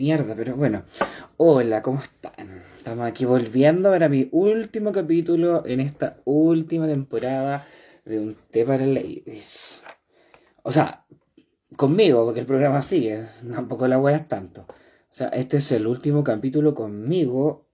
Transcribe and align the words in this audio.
Mierda, 0.00 0.34
pero 0.34 0.56
bueno. 0.56 0.82
Hola, 1.36 1.82
¿cómo 1.82 1.98
están? 1.98 2.62
Estamos 2.78 3.06
aquí 3.06 3.26
volviendo 3.26 3.90
para 3.90 4.08
mi 4.08 4.30
último 4.32 4.92
capítulo 4.92 5.62
en 5.66 5.80
esta 5.80 6.22
última 6.24 6.86
temporada 6.86 7.66
de 8.06 8.18
Un 8.18 8.34
té 8.50 8.64
para 8.64 8.86
ladies. 8.86 9.82
O 10.62 10.72
sea, 10.72 11.04
conmigo, 11.76 12.24
porque 12.24 12.40
el 12.40 12.46
programa 12.46 12.80
sigue. 12.80 13.26
Tampoco 13.52 13.86
la 13.88 14.00
es 14.10 14.26
tanto. 14.26 14.62
O 14.62 15.12
sea, 15.12 15.28
este 15.28 15.58
es 15.58 15.70
el 15.70 15.86
último 15.86 16.24
capítulo 16.24 16.74
conmigo 16.74 17.68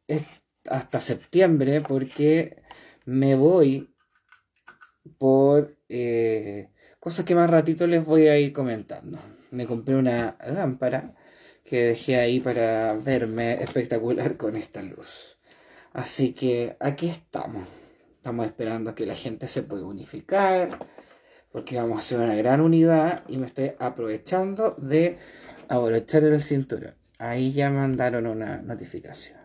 hasta 0.68 0.98
septiembre 0.98 1.80
porque 1.80 2.64
me 3.04 3.36
voy 3.36 3.94
por 5.16 5.76
eh, 5.88 6.70
cosas 6.98 7.24
que 7.24 7.36
más 7.36 7.48
ratito 7.48 7.86
les 7.86 8.04
voy 8.04 8.26
a 8.26 8.36
ir 8.36 8.52
comentando. 8.52 9.16
Me 9.52 9.64
compré 9.64 9.94
una 9.94 10.36
lámpara 10.44 11.14
que 11.66 11.82
dejé 11.82 12.16
ahí 12.16 12.40
para 12.40 12.94
verme 12.94 13.54
espectacular 13.54 14.36
con 14.36 14.56
esta 14.56 14.82
luz. 14.82 15.36
Así 15.92 16.32
que 16.32 16.76
aquí 16.80 17.08
estamos. 17.08 17.66
Estamos 18.12 18.46
esperando 18.46 18.90
a 18.90 18.94
que 18.94 19.06
la 19.06 19.14
gente 19.14 19.46
se 19.48 19.62
pueda 19.62 19.84
unificar, 19.84 20.78
porque 21.50 21.76
vamos 21.76 21.96
a 21.96 21.98
hacer 22.00 22.20
una 22.20 22.34
gran 22.34 22.60
unidad 22.60 23.24
y 23.28 23.36
me 23.38 23.46
estoy 23.46 23.72
aprovechando 23.78 24.76
de 24.78 25.18
abrochar 25.68 26.24
el 26.24 26.40
cinturón. 26.40 26.94
Ahí 27.18 27.52
ya 27.52 27.70
mandaron 27.70 28.26
una 28.26 28.58
notificación. 28.58 29.38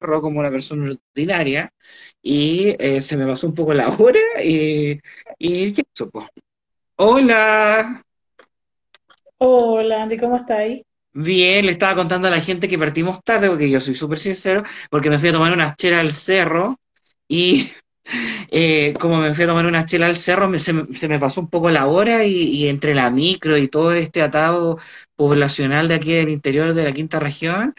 Como 0.00 0.38
una 0.40 0.50
persona 0.50 0.92
ordinaria 0.92 1.72
y 2.22 2.76
eh, 2.78 3.00
se 3.00 3.16
me 3.16 3.26
pasó 3.26 3.48
un 3.48 3.54
poco 3.54 3.74
la 3.74 3.88
hora 3.88 4.20
y, 4.44 5.00
y 5.38 5.72
¿qué 5.72 5.82
supo? 5.92 6.28
Hola. 6.96 8.04
Hola, 9.38 10.02
Andy, 10.02 10.18
¿cómo 10.18 10.36
estáis? 10.36 10.87
Bien, 11.20 11.66
le 11.66 11.72
estaba 11.72 11.96
contando 11.96 12.28
a 12.28 12.30
la 12.30 12.40
gente 12.40 12.68
que 12.68 12.78
partimos 12.78 13.24
tarde, 13.24 13.48
porque 13.48 13.68
yo 13.68 13.80
soy 13.80 13.96
súper 13.96 14.20
sincero, 14.20 14.62
porque 14.88 15.10
me 15.10 15.18
fui 15.18 15.30
a 15.30 15.32
tomar 15.32 15.52
una 15.52 15.74
chela 15.74 15.98
al 15.98 16.12
cerro 16.12 16.76
y 17.26 17.72
eh, 18.52 18.94
como 19.00 19.16
me 19.16 19.34
fui 19.34 19.42
a 19.42 19.48
tomar 19.48 19.66
una 19.66 19.84
chela 19.84 20.06
al 20.06 20.14
cerro, 20.14 20.56
se, 20.60 20.72
me 20.72 21.18
pasó 21.18 21.40
un 21.40 21.48
poco 21.48 21.70
la 21.70 21.88
hora 21.88 22.24
y, 22.24 22.68
entre 22.68 22.94
la 22.94 23.10
micro 23.10 23.56
y 23.56 23.66
todo 23.66 23.92
este 23.94 24.22
atado 24.22 24.78
poblacional 25.16 25.88
de 25.88 25.94
aquí 25.96 26.12
del 26.12 26.28
interior 26.28 26.72
de 26.72 26.84
la 26.84 26.92
quinta 26.92 27.18
región, 27.18 27.74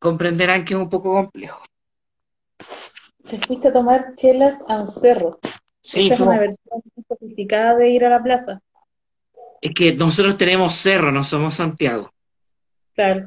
comprenderán 0.00 0.64
que 0.64 0.74
es 0.74 0.80
un 0.80 0.90
poco 0.90 1.14
complejo. 1.14 1.62
Te 3.28 3.38
fuiste 3.38 3.68
a 3.68 3.72
tomar 3.72 4.16
chelas 4.16 4.64
a 4.66 4.78
un 4.78 4.90
cerro. 4.90 5.38
Sí, 5.80 6.06
Esa 6.06 6.14
es 6.14 6.20
una 6.20 6.40
versión 6.40 6.82
sofisticada 7.06 7.76
de 7.76 7.90
ir 7.90 8.04
a 8.04 8.08
la 8.08 8.20
plaza. 8.20 8.60
Es 9.60 9.70
que 9.72 9.94
nosotros 9.94 10.36
tenemos 10.36 10.74
cerro, 10.74 11.12
no 11.12 11.22
somos 11.22 11.54
Santiago. 11.54 12.10
Claro. 12.94 13.24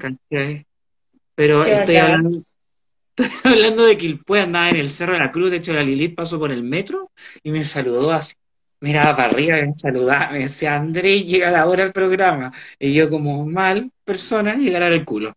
Pero 1.36 1.66
estoy 1.66 1.96
hablando, 1.98 2.44
estoy 3.18 3.52
hablando 3.52 3.86
de 3.86 3.98
que 3.98 4.16
puede 4.16 4.44
andar 4.44 4.74
en 4.74 4.82
el 4.82 4.92
Cerro 4.92 5.14
de 5.14 5.20
la 5.20 5.32
Cruz. 5.32 5.52
De 5.52 5.58
hecho, 5.58 5.74
la 5.74 5.84
Lilith 5.84 6.16
pasó 6.16 6.40
por 6.40 6.52
el 6.52 6.64
metro 6.64 7.12
y 7.44 7.52
me 7.52 7.64
saludó 7.64 8.12
así. 8.12 8.36
Miraba 8.82 9.16
para 9.16 9.30
arriba 9.30 9.60
y 9.60 9.68
me 9.68 9.74
saludaba. 9.78 10.32
Me 10.32 10.40
decía, 10.40 10.76
André, 10.76 11.24
llega 11.24 11.50
la 11.50 11.66
hora 11.66 11.84
del 11.84 11.94
programa. 11.94 12.54
Y 12.78 12.94
yo, 12.94 13.10
como 13.10 13.46
mal 13.46 13.92
persona, 14.04 14.56
llegar 14.56 14.92
el 14.92 15.06
culo. 15.06 15.34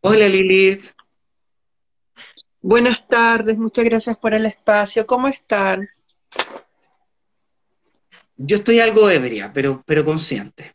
Hola, 0.00 0.26
Lilith. 0.26 0.90
Buenas 2.62 3.06
tardes, 3.08 3.56
muchas 3.56 3.84
gracias 3.84 4.16
por 4.18 4.34
el 4.34 4.44
espacio. 4.44 5.06
¿Cómo 5.06 5.28
están? 5.28 5.88
Yo 8.36 8.56
estoy 8.56 8.80
algo 8.80 9.08
ebria, 9.08 9.50
pero, 9.52 9.82
pero 9.86 10.04
consciente. 10.04 10.74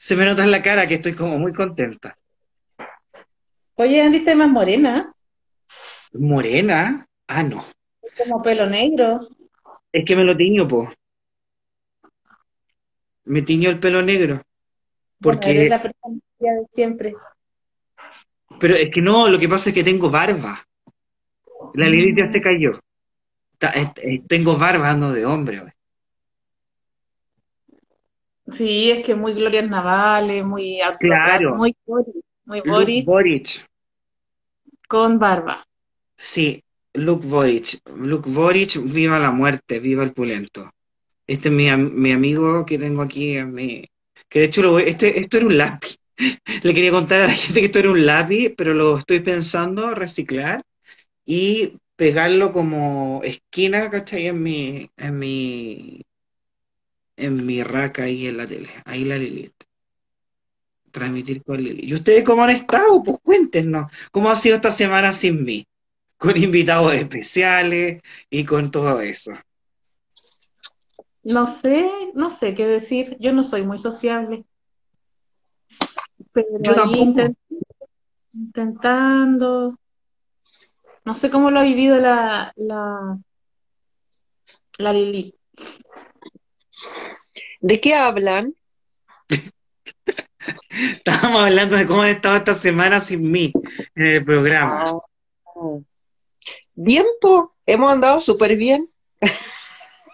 Se 0.00 0.16
me 0.16 0.24
nota 0.24 0.42
en 0.42 0.50
la 0.50 0.62
cara 0.62 0.86
que 0.86 0.94
estoy 0.94 1.12
como 1.12 1.38
muy 1.38 1.52
contenta. 1.52 2.16
Oye, 3.74 4.00
Andy, 4.00 4.16
estás 4.16 4.34
más 4.34 4.48
morena. 4.48 5.12
¿Morena? 6.14 7.06
Ah, 7.28 7.42
no. 7.42 7.62
como 8.16 8.42
pelo 8.42 8.66
negro. 8.66 9.28
Es 9.92 10.06
que 10.06 10.16
me 10.16 10.24
lo 10.24 10.34
tiño, 10.34 10.66
po. 10.66 10.90
Me 13.24 13.42
tiño 13.42 13.68
el 13.68 13.78
pelo 13.78 14.00
negro. 14.00 14.40
Porque... 15.20 15.50
eres 15.50 15.68
la 15.68 15.82
persona 15.82 16.18
de 16.38 16.66
siempre. 16.72 17.14
Pero 18.58 18.76
es 18.76 18.90
que 18.90 19.02
no, 19.02 19.28
lo 19.28 19.38
que 19.38 19.50
pasa 19.50 19.68
es 19.68 19.74
que 19.74 19.84
tengo 19.84 20.10
barba. 20.10 20.66
La 21.74 21.86
Lilith 21.86 22.16
ya 22.16 22.32
se 22.32 22.40
cayó. 22.40 22.80
Tengo 24.26 24.56
barba, 24.56 24.88
ando 24.88 25.12
de 25.12 25.26
hombre. 25.26 25.74
Sí, 28.52 28.90
es 28.90 29.04
que 29.04 29.14
muy 29.14 29.32
Gloria 29.34 29.62
Navales, 29.62 30.44
muy 30.44 30.78
claro. 30.98 31.56
muy 31.56 31.74
Boric, 31.86 33.06
muy 33.06 33.44
con 34.88 35.18
barba. 35.18 35.64
Sí, 36.16 36.62
Luke 36.94 37.26
Boric. 37.26 37.80
Luke 37.96 38.28
Boric, 38.28 38.82
viva 38.82 39.18
la 39.18 39.30
muerte, 39.30 39.78
viva 39.78 40.02
el 40.02 40.12
pulento. 40.12 40.70
Este 41.26 41.48
es 41.48 41.54
mi, 41.54 41.70
mi 41.76 42.12
amigo 42.12 42.66
que 42.66 42.76
tengo 42.78 43.02
aquí, 43.02 43.36
en 43.36 43.54
mi, 43.54 43.86
que 44.28 44.40
de 44.40 44.44
hecho 44.46 44.62
lo, 44.62 44.78
este, 44.78 45.20
esto 45.20 45.36
era 45.36 45.46
un 45.46 45.56
lápiz. 45.56 45.96
Le 46.64 46.74
quería 46.74 46.90
contar 46.90 47.22
a 47.22 47.26
la 47.28 47.32
gente 47.32 47.60
que 47.60 47.66
esto 47.66 47.78
era 47.78 47.92
un 47.92 48.04
lápiz, 48.04 48.52
pero 48.56 48.74
lo 48.74 48.98
estoy 48.98 49.20
pensando 49.20 49.94
reciclar 49.94 50.62
y 51.24 51.78
pegarlo 51.96 52.52
como 52.52 53.20
esquina, 53.22 53.90
¿cachai? 53.90 54.26
En 54.26 54.42
mi, 54.42 54.90
en 54.96 55.18
mi 55.18 56.02
en 57.20 57.44
mi 57.46 57.62
raca 57.62 58.04
ahí 58.04 58.26
en 58.26 58.36
la 58.36 58.46
tele. 58.46 58.68
Ahí 58.84 59.04
la 59.04 59.16
Lilith. 59.16 59.54
Transmitir 60.90 61.42
con 61.44 61.62
Lilith. 61.62 61.84
¿Y 61.84 61.94
ustedes 61.94 62.24
cómo 62.24 62.42
han 62.44 62.50
estado? 62.50 63.02
Pues 63.02 63.18
cuéntenos. 63.22 63.90
¿Cómo 64.10 64.30
ha 64.30 64.36
sido 64.36 64.56
esta 64.56 64.70
semana 64.72 65.12
sin 65.12 65.44
mí? 65.44 65.66
Con 66.18 66.36
invitados 66.36 66.92
especiales 66.94 68.02
y 68.28 68.44
con 68.44 68.70
todo 68.70 69.00
eso. 69.00 69.32
No 71.22 71.46
sé, 71.46 71.90
no 72.14 72.30
sé 72.30 72.54
qué 72.54 72.66
decir. 72.66 73.16
Yo 73.20 73.32
no 73.32 73.42
soy 73.42 73.62
muy 73.62 73.78
sociable. 73.78 74.44
Pero 76.32 76.48
Yo 76.60 76.74
tampoco. 76.74 77.34
intentando. 78.34 79.78
No 81.04 81.14
sé 81.14 81.30
cómo 81.30 81.50
lo 81.50 81.60
ha 81.60 81.62
vivido 81.64 81.98
la, 81.98 82.52
la, 82.56 83.18
la 84.78 84.92
Lilith. 84.92 85.34
¿De 87.60 87.80
qué 87.80 87.94
hablan? 87.94 88.54
Estábamos 90.70 91.42
hablando 91.42 91.76
de 91.76 91.86
cómo 91.86 92.02
han 92.02 92.08
estado 92.08 92.36
esta 92.36 92.54
semana 92.54 93.00
sin 93.00 93.30
mí 93.30 93.52
en 93.94 94.06
el 94.06 94.24
programa. 94.24 94.92
Ah. 95.46 95.78
Bien, 96.74 97.04
hemos 97.66 97.92
andado 97.92 98.20
súper 98.20 98.56
bien. 98.56 98.90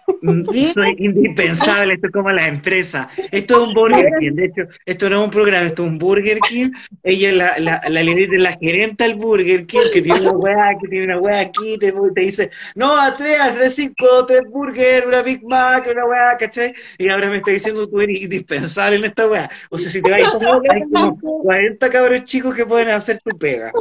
Soy 0.75 0.95
indispensable, 0.99 1.95
esto 1.95 2.07
es 2.07 2.13
como 2.13 2.31
la 2.31 2.47
empresa. 2.47 3.09
Esto 3.31 3.63
es 3.63 3.69
un 3.69 3.75
Burger 3.75 4.13
King, 4.21 4.33
de 4.33 4.45
hecho, 4.47 4.63
esto 4.85 5.11
no 5.11 5.21
es 5.21 5.25
un 5.25 5.31
programa, 5.31 5.67
esto 5.67 5.85
es 5.85 5.91
un 5.91 5.99
Burger 5.99 6.39
King. 6.41 6.71
Ella 7.03 7.29
es 7.31 7.37
la, 7.37 7.59
la, 7.59 7.81
la, 7.89 8.03
la 8.03 8.53
gerente 8.59 9.05
del 9.05 9.15
Burger 9.17 9.67
King, 9.67 9.81
que 9.93 10.03
tiene 10.03 10.21
una 10.21 10.33
weá, 10.33 10.77
que 10.81 10.89
tiene 10.89 11.07
una 11.07 11.19
weá 11.19 11.41
aquí, 11.41 11.79
te, 11.79 11.93
te 11.93 12.21
dice, 12.21 12.51
no, 12.75 12.97
a 12.99 13.13
tres, 13.15 13.41
a 13.41 13.53
tres, 13.53 13.75
cinco, 13.75 14.27
tres 14.27 14.43
burger, 14.49 15.07
una 15.07 15.23
Big 15.23 15.45
Mac, 15.45 15.89
una 15.91 16.07
weá, 16.07 16.37
¿cachai? 16.39 16.75
Y 16.99 17.09
ahora 17.09 17.29
me 17.29 17.39
está 17.39 17.51
diciendo 17.51 17.87
tú 17.89 18.01
eres 18.01 18.21
indispensable 18.21 18.97
en 18.97 19.05
esta 19.07 19.29
weá. 19.29 19.51
O 19.71 19.79
sea, 19.79 19.91
si 19.91 20.03
te 20.03 20.11
vas, 20.11 20.21
hay 20.71 20.83
como 20.83 21.19
40 21.43 21.91
cabros 21.91 22.25
chicos 22.25 22.55
que 22.55 22.65
pueden 22.67 22.89
hacer 22.89 23.21
tu 23.25 23.37
pega. 23.37 23.73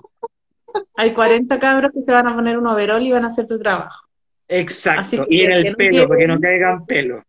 Hay 0.96 1.14
40 1.14 1.58
cabros 1.60 1.92
que 1.94 2.02
se 2.02 2.12
van 2.12 2.28
a 2.28 2.36
poner 2.36 2.58
un 2.58 2.68
overall 2.68 3.02
y 3.02 3.12
van 3.12 3.26
a 3.26 3.28
hacer 3.28 3.46
tu 3.46 3.58
trabajo. 3.60 4.05
Exacto, 4.48 5.26
y 5.30 5.42
en 5.42 5.52
el 5.52 5.76
pelo, 5.76 6.08
para 6.08 6.20
que 6.20 6.28
no 6.28 6.40
caigan 6.40 6.86
pelo. 6.86 7.24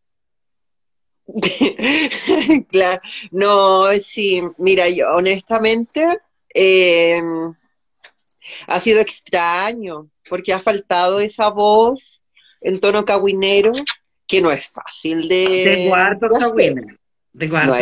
claro, 2.71 3.01
no, 3.31 3.91
sí, 4.01 4.43
mira, 4.59 4.89
yo 4.89 5.09
honestamente 5.17 6.19
eh, 6.55 7.21
ha 8.67 8.81
sido 8.81 9.01
extraño, 9.01 10.09
porque 10.29 10.53
ha 10.53 10.61
faltado 10.61 11.21
esa 11.21 11.49
voz 11.49 12.23
en 12.61 12.81
tono 12.81 13.05
cagüinero 13.05 13.73
que 14.27 14.41
no 14.41 14.51
es 14.51 14.69
fácil 14.69 15.29
de. 15.29 15.63
Tengo 15.65 15.95
harto 15.95 16.29
cagüines. 16.29 16.97
Tengo 17.37 17.57
harto 17.57 17.81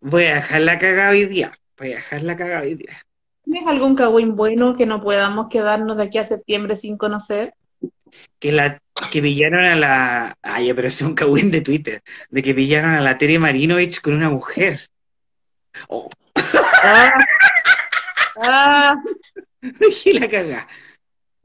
Voy 0.00 0.24
a 0.24 0.34
dejar 0.34 0.60
la 0.60 0.78
cagada 0.78 1.10
hoy 1.10 1.24
día. 1.24 1.58
Voy 1.78 1.92
a 1.92 1.96
dejar 1.96 2.22
la 2.22 2.36
cagada 2.36 2.62
hoy 2.62 2.74
día. 2.74 3.04
¿Tienes 3.42 3.66
algún 3.66 3.94
cagüín 3.94 4.36
bueno 4.36 4.76
que 4.76 4.86
no 4.86 5.02
podamos 5.02 5.48
quedarnos 5.48 5.96
de 5.96 6.04
aquí 6.04 6.18
a 6.18 6.24
septiembre 6.24 6.76
sin 6.76 6.96
conocer? 6.98 7.54
Que 8.38 8.52
la 8.52 8.80
que 9.10 9.22
pillaron 9.22 9.64
a 9.64 9.76
la 9.76 10.38
ay 10.42 10.72
pero 10.74 10.88
es 10.88 11.00
un 11.02 11.14
cagüín 11.14 11.50
de 11.50 11.60
Twitter 11.60 12.02
de 12.30 12.42
que 12.42 12.54
pillaron 12.54 12.92
a 12.92 13.00
la 13.00 13.18
Tere 13.18 13.38
Marinovich 13.38 14.00
con 14.00 14.14
una 14.14 14.30
mujer 14.30 14.80
oh. 15.88 16.10
ah, 16.82 17.12
ah. 18.42 18.94
la 20.12 20.28
caga 20.28 20.68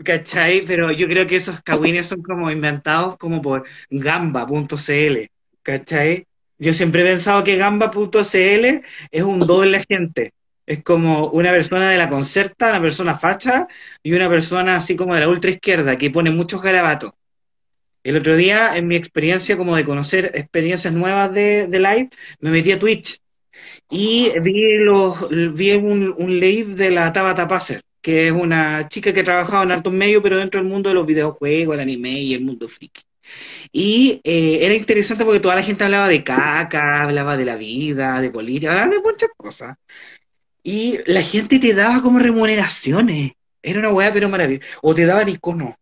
¿cachai? 0.04 0.62
pero 0.66 0.92
yo 0.92 1.08
creo 1.08 1.26
que 1.28 1.38
esos 1.38 1.62
cagüines 1.62 2.08
son 2.08 2.22
como 2.22 2.52
inventados 2.52 3.18
como 3.18 3.42
por 3.42 3.66
gamba.cl 3.90 5.30
¿cachai? 5.64 6.26
Yo 6.58 6.74
siempre 6.74 7.02
he 7.02 7.06
pensado 7.06 7.44
que 7.44 7.56
gamba.cl 7.56 8.84
es 9.12 9.24
un 9.24 9.40
doble 9.40 9.78
agente. 9.78 10.34
Es 10.70 10.84
como 10.84 11.28
una 11.30 11.52
persona 11.52 11.90
de 11.90 11.98
la 11.98 12.08
concerta, 12.08 12.70
una 12.70 12.82
persona 12.82 13.18
facha 13.18 13.68
y 14.04 14.14
una 14.14 14.30
persona 14.30 14.76
así 14.76 14.96
como 14.96 15.16
de 15.16 15.22
la 15.22 15.28
ultra 15.28 15.50
izquierda 15.50 15.98
que 15.98 16.12
pone 16.12 16.30
muchos 16.30 16.62
garabatos. 16.62 17.12
El 18.04 18.18
otro 18.18 18.36
día, 18.36 18.72
en 18.76 18.88
mi 18.88 18.96
experiencia 18.96 19.58
como 19.58 19.76
de 19.76 19.84
conocer 19.84 20.32
experiencias 20.36 20.94
nuevas 20.94 21.34
de, 21.34 21.68
de 21.68 21.80
live, 21.80 22.10
me 22.40 22.52
metí 22.52 22.72
a 22.72 22.80
Twitch 22.80 23.18
y 23.90 24.32
vi, 24.42 24.78
los, 24.78 25.30
vi 25.56 25.72
un, 25.74 26.16
un 26.18 26.40
live 26.40 26.76
de 26.76 26.92
la 26.92 27.12
Tabata 27.14 27.48
Passer, 27.48 27.82
que 28.02 28.28
es 28.28 28.34
una 28.34 28.88
chica 28.90 29.14
que 29.14 29.24
trabajaba 29.24 29.64
en 29.64 29.72
altos 29.72 29.94
medios, 29.94 30.22
pero 30.24 30.38
dentro 30.38 30.62
del 30.62 30.70
mundo 30.70 30.90
de 30.90 30.96
los 30.96 31.06
videojuegos, 31.08 31.76
el 31.76 31.82
anime 31.82 32.22
y 32.22 32.34
el 32.36 32.42
mundo 32.42 32.68
friki. 32.68 33.02
Y 33.72 34.22
eh, 34.24 34.60
era 34.62 34.74
interesante 34.76 35.26
porque 35.26 35.40
toda 35.40 35.56
la 35.56 35.64
gente 35.64 35.84
hablaba 35.84 36.08
de 36.08 36.24
caca, 36.24 37.04
hablaba 37.04 37.38
de 37.38 37.46
la 37.46 37.56
vida, 37.56 38.22
de 38.22 38.32
política, 38.32 38.72
hablaba 38.72 38.92
de 38.92 39.02
muchas 39.02 39.30
cosas. 39.38 39.78
Y 40.64 41.00
la 41.06 41.22
gente 41.22 41.60
te 41.60 41.74
daba 41.74 42.02
como 42.02 42.20
remuneraciones. 42.20 43.34
Era 43.62 43.80
una 43.80 43.92
weá, 43.92 44.12
pero 44.12 44.30
maravillosa. 44.30 44.66
O 44.82 44.94
te 44.96 45.06
daban 45.06 45.30
iconos. 45.30 45.76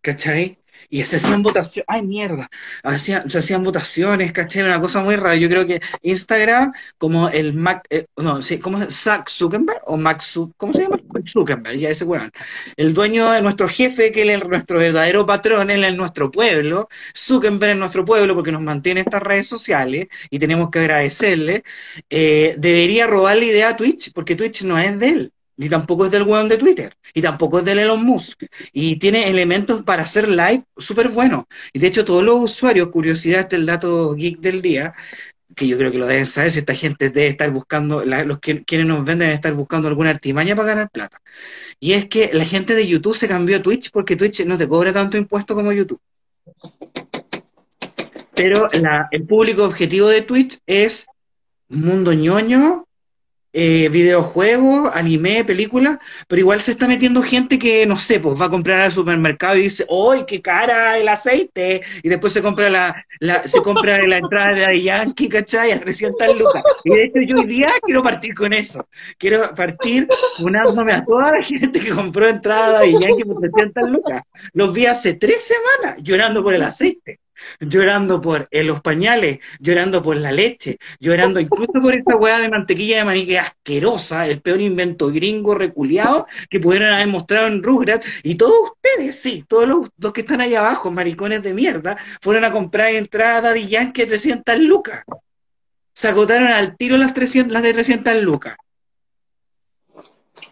¿Cachai? 0.00 0.59
Y 0.90 1.04
se 1.04 1.16
hacían 1.16 1.42
votaciones, 1.42 1.84
ay 1.88 2.02
mierda, 2.02 2.48
hacían, 2.82 3.30
se 3.30 3.38
hacían 3.38 3.62
votaciones, 3.62 4.32
¿cachai? 4.32 4.62
Una 4.64 4.80
cosa 4.80 5.02
muy 5.02 5.16
rara. 5.16 5.36
Yo 5.36 5.48
creo 5.48 5.66
que 5.66 5.80
Instagram, 6.02 6.72
como 6.98 7.28
el 7.28 7.54
Mac, 7.54 7.86
eh, 7.90 8.06
no, 8.16 8.42
sí, 8.42 8.58
¿cómo 8.58 8.82
es? 8.82 8.94
Zack 8.94 9.28
Zuckerberg 9.30 9.80
o 9.86 9.96
Max 9.96 10.38
¿cómo 10.56 10.72
se 10.72 10.82
llama? 10.82 10.98
Zuckerberg, 11.26 11.78
ya 11.78 11.90
ese 11.90 12.04
weón. 12.04 12.30
El 12.76 12.94
dueño 12.94 13.30
de 13.30 13.42
nuestro 13.42 13.68
jefe, 13.68 14.12
que 14.12 14.22
es 14.34 14.44
nuestro 14.46 14.78
verdadero 14.78 15.24
patrón, 15.26 15.70
él 15.70 15.84
es 15.84 15.94
nuestro 15.96 16.30
pueblo, 16.30 16.88
Zuckerberg 17.16 17.72
es 17.72 17.76
nuestro 17.78 18.04
pueblo 18.04 18.34
porque 18.34 18.52
nos 18.52 18.62
mantiene 18.62 19.00
estas 19.00 19.22
redes 19.22 19.46
sociales 19.48 20.08
y 20.30 20.38
tenemos 20.38 20.70
que 20.70 20.80
agradecerle. 20.80 21.62
Eh, 22.10 22.54
debería 22.58 23.06
robar 23.06 23.36
la 23.36 23.44
idea 23.44 23.68
a 23.70 23.76
Twitch, 23.76 24.12
porque 24.12 24.36
Twitch 24.36 24.62
no 24.62 24.78
es 24.78 24.98
de 24.98 25.08
él. 25.08 25.32
Ni 25.60 25.68
tampoco 25.68 26.06
es 26.06 26.10
del 26.10 26.22
weón 26.22 26.48
de 26.48 26.56
Twitter, 26.56 26.96
y 27.12 27.20
tampoco 27.20 27.58
es 27.58 27.66
del 27.66 27.80
Elon 27.80 28.02
Musk. 28.02 28.44
Y 28.72 28.98
tiene 28.98 29.28
elementos 29.28 29.82
para 29.82 30.04
hacer 30.04 30.26
live 30.26 30.64
súper 30.74 31.10
buenos. 31.10 31.44
Y 31.74 31.78
de 31.78 31.88
hecho, 31.88 32.02
todos 32.02 32.24
los 32.24 32.42
usuarios, 32.44 32.88
curiosidad, 32.88 33.40
este 33.40 33.56
es 33.56 33.60
el 33.60 33.66
dato 33.66 34.14
geek 34.14 34.40
del 34.40 34.62
día, 34.62 34.94
que 35.54 35.68
yo 35.68 35.76
creo 35.76 35.90
que 35.90 35.98
lo 35.98 36.06
deben 36.06 36.24
saber, 36.24 36.50
si 36.50 36.60
esta 36.60 36.74
gente 36.74 37.10
debe 37.10 37.28
estar 37.28 37.50
buscando, 37.50 38.02
los 38.02 38.38
que, 38.38 38.64
quienes 38.64 38.86
nos 38.86 39.00
venden 39.00 39.18
deben 39.18 39.34
estar 39.34 39.52
buscando 39.52 39.86
alguna 39.88 40.08
artimaña 40.08 40.56
para 40.56 40.68
ganar 40.68 40.88
plata. 40.88 41.20
Y 41.78 41.92
es 41.92 42.08
que 42.08 42.30
la 42.32 42.46
gente 42.46 42.74
de 42.74 42.86
YouTube 42.86 43.14
se 43.14 43.28
cambió 43.28 43.58
a 43.58 43.62
Twitch 43.62 43.90
porque 43.90 44.16
Twitch 44.16 44.46
no 44.46 44.56
te 44.56 44.66
cobra 44.66 44.94
tanto 44.94 45.18
impuesto 45.18 45.54
como 45.54 45.72
YouTube. 45.72 46.00
Pero 48.34 48.70
el 49.10 49.26
público 49.26 49.64
objetivo 49.64 50.08
de 50.08 50.22
Twitch 50.22 50.56
es 50.66 51.04
mundo 51.68 52.14
ñoño, 52.14 52.86
eh, 53.52 53.88
videojuegos, 53.90 54.90
anime, 54.94 55.44
películas, 55.44 55.98
pero 56.28 56.40
igual 56.40 56.60
se 56.60 56.70
está 56.72 56.86
metiendo 56.86 57.22
gente 57.22 57.58
que, 57.58 57.86
no 57.86 57.96
sé, 57.96 58.20
pues 58.20 58.40
va 58.40 58.46
a 58.46 58.50
comprar 58.50 58.80
al 58.80 58.92
supermercado 58.92 59.56
y 59.56 59.62
dice, 59.62 59.86
¡ay, 59.90 60.24
qué 60.26 60.40
cara 60.40 60.98
el 60.98 61.08
aceite! 61.08 61.82
Y 62.02 62.08
después 62.08 62.32
se 62.32 62.42
compra 62.42 62.70
la, 62.70 63.04
la- 63.20 63.42
se 63.46 63.60
compra 63.62 63.98
la 64.06 64.18
entrada 64.18 64.52
de 64.68 64.80
Yankee, 64.80 65.28
¿cachai? 65.28 65.72
A 65.72 65.80
300 65.80 66.36
lucas. 66.36 66.62
Y 66.84 66.90
de 66.90 67.04
hecho 67.04 67.20
yo 67.26 67.36
hoy 67.38 67.46
día 67.46 67.68
quiero 67.82 68.02
partir 68.02 68.34
con 68.34 68.52
eso. 68.52 68.86
Quiero 69.18 69.54
partir 69.54 70.06
unándome 70.40 70.92
a 70.92 71.04
toda 71.04 71.32
la 71.32 71.42
gente 71.44 71.80
que 71.80 71.90
compró 71.90 72.28
entrada 72.28 72.80
de 72.80 72.92
Yankee 72.92 73.24
por 73.24 73.40
300 73.40 73.90
lucas. 73.90 74.22
Los 74.52 74.72
vi 74.72 74.86
hace 74.86 75.14
tres 75.14 75.44
semanas 75.46 75.98
llorando 76.02 76.42
por 76.42 76.54
el 76.54 76.62
aceite 76.62 77.20
llorando 77.60 78.20
por 78.20 78.48
los 78.50 78.80
pañales, 78.80 79.38
llorando 79.58 80.02
por 80.02 80.16
la 80.16 80.32
leche, 80.32 80.78
llorando 80.98 81.40
incluso 81.40 81.72
por 81.72 81.94
esta 81.94 82.16
hueá 82.16 82.38
de 82.38 82.48
mantequilla 82.48 82.98
de 82.98 83.04
maní 83.04 83.26
que 83.26 83.38
asquerosa, 83.38 84.26
el 84.26 84.40
peor 84.40 84.60
invento 84.60 85.08
gringo 85.08 85.54
reculeado 85.54 86.26
que 86.48 86.60
pudieron 86.60 86.90
haber 86.90 87.08
mostrado 87.08 87.46
en 87.46 87.62
Rugrats, 87.62 88.06
y 88.22 88.34
todos 88.34 88.70
ustedes, 88.72 89.16
sí, 89.16 89.44
todos 89.48 89.68
los, 89.68 89.88
los 89.98 90.12
que 90.12 90.22
están 90.22 90.40
ahí 90.40 90.54
abajo, 90.54 90.90
maricones 90.90 91.42
de 91.42 91.54
mierda, 91.54 91.96
fueron 92.20 92.44
a 92.44 92.52
comprar 92.52 92.94
entrada 92.94 93.52
de 93.52 93.66
Yankee 93.66 94.02
a 94.02 94.06
300 94.06 94.58
lucas. 94.58 95.04
Se 95.94 96.08
agotaron 96.08 96.48
al 96.48 96.76
tiro 96.76 96.96
las, 96.96 97.12
300, 97.14 97.52
las 97.52 97.62
de 97.62 97.72
300 97.74 98.22
lucas. 98.22 98.56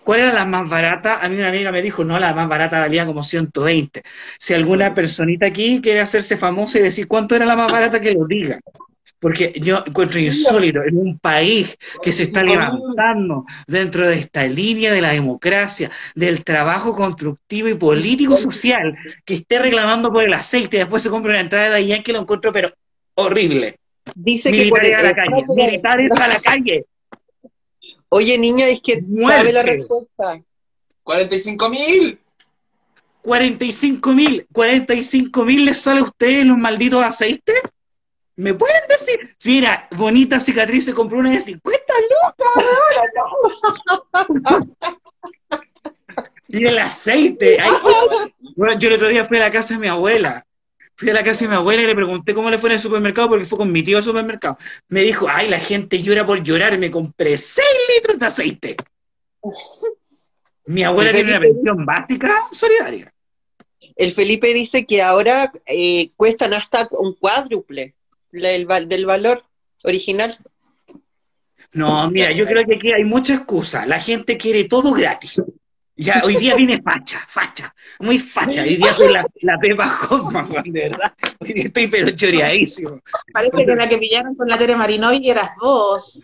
¿Cuál 0.09 0.21
era 0.21 0.33
la 0.33 0.47
más 0.47 0.67
barata? 0.67 1.19
A 1.23 1.29
mí 1.29 1.37
una 1.37 1.49
amiga 1.49 1.71
me 1.71 1.83
dijo, 1.83 2.03
no, 2.03 2.19
la 2.19 2.33
más 2.33 2.49
barata 2.49 2.81
valía 2.81 3.05
como 3.05 3.23
120. 3.23 4.01
Si 4.39 4.55
alguna 4.55 4.95
personita 4.95 5.45
aquí 5.45 5.83
quiere 5.83 6.01
hacerse 6.01 6.39
famosa 6.39 6.79
y 6.79 6.83
decir 6.83 7.07
cuánto 7.07 7.37
era 7.37 7.45
la 7.45 7.55
más 7.55 7.71
barata, 7.71 8.01
que 8.01 8.15
lo 8.15 8.27
diga. 8.27 8.59
Porque 9.21 9.53
yo 9.61 9.85
encuentro 9.87 10.19
insólito 10.19 10.83
en 10.83 10.97
un 10.97 11.19
país 11.19 11.77
que 12.01 12.15
se 12.15 12.23
está 12.23 12.43
levantando 12.43 13.45
dentro 13.67 14.09
de 14.09 14.15
esta 14.15 14.45
línea 14.45 14.95
de 14.95 15.03
la 15.03 15.11
democracia, 15.11 15.91
del 16.15 16.43
trabajo 16.43 16.95
constructivo 16.95 17.69
y 17.69 17.75
político-social, 17.75 18.97
que 19.27 19.35
esté 19.35 19.59
reclamando 19.59 20.11
por 20.11 20.25
el 20.25 20.33
aceite 20.33 20.79
y 20.79 20.81
después 20.81 21.03
se 21.03 21.11
compra 21.11 21.33
una 21.33 21.43
entrada 21.43 21.69
de 21.69 21.77
allá 21.77 22.03
que 22.03 22.15
lo 22.15 22.23
encuentro, 22.23 22.51
pero 22.51 22.71
horrible. 23.13 23.77
Dice 24.15 24.51
que 24.53 24.71
a 24.95 25.03
la 25.03 25.15
calle, 25.15 25.45
militares 25.55 26.11
a 26.19 26.29
la 26.29 26.41
calle. 26.41 26.87
Oye, 28.11 28.39
niña, 28.39 28.67
es 28.69 28.81
que 28.81 29.03
Muerte. 29.03 29.37
sabe 29.37 29.53
la 29.53 29.63
respuesta. 29.63 30.41
45 31.03 31.69
mil. 31.69 32.19
45 33.23 34.13
mil, 34.13 34.47
45 34.53 35.45
mil 35.45 35.65
les 35.67 35.79
sale 35.81 36.01
a 36.01 36.05
ustedes 36.05 36.47
los 36.47 36.57
malditos 36.57 37.03
aceites. 37.05 37.57
¿Me 38.37 38.55
pueden 38.55 38.81
decir? 38.89 39.35
Sí, 39.39 39.57
Mira, 39.57 39.89
bonita 39.91 40.39
cicatriz 40.39 40.85
se 40.85 40.95
compró 40.95 41.19
una 41.19 41.31
de 41.31 41.41
50 41.41 41.95
lucas. 42.09 42.65
y 46.49 46.65
el 46.65 46.79
aceite. 46.79 47.61
Ay, 47.61 47.71
bueno, 48.57 48.79
yo 48.79 48.89
el 48.89 48.95
otro 48.95 49.09
día 49.09 49.27
fui 49.27 49.37
a 49.39 49.41
la 49.41 49.51
casa 49.51 49.75
de 49.75 49.81
mi 49.81 49.89
abuela. 49.89 50.47
Fui 50.99 51.11
a 51.11 51.15
la 51.15 51.23
casa 51.23 51.45
de 51.45 51.49
mi 51.51 51.55
abuela 51.55 51.81
y 51.83 51.87
le 51.87 51.95
pregunté 51.95 52.35
cómo 52.35 52.51
le 52.51 52.59
fue 52.59 52.71
en 52.71 52.75
el 52.75 52.81
supermercado 52.81 53.29
porque 53.29 53.47
fue 53.47 53.57
con 53.57 53.71
mi 53.71 53.85
tío 53.85 53.99
al 53.99 54.03
supermercado. 54.05 54.59
Me 54.89 55.03
dijo, 55.03 55.27
ay, 55.31 55.49
la 55.49 55.61
gente 55.61 56.03
llora 56.03 56.27
por 56.27 56.43
llorar 56.43 56.77
me 56.77 56.91
compré 56.91 57.39
6 57.39 57.67
litros 57.97 58.19
de 58.19 58.27
aceite. 58.27 58.77
Mi 60.67 60.83
abuela 60.83 61.11
¿Y 61.11 61.15
tiene 61.15 61.31
una 61.31 61.41
pensión 61.41 61.87
básica 61.87 62.49
solidaria. 62.53 63.13
El 63.95 64.13
Felipe 64.13 64.53
dice 64.53 64.87
que 64.87 65.01
ahora 65.01 65.53
eh, 65.67 66.11
cuestan 66.17 66.53
hasta 66.53 66.89
un 66.91 67.15
cuádruple 67.15 67.95
la- 68.33 68.51
el 68.51 68.67
val- 68.67 68.89
del 68.89 69.07
valor 69.07 69.45
original. 69.85 70.37
No, 71.73 72.11
mira, 72.11 72.33
yo 72.33 72.45
creo 72.45 72.65
que 72.65 72.75
aquí 72.75 72.93
hay 72.93 73.05
mucha 73.05 73.35
excusa. 73.35 73.87
La 73.87 74.01
gente 74.01 74.37
quiere 74.37 74.65
todo 74.65 74.93
gratis. 74.93 75.41
Ya, 76.01 76.23
hoy 76.25 76.37
día 76.37 76.55
viene 76.55 76.81
facha, 76.81 77.19
facha, 77.27 77.75
muy 77.99 78.21
facha. 78.21 78.63
Hoy 78.63 78.77
día 78.77 78.95
soy 78.95 79.13
la, 79.13 79.27
la 79.41 79.59
Pepa 79.59 79.99
Hoffman, 80.09 80.47
de 80.67 80.89
verdad. 80.89 81.13
Hoy 81.41 81.53
día 81.53 81.65
estoy 81.65 81.89
pero 81.89 82.11
choreadísimo. 82.13 83.01
Parece 83.33 83.67
que 83.67 83.75
la 83.75 83.89
que 83.89 83.99
pillaron 83.99 84.37
con 84.37 84.49
la 84.49 84.57
Tere 84.57 84.77
Marinoy 84.77 85.29
eras 85.29 85.51
vos. 85.61 86.23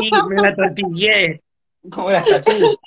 Sí, 0.00 0.10
me 0.28 0.42
la 0.42 0.56
tortillé. 0.56 1.40
¿Cómo 1.88 2.10
la 2.10 2.24
tú? 2.24 2.78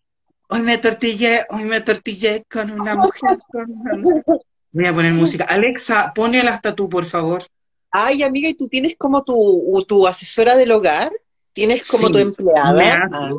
Hoy 0.50 0.62
me 0.62 0.78
tortillé, 0.78 1.46
hoy 1.50 1.64
me 1.64 1.80
tortillé 1.80 2.44
con 2.52 2.72
una 2.72 2.96
mujer. 2.96 3.40
Con 3.50 3.72
una 3.72 3.94
mujer. 3.94 4.42
Voy 4.74 4.88
a 4.88 4.94
poner 4.94 5.14
música. 5.14 5.46
Alexa, 5.46 6.12
pone 6.14 6.44
la 6.44 6.60
tú, 6.60 6.90
por 6.90 7.06
favor. 7.06 7.46
Ay, 7.92 8.24
amiga, 8.24 8.50
¿y 8.50 8.56
tú 8.56 8.68
tienes 8.68 8.98
como 8.98 9.24
tu, 9.24 9.86
tu 9.88 10.06
asesora 10.06 10.58
del 10.58 10.74
hogar? 10.74 11.14
¿Tienes 11.54 11.88
como 11.88 12.08
Sí, 12.08 12.14
tu 12.14 12.20
empleada? 12.20 13.10
Ah, 13.12 13.30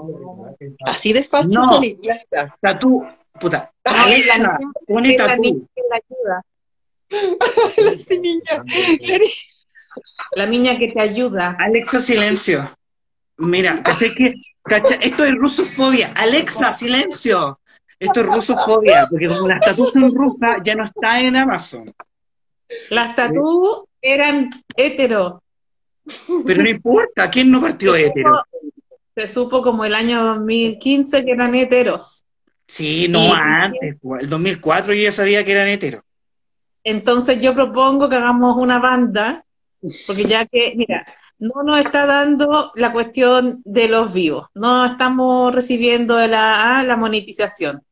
así 0.87 1.13
de 1.13 1.25
fácil 1.25 1.51
No. 1.53 1.69
salí, 1.75 1.99
ya 2.03 2.15
está. 2.15 2.55
Tatú, 2.61 3.07
puta. 3.41 3.71
Ay, 3.85 4.23
la 4.25 4.35
Alexa, 4.35 4.39
niña 4.39 4.59
pone 4.87 5.11
que 5.13 5.19
la 5.19 5.27
tatú. 5.27 5.43
niña 5.43 5.67
que 5.75 5.83
la 5.91 5.97
ayuda. 5.97 6.43
La 7.77 8.17
niña. 8.17 8.65
La 10.33 10.47
niña 10.47 10.79
que 10.79 10.89
te 10.89 11.01
ayuda. 11.01 11.57
Alexa, 11.59 12.01
silencio. 12.01 12.71
Mira, 13.39 13.83
¿cachai 13.83 14.15
que, 14.15 14.35
cacha- 14.65 14.99
Esto 15.01 15.25
es 15.25 15.35
rusofobia. 15.35 16.13
Alexa, 16.17 16.73
silencio. 16.73 17.59
Esto 17.99 18.21
es 18.21 18.27
rusofobia, 18.27 19.07
porque 19.11 19.29
como 19.29 19.47
las 19.49 19.61
tatuas 19.61 19.93
son 19.93 20.15
rusas, 20.15 20.59
ya 20.65 20.75
no 20.75 20.85
está 20.85 21.21
en 21.21 21.37
Amazon. 21.37 21.93
Las 22.91 23.15
tatú 23.15 23.87
eran 24.01 24.51
hetero. 24.77 25.42
Pero 26.47 26.63
no 26.63 26.69
importa, 26.69 27.31
¿quién 27.31 27.51
no 27.51 27.61
partió 27.61 27.95
hetero? 27.95 28.43
Se 29.15 29.27
supo 29.27 29.63
como 29.63 29.85
el 29.85 29.95
año 29.95 30.25
2015 30.25 31.25
que 31.25 31.31
eran 31.33 31.55
heteros. 31.55 32.25
Sí, 32.67 33.07
no 33.09 33.21
Y- 33.27 33.33
antes. 33.33 33.97
El 34.21 34.29
2004 34.29 34.95
yo 34.95 35.03
ya 35.03 35.13
sabía 35.13 35.45
que 35.45 35.53
eran 35.53 35.69
hetero. 35.69 36.03
Entonces 36.85 37.41
yo 37.41 37.55
propongo 37.55 38.09
que 38.09 38.17
hagamos 38.17 38.57
una 38.57 38.79
banda, 38.79 39.45
porque 40.07 40.25
ya 40.25 40.47
que, 40.47 40.73
mira, 40.75 41.07
no 41.39 41.63
nos 41.63 41.79
está 41.79 42.07
dando 42.07 42.73
la 42.75 42.93
cuestión 42.93 43.61
de 43.65 43.89
los 43.89 44.13
vivos, 44.13 44.49
no 44.55 44.85
estamos 44.87 45.55
recibiendo 45.55 46.25
la, 46.27 46.79
ah, 46.79 46.85
la 46.85 46.97
monetización. 46.97 47.83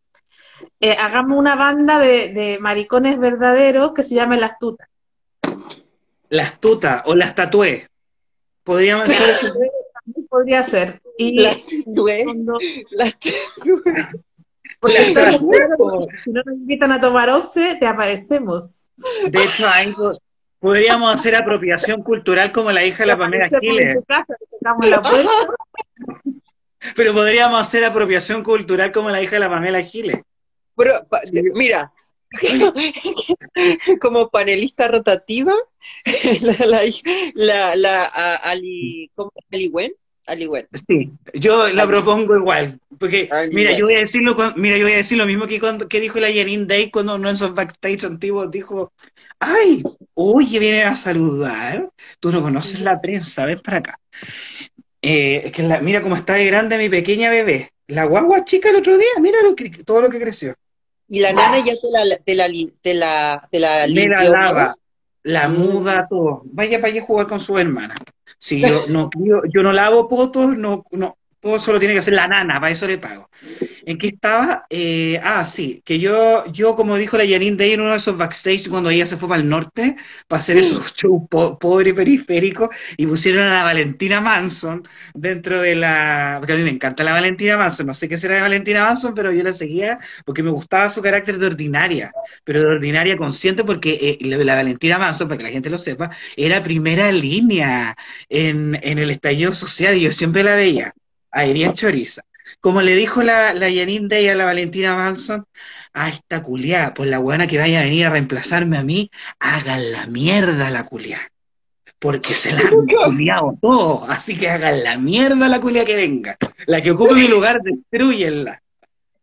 Eh, 0.81 0.93
hagamos 0.93 1.39
una 1.39 1.57
banda 1.57 1.99
de, 1.99 2.33
de 2.33 2.59
maricones 2.59 3.19
verdaderos 3.19 3.93
que 3.93 4.03
se 4.03 4.15
llame 4.15 4.39
Las 4.39 4.59
Tutas. 4.59 4.89
Las 6.29 6.59
tutas 6.61 7.03
o 7.07 7.15
las 7.15 7.35
tatué. 7.35 7.90
Podríamos. 8.71 9.07
También 9.07 10.27
podría 10.29 10.63
ser. 10.63 11.03
Y 11.19 11.41
Las 11.41 11.57
tatué. 11.57 12.25
porque 14.79 14.97
si 16.23 16.31
no 16.31 16.41
nos 16.45 16.55
invitan 16.55 16.93
a 16.93 17.01
tomar 17.01 17.31
once, 17.31 17.75
te 17.81 17.87
aparecemos. 17.89 18.71
De 19.29 19.43
hecho, 19.43 19.67
ahí 19.69 19.93
podríamos 20.61 21.13
hacer 21.13 21.35
apropiación 21.35 22.05
cultural 22.05 22.53
como 22.53 22.71
la 22.71 22.85
hija 22.85 22.99
de 22.99 23.07
la 23.09 23.19
Pamela 23.19 23.51
Giles. 23.61 24.05
Pero 26.95 27.13
podríamos 27.13 27.61
hacer 27.61 27.85
apropiación 27.85 28.45
cultural 28.45 28.93
como 28.93 29.11
la 29.11 29.21
hija 29.21 29.33
de 29.33 29.41
la 29.41 29.51
Pamela 29.51 29.83
Giles. 29.83 30.21
Pero, 30.77 30.93
mira, 31.55 31.93
como 34.01 34.29
panelista 34.31 34.89
rotativa, 34.89 35.53
la, 36.43 36.57
la, 36.67 36.83
la, 37.35 37.77
la- 37.77 38.05
a- 38.07 38.37
Ali, 38.51 39.11
¿cómo? 39.15 39.33
Ali 39.53 39.69
Wen, 39.69 39.93
Ali 40.27 40.47
Wen. 40.47 40.69
Sí, 40.87 41.11
yo 41.35 41.69
la 41.69 41.87
propongo 41.87 42.37
igual. 42.37 42.79
Porque, 42.99 43.29
mira, 43.51 43.73
yo 43.73 43.87
voy 43.87 43.95
a 43.95 44.01
decirlo, 44.01 44.37
mira, 44.57 44.77
yo 44.77 44.85
voy 44.85 44.93
a 44.93 44.99
decir 44.99 45.19
lo 45.19 45.27
mismo 45.27 45.47
que, 45.47 45.59
cuando, 45.59 45.89
que 45.89 46.01
dijo 46.01 46.21
la 46.21 46.29
Janine 46.29 46.67
Day 46.67 46.91
cuando 46.91 47.17
uno 47.17 47.29
en 47.31 47.35
esos 47.35 47.55
backstage 47.55 48.05
antiguos 48.05 48.51
dijo, 48.51 48.93
ay, 49.39 49.83
oye, 50.15 50.59
vienen 50.59 50.87
a 50.87 50.97
saludar, 50.97 51.91
tú 52.21 52.31
no 52.31 52.43
conoces 52.43 52.81
la 52.81 53.01
prensa, 53.01 53.47
ven 53.47 53.61
para 53.61 53.79
acá. 53.79 54.01
Eh, 55.03 55.43
es 55.47 55.53
que 55.53 55.63
la- 55.63 55.81
mira 55.81 56.03
cómo 56.03 56.17
está 56.17 56.35
de 56.35 56.47
grande 56.47 56.79
mi 56.79 56.89
pequeña 56.89 57.31
bebé. 57.31 57.71
La 57.87 58.05
guagua 58.05 58.45
chica 58.45 58.71
el 58.71 58.77
otro 58.77 58.97
día, 58.99 59.09
mira 59.21 59.39
lo 59.43 59.57
que, 59.57 59.71
todo 59.71 60.01
lo 60.03 60.11
que 60.11 60.21
creció. 60.21 60.55
Y 61.13 61.19
la 61.19 61.33
nana 61.33 61.59
ya 61.59 61.75
te 61.75 61.91
la, 61.91 62.17
te 62.25 62.35
la, 62.37 62.47
te 62.81 62.95
la, 62.95 63.49
te 63.51 63.59
la 63.59 63.87
Me 63.89 64.07
la 64.07 64.23
limpió, 64.23 64.33
lava, 64.33 64.77
la 65.25 65.49
muda, 65.49 66.07
todo. 66.09 66.43
Vaya 66.45 66.81
para 66.81 66.93
allá 66.93 67.03
a 67.03 67.05
jugar 67.05 67.27
con 67.27 67.41
su 67.41 67.59
hermana. 67.59 67.97
Si 68.39 68.61
yo 68.61 68.85
no 68.89 69.11
yo, 69.19 69.43
yo 69.53 69.63
no 69.63 69.73
lavo 69.73 70.09
potos, 70.09 70.57
no, 70.57 70.85
no, 70.93 71.19
todo 71.41 71.57
eso 71.57 71.73
lo 71.73 71.79
tiene 71.79 71.95
que 71.95 72.01
hacer 72.01 72.15
la 72.15 72.29
nana, 72.29 72.61
para 72.61 72.71
eso 72.73 72.87
le 72.87 72.99
pago. 72.99 73.31
¿En 73.87 73.99
qué 73.99 74.09
estaba? 74.09 74.67
Eh, 74.71 75.21
ah, 75.23 75.45
sí, 75.45 75.83
que 75.85 75.99
yo, 75.99 76.45
yo 76.53 76.77
como 76.77 76.97
dijo 76.97 77.17
la 77.17 77.27
Janine 77.27 77.57
Day 77.57 77.73
en 77.73 77.81
uno 77.81 77.93
de 77.93 77.97
esos 77.97 78.17
backstage 78.17 78.69
cuando 78.69 78.91
ella 78.91 79.07
se 79.07 79.17
fue 79.17 79.29
para 79.29 79.41
el 79.41 79.49
norte, 79.49 79.97
para 80.29 80.41
hacer 80.41 80.59
esos 80.59 80.95
shows 80.95 81.23
po 81.29 81.59
pobre 81.59 81.91
y 81.91 81.93
periféricos, 81.93 82.69
y 82.97 83.07
pusieron 83.07 83.47
a 83.47 83.55
la 83.55 83.63
Valentina 83.65 84.21
Manson 84.21 84.87
dentro 85.15 85.61
de 85.61 85.75
la... 85.77 86.37
Porque 86.39 86.53
a 86.53 86.57
mí 86.57 86.63
me 86.63 86.71
encanta 86.71 87.03
la 87.05 87.13
Valentina 87.13 87.57
Manson, 87.57 87.87
no 87.87 87.95
sé 87.95 88.09
qué 88.09 88.17
será 88.17 88.37
de 88.37 88.41
Valentina 88.43 88.85
Manson, 88.85 89.15
pero 89.15 89.33
yo 89.33 89.43
la 89.43 89.53
seguía 89.53 89.99
porque 90.25 90.43
me 90.43 90.51
gustaba 90.51 90.91
su 90.91 91.03
carácter 91.03 91.39
de 91.39 91.47
ordinaria, 91.47 92.13
pero 92.45 92.61
de 92.61 92.67
ordinaria 92.67 93.17
consciente 93.17 93.65
porque 93.65 93.99
eh, 94.01 94.19
la, 94.27 94.37
la 94.39 94.55
Valentina 94.57 94.99
Manson, 94.99 95.29
para 95.29 95.39
que 95.39 95.45
la 95.45 95.51
gente 95.51 95.71
lo 95.71 95.79
sepa, 95.79 96.11
era 96.37 96.63
primera 96.63 97.11
línea 97.13 97.97
en, 98.29 98.79
en 98.83 98.99
el 98.99 99.11
estallido 99.11 99.55
social 99.55 99.97
y 99.97 100.03
yo 100.03 100.13
siempre 100.13 100.43
la 100.45 100.55
veía, 100.55 100.95
a 101.31 101.47
Irian 101.47 101.75
Choriza. 101.75 102.23
Como 102.61 102.83
le 102.83 102.95
dijo 102.95 103.23
la, 103.23 103.55
la 103.55 103.67
Janine 103.67 104.09
Day 104.09 104.29
a 104.29 104.35
la 104.35 104.45
Valentina 104.45 104.97
Manson, 104.97 105.47
a 105.93 106.09
esta 106.09 106.43
culiá, 106.43 106.95
por 106.95 107.07
la 107.07 107.19
buena 107.19 107.47
que 107.47 107.59
vaya 107.59 107.81
a 107.81 107.85
venir 107.85 108.07
a 108.07 108.11
reemplazarme 108.11 108.77
a 108.77 108.85
mí, 108.85 109.11
hagan 109.39 109.93
la 109.93 110.07
mierda 110.07 110.71
la 110.71 110.85
culiá. 110.85 111.21
Porque 111.99 112.33
se 112.33 112.53
la 112.53 112.61
han 112.61 112.87
culiado 112.87 113.57
todo, 113.61 114.05
así 114.09 114.37
que 114.37 114.49
hagan 114.49 114.83
la 114.83 114.99
mierda 114.99 115.49
la 115.49 115.61
culiá 115.61 115.85
que 115.85 115.97
venga. 115.97 116.37
La 116.67 116.81
que 116.81 116.91
ocupe 116.91 117.15
mi 117.15 117.29
lugar, 117.29 117.61
destruyenla. 117.63 118.61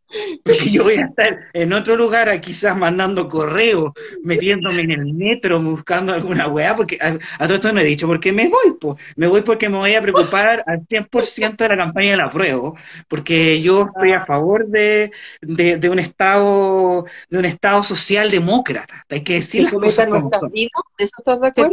Porque 0.43 0.71
yo 0.71 0.83
voy 0.83 0.95
a 0.95 1.05
estar 1.05 1.49
en 1.53 1.73
otro 1.73 1.95
lugar, 1.95 2.39
quizás 2.39 2.77
mandando 2.77 3.27
correo, 3.27 3.93
metiéndome 4.23 4.81
en 4.81 4.91
el 4.91 5.13
metro, 5.13 5.61
buscando 5.61 6.13
alguna 6.13 6.47
weá, 6.47 6.75
porque 6.75 6.97
a, 7.01 7.17
a 7.43 7.45
todo 7.45 7.55
esto 7.55 7.73
no 7.73 7.81
he 7.81 7.83
dicho 7.83 8.07
por 8.07 8.19
qué 8.19 8.31
me 8.31 8.47
voy, 8.47 8.73
pues. 8.79 8.97
Me 9.15 9.27
voy 9.27 9.41
porque 9.41 9.69
me 9.69 9.77
voy 9.77 9.95
a 9.95 10.01
preocupar 10.01 10.63
al 10.65 10.87
100% 10.87 11.57
de 11.57 11.69
la 11.69 11.77
campaña 11.77 12.11
del 12.11 12.21
apruebo, 12.21 12.77
porque 13.07 13.61
yo 13.61 13.87
estoy 13.87 14.13
a 14.13 14.25
favor 14.25 14.67
de, 14.67 15.11
de, 15.41 15.77
de 15.77 15.89
un 15.89 15.99
Estado 15.99 17.05
de 17.29 17.37
un 17.39 17.45
Estado 17.45 17.83
social 17.83 18.31
demócrata. 18.31 19.05
Hay 19.09 19.21
que 19.21 19.33
decir 19.35 19.63
las 19.63 19.73
cosas 19.73 20.07
como 20.09 20.29
son. 20.31 20.51
¿de 20.51 20.69
eso 20.97 21.11
estás 21.17 21.41
de 21.41 21.51
Que 21.51 21.69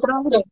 progre. 0.00 0.42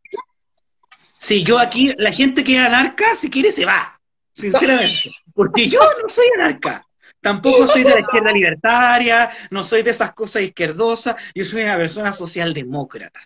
Si 1.17 1.43
yo 1.43 1.59
aquí, 1.59 1.91
la 1.97 2.13
gente 2.13 2.45
que 2.45 2.57
es 2.57 2.61
anarca, 2.61 3.17
si 3.17 3.31
quiere 3.31 3.51
se 3.51 3.65
va, 3.65 3.99
sinceramente. 4.35 5.11
Porque 5.35 5.69
yo 5.69 5.81
no 6.03 6.09
soy 6.09 6.27
anarca. 6.39 6.85
Tampoco 7.25 7.67
soy 7.67 7.85
de 7.85 7.91
la 7.91 8.01
izquierda 8.01 8.31
libertaria, 8.33 9.31
no 9.51 9.65
soy 9.65 9.83
de 9.83 9.91
esas 9.91 10.13
cosas 10.13 10.43
izquierdosas, 10.43 11.17
yo 11.35 11.43
soy 11.43 11.63
una 11.63 11.79
persona 11.79 12.13
socialdemócrata. 12.13 13.21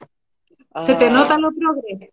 Se 0.86 0.94
te 0.94 1.06
Ah, 1.06 1.10
nota 1.10 1.36
lo 1.36 1.50
progre. 1.50 2.12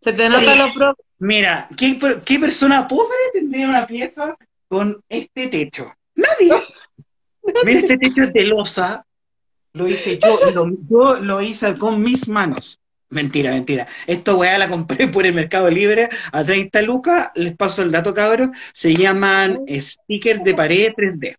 Se 0.00 0.14
te 0.14 0.28
nota 0.30 0.52
Sí. 0.52 0.58
lo 0.58 0.72
progre. 0.72 1.02
Mira, 1.18 1.68
¿qué, 1.76 1.98
qué 2.24 2.38
persona 2.38 2.88
pobre 2.88 3.16
tendría 3.34 3.68
una 3.68 3.86
pieza 3.86 4.34
con 4.66 4.98
este 5.10 5.48
techo? 5.48 5.92
Nadie. 6.14 6.54
Mira, 7.64 7.80
este 7.80 7.98
techo 7.98 8.22
es 8.22 8.32
de 8.32 8.44
losa, 8.44 9.04
lo 9.74 9.86
hice 9.86 10.18
yo, 10.18 10.38
y 10.48 10.52
lo, 10.54 10.70
yo 10.88 11.20
lo 11.20 11.42
hice 11.42 11.76
con 11.76 12.00
mis 12.00 12.28
manos. 12.28 12.80
Mentira, 13.08 13.50
mentira. 13.52 13.86
Esto, 14.06 14.36
weá, 14.38 14.58
la 14.58 14.68
compré 14.68 15.06
por 15.08 15.24
el 15.26 15.34
Mercado 15.34 15.70
Libre 15.70 16.08
a 16.32 16.42
30 16.44 16.82
lucas. 16.82 17.30
Les 17.34 17.56
paso 17.56 17.82
el 17.82 17.90
dato, 17.92 18.12
cabros. 18.14 18.50
Se 18.72 18.94
llaman 18.94 19.60
stickers 19.80 20.42
de 20.42 20.54
pared 20.54 20.92
3D. 20.96 21.36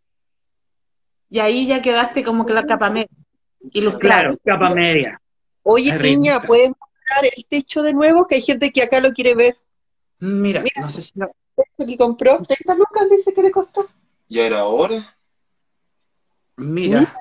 Y 1.30 1.40
ahí 1.40 1.68
ya 1.68 1.82
quedaste 1.82 2.24
como 2.24 2.46
que 2.46 2.54
la 2.54 2.66
capa 2.66 2.90
media. 2.90 3.10
Y 3.72 3.82
los 3.82 3.98
Claro, 4.00 4.38
capa 4.46 4.74
media. 4.74 5.20
Oye, 5.64 5.92
Arriba. 5.92 6.10
niña, 6.16 6.42
¿puedes 6.42 6.70
mostrar 6.70 7.26
el 7.36 7.46
techo 7.46 7.84
de 7.84 7.94
nuevo? 7.94 8.26
Que 8.28 8.36
hay 8.36 8.42
gente 8.42 8.72
que 8.72 8.82
acá 8.82 9.02
lo 9.02 9.12
quiere 9.12 9.36
ver. 9.36 9.58
Mira, 10.20 10.62
Mira. 10.62 10.82
no 10.82 10.88
sé 10.90 11.02
si 11.02 11.12
lo- 11.20 11.32
Esto 11.58 11.86
que 11.86 11.98
compró, 11.98 12.42
30 12.44 12.76
lucas 12.76 13.10
dice 13.10 13.34
que 13.34 13.42
le 13.44 13.52
costó. 13.52 13.90
Ya 14.30 14.46
era 14.46 14.64
hora. 14.66 15.04
Mira. 16.56 17.14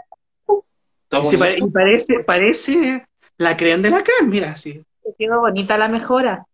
Y 1.11 1.27
se 1.27 1.39
pare- 1.39 1.53
bonito. 1.53 1.67
y 1.67 1.71
parece, 1.71 2.15
parece 2.25 3.07
la 3.39 3.57
creen 3.57 3.83
de 3.83 3.91
la 3.91 4.03
creen, 4.03 4.31
mira, 4.31 4.57
sí. 4.57 4.83
Te 5.03 5.15
quedó 5.19 5.41
bonita 5.41 5.79
la 5.79 5.89
mejora. 5.89 6.47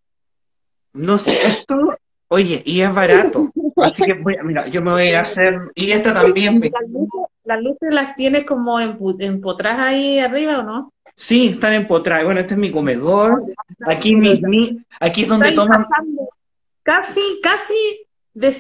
No 0.93 1.17
sé, 1.19 1.33
esto, 1.47 1.97
oye, 2.29 2.63
y 2.67 2.81
es 2.83 2.95
barato. 2.95 3.51
Así 3.77 4.05
que, 4.05 4.15
voy 4.15 4.37
a- 4.37 4.43
mira, 4.43 4.67
yo 4.69 4.83
me 4.83 4.93
voy 4.93 5.03
a 5.03 5.09
ir 5.09 5.17
a 5.17 5.21
hacer, 5.21 5.59
y 5.75 5.91
esta 5.91 6.13
también, 6.13 6.59
me- 6.59 6.71
Las 6.71 6.89
luces, 6.91 7.21
las 7.45 7.63
luces 7.63 7.95
las 7.95 8.17
tienes 8.17 8.45
como 8.45 8.79
empotradas 8.81 9.81
ahí 9.81 10.19
arriba, 10.19 10.59
¿o 10.59 10.63
no? 10.63 10.93
sí, 11.15 11.49
están 11.49 11.75
empotradas. 11.75 12.25
Bueno, 12.25 12.41
este 12.41 12.55
es 12.55 12.61
mi 12.61 12.71
comedor. 12.71 13.45
Aquí, 13.87 14.15
mi, 14.17 14.41
mi- 14.41 14.85
aquí 15.01 15.23
es 15.23 15.29
donde 15.29 15.53
toman, 15.53 15.87
pasando 15.89 16.29
Casi, 16.83 17.41
casi 17.43 18.07
de 18.35 18.53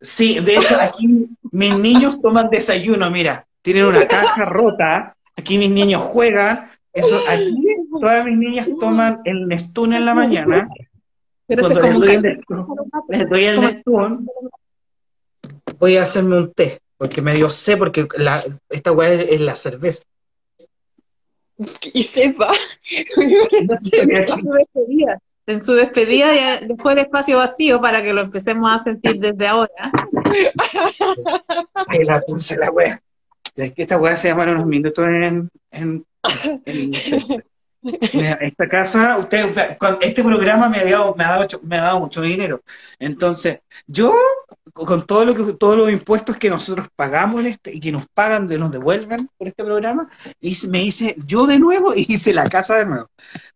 sí, 0.00 0.38
de 0.40 0.56
hecho, 0.56 0.76
aquí 0.80 1.28
mis 1.50 1.76
niños 1.78 2.20
toman 2.22 2.48
desayuno, 2.48 3.10
mira, 3.10 3.46
tienen 3.60 3.84
una 3.84 4.06
caja 4.06 4.44
rota, 4.44 5.14
aquí 5.36 5.58
mis 5.58 5.70
niños 5.70 6.02
juegan, 6.02 6.70
eso, 6.96 7.20
aquí 7.28 7.76
todas 8.00 8.24
mis 8.24 8.38
niñas 8.38 8.68
toman 8.80 9.20
el 9.24 9.48
Nestún 9.48 9.92
en 9.92 10.04
la 10.04 10.14
mañana, 10.14 10.68
Pero 11.46 11.62
cuando 11.62 12.04
es 12.04 12.22
les 12.22 12.44
como 12.44 12.74
doy 12.74 12.86
el 12.94 13.02
les 13.08 13.30
doy 13.30 13.44
el 13.44 13.60
Nestún, 13.60 14.28
voy 15.78 15.96
a 15.96 16.02
hacerme 16.02 16.38
un 16.38 16.52
té, 16.52 16.80
porque 16.96 17.22
me 17.22 17.34
dio 17.34 17.50
sé, 17.50 17.76
porque 17.76 18.06
la, 18.16 18.44
esta 18.70 18.92
weá 18.92 19.12
es, 19.12 19.30
es 19.30 19.40
la 19.40 19.56
cerveza. 19.56 20.04
Y 21.92 22.02
se 22.02 22.32
va. 22.32 22.52
en 25.46 25.64
su 25.64 25.74
despedida. 25.74 26.34
Ya 26.34 26.60
dejó 26.60 26.90
el 26.90 26.98
espacio 26.98 27.38
vacío 27.38 27.80
para 27.80 28.02
que 28.02 28.12
lo 28.12 28.22
empecemos 28.22 28.70
a 28.70 28.82
sentir 28.82 29.18
desde 29.18 29.46
ahora. 29.46 29.92
Ay, 31.88 32.04
la 32.04 32.20
puse 32.20 32.56
la 32.56 32.70
weá. 32.70 33.00
Es 33.56 33.72
que 33.72 33.82
esta 33.82 33.98
weá 33.98 34.16
se 34.16 34.28
llama 34.28 34.44
unos 34.44 34.66
minutos 34.66 35.06
en, 35.06 35.50
en, 35.70 36.04
esta 37.82 38.68
casa, 38.68 39.16
usted, 39.18 39.46
este 40.00 40.22
programa 40.22 40.68
me 40.68 40.78
ha 40.78 40.84
dado, 40.84 41.14
me 41.14 41.24
ha 41.24 41.28
dado, 41.30 41.60
me 41.62 41.76
ha 41.78 41.82
dado 41.82 42.00
mucho 42.00 42.20
dinero. 42.20 42.60
Entonces, 42.98 43.60
yo, 43.86 44.14
con 44.84 45.06
todo 45.06 45.24
lo 45.24 45.34
que, 45.34 45.54
todos 45.54 45.76
los 45.76 45.90
impuestos 45.90 46.36
que 46.36 46.50
nosotros 46.50 46.88
pagamos 46.96 47.44
este, 47.46 47.72
y 47.74 47.80
que 47.80 47.92
nos 47.92 48.06
pagan, 48.08 48.46
de 48.46 48.58
nos 48.58 48.70
devuelven 48.70 49.28
por 49.38 49.48
este 49.48 49.64
programa, 49.64 50.08
hice- 50.40 50.68
me 50.68 50.82
hice 50.84 51.16
yo 51.26 51.46
de 51.46 51.58
nuevo 51.58 51.94
y 51.96 52.06
hice 52.08 52.32
la 52.34 52.44
casa 52.44 52.76
de 52.76 52.86
nuevo. 52.86 53.08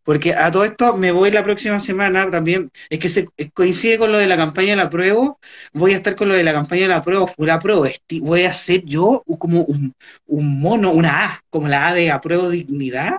Porque 0.02 0.34
a 0.34 0.50
todo 0.50 0.64
esto 0.64 0.96
me 0.96 1.12
voy 1.12 1.30
la 1.30 1.44
próxima 1.44 1.78
semana 1.80 2.30
también, 2.30 2.70
es 2.88 2.98
que 2.98 3.08
se 3.08 3.28
coincide 3.54 3.98
con 3.98 4.12
lo 4.12 4.18
de 4.18 4.26
la 4.26 4.36
campaña 4.36 4.70
de 4.70 4.76
la 4.76 4.90
prueba, 4.90 5.36
voy 5.72 5.92
a 5.92 5.96
estar 5.96 6.16
con 6.16 6.28
lo 6.28 6.34
de 6.34 6.42
la 6.42 6.52
campaña 6.52 6.82
de 6.82 6.88
la 6.88 7.02
prueba, 7.02 7.26
prueba, 7.58 7.88
esti- 7.88 8.20
voy 8.20 8.44
a 8.44 8.50
hacer 8.50 8.82
yo 8.84 9.22
como 9.38 9.62
un, 9.64 9.92
un 10.26 10.60
mono, 10.60 10.92
una 10.92 11.24
A, 11.26 11.44
como 11.50 11.68
la 11.68 11.88
A 11.88 11.94
de 11.94 12.10
apruebo 12.10 12.48
dignidad, 12.48 13.16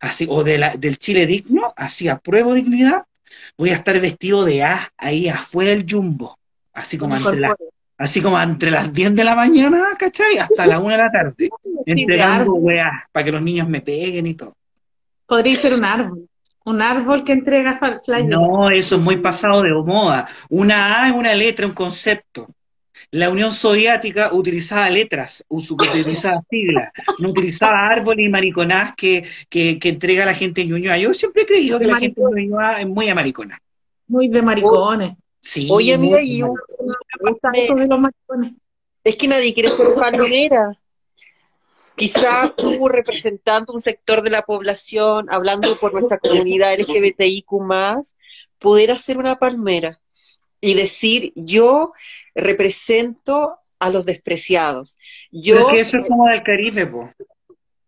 así, 0.00 0.26
o 0.28 0.44
de 0.44 0.58
la, 0.58 0.76
del 0.76 0.98
Chile 0.98 1.26
digno, 1.26 1.72
así 1.76 2.08
apruebo 2.08 2.54
dignidad, 2.54 3.04
voy 3.58 3.70
a 3.70 3.74
estar 3.74 3.98
vestido 4.00 4.44
de 4.44 4.62
A 4.62 4.92
ahí 4.96 5.28
afuera 5.28 5.70
del 5.70 5.86
jumbo, 5.88 6.38
así 6.72 6.98
como 6.98 7.16
entre, 7.16 7.40
la- 7.40 7.56
así 7.98 8.20
como 8.20 8.40
entre 8.40 8.70
las 8.70 8.92
10 8.92 9.14
de 9.14 9.24
la 9.24 9.34
mañana, 9.36 9.84
¿cachai? 9.98 10.38
Hasta 10.38 10.66
la 10.66 10.78
1 10.80 10.90
de 10.90 10.96
la 10.98 11.10
tarde, 11.10 11.50
entregando 11.86 12.54
weas 12.54 12.92
para 13.12 13.24
que 13.24 13.32
los 13.32 13.42
niños 13.42 13.68
me 13.68 13.80
peguen 13.80 14.26
y 14.26 14.34
todo. 14.34 14.54
podría 15.26 15.56
ser 15.56 15.74
un 15.74 15.84
árbol. 15.84 16.28
Un 16.64 16.80
árbol 16.80 17.24
que 17.24 17.32
entrega 17.32 17.80
flyers. 18.04 18.28
No, 18.28 18.70
eso 18.70 18.94
es 18.94 19.02
muy 19.02 19.16
pasado 19.16 19.62
de 19.62 19.70
moda. 19.72 20.28
Una 20.48 21.02
A 21.02 21.08
es 21.08 21.14
una 21.14 21.34
letra, 21.34 21.66
un 21.66 21.72
concepto. 21.74 22.46
La 23.10 23.30
Unión 23.30 23.50
Soviética 23.50 24.32
utilizaba 24.32 24.88
letras, 24.88 25.44
utilizaba 25.48 26.40
siglas, 26.50 26.92
no 27.18 27.30
utilizaba 27.30 27.88
árboles 27.88 28.26
y 28.26 28.28
mariconás 28.28 28.94
que, 28.96 29.24
que, 29.48 29.78
que 29.80 29.88
entrega 29.88 30.24
la 30.24 30.34
gente 30.34 30.64
ñuñoa. 30.64 30.98
Yo 30.98 31.12
siempre 31.12 31.42
he 31.42 31.46
creído 31.46 31.80
que 31.80 31.86
la 31.86 31.96
gente 31.96 32.20
ñuñoa 32.22 32.80
es 32.80 32.86
muy 32.86 33.08
amaricona. 33.08 33.58
Muy 34.06 34.28
de 34.28 34.40
maricones. 34.40 35.16
Sí, 35.42 35.68
Oye, 35.70 35.94
amiga, 35.94 36.18
muy 36.18 36.38
y 36.38 36.42
maricones. 37.98 38.52
es 39.02 39.16
que 39.16 39.28
nadie 39.28 39.52
quiere 39.52 39.68
ser 39.68 39.94
palmera. 39.94 40.78
Quizás 41.96 42.54
tú 42.56 42.88
representando 42.88 43.72
un 43.72 43.80
sector 43.80 44.22
de 44.22 44.30
la 44.30 44.42
población, 44.42 45.26
hablando 45.30 45.68
por 45.80 45.92
nuestra 45.92 46.18
comunidad 46.18 46.78
LGBTIQ+, 46.78 47.46
pudiera 48.58 48.96
ser 48.98 49.18
una 49.18 49.38
palmera 49.38 50.00
y 50.60 50.74
decir, 50.74 51.32
yo 51.34 51.92
represento 52.34 53.58
a 53.80 53.90
los 53.90 54.06
despreciados. 54.06 54.96
Yo, 55.32 55.56
Pero 55.56 55.68
que 55.68 55.80
eso 55.80 55.98
es 55.98 56.06
como 56.06 56.28
del 56.28 56.42
Caribe, 56.44 56.86
po. 56.86 57.10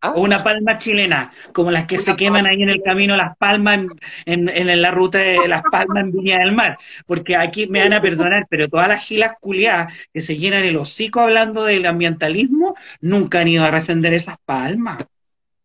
¿Ah? 0.05 0.13
O 0.15 0.21
una 0.21 0.39
palma 0.45 0.77
chilena, 0.77 1.33
como 1.55 1.71
las 1.71 1.87
que 1.87 1.99
se 1.99 2.15
queman 2.15 2.45
ahí 2.45 2.63
en 2.63 2.69
el 2.69 2.83
camino, 2.83 3.17
las 3.17 3.39
palmas 3.39 3.79
en, 3.79 3.89
en, 4.27 4.69
en 4.71 4.83
la 4.83 4.91
ruta 4.91 5.17
de 5.17 5.49
las 5.49 5.63
palmas 5.63 6.05
en 6.05 6.13
Viña 6.13 6.41
del 6.41 6.53
Mar. 6.53 6.77
Porque 7.07 7.37
aquí 7.37 7.67
me 7.69 7.81
van 7.81 7.95
a 7.95 8.03
perdonar, 8.03 8.47
pero 8.51 8.69
todas 8.69 8.89
las 8.89 9.03
gilas 9.03 9.33
culiadas 9.41 9.95
que 10.13 10.21
se 10.21 10.37
llenan 10.37 10.65
el 10.65 10.77
hocico 10.77 11.21
hablando 11.21 11.65
del 11.65 11.87
ambientalismo, 11.87 12.75
nunca 13.01 13.41
han 13.41 13.49
ido 13.49 13.65
a 13.65 13.71
defender 13.71 14.13
esas 14.13 14.37
palmas. 14.45 14.99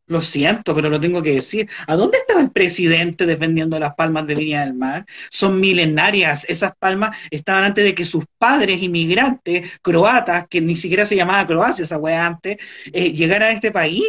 Lo 0.08 0.22
siento, 0.22 0.74
pero 0.74 0.90
lo 0.90 1.00
tengo 1.00 1.22
que 1.22 1.36
decir. 1.36 1.70
¿A 1.86 1.96
dónde 1.96 2.18
estaba 2.18 2.40
el 2.40 2.52
presidente 2.52 3.26
defendiendo 3.26 3.78
las 3.78 3.94
palmas 3.94 4.26
de 4.26 4.36
Viña 4.36 4.62
del 4.62 4.74
Mar? 4.74 5.06
Son 5.30 5.60
milenarias. 5.60 6.46
Esas 6.50 6.72
palmas 6.80 7.16
estaban 7.30 7.66
antes 7.66 7.84
de 7.84 7.94
que 7.94 8.06
sus 8.06 8.24
padres 8.38 8.82
inmigrantes 8.82 9.80
croatas, 9.82 10.48
que 10.50 10.62
ni 10.62 10.76
siquiera 10.78 11.06
se 11.06 11.16
llamaba 11.18 11.46
Croacia 11.46 11.84
esa 11.84 11.98
wea 11.98 12.26
antes, 12.26 12.58
eh, 12.92 13.12
llegaran 13.12 13.52
a 13.52 13.54
este 13.54 13.72
país. 13.72 14.04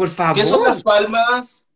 Por 0.00 0.08
favor. 0.08 0.34
¿Qué 0.34 0.46
son 0.46 0.64
las 0.64 0.82
palmas? 0.82 1.66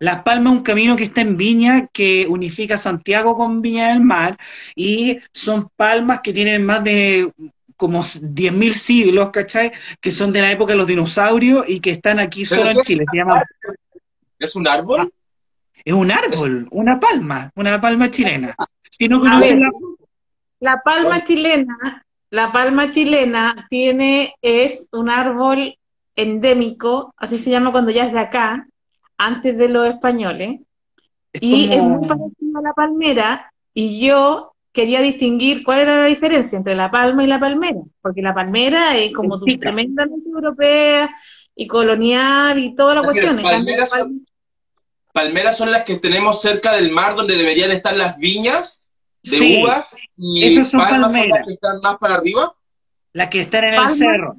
Las 0.00 0.20
Palmas 0.20 0.52
es 0.52 0.58
un 0.58 0.62
camino 0.62 0.96
que 0.96 1.04
está 1.04 1.22
en 1.22 1.38
Viña, 1.38 1.86
que 1.86 2.26
unifica 2.28 2.76
Santiago 2.76 3.34
con 3.38 3.62
Viña 3.62 3.88
del 3.88 4.02
Mar, 4.02 4.36
y 4.76 5.18
son 5.32 5.70
palmas 5.74 6.20
que 6.20 6.34
tienen 6.34 6.66
más 6.66 6.84
de 6.84 7.32
como 7.78 8.00
10.000 8.00 8.72
siglos, 8.72 9.30
¿cachai? 9.30 9.72
Que 9.98 10.10
son 10.10 10.30
de 10.30 10.42
la 10.42 10.52
época 10.52 10.74
de 10.74 10.76
los 10.76 10.86
dinosaurios 10.86 11.64
y 11.66 11.80
que 11.80 11.92
están 11.92 12.18
aquí 12.18 12.44
¿Pero 12.44 12.60
solo 12.60 12.70
en? 12.70 12.82
Chile. 12.82 13.06
Se 13.10 13.16
llama, 13.16 13.42
¿Es 14.38 14.54
un 14.54 14.68
árbol? 14.68 15.10
es 15.82 15.94
un 15.94 16.10
árbol, 16.10 16.68
una 16.70 17.00
palma, 17.00 17.50
una 17.54 17.80
palma 17.80 18.10
chilena. 18.10 18.54
Si 18.90 19.08
no 19.08 19.20
conocen 19.20 19.62
la 19.62 19.70
La 20.60 20.82
palma 20.82 21.24
chilena, 21.24 22.04
la 22.28 22.52
palma 22.52 22.92
chilena 22.92 23.66
tiene, 23.70 24.34
es 24.42 24.86
un 24.92 25.08
árbol 25.08 25.78
endémico, 26.22 27.14
así 27.16 27.38
se 27.38 27.50
llama 27.50 27.72
cuando 27.72 27.90
ya 27.90 28.04
es 28.06 28.12
de 28.12 28.18
acá, 28.18 28.66
antes 29.16 29.56
de 29.56 29.68
los 29.68 29.86
españoles, 29.88 30.60
es 31.32 31.42
y 31.42 31.72
es 31.72 31.82
muy 31.82 32.06
parecido 32.06 32.58
a 32.58 32.62
la 32.62 32.72
palmera, 32.72 33.52
y 33.72 34.00
yo 34.04 34.52
quería 34.72 35.00
distinguir 35.00 35.62
cuál 35.64 35.80
era 35.80 36.00
la 36.02 36.06
diferencia 36.06 36.56
entre 36.56 36.74
la 36.74 36.90
palma 36.90 37.22
y 37.24 37.26
la 37.26 37.38
palmera, 37.40 37.80
porque 38.02 38.20
la 38.22 38.34
palmera 38.34 38.96
es 38.96 39.12
como 39.12 39.38
tu 39.38 39.46
tremendamente 39.58 40.28
europea 40.28 41.10
y 41.54 41.66
colonial 41.66 42.58
y 42.58 42.74
toda 42.74 42.94
la 42.96 43.00
Es 43.00 43.06
que 43.06 43.12
cuestión. 43.12 43.42
Palmeras 43.42 43.90
la 43.92 43.98
son- 43.98 44.26
Palmeras 45.12 45.56
son 45.56 45.72
las 45.72 45.84
que 45.84 45.96
tenemos 45.96 46.40
cerca 46.40 46.74
del 46.74 46.92
mar 46.92 47.16
donde 47.16 47.34
deberían 47.36 47.72
estar 47.72 47.96
las 47.96 48.18
viñas 48.18 48.86
de 49.24 49.30
Sí, 49.30 49.60
uvas 49.62 49.88
y 50.16 50.54
son 50.64 50.80
palmas 50.80 51.00
son 51.00 51.12
palmeras. 51.12 51.28
las 51.38 51.46
que 51.46 51.52
están 51.54 51.80
más 51.80 51.96
para 51.98 52.14
arriba. 52.14 52.54
las 53.14 53.28
que 53.28 53.40
están 53.40 53.64
en 53.64 53.74
el 53.74 53.88
cerro. 53.88 54.36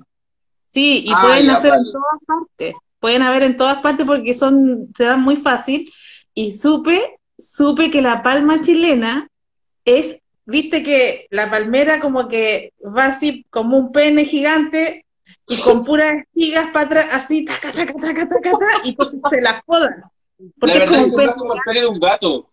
Sí, 0.72 1.04
y 1.06 1.12
Ah, 1.16 1.22
pueden 1.22 1.46
ya, 1.48 1.54
hacer 1.54 1.72
vale. 1.72 1.84
en 1.88 1.92
todas 1.94 2.20
partes. 2.28 2.76
Pueden 3.00 3.22
haber 3.22 3.44
en 3.44 3.58
todas 3.58 3.80
partes 3.82 4.06
porque 4.06 4.34
son, 4.34 4.90
se 4.96 5.06
dan 5.06 5.22
muy 5.22 5.38
fácil. 5.38 5.92
Y 6.34 6.52
supe, 6.52 7.18
supe 7.38 7.90
que 7.92 8.02
la 8.02 8.22
palma 8.24 8.62
chilena 8.62 9.28
es, 9.86 10.20
viste 10.46 10.84
que 10.84 11.28
la 11.32 11.50
palmera 11.50 12.00
como 12.00 12.28
que 12.28 12.74
va 12.86 13.06
así 13.06 13.46
como 13.50 13.78
un 13.78 13.92
pene 13.92 14.26
gigante 14.26 15.06
y 15.48 15.60
con 15.62 15.84
puras 15.84 16.18
espigas 16.20 16.68
para 16.72 16.86
atrás, 16.86 17.08
así, 17.12 17.44
taca, 17.46 17.72
taca, 17.72 17.94
taca, 17.94 18.28
taca, 18.30 18.52
taca, 18.52 18.82
y 18.84 18.90
entonces 18.90 19.20
se 19.30 19.42
las 19.42 19.64
podan. 19.64 20.04
Porque 20.60 20.78
la 20.78 20.84
es 20.86 20.90
como 20.90 21.06
es 21.08 21.14
pene, 21.16 21.34
como 21.34 21.54
el 21.56 21.60
pene 21.66 21.80
de 21.82 21.88
un 21.88 22.00
gato. 22.00 22.50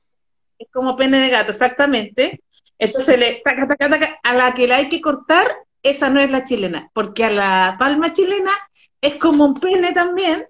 es 0.59 0.68
como 0.72 0.96
pene 0.96 1.18
de 1.20 1.29
gato, 1.29 1.50
exactamente. 1.50 2.40
Entonces 2.79 3.18
le 3.18 3.42
taca, 3.44 3.68
taca, 3.68 3.90
taca, 3.90 4.18
a 4.22 4.35
la 4.35 4.55
que 4.55 4.66
la 4.66 4.76
hay 4.76 4.88
que 4.88 5.00
cortar, 5.02 5.46
esa 5.90 6.11
no 6.11 6.20
es 6.20 6.31
la 6.31 6.44
chilena, 6.44 6.90
porque 6.92 7.25
a 7.25 7.31
la 7.31 7.77
palma 7.79 8.12
chilena 8.12 8.51
es 9.01 9.16
como 9.16 9.44
un 9.44 9.55
pene 9.61 9.92
también, 9.92 10.46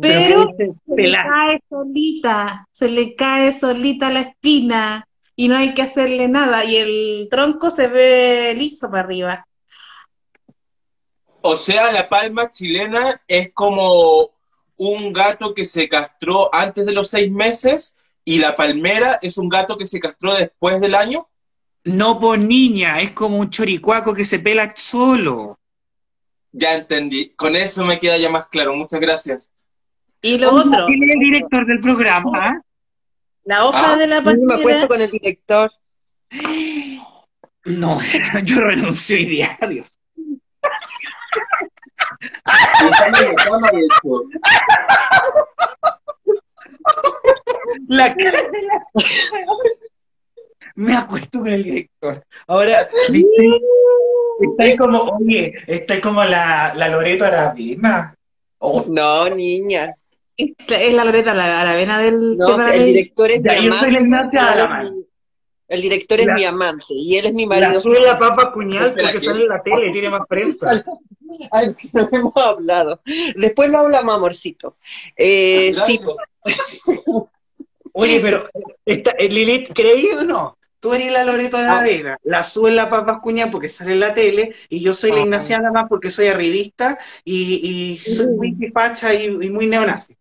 pero 0.00 0.48
se 0.56 0.96
le 0.96 1.12
cae 1.12 1.62
solita, 1.68 2.66
se 2.72 2.88
le 2.88 3.14
cae 3.14 3.52
solita 3.52 4.10
la 4.10 4.20
espina 4.20 5.06
y 5.36 5.48
no 5.48 5.56
hay 5.56 5.74
que 5.74 5.82
hacerle 5.82 6.28
nada 6.28 6.64
y 6.64 6.76
el 6.76 7.28
tronco 7.30 7.70
se 7.70 7.88
ve 7.88 8.54
liso 8.56 8.88
para 8.90 9.02
arriba. 9.02 9.46
O 11.42 11.56
sea, 11.56 11.92
la 11.92 12.08
palma 12.08 12.50
chilena 12.50 13.20
es 13.28 13.52
como 13.52 14.30
un 14.76 15.12
gato 15.12 15.54
que 15.54 15.66
se 15.66 15.88
castró 15.88 16.54
antes 16.54 16.86
de 16.86 16.92
los 16.92 17.10
seis 17.10 17.30
meses 17.30 17.98
y 18.24 18.38
la 18.38 18.56
palmera 18.56 19.18
es 19.20 19.36
un 19.36 19.48
gato 19.48 19.76
que 19.76 19.86
se 19.86 20.00
castró 20.00 20.34
después 20.34 20.80
del 20.80 20.94
año. 20.94 21.28
No 21.84 22.18
por 22.18 22.38
niña, 22.38 23.00
es 23.00 23.12
como 23.12 23.38
un 23.38 23.50
choricuaco 23.50 24.14
que 24.14 24.24
se 24.24 24.38
pela 24.38 24.72
solo. 24.74 25.58
Ya 26.52 26.74
entendí. 26.74 27.30
Con 27.34 27.56
eso 27.56 27.84
me 27.84 27.98
queda 27.98 28.16
ya 28.16 28.30
más 28.30 28.46
claro. 28.48 28.74
Muchas 28.74 29.00
gracias. 29.00 29.52
Y 30.22 30.38
lo 30.38 30.54
otro, 30.54 30.86
¿Quién 30.86 31.02
es 31.04 31.10
el 31.14 31.18
director 31.18 31.66
del 31.66 31.80
programa? 31.80 32.62
la 33.44 33.66
hoja 33.66 33.92
Ah, 33.92 33.96
de 33.96 34.06
la 34.06 34.22
Yo 34.22 34.32
me 34.40 34.54
acuesto 34.54 34.88
con 34.88 35.02
el 35.02 35.10
director. 35.10 35.70
No, 37.66 37.98
yo 38.44 38.60
renuncio 38.60 39.16
hoy 39.16 39.26
de 39.26 39.42
hecho. 43.82 44.22
La 47.88 48.14
cara 48.14 48.42
de 48.50 48.62
la... 48.62 48.84
Me 50.76 50.96
acuesto 50.96 51.38
con 51.38 51.48
el 51.48 51.62
director. 51.62 52.24
Ahora, 52.46 52.88
¿viste? 53.10 53.48
Está 54.40 54.76
como, 54.76 55.02
oye, 55.02 55.54
está 55.66 56.00
como 56.00 56.24
la, 56.24 56.74
la 56.74 56.88
Loreto 56.88 57.24
Aravena. 57.24 58.14
Oh, 58.58 58.84
No, 58.88 59.28
niña. 59.30 59.94
es 60.36 60.94
la 60.94 61.04
Loreta 61.04 61.32
la 61.34 61.60
Aravena 61.60 62.00
del 62.00 62.36
No, 62.36 62.68
el 62.68 62.84
director 62.86 63.30
es 63.30 63.42
Ya, 63.42 63.52
mi 63.60 63.66
yo 63.66 63.72
soy 63.72 63.88
amante. 63.88 63.90
la 63.92 64.00
Ignacia 64.00 64.40
y 64.40 64.42
él 64.42 64.48
es 64.48 64.52
Alaman. 64.64 64.96
mi- 64.96 65.04
El 65.68 65.80
director 65.82 66.20
es 66.20 66.26
La- 66.26 66.34
mi 66.34 66.44
amante 66.44 66.84
y 66.90 67.16
él 67.16 67.26
es 67.26 67.34
mi 67.34 67.46
la 67.46 67.48
marido. 67.60 67.80
sube 67.80 68.00
la 68.00 68.18
papa 68.18 68.52
puñal 68.52 68.88
Espera, 68.88 69.08
porque 69.12 69.24
sale 69.24 69.42
en 69.42 69.48
la 69.48 69.62
tele, 69.62 69.92
tiene 69.92 70.10
más 70.10 70.26
prensa. 70.28 70.84
Ay, 71.52 71.74
no 71.92 72.08
hemos 72.12 72.36
hablado. 72.36 73.00
Después 73.36 73.70
lo 73.70 73.78
hablamos, 73.78 74.14
amorcito. 74.16 74.76
Eh, 75.16 75.72
sí, 75.86 76.00
Gracias. 76.02 76.16
Oye, 77.92 78.18
pero, 78.20 78.42
esta, 78.84 79.12
eh, 79.12 79.28
Lilith, 79.28 79.70
¿creí 79.72 80.08
o 80.18 80.24
no? 80.24 80.58
Tú 80.84 80.92
eres 80.92 81.10
la 81.10 81.24
Loreto 81.24 81.56
de 81.56 81.64
la 81.64 81.80
Vega, 81.80 82.18
la 82.24 82.44
sube 82.44 82.70
la 82.70 82.90
Paz 82.90 83.18
Cuñal 83.22 83.50
porque 83.50 83.70
sale 83.70 83.92
en 83.94 84.00
la 84.00 84.12
tele, 84.12 84.54
y 84.68 84.80
yo 84.80 84.92
soy 84.92 85.12
la 85.12 85.16
Ah. 85.16 85.20
Ignacia 85.22 85.58
más 85.72 85.86
porque 85.88 86.10
soy 86.10 86.26
arribista 86.26 86.98
y, 87.24 87.94
y 87.94 87.98
soy 87.98 88.26
muy 88.26 88.54
facha 88.70 89.14
y, 89.14 89.24
y 89.24 89.48
muy 89.48 89.66
neonazi. 89.66 90.14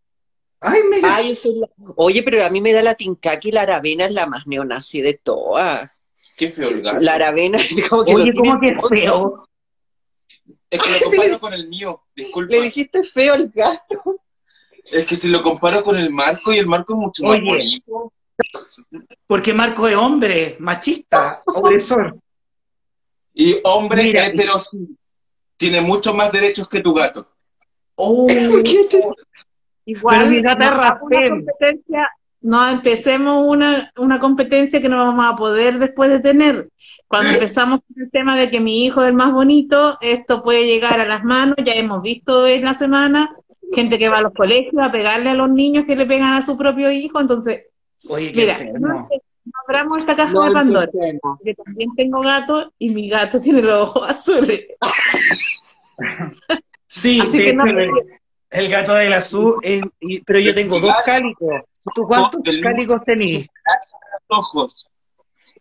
Ay, 0.62 0.80
mira. 0.90 1.16
Ay, 1.18 1.30
yo 1.32 1.36
soy 1.36 1.56
la- 1.60 1.68
Oye, 1.98 2.24
pero 2.24 2.46
a 2.46 2.50
mí 2.50 2.62
me 2.62 2.72
da 2.72 2.82
la 2.82 2.96
tinca 2.96 3.38
que 3.42 3.52
la 3.52 3.64
Aravena 3.64 4.06
es 4.06 4.14
la 4.14 4.26
más 4.26 4.48
neonazi 4.48 5.02
de 5.02 5.16
todas. 5.16 5.92
Qué 6.38 6.50
feo 6.50 6.70
el 6.70 6.82
gato. 6.82 7.02
La 7.02 7.16
Aravena 7.16 7.60
es 7.60 7.68
como 7.90 8.06
que 8.06 8.16
Oye, 8.16 8.32
lo 8.32 8.40
¿cómo 8.40 8.60
que 8.62 8.78
feo? 8.96 9.50
Es 10.70 10.82
que 10.82 10.90
lo 10.92 11.00
comparo 11.12 11.40
con 11.42 11.54
el 11.54 11.68
mío. 11.68 12.04
Disculpa. 12.16 12.56
Le 12.56 12.62
dijiste 12.62 13.04
feo 13.04 13.34
al 13.34 13.50
gato. 13.50 14.22
Es 14.86 15.06
que 15.06 15.18
si 15.18 15.28
lo 15.28 15.44
comparo 15.44 15.84
con 15.84 15.98
el 15.98 16.10
Marco 16.10 16.54
y 16.54 16.58
el 16.60 16.68
Marco 16.68 16.94
es 16.94 17.00
mucho 17.00 17.24
más 17.26 17.34
Oye. 17.34 17.44
bonito. 17.46 18.14
Porque 19.28 19.54
Marco 19.54 19.88
es 19.88 19.96
hombre, 19.96 20.58
machista, 20.60 21.42
opresor. 21.46 22.18
Y 23.34 23.58
hombre 23.64 24.04
Mira. 24.04 24.28
hetero 24.28 24.60
sí, 24.60 24.96
tiene 25.58 25.82
muchos 25.82 26.16
más 26.16 26.32
derechos 26.32 26.68
que 26.68 26.82
tu 26.82 26.94
gato. 26.94 27.28
Oh, 27.96 28.28
¿Qué 28.64 28.88
te- 28.90 29.04
Igual, 29.86 30.30
mi 30.30 30.42
gata 30.42 30.94
no, 30.94 31.00
competencia, 31.00 32.10
no 32.42 32.70
empecemos 32.70 33.46
una, 33.46 33.92
una 33.98 34.18
competencia 34.20 34.82
que 34.82 34.88
no 34.88 34.98
vamos 34.98 35.26
a 35.26 35.36
poder 35.36 35.78
después 35.78 36.10
de 36.10 36.20
tener. 36.20 36.70
Cuando 37.08 37.30
empezamos 37.34 37.82
con 37.82 38.04
el 38.04 38.10
tema 38.10 38.38
de 38.38 38.50
que 38.50 38.60
mi 38.62 38.86
hijo 38.86 39.02
es 39.02 39.10
el 39.10 39.14
más 39.14 39.34
bonito, 39.34 39.98
esto 40.00 40.42
puede 40.42 40.66
llegar 40.66 41.02
a 41.02 41.06
las 41.06 41.24
manos, 41.24 41.58
ya 41.66 41.74
hemos 41.74 42.02
visto 42.02 42.48
en 42.48 42.64
la 42.64 42.74
semana 42.74 43.36
gente 43.74 43.98
que 43.98 44.10
va 44.10 44.20
a 44.20 44.22
los 44.22 44.34
colegios 44.34 44.82
a 44.82 44.92
pegarle 44.92 45.32
a 45.32 45.34
los 45.34 45.50
niños 45.50 45.86
que 45.86 45.96
le 45.96 46.06
pegan 46.06 46.34
a 46.34 46.42
su 46.42 46.56
propio 46.58 46.92
hijo, 46.92 47.20
entonces, 47.20 47.64
Oye, 48.10 48.32
qué 48.32 48.42
mira, 48.42 48.58
enfermo. 48.58 49.10
abramos 49.68 49.98
esta 50.00 50.16
caja 50.16 50.34
No 50.34 50.44
de 50.46 50.52
Pandora. 50.52 50.90
Yo 51.44 51.54
también 51.64 51.90
tengo 51.96 52.22
gato 52.22 52.72
y 52.80 52.90
mi 52.90 53.10
gato 53.10 53.40
tiene 53.42 53.62
los 53.62 53.90
ojos 53.90 54.04
azules. 54.10 54.66
Sí, 56.88 57.20
Así 57.22 57.38
de 57.38 57.44
que 57.46 57.54
no 57.54 57.66
hecho, 57.66 57.76
me- 57.76 57.90
el, 58.52 58.70
gato 58.70 58.94
del 58.94 59.14
azul, 59.14 59.56
eh, 59.64 59.82
y- 60.00 60.22
pero 60.22 60.40
yo 60.40 60.54
tengo 60.54 60.80
dos 60.80 60.94
cálicos. 61.06 61.62
¿Tú 61.96 62.06
cuántos 62.08 62.42
cálicos 62.62 63.02
tenés? 63.06 63.48
los 64.30 64.40
ojos. 64.40 64.90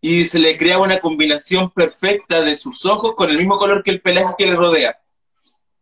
Y 0.00 0.24
se 0.24 0.38
le 0.38 0.58
crea 0.58 0.78
una 0.78 0.98
combinación 1.00 1.70
perfecta 1.70 2.42
de 2.42 2.56
sus 2.56 2.84
ojos 2.84 3.14
con 3.14 3.30
el 3.30 3.38
mismo 3.38 3.56
color 3.56 3.82
que 3.82 3.92
el 3.92 4.00
pelaje 4.02 4.34
que 4.36 4.46
le 4.46 4.56
rodea. 4.56 4.98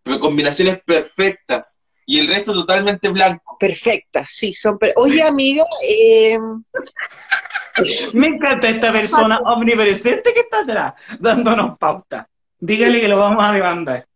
Pero 0.02 0.20
combinaciones 0.20 0.82
perfectas. 0.84 1.80
Y 2.06 2.18
el 2.20 2.28
resto 2.28 2.52
totalmente 2.52 3.08
blanco. 3.08 3.49
Perfectas, 3.60 4.30
sí, 4.34 4.54
son. 4.54 4.78
per- 4.78 4.94
Oye, 4.96 5.22
amiga, 5.22 5.64
eh, 5.86 6.38
Me 8.14 8.28
encanta 8.28 8.70
esta 8.70 8.90
persona 8.90 9.38
omnipresente 9.40 10.32
que 10.32 10.40
está 10.40 10.60
atrás, 10.60 10.94
dándonos 11.18 11.76
pauta. 11.78 12.26
Dígale 12.58 13.00
que 13.02 13.08
lo 13.08 13.18
vamos 13.18 13.44
a 13.46 13.52
demandar. 13.52 14.06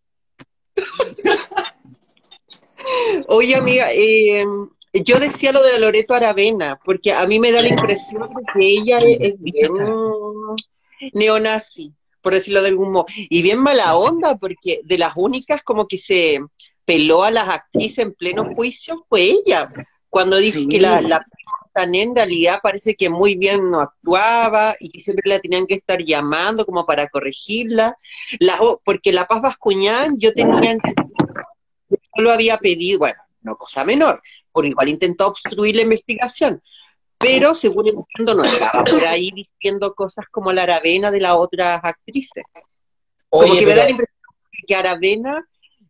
oye, 3.28 3.54
amiga, 3.54 3.88
eh, 3.92 4.44
yo 4.94 5.18
decía 5.18 5.52
lo 5.52 5.62
de 5.62 5.72
la 5.72 5.78
Loreto 5.78 6.14
Aravena, 6.14 6.78
porque 6.82 7.12
a 7.12 7.26
mí 7.26 7.38
me 7.38 7.52
da 7.52 7.60
la 7.60 7.68
impresión 7.68 8.22
de 8.22 8.42
que 8.54 8.66
ella 8.66 8.98
es, 8.98 9.18
es 9.20 9.34
bien 9.40 9.72
neonazi, 11.12 11.92
por 12.22 12.32
decirlo 12.32 12.62
de 12.62 12.68
algún 12.68 12.92
modo, 12.92 13.06
y 13.14 13.42
bien 13.42 13.58
mala 13.58 13.94
onda, 13.96 14.36
porque 14.36 14.80
de 14.84 14.98
las 14.98 15.12
únicas 15.16 15.62
como 15.62 15.86
que 15.86 15.98
se 15.98 16.40
peló 16.84 17.24
a 17.24 17.30
las 17.30 17.48
actrices 17.48 17.98
en 17.98 18.14
pleno 18.14 18.54
juicio 18.54 19.04
fue 19.08 19.22
ella, 19.22 19.70
cuando 20.10 20.36
dijo 20.36 20.58
Sí. 20.60 20.68
que 20.68 20.80
la, 20.80 21.00
la 21.00 21.26
en 21.76 22.14
realidad 22.14 22.60
parece 22.62 22.94
que 22.94 23.10
muy 23.10 23.36
bien 23.36 23.68
no 23.70 23.80
actuaba 23.80 24.76
y 24.78 24.90
que 24.90 25.00
siempre 25.00 25.28
la 25.28 25.40
tenían 25.40 25.66
que 25.66 25.74
estar 25.74 26.00
llamando 26.04 26.64
como 26.64 26.86
para 26.86 27.08
corregirla, 27.08 27.96
la, 28.38 28.58
porque 28.84 29.12
la 29.12 29.26
Paz 29.26 29.42
Bascuñán 29.42 30.16
yo 30.18 30.32
tenía 30.32 30.70
entendido 30.70 31.16
que 31.88 31.96
solo 32.14 32.30
había 32.30 32.58
pedido, 32.58 33.00
bueno, 33.00 33.18
no 33.42 33.56
cosa 33.56 33.84
menor, 33.84 34.22
por 34.52 34.64
igual 34.64 34.88
intentó 34.88 35.26
obstruir 35.26 35.74
la 35.74 35.82
investigación, 35.82 36.62
pero 37.18 37.54
según 37.54 37.88
entiendo 37.88 38.34
no 38.34 38.44
estaba 38.44 38.84
por 38.84 39.04
ahí 39.06 39.30
diciendo 39.32 39.94
cosas 39.94 40.26
como 40.30 40.52
la 40.52 40.62
Aravena 40.62 41.10
de 41.10 41.20
las 41.20 41.34
otras 41.34 41.80
actrices. 41.82 42.44
Como 43.28 43.54
que 43.56 43.66
me 43.66 43.74
da 43.74 43.84
la 43.84 43.90
impresión 43.90 44.14
que 44.66 44.76
Aravena 44.76 45.44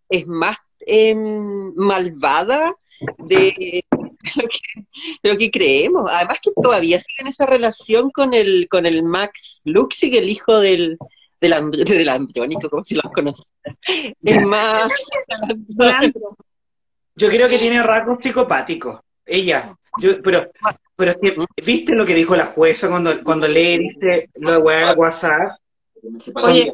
es 0.08 0.26
más 0.26 0.56
em, 0.86 1.72
malvada 1.76 2.74
de, 3.18 3.84
de 3.90 4.32
lo 4.36 4.48
que, 4.48 4.84
de 5.22 5.32
lo 5.32 5.38
que 5.38 5.50
creemos. 5.50 6.10
Además 6.10 6.38
que 6.42 6.50
todavía 6.60 7.00
siguen 7.00 7.26
esa 7.28 7.46
relación 7.46 8.10
con 8.10 8.34
el, 8.34 8.68
con 8.68 8.86
el 8.86 9.02
Max 9.02 9.62
Luxig, 9.64 10.14
el 10.16 10.28
hijo 10.28 10.60
del, 10.60 10.96
del, 11.40 11.52
And- 11.52 11.74
del 11.84 12.08
Andrónico, 12.08 12.70
como 12.70 12.84
si 12.84 12.94
los 12.94 13.10
conociera. 13.12 13.50
Es 14.22 14.42
más... 14.42 14.88
Yo 17.16 17.28
creo 17.28 17.48
que 17.48 17.58
tiene 17.58 17.82
rasgos 17.82 18.18
psicopáticos. 18.20 19.00
Ella. 19.24 19.76
Yo, 20.00 20.20
pero, 20.20 20.50
pero 20.96 21.12
es 21.12 21.16
que, 21.22 21.36
¿viste 21.64 21.94
lo 21.94 22.04
que 22.04 22.14
dijo 22.14 22.34
la 22.34 22.46
jueza 22.46 22.88
cuando, 22.88 23.22
cuando 23.22 23.46
le 23.46 23.78
dice 23.78 24.30
lo 24.34 24.52
de 24.52 24.58
WhatsApp? 24.58 25.56
Oye. 26.34 26.72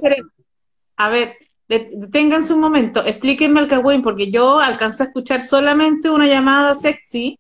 A 0.97 1.11
ver, 1.11 1.37
deténganse 1.79 2.53
un 2.53 2.61
momento, 2.61 3.05
explíquenme 3.05 3.61
el 3.61 3.69
cagüín, 3.69 4.03
porque 4.03 4.31
yo 4.31 4.59
alcancé 4.61 5.05
a 5.05 5.07
escuchar 5.07 5.41
solamente 5.43 6.11
una 6.11 6.27
llamada 6.27 6.75
sexy. 6.75 7.39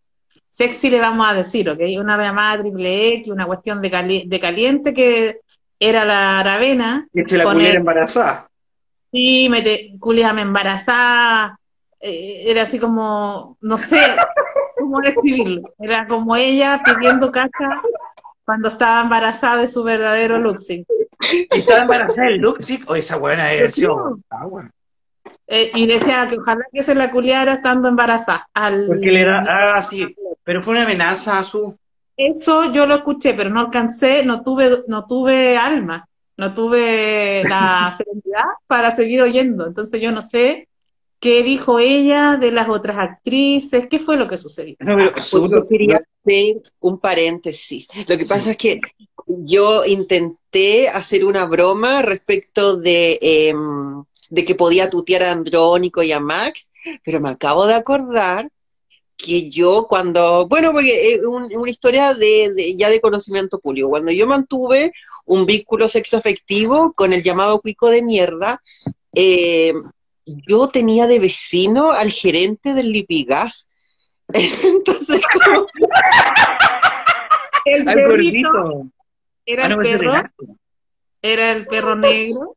Sexy 0.48 0.90
le 0.90 1.00
vamos 1.00 1.26
a 1.28 1.34
decir, 1.34 1.68
¿ok? 1.68 1.80
Una 1.98 2.16
llamada 2.16 2.62
triple 2.62 3.08
X, 3.16 3.28
una 3.28 3.46
cuestión 3.46 3.80
de, 3.80 3.90
cali- 3.90 4.24
de 4.26 4.40
caliente 4.40 4.92
que 4.94 5.40
era 5.78 6.04
la 6.04 6.38
Aravena. 6.40 7.06
Que 7.12 7.26
se 7.26 7.38
la 7.38 7.44
culiera 7.44 7.72
el- 7.72 7.76
embarazada. 7.78 8.46
Sí, 9.12 9.48
me 9.50 9.62
te, 9.62 9.92
culia, 9.98 10.32
me 10.32 10.42
embarazada. 10.42 11.58
eh, 12.00 12.44
era 12.46 12.62
así 12.62 12.78
como, 12.78 13.56
no 13.60 13.78
sé 13.78 13.98
cómo 14.78 15.00
describirlo. 15.00 15.72
Era 15.78 16.06
como 16.06 16.36
ella 16.36 16.80
pidiendo 16.84 17.30
caca 17.32 17.82
cuando 18.50 18.66
estaba 18.66 19.02
embarazada 19.02 19.58
de 19.58 19.68
su 19.68 19.84
verdadero 19.84 20.36
Luxing. 20.36 20.84
¿Estaba 21.52 21.82
embarazada 21.82 22.26
el 22.26 22.38
Luxic? 22.38 22.90
O 22.90 22.96
esa 22.96 23.16
buena 23.16 23.44
versión. 23.44 24.24
Agua. 24.28 24.68
Eh, 25.46 25.70
y 25.72 25.86
decía 25.86 26.26
que 26.28 26.36
ojalá 26.36 26.64
que 26.72 26.82
se 26.82 26.96
la 26.96 27.12
culiara 27.12 27.52
estando 27.52 27.86
embarazada. 27.86 28.48
Al... 28.52 28.86
Porque 28.88 29.12
le 29.12 29.24
da, 29.24 29.76
ah, 29.76 29.80
sí, 29.82 30.16
pero 30.42 30.64
fue 30.64 30.72
una 30.72 30.82
amenaza 30.82 31.38
a 31.38 31.44
su. 31.44 31.78
Eso 32.16 32.72
yo 32.72 32.86
lo 32.86 32.96
escuché, 32.96 33.34
pero 33.34 33.50
no 33.50 33.60
alcancé, 33.60 34.24
no 34.24 34.42
tuve, 34.42 34.82
no 34.88 35.06
tuve 35.06 35.56
alma, 35.56 36.08
no 36.36 36.52
tuve 36.52 37.44
la 37.48 37.94
serenidad 37.96 38.46
para 38.66 38.90
seguir 38.90 39.22
oyendo. 39.22 39.64
Entonces 39.64 40.00
yo 40.00 40.10
no 40.10 40.22
sé 40.22 40.66
qué 41.20 41.42
dijo 41.42 41.78
ella 41.78 42.36
de 42.40 42.50
las 42.50 42.68
otras 42.68 42.96
actrices, 42.98 43.86
qué 43.90 43.98
fue 43.98 44.16
lo 44.16 44.26
que 44.28 44.38
sucedió. 44.38 44.76
No, 44.80 44.96
pero 44.96 45.12
Pues 45.12 45.24
su- 45.24 45.50
yo 45.50 45.68
quería 45.68 45.96
hacer 46.24 46.56
un 46.80 46.98
paréntesis. 46.98 47.86
Lo 48.08 48.16
que 48.18 48.24
pasa 48.26 48.52
es 48.52 48.56
que 48.56 48.80
yo 49.26 49.84
intenté 49.84 50.88
hacer 50.88 51.24
una 51.24 51.44
broma 51.44 52.02
respecto 52.02 52.76
de, 52.76 53.18
em, 53.20 54.02
de 54.30 54.44
que 54.44 54.54
podía 54.54 54.88
tutear 54.90 55.22
a 55.24 55.32
Andrónico 55.32 56.02
y 56.02 56.12
a 56.12 56.20
Max, 56.20 56.70
pero 57.04 57.20
me 57.20 57.30
acabo 57.30 57.66
de 57.66 57.74
acordar 57.74 58.48
que 59.16 59.50
yo 59.50 59.86
cuando, 59.86 60.48
bueno, 60.48 60.72
porque 60.72 61.12
es 61.14 61.24
un- 61.26 61.54
una 61.54 61.70
historia 61.70 62.14
de, 62.14 62.54
de- 62.54 62.74
ya 62.76 62.88
de 62.88 63.02
conocimiento 63.02 63.58
público, 63.58 63.90
cuando 63.90 64.10
yo 64.10 64.26
mantuve 64.26 64.92
un 65.26 65.44
vínculo 65.44 65.88
sexoafectivo 65.90 66.94
con 66.94 67.12
el 67.12 67.22
llamado 67.22 67.60
cuico 67.60 67.90
de 67.90 68.00
mierda, 68.02 68.62
eh, 69.14 69.74
yo 70.46 70.68
tenía 70.68 71.06
de 71.06 71.18
vecino 71.18 71.92
al 71.92 72.10
gerente 72.10 72.74
del 72.74 72.92
Lipigas. 72.92 73.68
Entonces, 74.32 75.20
como, 75.32 75.66
El 77.64 77.88
al 77.88 77.94
perrito 77.94 78.86
era 79.46 79.66
Ah, 79.66 79.68
no, 79.68 79.76
el 79.76 79.82
perro, 79.82 80.12
era 81.22 81.52
el 81.52 81.66
perro 81.66 81.96
negro. 81.96 82.56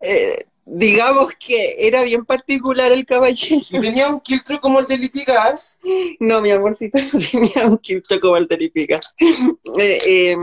eh, 0.00 0.44
digamos 0.66 1.32
que 1.38 1.74
era 1.78 2.02
bien 2.02 2.24
particular 2.24 2.92
el 2.92 3.04
caballero. 3.04 3.62
Y 3.70 3.80
tenía 3.80 4.08
un 4.08 4.20
quiltro 4.20 4.60
como 4.60 4.80
el 4.80 4.86
de 4.86 4.98
Lipigas. 4.98 5.78
No, 6.20 6.40
mi 6.40 6.50
amorcito, 6.50 6.98
no 7.12 7.18
tenía 7.30 7.66
un 7.66 7.78
quiltro 7.78 8.20
como 8.20 8.36
el 8.36 8.46
de 8.46 8.56
Lipigas. 8.56 9.14
Eh, 9.78 9.98
eh, 10.06 10.36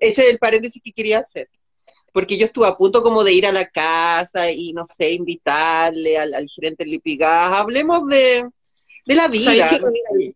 ese 0.00 0.22
es 0.22 0.28
el 0.28 0.38
paréntesis 0.38 0.80
que 0.82 0.92
quería 0.92 1.18
hacer. 1.20 1.48
Porque 2.16 2.38
yo 2.38 2.46
estuve 2.46 2.66
a 2.66 2.74
punto 2.78 3.02
como 3.02 3.22
de 3.22 3.34
ir 3.34 3.46
a 3.46 3.52
la 3.52 3.66
casa 3.66 4.50
y, 4.50 4.72
no 4.72 4.86
sé, 4.86 5.12
invitarle 5.12 6.16
al, 6.16 6.32
al 6.32 6.48
gerente 6.48 6.86
Lipigas. 6.86 7.52
Hablemos 7.52 8.08
de, 8.08 8.48
de 9.04 9.14
la 9.14 9.28
vida. 9.28 9.78
¿no? 9.78 9.90
Y 10.18 10.34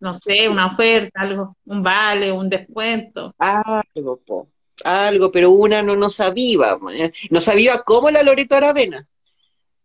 no 0.00 0.12
sé, 0.12 0.50
una 0.50 0.66
oferta, 0.66 1.22
algo, 1.22 1.56
un 1.64 1.82
vale, 1.82 2.30
un 2.30 2.50
descuento. 2.50 3.34
Algo, 3.38 4.18
po, 4.18 4.48
algo, 4.84 5.32
pero 5.32 5.50
una 5.50 5.82
no 5.82 5.96
nos 5.96 6.16
sabía, 6.16 6.78
eh, 6.94 7.10
no 7.30 7.40
sabía 7.40 7.78
cómo 7.78 8.10
la 8.10 8.22
Loreto 8.22 8.56
Aravena. 8.56 9.06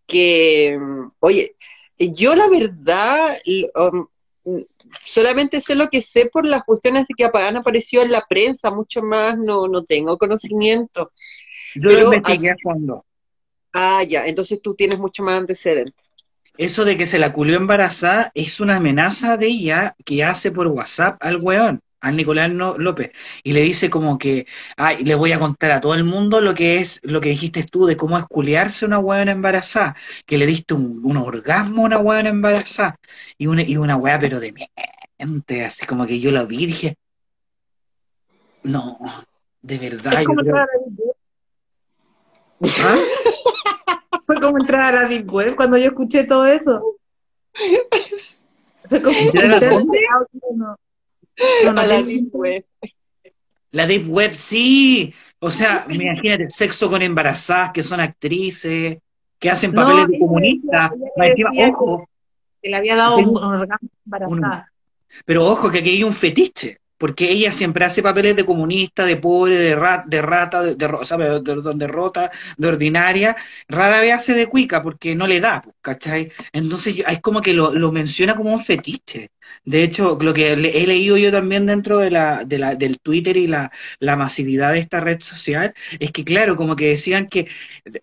Que, 0.06 0.78
mm, 0.78 1.08
oye, 1.22 1.56
yo 1.98 2.36
la 2.36 2.50
verdad, 2.50 3.38
um, 3.76 4.08
solamente 5.02 5.62
sé 5.62 5.76
lo 5.76 5.90
que 5.90 6.02
sé 6.02 6.28
por 6.28 6.46
las 6.46 6.64
cuestiones 6.64 7.08
de 7.08 7.14
que 7.16 7.30
han 7.34 7.58
aparecido 7.58 8.04
en 8.04 8.12
la 8.12 8.26
prensa, 8.28 8.72
mucho 8.72 9.02
más 9.02 9.38
no, 9.38 9.68
no 9.68 9.84
tengo 9.84 10.18
conocimiento. 10.18 11.12
Yo 11.76 11.90
Pero 11.90 11.94
lo 12.02 12.14
investigué 12.14 12.52
a 12.52 12.56
fondo. 12.62 13.06
Ah, 13.74 14.04
ya, 14.04 14.26
entonces 14.26 14.62
tú 14.62 14.74
tienes 14.76 15.00
mucho 15.00 15.24
más 15.24 15.40
antecedentes. 15.40 16.06
Eso 16.58 16.86
de 16.86 16.96
que 16.96 17.06
se 17.06 17.20
la 17.20 17.34
culió 17.34 17.58
embarazada 17.58 18.32
es 18.34 18.62
una 18.62 18.78
amenaza 18.78 19.36
de 19.36 19.48
ella 19.48 19.96
que 20.06 20.24
hace 20.24 20.52
por 20.52 20.68
WhatsApp 20.68 21.18
al 21.20 21.38
weón, 21.38 21.82
al 22.06 22.16
Nicolás 22.16 22.52
López, 22.52 23.12
y 23.44 23.54
le 23.54 23.62
dice 23.62 23.90
como 23.90 24.20
que, 24.20 24.46
ay, 24.78 25.04
le 25.04 25.16
voy 25.16 25.32
a 25.32 25.40
contar 25.40 25.72
a 25.72 25.82
todo 25.82 25.96
el 25.96 26.04
mundo 26.04 26.40
lo 26.40 26.54
que 26.54 26.78
es, 26.78 27.02
lo 27.04 27.20
que 27.20 27.30
dijiste 27.30 27.64
tú 27.64 27.88
de 27.88 27.98
cómo 27.98 28.16
es 28.18 28.26
culiarse 28.26 28.86
una 28.86 29.00
weona 29.00 29.32
embarazada, 29.32 29.96
que 30.28 30.38
le 30.38 30.46
diste 30.46 30.76
un, 30.76 31.02
un 31.04 31.18
orgasmo 31.18 31.82
a 31.82 31.86
una 31.88 31.98
weona 31.98 32.30
embarazada, 32.30 33.00
y 33.40 33.48
una, 33.48 33.64
y 33.64 33.76
una 33.78 33.96
weá 33.96 34.20
pero 34.20 34.40
de 34.40 34.54
mente, 35.18 35.66
así 35.66 35.88
como 35.88 36.06
que 36.06 36.20
yo 36.20 36.30
la 36.32 36.44
vi 36.44 36.64
y 36.64 36.68
dije, 36.68 36.98
no, 38.62 39.00
de 39.64 39.78
verdad, 39.80 40.20
yo 40.22 40.26
como 40.26 40.42
creo- 40.42 40.56
entrar 40.58 40.68
a. 40.70 40.78
¿Ah? 42.84 42.98
Fue 44.28 44.40
como 44.40 44.58
entrar 44.60 44.96
a 44.96 45.02
la 45.04 45.10
Deep 45.10 45.32
Web 45.32 45.56
cuando 45.56 45.78
yo 45.78 45.88
escuché 45.88 46.24
todo 46.24 46.46
eso. 46.46 46.98
Fue 48.90 49.02
como 49.02 49.18
¿Entrar 49.18 49.64
a? 49.64 50.76
No, 51.64 51.66
no, 51.66 51.74
no 51.74 51.82
A 51.82 51.86
la 51.86 52.02
Deep 52.04 52.30
Web. 52.34 52.66
La 53.72 53.86
Deep 53.86 54.08
Web, 54.10 54.32
sí. 54.36 55.14
O 55.40 55.52
sea, 55.52 55.86
imagínate, 55.90 56.50
sexo 56.50 56.90
con 56.90 57.02
embarazadas 57.02 57.72
que 57.72 57.84
son 57.84 58.00
actrices. 58.00 58.98
que 59.38 59.50
hacen 59.50 59.72
No, 59.74 59.82
papeles 59.82 60.08
de 60.08 60.16
ella 60.16 60.26
comunista. 60.26 60.90
decía- 60.94 61.12
Más 61.18 61.28
encima, 61.30 61.50
ella 61.54 61.66
decía 61.66 61.74
ojo, 61.74 62.10
Que 62.64 62.70
le 62.70 62.76
había 62.78 62.96
dado 62.96 63.18
un, 63.18 63.30
un 63.30 63.44
orgasmo 63.44 63.90
embarazada. 64.06 64.72
pero 65.26 65.46
ojo 65.46 65.70
que 65.70 65.80
aquí 65.80 65.90
hay 65.92 66.04
un 66.04 66.14
fetiche, 66.14 66.80
porque 66.98 67.30
ella 67.30 67.52
siempre 67.52 67.84
hace 67.86 68.02
papeles 68.02 68.36
de 68.38 68.46
comunista, 68.46 69.06
de 69.06 69.18
pobre, 69.18 69.56
de, 69.58 69.76
ra- 69.76 70.04
de 70.08 70.22
rata, 70.22 70.64
de, 70.64 70.76
de, 70.76 70.88
ro- 70.88 71.00
o 71.02 71.06
sea, 71.06 71.18
de, 71.18 71.42
de- 71.42 71.74
de 71.76 71.88
rota, 71.88 72.32
de 72.58 72.68
ordinaria, 72.68 73.36
rara 73.68 74.00
vez 74.00 74.14
hace 74.14 74.34
de 74.34 74.48
cuica 74.48 74.82
porque 74.82 75.14
no 75.16 75.28
le 75.28 75.42
da, 75.42 75.62
pues, 75.62 75.76
¿cachai? 75.82 76.32
Entonces 76.54 76.96
yo- 76.96 77.04
es 77.06 77.20
como 77.20 77.42
que 77.42 77.54
lo, 77.54 77.74
lo 77.76 77.92
menciona 77.92 78.36
como 78.36 78.54
un 78.54 78.64
fetiche. 78.64 79.30
De 79.64 79.84
hecho, 79.84 80.18
lo 80.22 80.34
que 80.34 80.54
he 80.54 80.56
leído 80.88 81.18
yo 81.18 81.32
también 81.32 81.66
dentro 81.66 81.98
de 82.00 82.12
la, 82.12 82.44
de 82.46 82.60
la, 82.60 82.76
del 82.76 83.00
Twitter 83.00 83.36
y 83.38 83.48
la, 83.48 83.72
la 84.00 84.16
masividad 84.16 84.74
de 84.74 84.80
esta 84.80 85.00
red 85.00 85.20
social, 85.22 85.74
es 86.00 86.12
que 86.12 86.24
claro, 86.24 86.56
como 86.56 86.76
que 86.76 86.90
decían 86.90 87.26
que, 87.28 87.48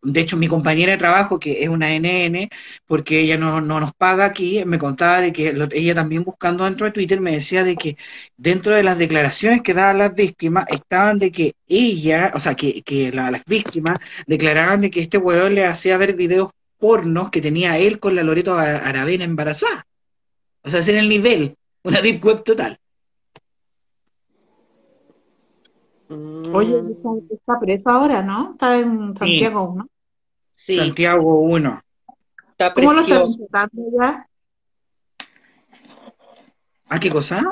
de 0.02 0.20
hecho 0.20 0.36
mi 0.36 0.48
compañera 0.48 0.92
de 0.92 0.98
trabajo, 0.98 1.38
que 1.38 1.62
es 1.62 1.68
una 1.68 1.92
NN, 1.94 2.48
porque 2.86 3.20
ella 3.20 3.38
no, 3.38 3.60
no 3.60 3.80
nos 3.80 3.92
paga 3.94 4.24
aquí, 4.26 4.64
me 4.64 4.78
contaba 4.78 5.20
de 5.20 5.32
que 5.32 5.52
lo- 5.52 5.68
ella 5.72 5.94
también 5.94 6.24
buscando 6.24 6.64
dentro 6.64 6.86
de 6.86 6.92
Twitter 6.92 7.20
me 7.20 7.32
decía 7.32 7.64
de 7.64 7.76
que 7.76 7.96
dentro 8.36 8.74
de 8.74 8.82
las 8.82 8.98
declaraciones 8.98 9.62
que 9.62 9.74
daban 9.74 9.98
las 9.98 10.14
víctimas 10.14 10.66
estaban 10.70 11.18
de 11.18 11.30
que 11.32 11.52
ella, 11.68 12.32
o 12.34 12.38
sea, 12.38 12.54
que, 12.54 12.82
que 12.82 13.12
la- 13.12 13.30
las 13.30 13.44
víctimas 13.44 13.98
declaraban 14.26 14.80
de 14.82 14.90
que 14.90 15.00
este 15.00 15.18
huevón 15.18 15.54
le 15.54 15.64
hacía 15.66 15.96
ver 15.98 16.14
videos 16.14 16.50
pornos 16.78 17.30
que 17.30 17.40
tenía 17.40 17.78
él 17.78 17.98
con 18.00 18.14
la 18.16 18.22
Loreto 18.22 18.56
Ara- 18.58 18.78
Aravena 18.86 19.24
embarazada. 19.24 19.86
O 20.64 20.70
sea, 20.70 20.80
ese 20.80 20.92
era 20.92 21.00
el 21.00 21.08
nivel, 21.08 21.56
una 21.82 22.00
deep 22.00 22.24
web 22.24 22.42
total. 22.44 22.78
Mm, 26.08 26.54
Oye, 26.54 26.82
está, 27.30 27.58
preso 27.60 27.90
ahora, 27.90 28.22
¿no? 28.22 28.52
Está 28.52 28.76
en 28.78 29.16
Santiago, 29.16 29.74
¿no? 29.76 29.88
sí, 30.54 30.76
Santiago 30.76 31.40
1. 31.40 31.82
está 32.50 32.74
¿Cómo 32.74 32.92
lo 32.92 33.00
están 33.00 33.36
tratando 33.36 33.82
ya? 33.98 34.26
¿Ah, 36.88 36.98
qué 37.00 37.10
cosa? 37.10 37.42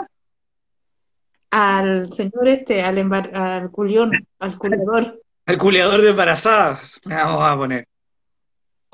Al 1.50 2.12
señor 2.12 2.46
este, 2.46 2.82
al, 2.82 2.98
embar- 2.98 3.34
al 3.34 3.70
culión, 3.70 4.12
al 4.38 4.58
culiador. 4.58 5.20
El 5.46 5.58
culeador 5.58 6.00
de 6.02 6.10
embarazadas. 6.10 7.00
Vamos 7.04 7.42
a 7.48 7.56
poner. 7.56 7.88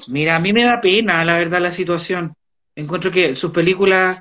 Mira, 0.09 0.37
a 0.37 0.39
mí 0.39 0.53
me 0.55 0.65
da 0.65 0.81
pena, 0.81 1.23
la 1.25 1.37
verdad, 1.37 1.61
la 1.61 1.73
situación. 1.73 2.35
Encuentro 2.77 3.11
que 3.11 3.35
sus 3.35 3.51
películas 3.51 4.21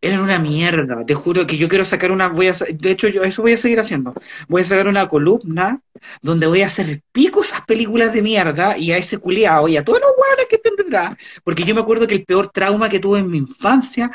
eran 0.00 0.20
una 0.20 0.38
mierda. 0.38 1.04
Te 1.04 1.14
juro 1.14 1.46
que 1.46 1.56
yo 1.56 1.68
quiero 1.68 1.84
sacar 1.84 2.12
una. 2.12 2.28
Voy 2.28 2.48
a, 2.48 2.52
de 2.52 2.90
hecho, 2.90 3.08
yo 3.08 3.24
eso 3.24 3.42
voy 3.42 3.54
a 3.54 3.56
seguir 3.56 3.80
haciendo. 3.80 4.14
Voy 4.48 4.62
a 4.62 4.64
sacar 4.64 4.88
una 4.88 5.08
columna 5.08 5.80
donde 6.22 6.46
voy 6.46 6.62
a 6.62 6.66
hacer 6.66 7.00
pico 7.12 7.42
esas 7.42 7.62
películas 7.62 8.12
de 8.12 8.22
mierda 8.22 8.76
y 8.76 8.92
a 8.92 8.98
ese 8.98 9.18
culiao 9.18 9.68
y 9.68 9.76
a 9.76 9.84
todos 9.84 10.00
los 10.00 10.10
hueones 10.10 10.46
que 10.48 10.60
detrás. 10.76 11.16
Porque 11.42 11.64
yo 11.64 11.74
me 11.74 11.80
acuerdo 11.80 12.06
que 12.06 12.14
el 12.14 12.24
peor 12.24 12.48
trauma 12.48 12.88
que 12.88 13.00
tuve 13.00 13.20
en 13.20 13.30
mi 13.30 13.38
infancia 13.38 14.10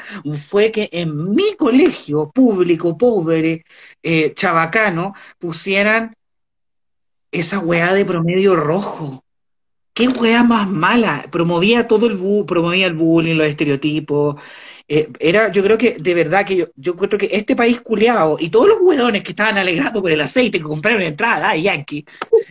fue 0.48 0.72
que 0.72 0.90
en 0.92 1.34
mi 1.34 1.56
colegio 1.56 2.32
público, 2.32 2.98
pobre, 2.98 3.66
eh, 4.04 4.34
chabacano, 4.34 5.14
pusieran 5.40 6.16
esa 7.32 7.60
weá 7.60 7.94
de 7.94 8.06
promedio 8.06 8.56
rojo. 8.56 9.24
Qué 9.94 10.08
weá 10.08 10.44
más 10.44 10.68
mala. 10.70 11.26
Promovía 11.32 11.88
todo 11.88 12.08
el 12.08 12.46
promovía 12.46 12.88
el 12.88 12.94
bullying, 12.94 13.36
los 13.36 13.48
estereotipos. 13.48 14.36
Eh, 14.88 15.10
era, 15.20 15.52
yo 15.52 15.64
creo 15.64 15.78
que, 15.78 15.98
de 16.00 16.14
verdad, 16.14 16.46
que 16.46 16.56
yo, 16.58 16.66
yo 16.76 16.96
creo 16.96 17.18
que 17.18 17.30
este 17.32 17.56
país 17.56 17.82
culeado 17.82 18.38
y 18.40 18.50
todos 18.50 18.68
los 18.68 18.80
weones 18.82 19.24
que 19.24 19.32
estaban 19.32 19.58
alegrando 19.58 20.02
por 20.02 20.12
el 20.12 20.22
aceite 20.22 20.60
que 20.60 20.64
compraron 20.64 21.02
entrada 21.02 21.56
Yankee, 21.56 22.06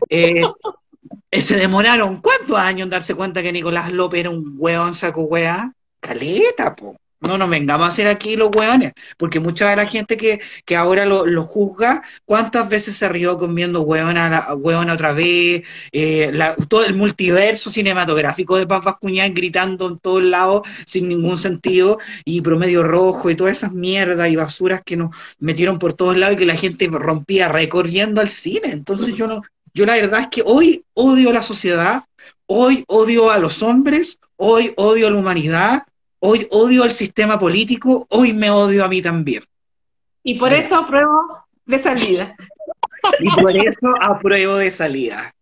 eh, 0.09 0.41
eh, 1.31 1.43
se 1.43 1.57
demoraron 1.57 2.21
¿cuántos 2.21 2.59
años 2.59 2.85
en 2.87 2.91
darse 2.91 3.15
cuenta 3.15 3.43
que 3.43 3.53
Nicolás 3.53 3.93
López 3.93 4.21
era 4.21 4.31
un 4.31 4.55
weón 4.59 4.95
saco 4.95 5.23
weá? 5.23 5.73
Caleta, 6.01 6.75
po. 6.75 6.97
No 7.21 7.37
nos 7.37 7.51
vengamos 7.51 7.85
a 7.85 7.89
hacer 7.89 8.07
aquí 8.07 8.35
los 8.37 8.51
weones, 8.55 8.95
porque 9.19 9.41
mucha 9.41 9.69
de 9.71 9.77
la 9.77 9.87
gente 9.87 10.17
que, 10.17 10.41
que 10.65 10.75
ahora 10.77 11.05
lo, 11.05 11.27
lo 11.27 11.45
juzga, 11.45 12.03
¿cuántas 12.25 12.69
veces 12.69 12.97
se 12.97 13.09
rió 13.09 13.37
weona, 13.37 14.31
la- 14.31 14.55
weona 14.55 14.95
otra 14.95 15.13
vez? 15.13 15.63
Eh, 15.93 16.33
todo 16.69 16.85
el 16.85 16.95
multiverso 16.95 17.71
cinematográfico 17.71 18.57
de 18.57 18.67
Paz 18.67 18.85
Bascuñán 18.85 19.35
gritando 19.35 19.89
en 19.89 19.99
todos 19.99 20.23
lados 20.23 20.63
sin 20.87 21.09
ningún 21.09 21.37
sentido, 21.37 21.99
y 22.25 22.41
promedio 22.41 22.83
rojo 22.83 23.31
y 23.31 23.37
todas 23.37 23.59
esas 23.59 23.73
mierdas 23.73 24.31
y 24.31 24.37
basuras 24.37 24.83
que 24.85 24.97
nos 24.97 25.11
metieron 25.39 25.79
por 25.79 25.93
todos 25.93 26.17
lados 26.17 26.37
y 26.37 26.39
que 26.39 26.47
la 26.47 26.57
gente 26.57 26.89
rompía 26.91 27.49
recorriendo 27.49 28.21
al 28.21 28.31
cine. 28.31 28.71
Entonces 28.73 29.15
yo 29.15 29.27
no, 29.27 29.43
yo 29.75 29.87
la 29.87 29.95
verdad 29.95 30.21
es 30.21 30.27
que 30.29 30.43
hoy 30.45 30.85
odio 30.95 31.31
a 31.31 31.35
la 31.35 31.43
sociedad, 31.43 32.05
hoy 32.47 32.85
odio 32.89 33.31
a 33.31 33.39
los 33.39 33.63
hombres, 33.63 34.19
hoy 34.37 34.73
odio 34.77 35.09
a 35.09 35.11
la 35.11 35.19
humanidad, 35.19 35.83
hoy 36.21 36.47
odio 36.51 36.85
al 36.85 36.93
sistema 36.93 37.39
político, 37.39 38.07
hoy 38.11 38.33
me 38.33 38.51
odio 38.51 38.85
a 38.85 38.89
mí 38.89 39.03
también. 39.03 39.43
Y 40.23 40.39
por 40.39 40.53
eso 40.53 40.77
apruebo 40.77 41.45
de 41.67 41.79
salida. 41.79 42.37
Y 43.19 43.31
por 43.41 43.51
eso 43.57 43.95
apruebo 44.01 44.57
de 44.57 44.71
salida. 44.71 45.35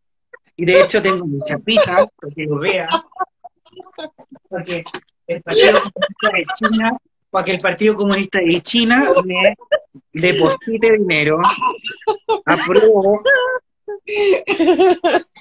Y 0.57 0.65
de 0.65 0.83
hecho 0.83 1.03
tengo 1.03 1.27
mi 1.27 1.41
chapita, 1.45 2.07
para 2.07 2.35
que 2.35 2.45
lo 2.45 2.59
vea, 2.59 2.89
porque 4.49 4.85
el 5.27 5.43
Partido 5.43 5.81
Comunista 5.81 6.31
de 6.33 6.47
China, 6.55 6.99
para 7.31 7.45
que 7.45 7.51
el 7.53 7.61
Partido 7.61 7.97
Comunista 7.97 8.39
de 8.41 8.61
China 8.61 9.09
me 9.25 9.57
deposite 10.13 10.93
dinero, 10.99 11.41
apruebo, 12.45 13.23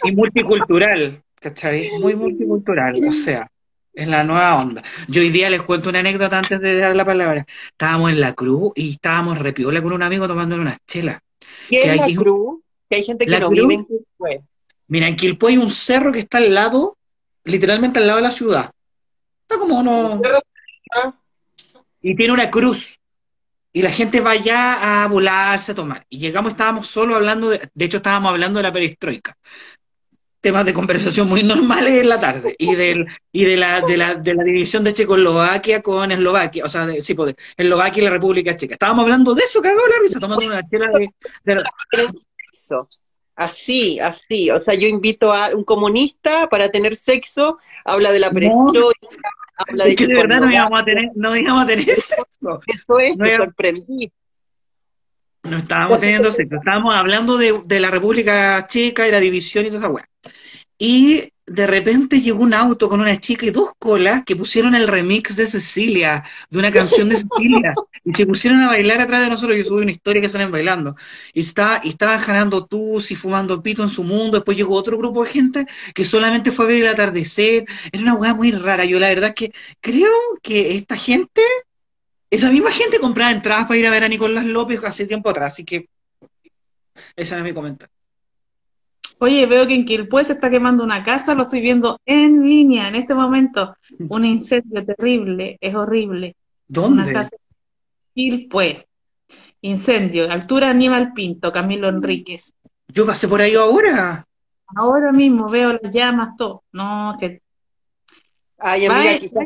y 0.03 0.15
multicultural, 0.15 1.23
¿cachai? 1.39 1.91
Muy 1.99 2.15
multicultural, 2.15 2.99
o 3.07 3.13
sea, 3.13 3.49
es 3.97 4.07
la 4.07 4.23
nueva 4.23 4.57
onda. 4.57 4.83
Yo 5.07 5.21
hoy 5.21 5.31
día 5.31 5.49
les 5.49 5.63
cuento 5.63 5.89
una 5.89 5.99
anécdota 5.99 6.37
antes 6.37 6.61
de 6.61 6.77
dar 6.77 6.95
la 6.95 7.03
palabra. 7.03 7.45
Estábamos 7.71 8.11
en 8.11 8.19
la 8.19 8.33
cruz 8.33 8.71
y 8.75 8.91
estábamos 8.91 9.39
repiola 9.39 9.81
con 9.81 9.91
un 9.91 10.03
amigo 10.03 10.27
tomando 10.27 10.55
unas 10.55 10.77
chelas. 10.85 11.19
¿Qué 11.67 11.81
que 11.81 11.89
es 11.91 11.97
la 11.97 12.05
cruz? 12.15 12.63
Que 12.87 12.97
hay 12.97 13.03
gente 13.03 13.25
que 13.25 13.39
no 13.39 13.49
cruz- 13.49 13.59
vive 13.59 13.73
en 13.73 13.85
Quilpué. 13.85 14.41
Mira, 14.87 15.07
en 15.07 15.15
Quilpué 15.15 15.51
hay 15.51 15.57
un 15.57 15.71
cerro 15.71 16.13
que 16.13 16.19
está 16.19 16.37
al 16.37 16.53
lado, 16.53 16.95
literalmente 17.43 17.99
al 17.99 18.05
lado 18.05 18.17
de 18.17 18.23
la 18.23 18.31
ciudad. 18.31 18.69
Está 19.41 19.57
como 19.57 19.79
uno... 19.79 20.21
Y 21.99 22.15
tiene 22.15 22.33
una 22.33 22.51
cruz. 22.51 22.99
Y 23.73 23.81
la 23.81 23.91
gente 23.91 24.21
va 24.21 24.31
allá 24.31 25.03
a 25.03 25.07
volarse, 25.07 25.71
a 25.71 25.75
tomar. 25.75 26.05
Y 26.07 26.19
llegamos, 26.19 26.51
estábamos 26.51 26.85
solo 26.85 27.15
hablando, 27.15 27.49
de, 27.49 27.67
de 27.73 27.85
hecho 27.85 27.97
estábamos 27.97 28.29
hablando 28.29 28.59
de 28.59 28.63
la 28.63 28.71
perestroika. 28.71 29.35
Temas 30.39 30.65
de 30.65 30.73
conversación 30.73 31.27
muy 31.27 31.43
normales 31.43 31.99
en 31.99 32.09
la 32.09 32.19
tarde. 32.19 32.55
Y 32.57 32.75
del 32.75 33.07
y 33.31 33.45
de 33.45 33.57
la, 33.57 33.81
de 33.81 33.97
la, 33.97 34.15
de 34.15 34.35
la 34.35 34.43
división 34.43 34.83
de 34.83 34.93
Checoslovaquia 34.93 35.81
con 35.81 36.11
Eslovaquia. 36.11 36.65
O 36.65 36.69
sea, 36.69 36.85
de, 36.85 37.01
sí, 37.01 37.13
pues, 37.13 37.35
de 37.35 37.63
Eslovaquia 37.63 38.01
y 38.01 38.05
la 38.05 38.11
República 38.11 38.55
Checa. 38.55 38.73
Estábamos 38.73 39.03
hablando 39.03 39.33
de 39.33 39.43
eso, 39.43 39.61
cagó 39.61 39.79
la 39.79 40.01
risa, 40.01 40.19
tomando 40.19 40.45
una 40.45 40.61
chela 40.69 40.89
de... 40.89 41.09
de-. 41.43 41.63
Así, 43.35 43.99
así. 43.99 44.49
O 44.49 44.59
sea, 44.59 44.73
yo 44.73 44.87
invito 44.87 45.31
a 45.31 45.55
un 45.55 45.63
comunista 45.63 46.49
para 46.49 46.69
tener 46.69 46.95
sexo, 46.95 47.59
habla 47.85 48.11
de 48.11 48.19
la 48.19 48.29
No. 48.29 48.33
perestroika, 48.33 49.29
habla 49.57 49.83
de 49.85 49.89
es 49.91 49.95
que 49.95 50.07
de 50.07 50.15
verdad 50.15 50.39
no 50.41 50.51
íbamos 50.51 50.81
a 50.81 50.83
tener, 50.83 51.11
no 51.13 51.35
íbamos 51.35 51.63
a 51.63 51.67
tener 51.67 51.85
sexo. 51.85 52.59
Eso 52.65 52.99
es, 52.99 53.15
No 53.15 53.25
me 53.25 53.35
sorprendí. 53.35 54.11
No 55.49 55.57
estábamos 55.57 55.99
teniendo 55.99 56.31
sexo, 56.31 56.55
estábamos 56.55 56.95
hablando 56.95 57.37
de, 57.37 57.61
de 57.65 57.79
la 57.79 57.91
República 57.91 58.65
Checa 58.67 59.07
y 59.07 59.11
la 59.11 59.19
división 59.19 59.65
y 59.65 59.69
toda 59.69 59.79
esa 59.79 59.89
weá. 59.89 60.09
Y 60.77 61.31
de 61.47 61.65
repente 61.65 62.21
llegó 62.21 62.43
un 62.43 62.53
auto 62.53 62.89
con 62.89 62.99
una 62.99 63.17
chica 63.19 63.45
y 63.45 63.51
dos 63.51 63.71
colas 63.79 64.23
que 64.25 64.35
pusieron 64.35 64.75
el 64.75 64.87
remix 64.87 65.37
de 65.37 65.47
Cecilia, 65.47 66.23
de 66.49 66.59
una 66.59 66.71
canción 66.71 67.07
de 67.07 67.17
Cecilia, 67.17 67.73
y 68.03 68.13
se 68.13 68.27
pusieron 68.27 68.61
a 68.61 68.67
bailar 68.67 68.99
atrás 68.99 69.21
de 69.21 69.29
nosotros. 69.29 69.57
Yo 69.57 69.63
subí 69.63 69.81
una 69.81 69.91
historia 69.91 70.21
que 70.21 70.29
salen 70.29 70.51
bailando. 70.51 70.95
Y, 71.33 71.39
está, 71.39 71.79
y 71.83 71.89
estaban 71.89 72.19
jalando 72.19 72.65
tus 72.65 73.11
y 73.11 73.15
fumando 73.15 73.63
pito 73.63 73.81
en 73.81 73.89
su 73.89 74.03
mundo. 74.03 74.37
Después 74.37 74.57
llegó 74.57 74.75
otro 74.75 74.97
grupo 74.97 75.23
de 75.23 75.29
gente 75.29 75.65
que 75.95 76.03
solamente 76.03 76.51
fue 76.51 76.65
a 76.65 76.67
ver 76.67 76.81
el 76.83 76.89
atardecer. 76.89 77.65
Era 77.93 78.03
una 78.03 78.15
weá 78.15 78.33
muy 78.33 78.51
rara. 78.51 78.83
Yo 78.83 78.99
la 78.99 79.07
verdad 79.07 79.29
es 79.29 79.35
que 79.35 79.51
creo 79.79 80.11
que 80.43 80.75
esta 80.75 80.97
gente, 80.97 81.41
esa 82.29 82.49
misma 82.51 82.71
gente 82.71 82.99
compraba 82.99 83.31
entradas 83.31 83.67
para 83.67 83.79
ir 83.79 83.87
a 83.87 83.91
ver 83.91 84.03
a 84.03 84.09
Nicolás 84.09 84.45
López 84.45 84.83
hace 84.83 85.05
tiempo 85.05 85.29
atrás. 85.29 85.53
Así 85.53 85.63
que 85.63 85.87
ese 87.15 87.33
era 87.33 87.43
mi 87.43 87.53
comentario. 87.53 87.93
Oye, 89.19 89.45
veo 89.47 89.65
que 89.67 89.73
en 89.73 89.85
Quilpué 89.85 90.25
se 90.25 90.33
está 90.33 90.49
quemando 90.49 90.83
una 90.83 91.03
casa, 91.03 91.33
lo 91.33 91.43
estoy 91.43 91.61
viendo 91.61 91.99
en 92.05 92.47
línea 92.47 92.87
en 92.87 92.95
este 92.95 93.15
momento. 93.15 93.75
Un 94.09 94.25
incendio 94.25 94.85
terrible, 94.85 95.57
es 95.59 95.73
horrible. 95.73 96.35
Una 96.69 96.81
¿Dónde? 96.81 97.13
casa 97.13 97.35
en 97.35 97.41
Quilpué. 98.13 98.87
Incendio, 99.61 100.31
altura 100.31 100.69
Aníbal 100.69 101.13
Pinto, 101.13 101.51
Camilo 101.51 101.89
Enríquez. 101.89 102.53
Yo 102.89 103.05
pasé 103.05 103.27
por 103.27 103.41
ahí 103.41 103.55
ahora. 103.55 104.23
Ahora 104.75 105.11
mismo 105.11 105.49
veo 105.49 105.73
las 105.81 105.91
llamas, 105.91 106.35
todo. 106.37 106.63
No, 106.71 107.17
que 107.19 107.41
Ay, 108.59 108.85
amiga, 108.85 109.17
quizás 109.17 109.45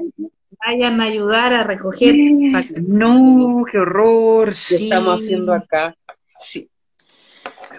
vayan 0.66 1.02
a 1.02 1.06
ayudar 1.06 1.54
a 1.54 1.64
recoger. 1.64 2.16
No, 2.82 3.64
qué 3.72 3.78
horror. 3.78 4.50
¿qué 4.50 4.54
Sí. 4.56 4.84
estamos 4.86 5.20
haciendo 5.20 5.54
acá? 5.54 5.96
Sí. 6.40 6.68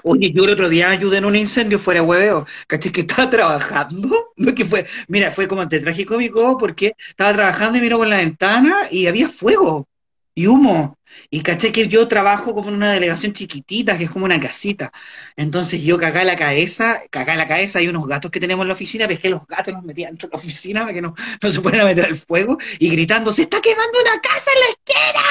Oye, 0.05 0.33
yo 0.33 0.45
el 0.45 0.51
otro 0.51 0.69
día 0.69 0.91
ayudé 0.91 1.19
en 1.19 1.25
un 1.25 1.37
incendio 1.37 1.79
fuera 1.79 2.01
de 2.01 2.07
hueveo, 2.07 2.47
¿cachai? 2.67 2.91
Que 2.91 3.03
estaba 3.03 3.31
trabajando, 3.31 4.09
no 4.37 4.55
que 4.55 4.65
fue, 4.65 4.85
mira, 5.07 5.31
fue 5.31 5.47
como 5.47 5.63
entre 5.63 5.79
tragicómico 5.81 6.59
porque 6.59 6.95
estaba 7.09 7.33
trabajando 7.33 7.79
y 7.79 7.81
miró 7.81 7.99
por 7.99 8.09
la 8.09 8.17
ventana 8.17 8.89
y 8.91 9.07
había 9.07 9.29
fuego 9.29 9.87
y 10.35 10.47
humo. 10.47 10.99
Y 11.31 11.43
caché 11.43 11.73
que 11.73 11.89
yo 11.89 12.09
trabajo 12.09 12.55
como 12.55 12.69
en 12.71 12.77
una 12.77 12.93
delegación 12.93 13.33
chiquitita, 13.35 13.99
que 13.99 14.05
es 14.05 14.11
como 14.11 14.25
una 14.25 14.41
casita. 14.41 14.91
Entonces 15.37 15.83
yo 15.83 15.99
cagá 15.99 16.25
la 16.25 16.37
cabeza, 16.37 17.03
cagá 17.11 17.37
la 17.37 17.47
cabeza, 17.47 17.79
hay 17.81 17.89
unos 17.89 18.07
gatos 18.07 18.31
que 18.31 18.41
tenemos 18.41 18.65
en 18.65 18.69
la 18.69 18.75
oficina, 18.75 19.07
que 19.07 19.31
los 19.31 19.47
gatos 19.47 19.75
los 19.75 19.83
metía 19.83 20.09
dentro 20.09 20.29
de 20.29 20.33
la 20.33 20.39
oficina 20.39 20.81
para 20.83 20.95
que 20.95 21.03
no, 21.03 21.15
no 21.43 21.51
se 21.51 21.61
puedan 21.61 21.87
meter 21.87 22.07
al 22.07 22.17
fuego, 22.17 22.59
y 22.79 22.91
gritando, 22.91 23.31
¡se 23.33 23.43
está 23.43 23.61
quemando 23.61 24.01
una 24.01 24.21
casa 24.21 24.51
en 24.55 24.61
la 24.61 24.67
esquina! 24.69 25.27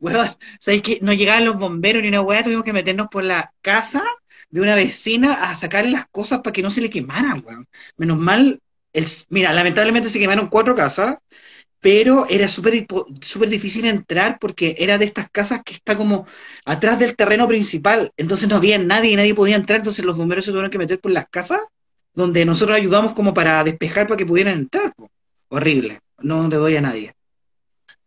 Weón, 0.00 0.30
¿sabéis 0.58 0.82
que 0.82 0.98
no 1.02 1.12
llegaban 1.12 1.44
los 1.44 1.58
bomberos 1.58 2.02
ni 2.02 2.08
una 2.08 2.20
weá? 2.20 2.42
Tuvimos 2.42 2.64
que 2.64 2.72
meternos 2.72 3.08
por 3.08 3.24
la 3.24 3.52
casa 3.62 4.04
de 4.50 4.60
una 4.60 4.74
vecina 4.74 5.50
a 5.50 5.54
sacarle 5.54 5.90
las 5.90 6.06
cosas 6.06 6.40
para 6.40 6.52
que 6.52 6.62
no 6.62 6.70
se 6.70 6.80
le 6.80 6.90
quemaran, 6.90 7.42
weón. 7.44 7.66
Menos 7.96 8.18
mal, 8.18 8.60
el, 8.92 9.06
mira, 9.30 9.52
lamentablemente 9.52 10.08
se 10.08 10.18
quemaron 10.18 10.48
cuatro 10.48 10.74
casas, 10.74 11.16
pero 11.80 12.26
era 12.28 12.48
súper 12.48 12.86
súper 13.20 13.48
difícil 13.48 13.86
entrar 13.86 14.38
porque 14.40 14.74
era 14.78 14.98
de 14.98 15.04
estas 15.04 15.30
casas 15.30 15.62
que 15.64 15.74
está 15.74 15.96
como 15.96 16.26
atrás 16.64 16.98
del 16.98 17.16
terreno 17.16 17.46
principal, 17.46 18.12
entonces 18.16 18.48
no 18.48 18.56
había 18.56 18.78
nadie 18.78 19.12
y 19.12 19.16
nadie 19.16 19.34
podía 19.34 19.56
entrar, 19.56 19.78
entonces 19.78 20.04
los 20.04 20.16
bomberos 20.16 20.44
se 20.44 20.50
tuvieron 20.50 20.70
que 20.70 20.78
meter 20.78 21.00
por 21.00 21.12
las 21.12 21.28
casas 21.28 21.60
donde 22.14 22.44
nosotros 22.44 22.76
ayudamos 22.76 23.14
como 23.14 23.34
para 23.34 23.62
despejar 23.62 24.06
para 24.06 24.16
que 24.16 24.26
pudieran 24.26 24.58
entrar. 24.58 24.92
Horrible, 25.48 26.00
no 26.18 26.48
le 26.48 26.56
doy 26.56 26.76
a 26.76 26.80
nadie. 26.80 27.14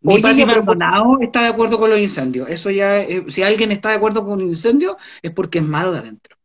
Mi 0.02 0.14
Oye, 0.14 0.22
Pati 0.22 0.44
Maldonado 0.46 1.18
está 1.20 1.42
de 1.42 1.48
acuerdo 1.48 1.78
con 1.78 1.90
los 1.90 2.00
incendios. 2.00 2.48
Eso 2.48 2.70
ya, 2.70 3.00
eh, 3.00 3.24
si 3.28 3.42
alguien 3.42 3.70
está 3.70 3.90
de 3.90 3.96
acuerdo 3.96 4.24
con 4.24 4.40
un 4.40 4.48
incendio, 4.48 4.96
es 5.22 5.30
porque 5.30 5.58
es 5.58 5.64
malo 5.64 5.92
de 5.92 5.98
adentro. 5.98 6.36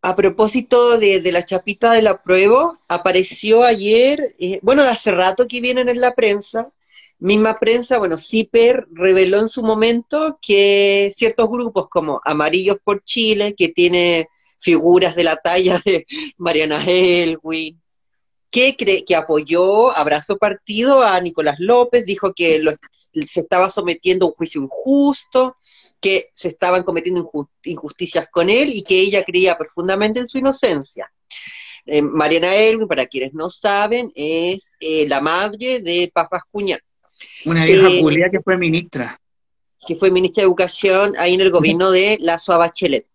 A 0.00 0.14
propósito 0.14 0.98
de, 0.98 1.20
de 1.20 1.32
la 1.32 1.44
chapita 1.44 1.92
de 1.92 2.02
la 2.02 2.22
prueba, 2.22 2.72
apareció 2.88 3.64
ayer, 3.64 4.34
eh, 4.38 4.60
bueno, 4.62 4.82
hace 4.82 5.10
rato 5.10 5.48
que 5.48 5.60
vienen 5.60 5.88
en 5.88 6.00
la 6.00 6.14
prensa, 6.14 6.70
misma 7.18 7.58
prensa, 7.58 7.98
bueno, 7.98 8.16
CIPER 8.16 8.86
reveló 8.92 9.40
en 9.40 9.48
su 9.48 9.62
momento 9.62 10.38
que 10.40 11.12
ciertos 11.16 11.48
grupos 11.50 11.88
como 11.88 12.20
Amarillos 12.24 12.78
por 12.84 13.02
Chile, 13.04 13.54
que 13.56 13.70
tiene 13.70 14.28
figuras 14.60 15.16
de 15.16 15.24
la 15.24 15.36
talla 15.36 15.80
de 15.84 16.06
Mariana 16.38 16.84
Elwin, 16.86 17.80
que, 18.50 18.76
que 18.76 19.14
apoyó, 19.16 19.92
abrazó 19.94 20.36
partido 20.38 21.02
a 21.02 21.20
Nicolás 21.20 21.56
López, 21.58 22.06
dijo 22.06 22.32
que 22.32 22.58
lo- 22.58 22.72
se 22.90 23.40
estaba 23.40 23.68
sometiendo 23.68 24.24
a 24.26 24.28
un 24.30 24.34
juicio 24.34 24.62
injusto, 24.62 25.56
que 26.00 26.30
se 26.34 26.48
estaban 26.48 26.82
cometiendo 26.84 27.22
inju- 27.24 27.48
injusticias 27.64 28.28
con 28.30 28.48
él 28.50 28.70
y 28.72 28.82
que 28.82 28.98
ella 29.00 29.24
creía 29.24 29.56
profundamente 29.58 30.20
en 30.20 30.28
su 30.28 30.38
inocencia. 30.38 31.10
Eh, 31.86 32.02
Mariana 32.02 32.54
Elwin, 32.54 32.86
para 32.86 33.06
quienes 33.06 33.32
no 33.34 33.48
saben, 33.50 34.12
es 34.14 34.72
eh, 34.80 35.06
la 35.08 35.20
madre 35.20 35.80
de 35.80 36.10
Paz 36.12 36.28
Bascuñán, 36.30 36.80
Una 37.46 37.64
vieja 37.64 37.88
Eh, 37.88 38.00
culia 38.00 38.28
que 38.30 38.40
fue 38.40 38.56
ministra. 38.56 39.18
que 39.86 39.94
fue 39.96 40.10
ministra 40.10 40.42
de 40.42 40.46
Educación 40.46 41.14
ahí 41.18 41.34
en 41.34 41.40
el 41.40 41.50
gobierno 41.50 41.90
de 41.90 42.18
Lazo 42.20 42.56
Bachelet. 42.58 43.06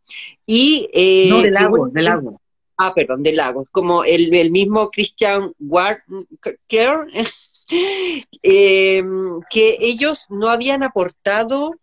Y, 0.45 0.89
eh, 0.93 1.27
no, 1.29 1.35
del 1.41 1.45
que 1.45 1.51
lago, 1.51 1.87
del 1.89 2.05
lago. 2.05 2.41
Ah, 2.77 2.93
perdón, 2.95 3.21
de 3.21 3.33
Lagos, 3.33 3.67
como 3.71 4.03
el, 4.03 4.33
el 4.33 4.49
mismo 4.49 4.89
Christian 4.89 5.53
Walker, 5.59 6.03
eh, 8.43 9.03
que 9.49 9.77
ellos 9.79 10.25
no 10.29 10.49
habían 10.49 10.83
aportado 10.83 11.75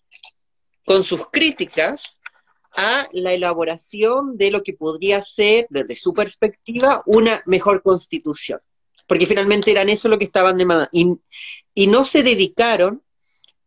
con 0.91 1.05
sus 1.05 1.29
críticas 1.31 2.21
a 2.77 3.07
la 3.13 3.33
elaboración 3.33 4.37
de 4.37 4.51
lo 4.51 4.65
que 4.65 4.73
podría 4.73 5.23
ser, 5.23 5.69
desde 5.71 5.95
su 5.95 6.13
perspectiva, 6.13 7.05
una 7.07 7.45
mejor 7.47 7.81
constitución. 7.81 8.59
Porque 9.07 9.25
finalmente 9.25 9.71
eran 9.71 9.89
eso 9.89 10.09
lo 10.09 10.19
que 10.19 10.25
estaban 10.25 10.59
demandando. 10.59 10.91
Y, 10.91 11.15
y 11.75 11.87
no 11.87 12.05
se 12.05 12.25
dedicaron 12.25 13.05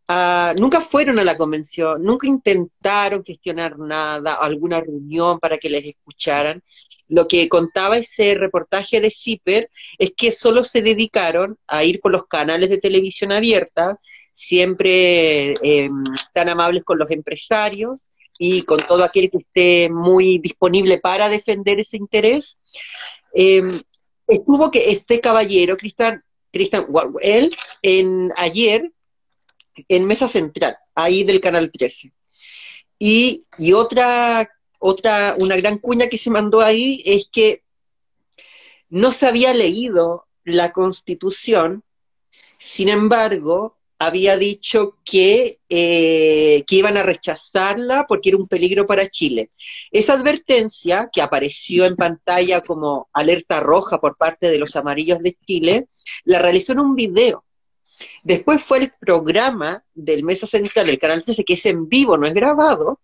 a, 0.06 0.54
nunca 0.60 0.82
fueron 0.82 1.18
a 1.18 1.24
la 1.24 1.38
convención, 1.38 2.04
nunca 2.04 2.28
intentaron 2.28 3.24
gestionar 3.24 3.80
nada, 3.80 4.34
alguna 4.34 4.82
reunión 4.82 5.40
para 5.40 5.58
que 5.58 5.70
les 5.70 5.86
escucharan. 5.86 6.62
Lo 7.08 7.30
que 7.30 7.48
contaba 7.48 8.00
ese 8.00 8.36
reportaje 8.36 9.00
de 9.00 9.10
CIPER 9.10 9.70
es 9.98 10.12
que 10.14 10.34
solo 10.34 10.62
se 10.62 10.82
dedicaron 10.82 11.58
a 11.68 11.86
ir 11.86 12.02
por 12.02 12.12
los 12.12 12.28
canales 12.28 12.70
de 12.70 12.80
televisión 12.80 13.32
abierta, 13.32 13.98
siempre 14.34 15.54
eh, 15.62 15.90
tan 16.34 16.50
amables 16.50 16.84
con 16.84 16.98
los 16.98 17.10
empresarios 17.12 18.10
y 18.38 18.64
con 18.64 18.86
todo 18.86 19.04
aquel 19.04 19.30
que 19.30 19.38
esté 19.38 19.90
muy 19.90 20.40
disponible 20.40 20.98
para 20.98 21.30
defender 21.30 21.80
ese 21.80 21.98
interés. 21.98 22.60
Eh, 23.34 23.62
estuvo 24.28 24.72
que 24.72 24.92
este 24.92 25.22
caballero, 25.22 25.78
Cristian, 25.78 26.24
Cristian 26.52 26.88
él, 27.22 27.56
en 27.82 28.32
ayer 28.36 28.92
en 29.88 30.06
Mesa 30.06 30.28
Central, 30.28 30.78
ahí 30.96 31.24
del 31.24 31.40
Canal 31.40 31.72
13. 31.72 32.12
Y, 33.00 33.46
y 33.58 33.74
otra, 33.74 34.50
otra, 34.80 35.36
una 35.40 35.56
gran 35.56 35.78
cuña 35.78 36.08
que 36.08 36.18
se 36.18 36.30
mandó 36.30 36.62
ahí 36.62 37.02
es 37.06 37.28
que 37.32 37.64
no 38.90 39.12
se 39.12 39.26
había 39.26 39.54
leído 39.54 40.28
la 40.44 40.72
Constitución, 40.72 41.84
sin 42.60 42.90
embargo, 42.90 43.78
había 44.06 44.38
dicho 44.38 44.98
que, 45.04 45.60
eh, 45.70 46.64
que 46.68 46.76
iban 46.76 46.98
a 46.98 47.04
rechazarla 47.04 48.06
porque 48.08 48.30
era 48.30 48.38
un 48.38 48.48
peligro 48.48 48.86
para 48.86 49.10
Chile. 49.10 49.52
Esa 49.92 50.14
advertencia, 50.14 51.10
que 51.12 51.22
apareció 51.22 51.86
en 51.86 51.96
pantalla 51.96 52.62
como 52.62 53.10
alerta 53.14 53.60
roja 53.60 54.00
por 54.00 54.18
parte 54.18 54.50
de 54.50 54.60
los 54.60 54.76
amarillos 54.76 55.20
de 55.20 55.38
Chile, 55.46 55.88
la 56.26 56.40
realizó 56.40 56.74
en 56.74 56.80
un 56.80 56.96
video. 56.96 57.44
Después 58.24 58.64
fue 58.64 58.80
el 58.80 58.94
programa 59.00 59.84
del 59.94 60.24
Mesa 60.24 60.48
Central, 60.48 60.90
el 60.90 61.00
Canal 61.00 61.24
13, 61.24 61.44
que 61.44 61.54
es 61.54 61.66
en 61.66 61.88
vivo, 61.88 62.18
no 62.18 62.26
es 62.26 62.34
grabado, 62.34 63.00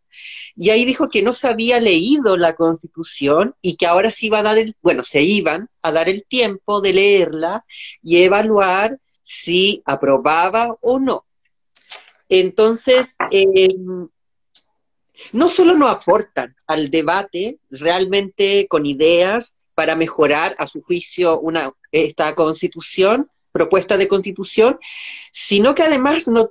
y 0.55 0.71
ahí 0.71 0.85
dijo 0.85 1.09
que 1.09 1.21
no 1.21 1.33
se 1.33 1.47
había 1.47 1.79
leído 1.79 2.35
la 2.37 2.55
Constitución 2.55 3.55
y 3.61 3.75
que 3.75 3.85
ahora 3.85 4.11
se 4.11 4.25
iba 4.25 4.39
a 4.39 4.43
dar 4.43 4.57
el, 4.57 4.75
bueno, 4.81 5.03
se 5.03 5.21
iban 5.21 5.69
a 5.81 5.91
dar 5.91 6.09
el 6.09 6.25
tiempo 6.25 6.81
de 6.81 6.93
leerla 6.93 7.65
y 8.03 8.23
evaluar 8.23 8.99
si 9.31 9.83
aprobaba 9.85 10.75
o 10.81 10.99
no. 10.99 11.23
Entonces, 12.29 13.13
eh, 13.29 13.75
no 15.33 15.49
solo 15.49 15.75
no 15.75 15.87
aportan 15.87 16.55
al 16.65 16.89
debate 16.89 17.59
realmente 17.69 18.65
con 18.67 18.87
ideas 18.87 19.55
para 19.75 19.95
mejorar, 19.95 20.55
a 20.57 20.65
su 20.65 20.81
juicio, 20.81 21.39
una, 21.39 21.71
esta 21.91 22.33
constitución, 22.33 23.29
propuesta 23.51 23.97
de 23.97 24.07
constitución, 24.07 24.79
sino 25.31 25.75
que 25.75 25.83
además 25.83 26.27
no, 26.27 26.49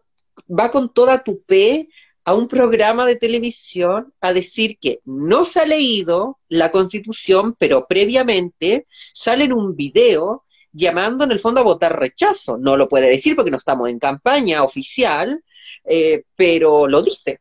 va 0.48 0.70
con 0.70 0.92
toda 0.92 1.24
tu 1.24 1.42
pe 1.42 1.88
a 2.24 2.34
un 2.34 2.46
programa 2.46 3.06
de 3.06 3.16
televisión 3.16 4.14
a 4.20 4.32
decir 4.32 4.78
que 4.80 5.00
no 5.04 5.44
se 5.44 5.58
ha 5.60 5.66
leído 5.66 6.38
la 6.48 6.70
constitución, 6.70 7.56
pero 7.58 7.86
previamente 7.88 8.86
sale 9.12 9.44
en 9.44 9.52
un 9.52 9.74
video 9.74 10.44
llamando 10.72 11.24
en 11.24 11.33
el 11.33 11.40
fondo 11.40 11.61
a 11.61 11.64
votar 11.64 11.98
rechazo. 11.98 12.59
No 12.59 12.76
lo 12.76 12.88
puede 12.88 13.09
decir 13.09 13.37
porque 13.37 13.50
no 13.50 13.57
estamos 13.57 13.88
en 13.88 13.98
campaña 13.98 14.62
oficial, 14.62 15.42
eh, 15.85 16.24
pero 16.37 16.87
lo 16.88 17.02
dice. 17.02 17.40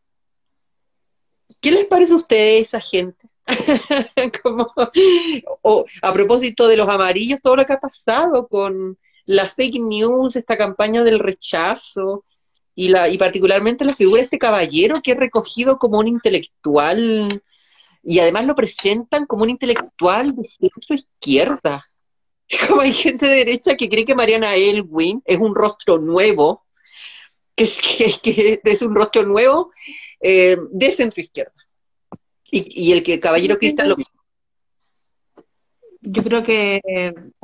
¿Qué 1.60 1.72
les 1.72 1.86
parece 1.86 2.14
a 2.14 2.18
ustedes 2.18 2.68
esa 2.68 2.80
gente? 2.80 3.28
Como, 4.44 4.74
o, 5.62 5.86
a 6.02 6.14
propósito 6.14 6.68
de 6.68 6.78
los 6.78 6.88
amarillos, 6.88 7.42
todo 7.42 7.56
lo 7.56 7.66
que 7.66 7.74
ha 7.74 7.80
pasado 7.80 8.48
con 8.48 8.98
la 9.26 9.50
fake 9.50 9.80
news, 9.80 10.36
esta 10.36 10.58
campaña 10.58 11.04
del 11.04 11.20
rechazo, 11.20 12.26
y, 12.76 12.90
la, 12.90 13.10
y 13.10 13.18
particularmente 13.18 13.86
la 13.86 13.96
figura 13.96 14.20
de 14.20 14.26
este 14.26 14.38
caballero 14.38 15.02
que 15.02 15.12
es 15.12 15.18
recogido 15.18 15.78
como 15.78 15.98
un 15.98 16.08
intelectual, 16.08 17.42
y 18.04 18.20
además 18.20 18.46
lo 18.46 18.56
presentan 18.56 19.26
como 19.26 19.44
un 19.44 19.50
intelectual 19.50 20.36
de 20.36 20.46
centro 20.46 20.96
izquierda. 20.96 21.90
Como 22.68 22.82
hay 22.82 22.94
gente 22.94 23.28
de 23.28 23.36
derecha 23.36 23.76
que 23.76 23.90
cree 23.90 24.06
que 24.06 24.16
Mariana 24.16 24.56
Elwin 24.56 25.22
es 25.26 25.38
un 25.38 25.54
rostro 25.54 25.98
nuevo, 25.98 26.66
que 27.56 27.64
es, 27.64 27.78
que, 27.78 28.14
que 28.22 28.62
es 28.64 28.82
un 28.82 28.96
rostro 28.96 29.24
nuevo 29.24 29.72
eh, 30.20 30.58
de 30.72 30.92
centro 30.92 31.22
izquierda. 31.22 31.54
Y, 32.50 32.88
y, 32.88 32.94
el 32.94 33.04
que 33.04 33.20
caballero 33.20 33.58
cristal 33.58 33.90
lo 33.90 33.98
mismo. 33.98 34.22
Yo 36.00 36.24
creo 36.24 36.42
que 36.42 36.80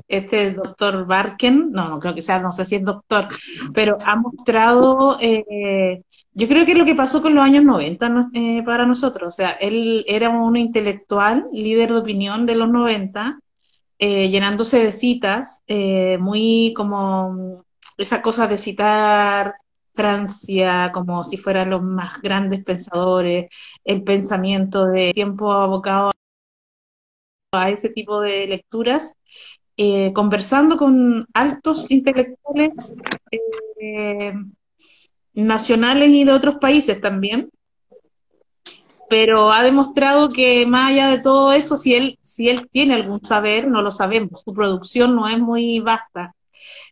este 0.07 0.51
doctor 0.51 1.05
Barken, 1.05 1.71
no, 1.71 1.89
no 1.89 1.99
creo 1.99 2.15
que 2.15 2.21
sea, 2.21 2.39
no 2.39 2.51
sé 2.51 2.65
si 2.65 2.75
es 2.75 2.83
doctor, 2.83 3.27
pero 3.73 3.97
ha 4.05 4.15
mostrado, 4.15 5.17
eh, 5.19 6.03
yo 6.33 6.47
creo 6.47 6.65
que 6.65 6.73
es 6.73 6.77
lo 6.77 6.85
que 6.85 6.95
pasó 6.95 7.21
con 7.21 7.35
los 7.35 7.43
años 7.43 7.63
90 7.63 8.29
eh, 8.33 8.63
para 8.65 8.85
nosotros, 8.85 9.33
o 9.33 9.35
sea, 9.35 9.51
él 9.51 10.05
era 10.07 10.29
un 10.29 10.55
intelectual, 10.55 11.47
líder 11.51 11.91
de 11.91 11.99
opinión 11.99 12.45
de 12.45 12.55
los 12.55 12.69
90, 12.69 13.39
eh, 14.05 14.29
llenándose 14.29 14.83
de 14.83 14.91
citas, 14.91 15.63
eh, 15.65 16.17
muy 16.19 16.73
como 16.75 17.63
esa 17.97 18.21
cosa 18.21 18.47
de 18.47 18.57
citar 18.57 19.55
Francia, 19.95 20.91
como 20.93 21.23
si 21.23 21.37
fueran 21.37 21.69
los 21.69 21.81
más 21.81 22.21
grandes 22.21 22.65
pensadores, 22.65 23.49
el 23.85 24.03
pensamiento 24.03 24.87
de 24.87 25.13
tiempo 25.13 25.53
abocado 25.53 26.11
a 27.53 27.69
ese 27.69 27.87
tipo 27.89 28.19
de 28.19 28.45
lecturas, 28.47 29.15
eh, 29.77 30.11
conversando 30.11 30.75
con 30.75 31.25
altos 31.33 31.89
intelectuales 31.89 32.93
nacionales 35.33 36.09
y 36.09 36.25
de 36.25 36.31
otros 36.33 36.55
países 36.55 36.99
también, 36.99 37.49
pero 39.13 39.51
ha 39.51 39.61
demostrado 39.61 40.31
que 40.31 40.65
más 40.65 40.89
allá 40.89 41.07
de 41.09 41.19
todo 41.19 41.53
eso, 41.53 41.77
si 41.77 41.93
él, 41.93 42.17
si 42.23 42.49
él 42.49 42.67
tiene 42.71 42.95
algún 42.95 43.23
saber, 43.23 43.67
no 43.67 43.83
lo 43.83 43.91
sabemos, 43.91 44.41
su 44.41 44.55
producción 44.55 45.15
no 45.15 45.29
es 45.29 45.37
muy 45.37 45.79
vasta. 45.81 46.33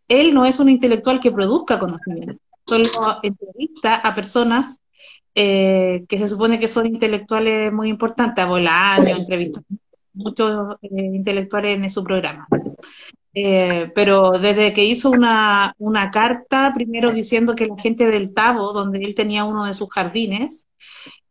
Él 0.08 0.32
no 0.32 0.46
es 0.46 0.60
un 0.60 0.70
intelectual 0.70 1.20
que 1.20 1.32
produzca 1.32 1.80
conocimiento, 1.80 2.40
solo 2.68 2.86
entrevista 3.24 3.96
a 3.96 4.14
personas 4.14 4.80
eh, 5.34 6.06
que 6.08 6.20
se 6.20 6.28
supone 6.28 6.60
que 6.60 6.68
son 6.68 6.86
intelectuales 6.86 7.74
muy 7.74 7.90
importantes, 7.90 8.44
a 8.44 8.48
Bolaño, 8.48 9.16
entrevista 9.18 9.60
muchos 10.14 10.76
eh, 10.84 10.90
intelectuales 10.92 11.76
en 11.76 11.90
su 11.90 12.04
programa. 12.04 12.48
Eh, 13.34 13.92
pero 13.96 14.34
desde 14.34 14.74
que 14.74 14.86
hizo 14.86 15.10
una, 15.10 15.74
una, 15.80 16.12
carta, 16.12 16.72
primero 16.76 17.12
diciendo 17.12 17.56
que 17.56 17.66
la 17.66 17.82
gente 17.82 18.06
del 18.06 18.32
Tabo, 18.32 18.74
donde 18.74 19.00
él 19.00 19.16
tenía 19.16 19.44
uno 19.44 19.66
de 19.66 19.74
sus 19.74 19.90
jardines, 19.90 20.68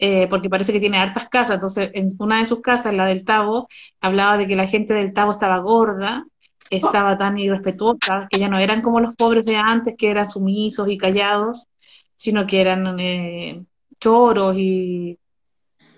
eh, 0.02 0.26
porque 0.28 0.48
parece 0.48 0.72
que 0.72 0.80
tiene 0.80 0.96
hartas 0.96 1.28
casas, 1.28 1.56
entonces 1.56 1.90
en 1.92 2.14
una 2.18 2.38
de 2.38 2.46
sus 2.46 2.62
casas, 2.62 2.94
la 2.94 3.04
del 3.04 3.22
Tabo, 3.22 3.68
hablaba 4.00 4.38
de 4.38 4.46
que 4.46 4.56
la 4.56 4.66
gente 4.66 4.94
del 4.94 5.12
Tabo 5.12 5.32
estaba 5.32 5.58
gorda, 5.58 6.26
estaba 6.70 7.18
tan 7.18 7.36
irrespetuosa, 7.36 8.26
que 8.30 8.40
ya 8.40 8.48
no 8.48 8.58
eran 8.58 8.80
como 8.80 9.00
los 9.00 9.14
pobres 9.14 9.44
de 9.44 9.56
antes, 9.56 9.94
que 9.98 10.08
eran 10.10 10.30
sumisos 10.30 10.88
y 10.88 10.96
callados, 10.96 11.68
sino 12.16 12.46
que 12.46 12.62
eran 12.62 12.98
eh, 12.98 13.62
choros 14.00 14.56
y 14.56 15.18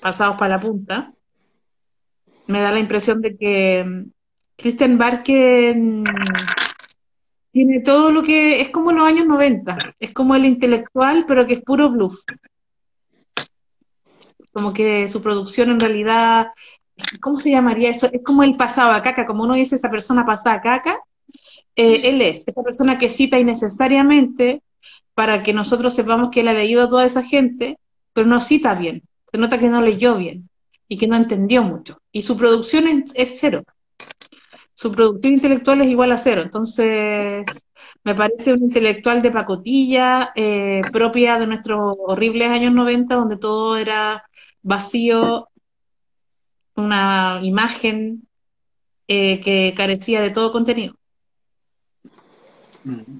pasados 0.00 0.36
para 0.36 0.56
la 0.56 0.60
punta. 0.60 1.12
Me 2.48 2.60
da 2.60 2.72
la 2.72 2.80
impresión 2.80 3.20
de 3.20 3.36
que 3.36 4.04
Christian 4.56 4.98
Barken 4.98 6.02
tiene 7.52 7.80
todo 7.82 8.10
lo 8.10 8.24
que 8.24 8.60
es 8.60 8.70
como 8.70 8.90
los 8.90 9.06
años 9.06 9.26
90, 9.26 9.78
es 10.00 10.12
como 10.12 10.34
el 10.34 10.44
intelectual, 10.44 11.24
pero 11.28 11.46
que 11.46 11.54
es 11.54 11.62
puro 11.62 11.88
bluff. 11.88 12.18
Como 14.52 14.72
que 14.72 15.08
su 15.08 15.22
producción 15.22 15.70
en 15.70 15.80
realidad, 15.80 16.48
¿cómo 17.20 17.40
se 17.40 17.50
llamaría 17.50 17.90
eso? 17.90 18.08
Es 18.12 18.22
como 18.22 18.42
el 18.42 18.56
pasado 18.56 18.92
a 18.92 19.02
caca, 19.02 19.26
como 19.26 19.44
uno 19.44 19.54
dice 19.54 19.76
esa 19.76 19.90
persona 19.90 20.26
pasada 20.26 20.56
a 20.56 20.62
caca, 20.62 20.98
eh, 21.74 22.02
él 22.04 22.20
es 22.20 22.44
esa 22.46 22.62
persona 22.62 22.98
que 22.98 23.08
cita 23.08 23.38
innecesariamente 23.38 24.62
para 25.14 25.42
que 25.42 25.52
nosotros 25.52 25.94
sepamos 25.94 26.30
que 26.30 26.40
él 26.40 26.48
ha 26.48 26.54
leído 26.54 26.84
a 26.84 26.88
toda 26.88 27.04
esa 27.04 27.22
gente, 27.22 27.78
pero 28.12 28.26
no 28.26 28.40
cita 28.40 28.74
bien, 28.74 29.02
se 29.30 29.38
nota 29.38 29.58
que 29.58 29.68
no 29.68 29.80
leyó 29.80 30.16
bien 30.16 30.48
y 30.88 30.98
que 30.98 31.06
no 31.06 31.16
entendió 31.16 31.62
mucho. 31.62 31.98
Y 32.12 32.22
su 32.22 32.36
producción 32.36 33.04
es 33.14 33.38
cero 33.40 33.64
su 34.82 34.90
productividad 34.90 35.36
intelectual 35.36 35.80
es 35.82 35.86
igual 35.88 36.10
a 36.12 36.18
cero. 36.18 36.42
Entonces, 36.42 37.44
me 38.02 38.14
parece 38.16 38.52
un 38.52 38.64
intelectual 38.64 39.22
de 39.22 39.30
pacotilla, 39.30 40.32
eh, 40.34 40.80
propia 40.92 41.38
de 41.38 41.46
nuestros 41.46 41.96
horribles 42.04 42.50
años 42.50 42.74
90, 42.74 43.14
donde 43.14 43.36
todo 43.36 43.76
era 43.76 44.24
vacío, 44.62 45.48
una 46.74 47.40
imagen 47.42 48.26
eh, 49.08 49.40
que 49.40 49.74
carecía 49.76 50.20
de 50.20 50.30
todo 50.30 50.52
contenido. 50.52 50.94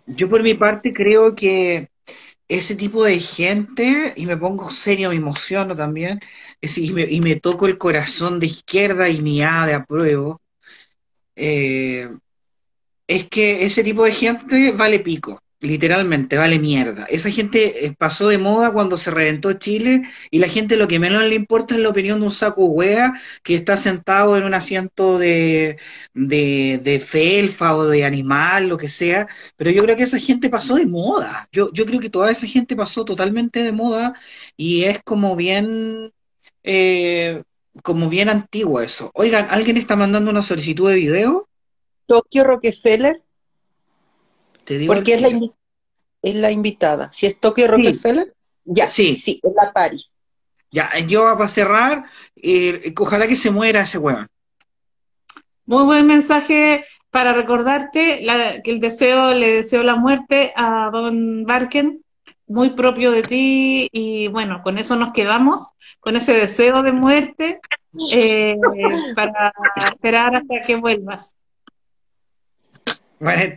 Yo 0.07 0.29
por 0.29 0.43
mi 0.43 0.55
parte 0.55 0.93
creo 0.93 1.35
que 1.35 1.89
ese 2.49 2.75
tipo 2.75 3.05
de 3.05 3.19
gente, 3.19 4.13
y 4.17 4.27
me 4.27 4.37
pongo 4.37 4.71
serio, 4.71 5.11
me 5.11 5.17
emociono 5.17 5.75
también, 5.75 6.21
y 6.61 6.93
me, 6.93 7.03
y 7.05 7.21
me 7.21 7.37
toco 7.37 7.67
el 7.67 7.79
corazón 7.79 8.41
de 8.41 8.47
izquierda 8.47 9.09
y 9.09 9.23
mi 9.23 9.43
A 9.43 9.67
de 9.67 9.75
apruebo, 9.75 10.41
eh, 11.37 12.11
es 13.07 13.29
que 13.29 13.65
ese 13.65 13.83
tipo 13.83 14.05
de 14.05 14.13
gente 14.13 14.73
vale 14.73 15.01
pico, 15.01 15.42
literalmente, 15.63 16.37
vale 16.37 16.59
mierda. 16.59 17.05
Esa 17.09 17.31
gente 17.31 17.87
eh, 17.87 17.95
pasó 17.97 18.29
de 18.29 18.39
moda 18.39 18.73
cuando 18.73 18.97
se 18.97 19.11
reventó 19.11 19.53
Chile 19.55 20.03
y 20.31 20.39
la 20.39 20.49
gente 20.49 20.77
lo 20.77 20.89
que 20.89 20.99
menos 20.99 21.23
le 21.23 21.37
importa 21.37 21.75
es 21.75 21.81
la 21.81 21.89
opinión 21.89 22.19
de 22.21 22.27
un 22.27 22.33
saco 22.33 22.67
hueá 22.67 23.15
que 23.43 23.55
está 23.55 23.77
sentado 23.77 24.37
en 24.37 24.45
un 24.45 24.55
asiento 24.55 25.19
de, 25.19 25.79
de, 26.15 27.01
felfa 27.07 27.77
o 27.77 27.87
de 27.87 28.05
animal, 28.05 28.69
lo 28.69 28.77
que 28.77 28.89
sea. 28.89 29.29
Pero 29.57 29.71
yo 29.71 29.83
creo 29.85 29.97
que 29.97 30.03
esa 30.03 30.19
gente 30.19 30.51
pasó 30.51 30.75
de 30.75 30.87
moda. 30.87 31.49
Yo, 31.53 31.73
yo 31.73 31.87
creo 31.87 32.01
que 32.01 32.11
toda 32.11 32.31
esa 32.31 32.47
gente 32.47 32.77
pasó 32.77 33.05
totalmente 33.05 33.63
de 33.63 33.73
moda 33.73 34.15
y 34.57 34.85
es 34.85 35.01
como 35.03 35.37
bien... 35.37 36.13
Eh, 36.65 37.43
como 37.83 38.11
bien 38.11 38.29
antiguo 38.29 38.81
eso. 38.83 39.11
Oigan, 39.15 39.47
¿alguien 39.51 39.79
está 39.79 39.97
mandando 39.97 40.31
una 40.31 40.43
solicitud 40.43 40.91
de 40.91 40.97
video? 40.97 41.49
Tokio 42.07 42.45
Rockefeller. 42.45 43.23
Te 44.65 44.79
digo 44.79 44.95
Porque 44.95 45.15
es 45.15 45.21
la, 45.21 45.41
es 46.23 46.35
la, 46.35 46.51
invitada. 46.51 47.11
Si 47.13 47.27
es 47.27 47.39
Tokio 47.39 47.69
Rockefeller, 47.69 48.33
ya, 48.65 48.89
sí, 48.89 49.17
sí, 49.17 49.41
es 49.43 49.53
la 49.55 49.73
Paris. 49.73 50.15
Ya, 50.71 50.91
yo 51.01 51.23
para 51.37 51.49
cerrar, 51.49 52.05
eh, 52.37 52.95
ojalá 52.99 53.27
que 53.29 53.37
se 53.37 53.51
muera 53.51 53.83
ese 53.83 53.99
weón. 53.99 54.29
Muy 55.67 55.85
buen 55.85 56.07
mensaje 56.07 56.85
para 57.11 57.35
recordarte 57.35 58.25
que 58.65 58.71
el 58.71 58.81
deseo, 58.81 59.33
le 59.35 59.53
deseo 59.53 59.83
la 59.83 59.97
muerte 59.97 60.53
a 60.57 60.89
Don 60.91 61.45
Barken, 61.45 62.03
muy 62.47 62.71
propio 62.71 63.11
de 63.11 63.23
ti, 63.23 63.89
y 63.93 64.29
bueno, 64.29 64.63
con 64.63 64.79
eso 64.79 64.97
nos 64.97 65.13
quedamos 65.13 65.67
con 66.01 66.17
ese 66.17 66.33
deseo 66.33 66.83
de 66.83 66.93
muerte 66.93 67.61
eh, 68.11 68.57
para 69.15 69.53
esperar 69.93 70.37
hasta 70.37 70.63
que 70.67 70.77
vuelvas. 70.77 71.37
Bueno. 73.21 73.57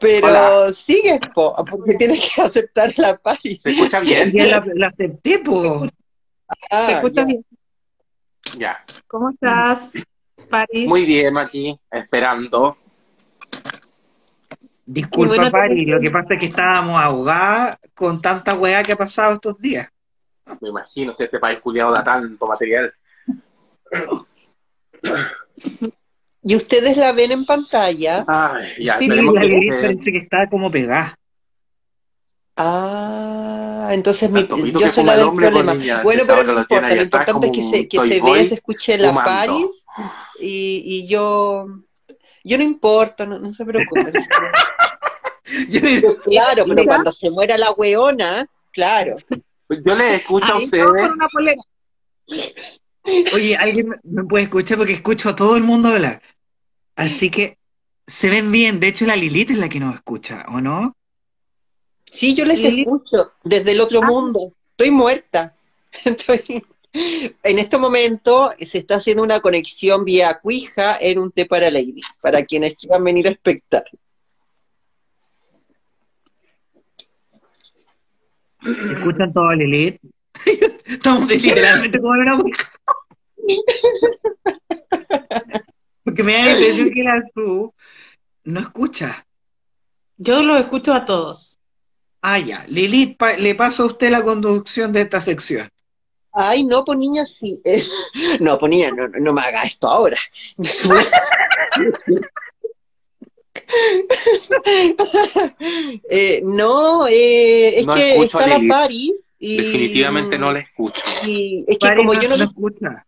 Pero 0.00 0.72
sigue, 0.72 1.20
porque 1.34 1.94
tienes 1.98 2.34
que 2.34 2.42
aceptar 2.42 2.92
la 2.96 3.16
paz. 3.16 3.38
¿Se 3.42 3.70
escucha 3.70 4.00
bien? 4.00 4.32
Ya 4.32 4.62
la, 4.74 4.88
acepté, 4.88 5.38
po. 5.40 5.86
Ah, 6.70 6.86
Se 6.86 6.92
escucha 6.92 7.24
bien. 7.24 7.44
Ya. 8.56 8.82
¿Cómo 9.06 9.30
estás, 9.30 9.92
París? 10.48 10.88
Muy 10.88 11.04
bien, 11.04 11.36
aquí, 11.36 11.78
esperando. 11.90 12.78
Disculpa, 14.86 15.50
Pari, 15.50 15.84
lo 15.84 16.00
que 16.00 16.10
pasa 16.10 16.34
es 16.34 16.40
que 16.40 16.46
estábamos 16.46 17.00
ahogadas 17.00 17.78
con 17.94 18.22
tanta 18.22 18.54
weá 18.54 18.82
que 18.82 18.92
ha 18.92 18.96
pasado 18.96 19.34
estos 19.34 19.58
días. 19.58 19.88
Me 20.62 20.70
imagino, 20.70 21.12
si 21.12 21.24
este 21.24 21.38
país 21.38 21.58
culiado 21.58 21.92
da 21.92 22.02
tanto 22.02 22.46
material. 22.46 22.90
¿Y 26.42 26.56
ustedes 26.56 26.96
la 26.96 27.12
ven 27.12 27.32
en 27.32 27.44
pantalla? 27.44 28.24
Ay, 28.26 28.84
ya, 28.84 28.98
sí, 28.98 29.08
la 29.08 29.40
que 29.40 29.78
parece 29.80 30.12
que 30.12 30.18
está 30.18 30.48
como 30.48 30.70
pegada. 30.70 31.14
Ah, 32.56 33.90
entonces 33.92 34.30
mi, 34.30 34.46
yo 34.46 34.90
soy 34.90 35.04
la 35.04 35.16
del 35.16 35.32
problema. 35.32 35.74
bueno, 36.02 36.24
pero 36.26 36.42
no 36.42 36.60
importa, 36.60 36.94
lo 36.94 37.02
importante 37.02 37.46
es 37.46 37.52
que 37.52 37.70
se, 37.70 37.88
que 37.88 37.98
se 37.98 38.20
vea, 38.20 38.48
se 38.48 38.54
escuche 38.54 38.98
la 38.98 39.14
Paris 39.14 39.84
y, 40.40 40.82
y 40.84 41.06
yo 41.06 41.68
yo 42.48 42.56
no 42.56 42.64
importa, 42.64 43.26
no, 43.26 43.38
no 43.38 43.52
se 43.52 43.64
preocupen. 43.64 44.12
claro, 46.24 46.64
pero 46.66 46.84
cuando 46.84 47.12
se 47.12 47.30
muera 47.30 47.58
la 47.58 47.70
weona, 47.72 48.48
claro. 48.72 49.16
Yo 49.68 49.94
le 49.94 50.14
escucho 50.14 50.52
a 50.52 50.58
ustedes. 50.58 51.10
Oye, 53.34 53.56
alguien 53.56 53.94
me 54.02 54.24
puede 54.24 54.44
escuchar 54.44 54.78
porque 54.78 54.92
escucho 54.92 55.30
a 55.30 55.36
todo 55.36 55.56
el 55.56 55.62
mundo 55.62 55.88
hablar. 55.88 56.22
Así 56.96 57.30
que 57.30 57.58
se 58.06 58.28
ven 58.28 58.50
bien. 58.52 58.80
De 58.80 58.88
hecho, 58.88 59.06
la 59.06 59.16
Lilith 59.16 59.50
es 59.50 59.58
la 59.58 59.68
que 59.68 59.80
nos 59.80 59.94
escucha, 59.94 60.44
¿o 60.48 60.60
no? 60.60 60.96
Sí, 62.04 62.34
yo 62.34 62.44
les 62.44 62.62
escucho 62.62 63.32
desde 63.44 63.72
el 63.72 63.80
otro 63.80 64.00
ah. 64.02 64.06
mundo. 64.06 64.52
Estoy 64.70 64.90
muerta. 64.90 65.54
Estoy... 66.04 66.64
En 66.90 67.58
este 67.58 67.78
momento 67.78 68.50
se 68.58 68.78
está 68.78 68.96
haciendo 68.96 69.22
una 69.22 69.40
conexión 69.40 70.04
vía 70.04 70.40
Cuija 70.40 70.96
en 70.98 71.18
un 71.18 71.30
té 71.30 71.44
para 71.44 71.70
ladies, 71.70 72.06
para 72.20 72.44
quienes 72.44 72.76
quieran 72.76 73.04
venir 73.04 73.28
a 73.28 73.30
espectar. 73.30 73.84
¿Escuchan 78.62 79.32
todo 79.32 79.52
Lilith? 79.52 80.00
Estamos 80.86 81.28
literalmente 81.28 81.98
como 81.98 82.14
en 82.14 82.20
una 82.20 82.38
Porque 86.04 86.22
me 86.22 86.32
da 86.32 86.44
la 86.44 86.52
impresión 86.52 86.90
que 86.90 87.02
la 87.02 87.22
tú 87.34 87.74
no 88.44 88.60
escucha. 88.60 89.26
Yo 90.16 90.42
lo 90.42 90.58
escucho 90.58 90.94
a 90.94 91.04
todos. 91.04 91.58
Ah, 92.22 92.38
ya. 92.38 92.64
Lilith, 92.68 93.20
le 93.38 93.54
paso 93.54 93.84
a 93.84 93.86
usted 93.86 94.10
la 94.10 94.22
conducción 94.22 94.92
de 94.92 95.02
esta 95.02 95.20
sección. 95.20 95.68
Ay, 96.32 96.64
no, 96.64 96.84
pues 96.84 96.98
niña, 96.98 97.26
sí. 97.26 97.60
no, 98.40 98.58
pues 98.58 98.70
niña, 98.70 98.90
no, 98.90 99.08
no 99.08 99.32
me 99.32 99.40
haga 99.40 99.62
esto 99.62 99.88
ahora. 99.88 100.18
Eh, 106.08 106.40
no, 106.42 107.06
eh, 107.06 107.80
es 107.80 107.86
No 107.86 107.94
que 107.94 108.12
escucho 108.12 108.38
a 108.38 108.42
está 108.42 108.52
la 108.52 108.58
Lilith. 108.58 108.72
Paris 108.72 109.27
y... 109.38 109.56
Definitivamente 109.56 110.38
no 110.38 110.52
le 110.52 110.60
escucho. 110.60 111.02
y 111.26 111.64
es 111.66 111.78
que 111.78 111.86
Pari, 111.86 111.96
como 111.98 112.14
no, 112.14 112.20
yo 112.20 112.28
no 112.28 112.36
no 112.36 112.44
te 112.44 112.44
escucha. 112.44 113.06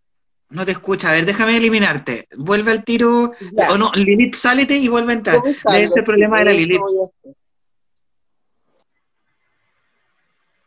No 0.51 0.65
te 0.65 0.73
escucha. 0.73 1.11
A 1.11 1.13
ver, 1.13 1.25
déjame 1.25 1.57
eliminarte. 1.57 2.29
Vuelve 2.37 2.73
al 2.73 2.85
tiro. 2.85 3.33
O 3.71 3.79
no, 3.79 3.93
Lilith, 3.95 4.35
sálete 4.35 4.77
y 4.77 4.89
vuelve 4.89 5.13
a 5.13 5.17
entrar. 5.17 5.41
Ser 5.45 6.05
problema 6.05 6.43
la 6.43 6.51
Eso 6.51 6.61
Lilith. 6.61 6.81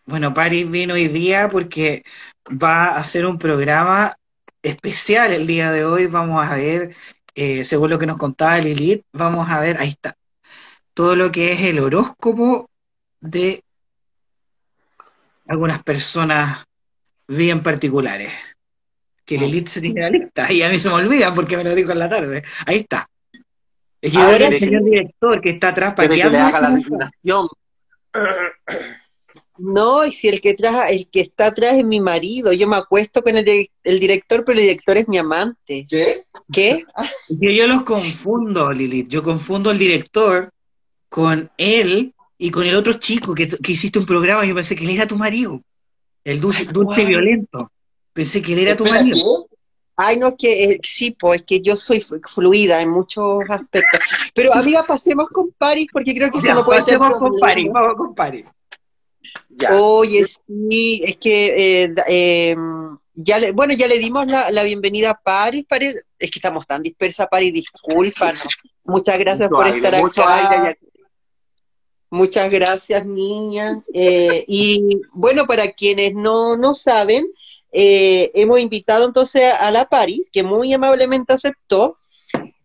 Bueno, 0.05 0.34
Paris 0.34 0.70
vino 0.70 0.95
hoy 0.95 1.07
día 1.07 1.49
porque 1.49 2.03
va 2.49 2.88
a 2.88 2.97
hacer 2.97 3.26
un 3.26 3.39
programa 3.39 4.18
especial 4.61 5.32
el 5.32 5.47
día 5.47 5.72
de 5.72 5.86
hoy. 5.86 6.07
Vamos 6.07 6.45
a 6.45 6.55
ver, 6.55 6.95
eh, 7.36 7.64
según 7.64 7.89
lo 7.89 7.99
que 7.99 8.05
nos 8.05 8.18
contaba 8.18 8.57
Lilith, 8.59 9.03
vamos 9.14 9.49
a 9.49 9.59
ver, 9.59 9.78
ahí 9.80 9.89
está, 9.89 10.18
todo 10.93 11.16
lo 11.16 11.32
que 11.32 11.53
es 11.53 11.61
el 11.61 11.80
horóscopo 11.80 12.70
de 13.22 13.62
algunas 15.48 15.84
personas 15.84 16.64
bien 17.28 17.62
particulares. 17.62 18.32
Que 19.26 19.38
Lilith 19.38 19.68
se 19.68 19.82
tiene 19.82 20.02
la 20.02 20.10
lista 20.10 20.52
y 20.52 20.62
a 20.64 20.70
mí 20.70 20.78
se 20.78 20.89
me 20.89 20.96
olvida 20.96 21.34
porque 21.34 21.56
me 21.56 21.64
lo 21.64 21.74
dijo 21.74 21.91
en 21.91 22.00
la 22.00 22.10
tarde. 22.10 22.44
Ahí 22.66 22.80
está. 22.80 23.10
Es 24.02 24.12
que 24.12 24.18
Ahora 24.18 24.48
el 24.48 24.60
señor 24.60 24.84
director 24.84 25.39
que 25.39 25.52
está 25.52 25.70
atrás 25.70 25.94
Quiere 25.94 26.22
que 26.22 26.30
le 26.30 26.38
haga 26.38 26.60
la 26.60 26.68
adivinación. 26.68 27.48
No, 29.58 30.04
y 30.06 30.12
si 30.12 30.28
el 30.28 30.41
que 30.41 30.56
traja, 30.56 30.89
el 30.89 31.08
que 31.10 31.22
está 31.22 31.48
atrás 31.48 31.76
es 31.76 31.86
mi 31.86 32.00
marido, 32.00 32.52
yo 32.52 32.68
me 32.68 32.76
acuesto 32.76 33.22
con 33.22 33.38
el, 33.38 33.70
el 33.84 34.00
director, 34.00 34.44
pero 34.44 34.60
el 34.60 34.66
director 34.66 34.98
es 34.98 35.08
mi 35.08 35.20
amante. 35.20 35.86
¿Qué? 35.88 36.24
¿Qué? 36.52 36.86
Yo, 37.30 37.50
yo 37.50 37.68
los 37.68 37.84
confundo, 37.84 38.72
Lilith. 38.74 39.08
Yo 39.08 39.24
confundo 39.24 39.70
al 39.70 39.78
director 39.78 40.52
con 41.08 41.50
él 41.58 42.14
y 42.38 42.52
con 42.52 42.66
el 42.68 42.76
otro 42.76 42.94
chico 42.94 43.34
que, 43.34 43.48
que 43.48 43.72
hiciste 43.72 44.00
un 44.00 44.06
programa. 44.06 44.46
Yo 44.46 44.56
pensé 44.56 44.76
que 44.76 44.84
él 44.84 44.90
era 44.92 45.08
tu 45.08 45.16
marido. 45.18 45.62
El 46.24 46.40
dulce, 46.42 46.66
dulce 46.66 47.02
y 47.04 47.06
violento. 47.06 47.70
Pensé 48.14 48.42
que 48.42 48.54
él 48.54 48.60
era 48.60 48.76
tu 48.78 48.86
marido. 48.86 49.48
¿qué? 49.50 49.56
Ay, 49.96 50.18
no, 50.18 50.30
es 50.30 50.36
que 50.40 50.64
eh, 50.64 50.80
sí, 50.82 51.12
pues 51.12 51.42
es 51.42 51.46
que 51.46 51.62
yo 51.62 51.76
soy 51.76 52.00
flu- 52.00 52.20
fluida 52.28 52.82
en 52.82 52.90
muchos 52.90 53.44
aspectos. 53.50 54.00
Pero 54.34 54.52
amiga, 54.54 54.84
pasemos 54.84 55.28
con 55.30 55.52
Paris 55.58 55.88
porque 55.92 56.16
creo 56.16 56.32
que 56.32 56.42
Ya, 56.42 56.56
no 56.56 56.66
puede 56.66 56.82
tener 56.84 57.00
pasemos 57.00 57.20
con. 57.20 57.40
Paris, 57.40 57.68
vamos 57.72 57.96
con 57.98 58.16
Paris. 58.16 58.46
Ya. 59.50 59.76
Oye, 59.76 60.26
sí, 60.26 61.02
es 61.06 61.18
que 61.18 61.84
eh, 61.86 61.94
eh, 62.08 62.56
ya 63.14 63.38
le, 63.40 63.52
bueno, 63.52 63.74
ya 63.76 63.88
le 63.88 64.00
dimos 64.00 64.26
la, 64.28 64.50
la 64.50 64.64
bienvenida 64.64 65.12
a 65.12 65.20
Paris, 65.20 65.64
Paris, 65.70 66.04
es 66.18 66.32
que 66.32 66.40
estamos 66.40 66.66
tan 66.66 66.82
dispersas, 66.82 67.28
Paris, 67.30 67.54
discúlpanos. 67.54 68.42
Muchas 68.86 69.20
gracias 69.20 69.50
Mucho 69.52 69.58
por 69.60 69.66
aire, 69.68 69.78
estar 69.78 70.02
mucho 70.02 70.24
acá. 70.24 70.50
aire 70.60 70.78
y- 70.82 70.93
Muchas 72.14 72.51
gracias, 72.51 73.07
niña. 73.07 73.82
Eh, 73.91 74.45
y 74.47 75.01
bueno, 75.14 75.47
para 75.47 75.72
quienes 75.72 76.14
no, 76.14 76.55
no 76.55 76.76
saben, 76.76 77.26
eh, 77.72 78.30
hemos 78.36 78.59
invitado 78.59 79.05
entonces 79.05 79.51
a 79.51 79.72
la 79.72 79.89
Paris, 79.89 80.30
que 80.32 80.43
muy 80.43 80.72
amablemente 80.72 81.34
aceptó, 81.34 81.97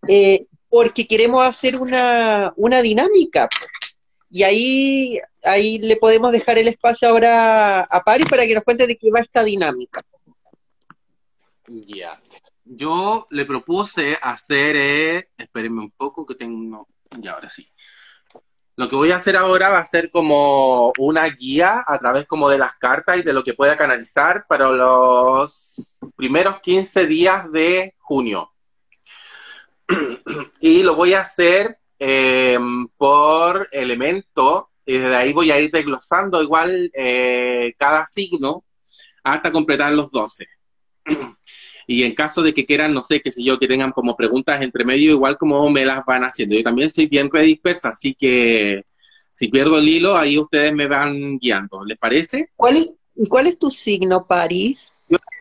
eh, 0.06 0.44
porque 0.68 1.06
queremos 1.06 1.42
hacer 1.46 1.80
una, 1.80 2.52
una 2.56 2.82
dinámica. 2.82 3.48
Y 4.30 4.42
ahí, 4.42 5.18
ahí 5.42 5.78
le 5.78 5.96
podemos 5.96 6.30
dejar 6.30 6.58
el 6.58 6.68
espacio 6.68 7.08
ahora 7.08 7.84
a 7.84 8.04
Paris 8.04 8.26
para 8.28 8.46
que 8.46 8.54
nos 8.54 8.64
cuente 8.64 8.86
de 8.86 8.98
qué 8.98 9.10
va 9.10 9.20
esta 9.20 9.42
dinámica. 9.42 10.02
Ya. 11.68 12.20
Yo 12.66 13.26
le 13.30 13.46
propuse 13.46 14.18
hacer, 14.20 14.76
eh, 14.76 15.28
espérenme 15.38 15.80
un 15.80 15.90
poco 15.92 16.26
que 16.26 16.34
tengo, 16.34 16.86
ya 17.18 17.32
ahora 17.32 17.48
sí. 17.48 17.66
Lo 18.78 18.88
que 18.88 18.94
voy 18.94 19.10
a 19.10 19.16
hacer 19.16 19.36
ahora 19.36 19.70
va 19.70 19.80
a 19.80 19.84
ser 19.84 20.08
como 20.08 20.92
una 20.98 21.28
guía 21.30 21.82
a 21.84 21.98
través 21.98 22.26
como 22.26 22.48
de 22.48 22.58
las 22.58 22.76
cartas 22.76 23.18
y 23.18 23.22
de 23.22 23.32
lo 23.32 23.42
que 23.42 23.52
pueda 23.52 23.76
canalizar 23.76 24.46
para 24.46 24.70
los 24.70 25.98
primeros 26.14 26.60
15 26.60 27.08
días 27.08 27.50
de 27.50 27.96
junio. 27.98 28.52
Y 30.60 30.84
lo 30.84 30.94
voy 30.94 31.14
a 31.14 31.22
hacer 31.22 31.80
eh, 31.98 32.56
por 32.96 33.68
elemento 33.72 34.70
y 34.86 34.98
desde 34.98 35.16
ahí 35.16 35.32
voy 35.32 35.50
a 35.50 35.58
ir 35.58 35.72
desglosando 35.72 36.40
igual 36.40 36.92
eh, 36.94 37.74
cada 37.76 38.06
signo 38.06 38.64
hasta 39.24 39.50
completar 39.50 39.92
los 39.92 40.12
12. 40.12 40.46
Y 41.90 42.04
en 42.04 42.14
caso 42.14 42.42
de 42.42 42.52
que 42.52 42.66
quieran, 42.66 42.92
no 42.92 43.00
sé, 43.00 43.22
que 43.22 43.32
si 43.32 43.42
yo, 43.42 43.58
que 43.58 43.66
tengan 43.66 43.92
como 43.92 44.14
preguntas 44.14 44.60
entre 44.60 44.84
medio, 44.84 45.12
igual 45.12 45.38
como 45.38 45.70
me 45.70 45.86
las 45.86 46.04
van 46.04 46.22
haciendo. 46.22 46.54
Yo 46.54 46.62
también 46.62 46.90
soy 46.90 47.06
bien 47.06 47.30
redispersa, 47.32 47.88
así 47.88 48.14
que 48.14 48.84
si 49.32 49.48
pierdo 49.48 49.78
el 49.78 49.88
hilo, 49.88 50.14
ahí 50.14 50.38
ustedes 50.38 50.74
me 50.74 50.86
van 50.86 51.38
guiando. 51.38 51.82
¿Les 51.86 51.96
parece? 51.96 52.50
¿Cuál 52.56 52.76
es, 52.76 53.28
cuál 53.30 53.46
es 53.46 53.58
tu 53.58 53.70
signo, 53.70 54.26
Paris? 54.26 54.92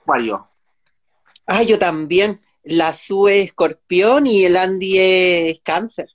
Acuario. 0.02 0.48
Ah, 1.46 1.64
yo 1.64 1.78
también. 1.78 2.40
La 2.64 2.94
Sue 2.94 3.42
es 3.42 3.46
escorpión 3.48 4.26
y 4.26 4.46
el 4.46 4.56
Andy 4.56 5.00
es 5.00 5.60
cáncer. 5.64 6.08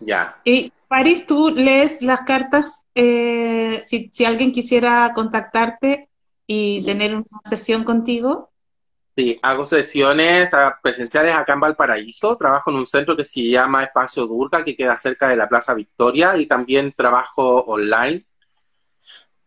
Ya. 0.00 0.40
Y 0.44 0.72
Paris, 0.88 1.26
tú 1.28 1.50
lees 1.50 2.02
las 2.02 2.22
cartas, 2.22 2.84
eh, 2.96 3.84
si, 3.86 4.10
si 4.12 4.24
alguien 4.24 4.50
quisiera 4.50 5.12
contactarte 5.14 6.08
y 6.44 6.84
tener 6.84 7.14
una 7.14 7.26
sesión 7.44 7.84
contigo. 7.84 8.50
Sí, 9.16 9.38
hago 9.42 9.64
sesiones 9.64 10.52
ah, 10.52 10.78
presenciales 10.82 11.34
acá 11.34 11.54
en 11.54 11.60
Valparaíso. 11.60 12.36
Trabajo 12.36 12.70
en 12.70 12.76
un 12.76 12.86
centro 12.86 13.16
que 13.16 13.24
se 13.24 13.42
llama 13.48 13.84
Espacio 13.84 14.26
Durga, 14.26 14.62
que 14.62 14.76
queda 14.76 14.98
cerca 14.98 15.28
de 15.28 15.36
la 15.36 15.48
Plaza 15.48 15.72
Victoria, 15.74 16.36
y 16.36 16.46
también 16.46 16.92
trabajo 16.92 17.60
online. 17.64 18.26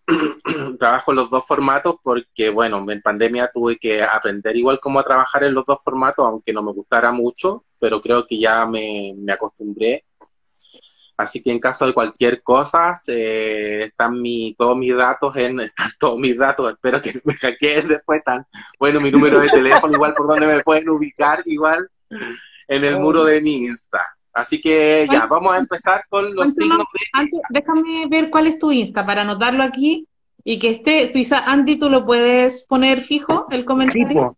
trabajo 0.79 1.11
en 1.11 1.17
los 1.17 1.29
dos 1.29 1.45
formatos 1.45 1.97
porque, 2.03 2.49
bueno, 2.49 2.83
en 2.89 3.01
pandemia 3.01 3.51
tuve 3.53 3.77
que 3.77 4.01
aprender 4.03 4.55
igual 4.55 4.79
cómo 4.79 4.99
a 4.99 5.03
trabajar 5.03 5.43
en 5.43 5.53
los 5.53 5.65
dos 5.65 5.83
formatos, 5.83 6.25
aunque 6.25 6.51
no 6.51 6.63
me 6.63 6.73
gustara 6.73 7.11
mucho, 7.11 7.65
pero 7.79 8.01
creo 8.01 8.25
que 8.25 8.39
ya 8.39 8.65
me, 8.65 9.13
me 9.23 9.33
acostumbré. 9.33 10.03
Así 11.19 11.43
que 11.43 11.51
en 11.51 11.59
caso 11.59 11.85
de 11.85 11.93
cualquier 11.93 12.41
cosa, 12.41 12.93
eh, 13.07 13.87
están 13.89 14.21
mi, 14.21 14.55
todos 14.57 14.77
mis 14.77 14.95
datos 14.95 15.35
en, 15.35 15.59
están 15.59 15.91
todos 15.99 16.17
mis 16.17 16.37
datos, 16.37 16.71
espero 16.71 17.01
que 17.01 17.19
me 17.25 17.33
hackeen 17.33 17.89
después, 17.89 18.19
están, 18.19 18.45
bueno, 18.79 19.01
mi 19.01 19.11
número 19.11 19.37
de 19.41 19.49
teléfono, 19.49 19.93
igual 19.93 20.13
por 20.13 20.27
donde 20.29 20.47
me 20.47 20.63
pueden 20.63 20.87
ubicar, 20.89 21.43
igual 21.45 21.89
en 22.69 22.83
el 22.85 23.01
muro 23.01 23.25
de 23.25 23.41
mi 23.41 23.57
Insta. 23.65 23.99
Así 24.31 24.61
que 24.61 25.09
ya, 25.11 25.25
vamos 25.25 25.53
a 25.53 25.57
empezar 25.57 26.05
con 26.07 26.33
los 26.33 26.53
signos 26.53 26.77
de... 26.77 26.99
antes, 27.11 27.41
déjame 27.49 28.07
ver 28.07 28.29
cuál 28.29 28.47
es 28.47 28.57
tu 28.57 28.71
Insta 28.71 29.05
para 29.05 29.23
anotarlo 29.23 29.63
aquí 29.63 30.07
y 30.45 30.57
que 30.57 30.69
esté, 30.69 31.07
tú, 31.07 31.19
Isa- 31.19 31.43
Andy, 31.51 31.77
tú 31.77 31.89
lo 31.89 32.05
puedes 32.05 32.63
poner 32.63 33.03
fijo, 33.03 33.45
el 33.51 33.65
comentario 33.65 34.07
Tipo, 34.07 34.37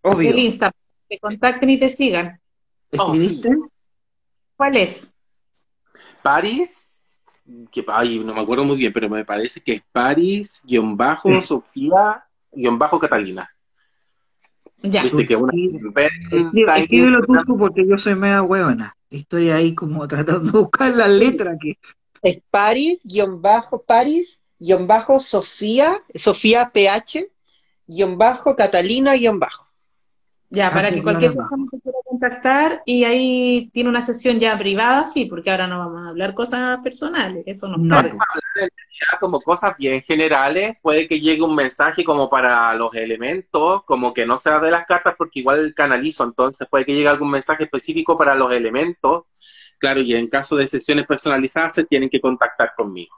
obvio. 0.00 0.30
del 0.30 0.38
Insta, 0.38 0.70
que 0.70 1.16
te 1.16 1.20
contacten 1.20 1.68
y 1.68 1.78
te 1.78 1.90
sigan. 1.90 2.40
Oh. 2.96 3.14
¿Cuál 4.56 4.78
es? 4.78 5.11
Paris, 6.22 7.02
que 7.70 7.84
ay, 7.88 8.18
no 8.20 8.34
me 8.34 8.40
acuerdo 8.40 8.64
muy 8.64 8.76
bien, 8.76 8.92
pero 8.92 9.08
me 9.08 9.24
parece 9.24 9.60
que 9.60 9.74
es 9.74 9.82
Paris, 9.92 10.62
guion 10.64 10.96
bajo, 10.96 11.40
Sofía, 11.40 12.24
guion 12.52 12.78
bajo, 12.78 12.98
Catalina. 12.98 13.48
Ya. 14.82 15.02
Viste 15.02 15.26
que 15.26 15.36
una 15.36 15.52
Escríbelo 16.76 17.20
tú, 17.22 17.56
porque 17.56 17.86
yo 17.86 17.96
soy 17.98 18.16
media 18.16 18.42
hueona. 18.42 18.96
Estoy 19.10 19.50
ahí 19.50 19.74
como 19.74 20.08
tratando 20.08 20.50
de 20.50 20.58
buscar 20.58 20.94
la 20.94 21.06
letra 21.06 21.56
que. 21.60 21.78
Es 22.22 22.40
Paris, 22.50 23.02
guion 23.04 23.42
bajo, 23.42 23.82
Paris, 23.82 24.40
guion 24.58 24.86
bajo, 24.86 25.20
Sofía, 25.20 26.02
Sofía 26.14 26.70
PH, 26.72 27.28
guion 27.86 28.16
bajo, 28.16 28.56
Catalina, 28.56 29.14
guion 29.14 29.38
bajo. 29.38 29.66
Ya, 30.50 30.68
Ah, 30.68 30.70
para 30.70 30.88
pues, 30.88 30.98
que 30.98 31.02
cualquier 31.02 31.34
nada 31.34 31.48
contactar 32.22 32.82
y 32.86 33.02
ahí 33.04 33.70
tiene 33.72 33.88
una 33.90 34.02
sesión 34.02 34.38
ya 34.38 34.56
privada, 34.56 35.06
sí, 35.06 35.24
porque 35.24 35.50
ahora 35.50 35.66
no 35.66 35.78
vamos 35.78 36.06
a 36.06 36.08
hablar 36.10 36.34
cosas 36.34 36.78
personales, 36.82 37.42
eso 37.46 37.66
no 37.66 37.76
No. 37.78 37.96
cabe. 37.96 38.12
ya 38.60 39.18
como 39.18 39.40
cosas 39.40 39.76
bien 39.76 40.00
generales, 40.02 40.76
puede 40.82 41.08
que 41.08 41.18
llegue 41.18 41.42
un 41.42 41.54
mensaje 41.56 42.04
como 42.04 42.30
para 42.30 42.72
los 42.74 42.94
elementos, 42.94 43.82
como 43.84 44.14
que 44.14 44.24
no 44.24 44.38
sea 44.38 44.60
de 44.60 44.70
las 44.70 44.86
cartas 44.86 45.14
porque 45.18 45.40
igual 45.40 45.74
canalizo, 45.74 46.22
entonces 46.22 46.68
puede 46.70 46.84
que 46.84 46.94
llegue 46.94 47.08
algún 47.08 47.30
mensaje 47.30 47.64
específico 47.64 48.16
para 48.16 48.34
los 48.36 48.52
elementos. 48.52 49.24
Claro, 49.78 50.00
y 50.00 50.14
en 50.14 50.28
caso 50.28 50.54
de 50.54 50.68
sesiones 50.68 51.06
personalizadas 51.06 51.74
se 51.74 51.84
tienen 51.84 52.08
que 52.08 52.20
contactar 52.20 52.72
conmigo. 52.76 53.16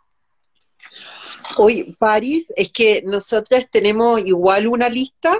Hoy, 1.58 1.94
Paris, 1.98 2.46
es 2.56 2.70
que 2.70 3.02
nosotras 3.04 3.68
tenemos 3.70 4.20
igual 4.24 4.66
una 4.66 4.88
lista 4.88 5.38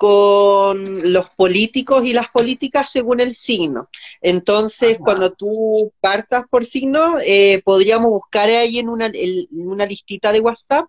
con 0.00 1.12
los 1.12 1.28
políticos 1.28 2.06
y 2.06 2.14
las 2.14 2.28
políticas 2.30 2.90
según 2.90 3.20
el 3.20 3.34
signo. 3.34 3.90
Entonces, 4.22 4.96
cuando 4.98 5.30
tú 5.32 5.92
partas 6.00 6.44
por 6.48 6.64
signo, 6.64 7.18
eh, 7.22 7.60
podríamos 7.62 8.08
buscar 8.10 8.48
ahí 8.48 8.78
en 8.78 8.88
una, 8.88 9.10
en 9.12 9.46
una 9.68 9.84
listita 9.84 10.32
de 10.32 10.40
WhatsApp 10.40 10.86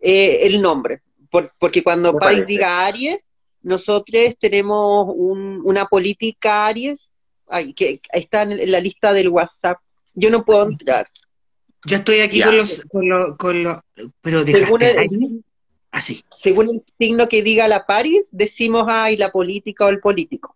eh, 0.00 0.38
el 0.46 0.62
nombre. 0.62 1.02
Por- 1.30 1.52
porque 1.58 1.82
cuando 1.82 2.16
Paris 2.16 2.46
diga 2.46 2.86
Aries, 2.86 3.18
nosotros 3.60 4.34
tenemos 4.40 5.06
un- 5.14 5.60
una 5.62 5.84
política 5.84 6.66
Aries 6.66 7.10
Ay, 7.48 7.74
que 7.74 8.00
está 8.10 8.42
en 8.42 8.70
la 8.72 8.80
lista 8.80 9.12
del 9.12 9.28
WhatsApp. 9.28 9.78
Yo 10.14 10.30
no 10.30 10.44
puedo 10.46 10.64
entrar. 10.66 11.06
Yo 11.84 11.96
estoy 11.98 12.20
aquí 12.20 12.38
Ya. 12.38 12.46
con 12.46 12.56
los, 12.56 12.82
con 12.90 13.08
los, 13.08 13.36
con 13.36 13.62
los, 13.62 13.76
pero 14.22 14.44
Según 14.46 14.80
dejaste 14.80 15.04
el-. 15.04 15.44
Así. 15.90 16.24
Según 16.30 16.68
el 16.70 16.84
signo 16.98 17.28
que 17.28 17.42
diga 17.42 17.68
la 17.68 17.86
Paris, 17.86 18.28
decimos, 18.32 18.84
ay, 18.88 19.16
la 19.16 19.30
política 19.32 19.86
o 19.86 19.88
el 19.88 20.00
político. 20.00 20.54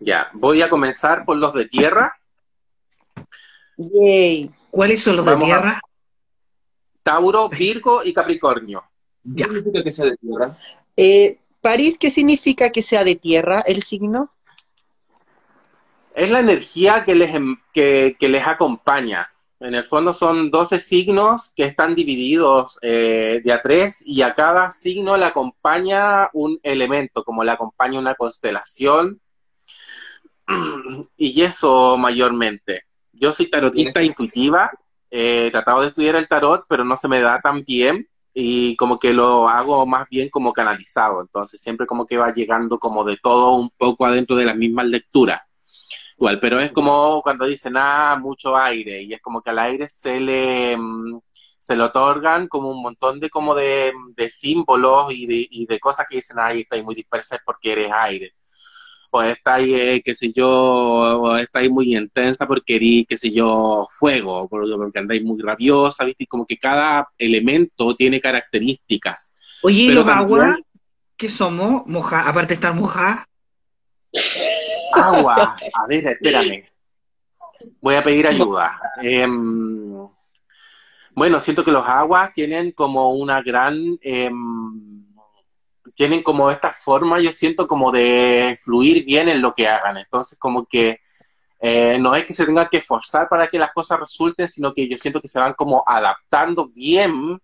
Ya, 0.00 0.30
voy 0.34 0.62
a 0.62 0.68
comenzar 0.68 1.24
por 1.24 1.36
los 1.36 1.52
de 1.54 1.66
tierra. 1.66 2.16
Yay. 3.76 4.50
¿Cuáles 4.70 5.02
son 5.02 5.16
los 5.16 5.26
de 5.26 5.32
a- 5.32 5.38
tierra? 5.38 5.80
Tauro, 7.02 7.48
Virgo 7.48 8.02
y 8.04 8.12
Capricornio. 8.12 8.84
Ya. 9.24 9.46
¿Qué 9.46 9.52
significa 9.54 9.82
que 9.84 9.92
sea 9.92 10.04
de 10.06 10.16
tierra? 10.16 10.58
Eh, 10.96 11.38
París, 11.60 11.96
¿qué 11.98 12.10
significa 12.10 12.70
que 12.70 12.82
sea 12.82 13.04
de 13.04 13.16
tierra 13.16 13.60
el 13.60 13.82
signo? 13.82 14.32
Es 16.14 16.30
la 16.30 16.40
energía 16.40 17.04
que 17.04 17.14
les, 17.14 17.34
em- 17.34 17.56
que, 17.72 18.16
que 18.18 18.28
les 18.28 18.46
acompaña. 18.46 19.30
En 19.62 19.76
el 19.76 19.84
fondo 19.84 20.12
son 20.12 20.50
12 20.50 20.80
signos 20.80 21.52
que 21.54 21.62
están 21.62 21.94
divididos 21.94 22.80
eh, 22.82 23.40
de 23.44 23.52
a 23.52 23.62
tres 23.62 24.02
y 24.04 24.22
a 24.22 24.34
cada 24.34 24.72
signo 24.72 25.16
le 25.16 25.24
acompaña 25.24 26.28
un 26.32 26.58
elemento, 26.64 27.22
como 27.22 27.44
le 27.44 27.52
acompaña 27.52 28.00
una 28.00 28.14
constelación. 28.16 29.20
Y 31.16 31.42
eso 31.42 31.96
mayormente. 31.96 32.82
Yo 33.12 33.32
soy 33.32 33.48
tarotista 33.48 34.02
intuitiva, 34.02 34.72
eh, 35.08 35.46
he 35.46 35.50
tratado 35.52 35.82
de 35.82 35.88
estudiar 35.88 36.16
el 36.16 36.26
tarot, 36.26 36.64
pero 36.68 36.84
no 36.84 36.96
se 36.96 37.06
me 37.06 37.20
da 37.20 37.40
tan 37.40 37.62
bien 37.62 38.08
y 38.34 38.74
como 38.74 38.98
que 38.98 39.12
lo 39.12 39.48
hago 39.48 39.86
más 39.86 40.08
bien 40.08 40.28
como 40.28 40.52
canalizado. 40.52 41.20
Entonces 41.20 41.60
siempre 41.60 41.86
como 41.86 42.04
que 42.04 42.16
va 42.16 42.32
llegando 42.32 42.80
como 42.80 43.04
de 43.04 43.16
todo 43.16 43.52
un 43.54 43.70
poco 43.70 44.06
adentro 44.06 44.34
de 44.34 44.46
las 44.46 44.56
mismas 44.56 44.86
lecturas. 44.86 45.42
Pero 46.40 46.60
es 46.60 46.72
como 46.72 47.20
cuando 47.22 47.46
dicen, 47.46 47.74
ah, 47.76 48.16
mucho 48.20 48.56
aire, 48.56 49.02
y 49.02 49.12
es 49.12 49.20
como 49.20 49.40
que 49.42 49.50
al 49.50 49.58
aire 49.58 49.88
se 49.88 50.20
le, 50.20 50.76
mm, 50.76 51.18
se 51.58 51.76
le 51.76 51.82
otorgan 51.82 52.48
como 52.48 52.70
un 52.70 52.82
montón 52.82 53.18
de, 53.20 53.28
como 53.30 53.54
de, 53.54 53.92
de 54.16 54.30
símbolos 54.30 55.12
y 55.12 55.26
de, 55.26 55.46
y 55.50 55.66
de 55.66 55.78
cosas 55.80 56.06
que 56.08 56.16
dicen, 56.16 56.36
ay, 56.40 56.60
estáis 56.60 56.84
muy 56.84 56.94
dispersa 56.94 57.38
porque 57.44 57.72
eres 57.72 57.92
aire. 57.92 58.34
O 59.10 59.22
estáis, 59.22 59.76
eh, 59.76 60.02
qué 60.04 60.14
sé 60.14 60.32
yo, 60.32 60.48
o 60.48 61.36
estáis 61.36 61.70
muy 61.70 61.94
intensa 61.94 62.46
porque 62.46 62.76
eres, 62.76 63.04
qué 63.08 63.18
sé 63.18 63.30
yo, 63.30 63.86
fuego, 63.90 64.48
porque, 64.48 64.98
andáis 64.98 65.22
muy 65.22 65.40
rabiosa, 65.42 66.04
¿viste? 66.04 66.24
Y 66.24 66.26
como 66.26 66.46
que 66.46 66.56
cada 66.56 67.08
elemento 67.18 67.94
tiene 67.94 68.20
características. 68.20 69.34
Oye, 69.62 69.82
¿y 69.82 69.90
los 69.90 70.06
también- 70.06 70.40
aguas? 70.40 70.58
¿Qué 71.16 71.28
somos? 71.28 71.86
Moja, 71.86 72.26
aparte 72.26 72.48
de 72.48 72.54
estar 72.54 72.74
mojadas. 72.74 73.26
Agua. 74.92 75.56
A 75.74 75.86
ver, 75.86 76.06
espérame. 76.06 76.64
Voy 77.80 77.94
a 77.94 78.02
pedir 78.02 78.26
ayuda. 78.26 78.80
Em, 79.00 80.08
bueno, 81.14 81.40
siento 81.40 81.64
que 81.64 81.70
los 81.70 81.86
aguas 81.86 82.32
tienen 82.32 82.72
como 82.72 83.10
una 83.10 83.42
gran... 83.42 83.98
em, 84.02 85.02
tienen 85.94 86.22
como 86.22 86.50
esta 86.50 86.70
forma, 86.70 87.20
yo 87.20 87.32
siento 87.32 87.66
como 87.66 87.92
de 87.92 88.56
fluir 88.62 89.04
bien 89.04 89.28
en 89.28 89.42
lo 89.42 89.52
que 89.52 89.68
hagan. 89.68 89.98
Entonces, 89.98 90.38
como 90.38 90.64
que 90.64 91.00
eh, 91.60 91.98
no 92.00 92.14
es 92.14 92.24
que 92.24 92.32
se 92.32 92.46
tenga 92.46 92.68
que 92.68 92.78
esforzar 92.78 93.28
para 93.28 93.46
que 93.48 93.58
las 93.58 93.72
cosas 93.72 94.00
resulten, 94.00 94.48
sino 94.48 94.72
que 94.72 94.88
yo 94.88 94.96
siento 94.96 95.20
que 95.20 95.28
se 95.28 95.38
van 95.38 95.54
como 95.54 95.84
adaptando 95.86 96.68
bien 96.68 97.40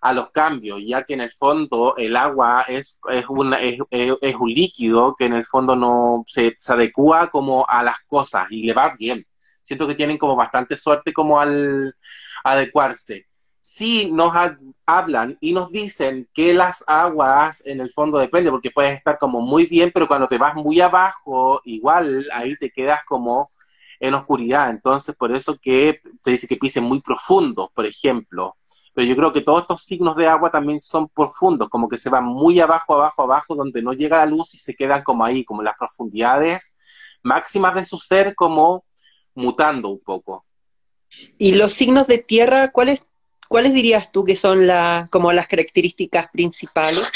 a 0.00 0.12
los 0.12 0.30
cambios, 0.30 0.80
ya 0.84 1.02
que 1.04 1.14
en 1.14 1.20
el 1.22 1.30
fondo 1.30 1.94
el 1.96 2.16
agua 2.16 2.62
es, 2.68 3.00
es, 3.10 3.26
una, 3.28 3.56
es, 3.60 3.78
es- 3.90 4.36
un 4.36 4.50
líquido 4.52 5.14
que 5.18 5.26
en 5.26 5.32
el 5.34 5.44
fondo 5.44 5.76
no 5.76 6.22
se, 6.26 6.56
adecua 6.68 7.30
como 7.30 7.66
a 7.68 7.82
las 7.82 8.00
cosas 8.06 8.46
y 8.50 8.62
le 8.64 8.72
va 8.74 8.94
bien. 8.98 9.26
Siento 9.62 9.86
que 9.86 9.94
tienen 9.94 10.18
como 10.18 10.36
bastante 10.36 10.76
suerte 10.76 11.12
como 11.12 11.40
al 11.40 11.94
adecuarse. 12.44 13.26
Sí 13.60 14.10
nos 14.10 14.34
ha- 14.34 14.56
hablan 14.86 15.36
y 15.40 15.52
nos 15.52 15.70
dicen 15.70 16.28
que 16.32 16.54
las 16.54 16.84
aguas 16.86 17.62
en 17.66 17.80
el 17.80 17.90
fondo 17.90 18.18
depende, 18.18 18.50
porque 18.50 18.70
puedes 18.70 18.92
estar 18.96 19.18
como 19.18 19.40
muy 19.42 19.66
bien, 19.66 19.90
pero 19.92 20.08
cuando 20.08 20.26
te 20.28 20.38
vas 20.38 20.54
muy 20.54 20.80
abajo, 20.80 21.60
igual 21.64 22.26
ahí 22.32 22.56
te 22.56 22.70
quedas 22.70 23.00
como 23.06 23.50
en 24.00 24.14
oscuridad. 24.14 24.70
Entonces, 24.70 25.14
por 25.16 25.32
eso 25.34 25.58
que 25.60 26.00
se 26.22 26.30
dice 26.30 26.46
que 26.48 26.56
pisen 26.56 26.84
muy 26.84 27.00
profundos, 27.02 27.68
por 27.74 27.86
ejemplo 27.86 28.56
pero 28.98 29.06
yo 29.10 29.14
creo 29.14 29.32
que 29.32 29.42
todos 29.42 29.60
estos 29.60 29.84
signos 29.84 30.16
de 30.16 30.26
agua 30.26 30.50
también 30.50 30.80
son 30.80 31.08
profundos, 31.08 31.68
como 31.68 31.88
que 31.88 31.96
se 31.96 32.10
van 32.10 32.24
muy 32.24 32.58
abajo, 32.58 32.96
abajo, 32.96 33.22
abajo, 33.22 33.54
donde 33.54 33.80
no 33.80 33.92
llega 33.92 34.16
la 34.16 34.26
luz 34.26 34.54
y 34.54 34.58
se 34.58 34.74
quedan 34.74 35.04
como 35.04 35.24
ahí, 35.24 35.44
como 35.44 35.60
en 35.60 35.66
las 35.66 35.76
profundidades 35.78 36.74
máximas 37.22 37.76
de 37.76 37.84
su 37.84 37.96
ser, 37.98 38.34
como 38.34 38.84
mutando 39.36 39.90
un 39.90 40.00
poco. 40.00 40.42
Y 41.38 41.54
los 41.54 41.74
signos 41.74 42.08
de 42.08 42.18
tierra, 42.18 42.72
¿cuáles, 42.72 43.06
cuáles 43.46 43.72
dirías 43.72 44.10
tú 44.10 44.24
que 44.24 44.34
son 44.34 44.66
la, 44.66 45.06
como 45.12 45.32
las 45.32 45.46
características 45.46 46.26
principales? 46.32 47.08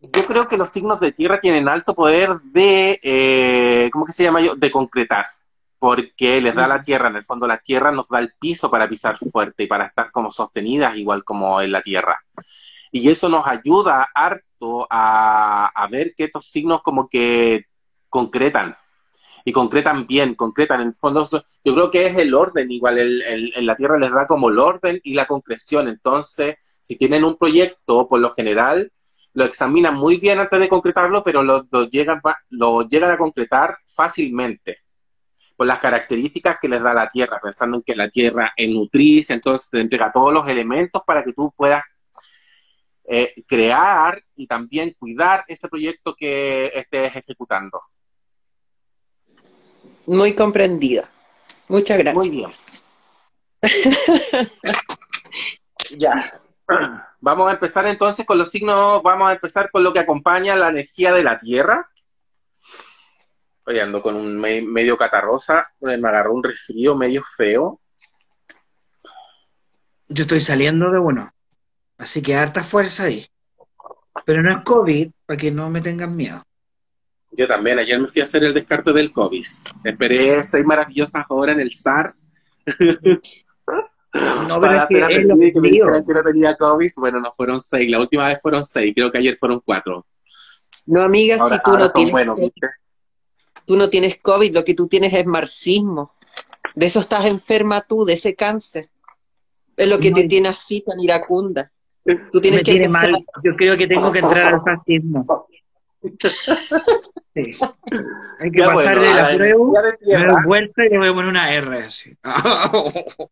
Yo 0.00 0.24
creo 0.24 0.48
que 0.48 0.56
los 0.56 0.70
signos 0.70 1.00
de 1.00 1.12
tierra 1.12 1.38
tienen 1.38 1.68
alto 1.68 1.94
poder 1.94 2.30
de, 2.44 2.98
eh, 3.02 3.90
¿cómo 3.92 4.06
que 4.06 4.12
se 4.12 4.22
llama 4.22 4.40
yo? 4.40 4.54
De 4.54 4.70
concretar, 4.70 5.26
porque 5.86 6.40
les 6.40 6.54
da 6.54 6.66
la 6.66 6.82
tierra, 6.82 7.08
en 7.08 7.16
el 7.16 7.24
fondo 7.24 7.46
la 7.46 7.58
tierra 7.58 7.92
nos 7.92 8.08
da 8.08 8.18
el 8.18 8.32
piso 8.40 8.70
para 8.70 8.88
pisar 8.88 9.16
fuerte 9.18 9.64
y 9.64 9.66
para 9.68 9.86
estar 9.86 10.10
como 10.10 10.30
sostenidas 10.30 10.96
igual 10.96 11.22
como 11.24 11.60
en 11.60 11.72
la 11.72 11.82
tierra. 11.82 12.18
Y 12.92 13.08
eso 13.08 13.28
nos 13.28 13.46
ayuda 13.46 14.06
harto 14.14 14.86
a, 14.90 15.66
a 15.74 15.88
ver 15.88 16.14
que 16.16 16.24
estos 16.24 16.46
signos 16.46 16.82
como 16.82 17.08
que 17.08 17.66
concretan, 18.08 18.74
y 19.44 19.52
concretan 19.52 20.06
bien, 20.06 20.34
concretan 20.34 20.80
en 20.82 20.88
el 20.88 20.94
fondo, 20.94 21.28
yo 21.64 21.74
creo 21.74 21.90
que 21.90 22.06
es 22.06 22.18
el 22.18 22.34
orden, 22.34 22.70
igual 22.70 22.98
el, 22.98 23.22
el- 23.22 23.52
en 23.56 23.66
la 23.66 23.76
Tierra 23.76 23.98
les 23.98 24.12
da 24.12 24.26
como 24.26 24.50
el 24.50 24.58
orden 24.58 25.00
y 25.04 25.14
la 25.14 25.26
concreción, 25.26 25.88
entonces 25.88 26.56
si 26.82 26.96
tienen 26.96 27.24
un 27.24 27.36
proyecto, 27.36 28.08
por 28.08 28.20
lo 28.20 28.30
general, 28.30 28.92
lo 29.34 29.44
examinan 29.44 29.94
muy 29.96 30.16
bien 30.18 30.40
antes 30.40 30.60
de 30.60 30.68
concretarlo, 30.68 31.22
pero 31.24 31.42
lo, 31.44 31.66
lo 31.70 31.84
llegan, 31.90 32.20
lo 32.50 32.82
llegan 32.88 33.12
a 33.12 33.18
concretar 33.18 33.78
fácilmente 33.86 34.78
por 35.56 35.66
las 35.66 35.78
características 35.78 36.58
que 36.60 36.68
les 36.68 36.82
da 36.82 36.92
la 36.92 37.08
Tierra, 37.08 37.40
pensando 37.42 37.78
en 37.78 37.82
que 37.82 37.96
la 37.96 38.10
Tierra 38.10 38.52
es 38.56 38.68
nutriz, 38.68 39.30
entonces 39.30 39.70
te 39.70 39.80
entrega 39.80 40.12
todos 40.12 40.32
los 40.32 40.46
elementos 40.48 41.02
para 41.06 41.24
que 41.24 41.32
tú 41.32 41.52
puedas 41.56 41.82
eh, 43.04 43.32
crear 43.46 44.22
y 44.34 44.46
también 44.46 44.94
cuidar 44.98 45.44
ese 45.48 45.68
proyecto 45.68 46.14
que 46.14 46.72
estés 46.74 47.16
ejecutando. 47.16 47.80
Muy 50.06 50.34
comprendida. 50.34 51.10
Muchas 51.68 51.98
gracias. 51.98 52.14
Muy 52.14 52.30
bien. 52.30 52.50
ya. 55.98 56.40
Vamos 57.20 57.48
a 57.48 57.52
empezar 57.52 57.86
entonces 57.86 58.26
con 58.26 58.38
los 58.38 58.50
signos, 58.50 59.02
vamos 59.02 59.28
a 59.30 59.32
empezar 59.32 59.70
con 59.70 59.82
lo 59.82 59.92
que 59.92 59.98
acompaña 59.98 60.54
la 60.54 60.68
energía 60.68 61.12
de 61.12 61.24
la 61.24 61.38
Tierra. 61.38 61.88
Hoy 63.66 63.80
ando 63.80 64.00
con 64.00 64.14
un 64.14 64.36
me- 64.36 64.62
medio 64.62 64.96
catarrosa, 64.96 65.66
me 65.80 65.94
agarró 65.94 66.32
un 66.34 66.42
resfrío 66.44 66.94
medio 66.94 67.22
feo. 67.36 67.80
Yo 70.08 70.22
estoy 70.22 70.40
saliendo 70.40 70.90
de 70.90 70.98
bueno. 70.98 71.32
Así 71.98 72.22
que 72.22 72.34
harta 72.36 72.62
fuerza 72.62 73.04
ahí. 73.04 73.26
Pero 74.24 74.42
no 74.42 74.56
es 74.58 74.64
COVID, 74.64 75.10
para 75.26 75.36
que 75.36 75.50
no 75.50 75.68
me 75.68 75.80
tengan 75.80 76.14
miedo. 76.16 76.42
Yo 77.32 77.46
también, 77.48 77.78
ayer 77.78 77.98
me 77.98 78.08
fui 78.08 78.22
a 78.22 78.24
hacer 78.24 78.44
el 78.44 78.54
descarte 78.54 78.92
del 78.92 79.12
COVID. 79.12 79.44
Esperé 79.84 80.44
seis 80.44 80.64
maravillosas 80.64 81.24
horas 81.28 81.56
en 81.56 81.60
el 81.62 81.72
SAR 81.72 82.14
No, 82.66 83.00
pero 84.12 84.60
para 84.60 84.82
es 84.84 84.88
que 84.88 84.98
es 85.16 85.24
lo 85.24 85.36
que 85.36 85.44
me 85.44 85.50
frío. 85.52 85.84
dijeran 85.84 86.06
que 86.06 86.14
no 86.14 86.22
tenía 86.22 86.56
COVID. 86.56 86.90
Bueno, 86.98 87.20
no 87.20 87.32
fueron 87.32 87.60
seis, 87.60 87.90
la 87.90 88.00
última 88.00 88.28
vez 88.28 88.38
fueron 88.40 88.64
seis, 88.64 88.92
creo 88.94 89.10
que 89.10 89.18
ayer 89.18 89.36
fueron 89.36 89.60
cuatro. 89.64 90.06
No, 90.86 91.02
amiga, 91.02 91.36
Ahora, 91.36 91.56
si 91.56 91.62
tú 91.64 91.70
ahora 91.72 91.82
no, 91.84 91.86
son 91.86 91.94
tienes, 91.94 92.12
buenos, 92.12 92.36
¿viste? 92.38 92.68
Tú 93.66 93.76
no 93.76 93.90
tienes 93.90 94.18
COVID, 94.20 94.54
lo 94.54 94.64
que 94.64 94.74
tú 94.74 94.88
tienes 94.88 95.12
es 95.12 95.26
marxismo. 95.26 96.14
De 96.74 96.86
eso 96.86 97.00
estás 97.00 97.24
enferma 97.26 97.82
tú, 97.82 98.04
de 98.04 98.14
ese 98.14 98.34
cáncer. 98.34 98.88
Es 99.76 99.88
lo 99.88 99.98
que 99.98 100.10
No. 100.10 100.16
te 100.16 100.28
tiene 100.28 100.48
así 100.48 100.82
tan 100.82 100.98
iracunda. 101.00 101.70
Tú 102.32 102.40
tienes 102.40 102.60
me 102.60 102.64
que 102.64 102.72
tiene 102.72 102.88
mal. 102.88 103.24
Yo 103.42 103.56
creo 103.56 103.76
que 103.76 103.86
tengo 103.86 104.12
que 104.12 104.20
entrar 104.20 104.54
al 104.54 104.62
fascismo. 104.62 105.46
Sí. 107.34 107.52
Hay 108.40 108.50
que 108.50 108.60
Ya, 108.60 108.66
pasar 108.68 108.96
bueno, 108.96 109.00
de 109.02 109.08
a 109.08 109.30
la 109.30 109.36
prueba, 109.36 109.82
me 110.06 110.26
doy 110.26 110.42
vuelta 110.46 110.86
y 110.86 110.88
le 110.88 110.98
voy 110.98 111.08
a 111.08 111.12
poner 111.12 111.28
una 111.28 111.52
R 111.52 111.78
así. 111.82 112.16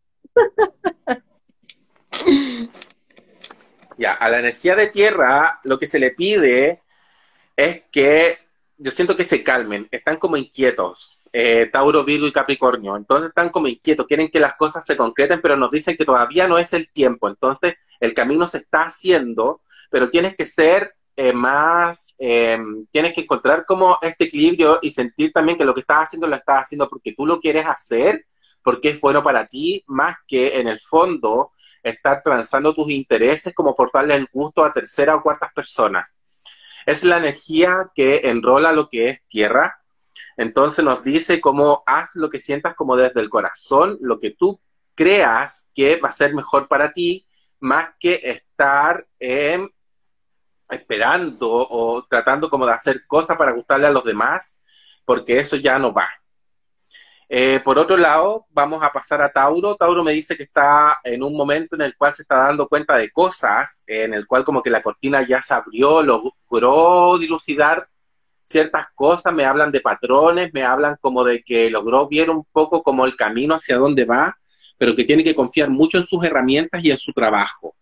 Ya, 3.97 4.13
a 4.13 4.29
la 4.29 4.39
energía 4.39 4.75
de 4.75 4.87
tierra 4.87 5.59
lo 5.63 5.79
que 5.79 5.87
se 5.87 5.99
le 5.99 6.11
pide 6.11 6.81
es 7.55 7.83
que 7.91 8.37
yo 8.77 8.91
siento 8.91 9.15
que 9.15 9.23
se 9.23 9.43
calmen, 9.43 9.87
están 9.91 10.17
como 10.17 10.37
inquietos, 10.37 11.19
eh, 11.31 11.69
Tauro, 11.71 12.03
Virgo 12.03 12.27
y 12.27 12.31
Capricornio, 12.31 12.95
entonces 12.95 13.29
están 13.29 13.49
como 13.49 13.67
inquietos, 13.67 14.05
quieren 14.07 14.29
que 14.29 14.39
las 14.39 14.55
cosas 14.55 14.85
se 14.85 14.97
concreten, 14.97 15.41
pero 15.41 15.57
nos 15.57 15.71
dicen 15.71 15.95
que 15.95 16.05
todavía 16.05 16.47
no 16.47 16.57
es 16.57 16.73
el 16.73 16.91
tiempo, 16.91 17.27
entonces 17.29 17.75
el 17.99 18.13
camino 18.13 18.47
se 18.47 18.59
está 18.59 18.83
haciendo, 18.83 19.61
pero 19.89 20.09
tienes 20.09 20.35
que 20.35 20.45
ser 20.45 20.95
eh, 21.17 21.31
más, 21.33 22.13
eh, 22.19 22.57
tienes 22.91 23.13
que 23.13 23.21
encontrar 23.21 23.65
como 23.65 23.97
este 24.01 24.25
equilibrio 24.25 24.79
y 24.81 24.91
sentir 24.91 25.31
también 25.31 25.57
que 25.57 25.65
lo 25.65 25.73
que 25.73 25.79
estás 25.81 26.03
haciendo 26.03 26.27
lo 26.27 26.35
estás 26.35 26.63
haciendo 26.63 26.89
porque 26.89 27.13
tú 27.13 27.25
lo 27.25 27.39
quieres 27.39 27.65
hacer, 27.65 28.25
porque 28.61 28.89
es 28.89 28.99
bueno 28.99 29.23
para 29.23 29.47
ti, 29.47 29.83
más 29.87 30.17
que 30.27 30.59
en 30.59 30.67
el 30.67 30.79
fondo 30.79 31.51
estar 31.83 32.21
transando 32.23 32.73
tus 32.73 32.89
intereses 32.91 33.53
como 33.53 33.75
por 33.75 33.91
darle 33.93 34.15
el 34.15 34.27
gusto 34.31 34.65
a 34.65 34.73
tercera 34.73 35.15
o 35.15 35.23
cuartas 35.23 35.53
personas. 35.53 36.05
Es 36.85 37.03
la 37.03 37.17
energía 37.17 37.91
que 37.95 38.21
enrola 38.29 38.71
lo 38.71 38.89
que 38.89 39.07
es 39.07 39.27
tierra. 39.27 39.81
Entonces 40.37 40.83
nos 40.83 41.03
dice 41.03 41.41
cómo 41.41 41.83
haz 41.85 42.15
lo 42.15 42.29
que 42.29 42.41
sientas 42.41 42.75
como 42.75 42.95
desde 42.95 43.21
el 43.21 43.29
corazón, 43.29 43.97
lo 44.01 44.19
que 44.19 44.31
tú 44.31 44.59
creas 44.93 45.65
que 45.73 45.97
va 45.97 46.09
a 46.09 46.13
ser 46.13 46.33
mejor 46.33 46.67
para 46.67 46.93
ti, 46.93 47.27
más 47.59 47.89
que 47.99 48.19
estar 48.23 49.07
em, 49.19 49.69
esperando 50.69 51.49
o 51.51 52.05
tratando 52.09 52.49
como 52.49 52.65
de 52.65 52.73
hacer 52.73 53.05
cosas 53.07 53.37
para 53.37 53.53
gustarle 53.53 53.87
a 53.87 53.91
los 53.91 54.03
demás, 54.03 54.61
porque 55.05 55.39
eso 55.39 55.55
ya 55.57 55.77
no 55.79 55.93
va. 55.93 56.09
Eh, 57.27 57.59
por 57.63 57.79
otro 57.79 57.97
lado, 57.97 58.45
vamos 58.51 58.83
a 58.83 58.91
pasar 58.91 59.21
a 59.21 59.31
Tauro. 59.31 59.75
Tauro 59.75 60.03
me 60.03 60.11
dice 60.11 60.37
que 60.37 60.43
está 60.43 60.99
en 61.03 61.23
un 61.23 61.35
momento 61.35 61.75
en 61.75 61.81
el 61.81 61.95
cual 61.97 62.13
se 62.13 62.21
está 62.21 62.47
dando 62.47 62.67
cuenta 62.67 62.97
de 62.97 63.09
cosas, 63.09 63.83
en 63.87 64.13
el 64.13 64.27
cual 64.27 64.43
como 64.43 64.61
que 64.61 64.69
la 64.69 64.81
cortina 64.81 65.25
ya 65.27 65.41
se 65.41 65.53
abrió, 65.53 66.03
logró 66.03 67.17
dilucidar 67.17 67.87
ciertas 68.43 68.85
cosas, 68.93 69.33
me 69.33 69.43
hablan 69.43 69.71
de 69.71 69.81
patrones, 69.81 70.51
me 70.53 70.63
hablan 70.63 70.97
como 71.01 71.23
de 71.23 71.41
que 71.43 71.69
logró 71.69 72.07
ver 72.07 72.29
un 72.29 72.45
poco 72.51 72.83
como 72.83 73.05
el 73.05 73.15
camino 73.15 73.55
hacia 73.55 73.77
dónde 73.77 74.05
va, 74.05 74.37
pero 74.77 74.95
que 74.95 75.03
tiene 75.03 75.23
que 75.23 75.33
confiar 75.33 75.69
mucho 75.69 75.97
en 75.97 76.05
sus 76.05 76.23
herramientas 76.23 76.83
y 76.83 76.91
en 76.91 76.97
su 76.97 77.11
trabajo. 77.11 77.75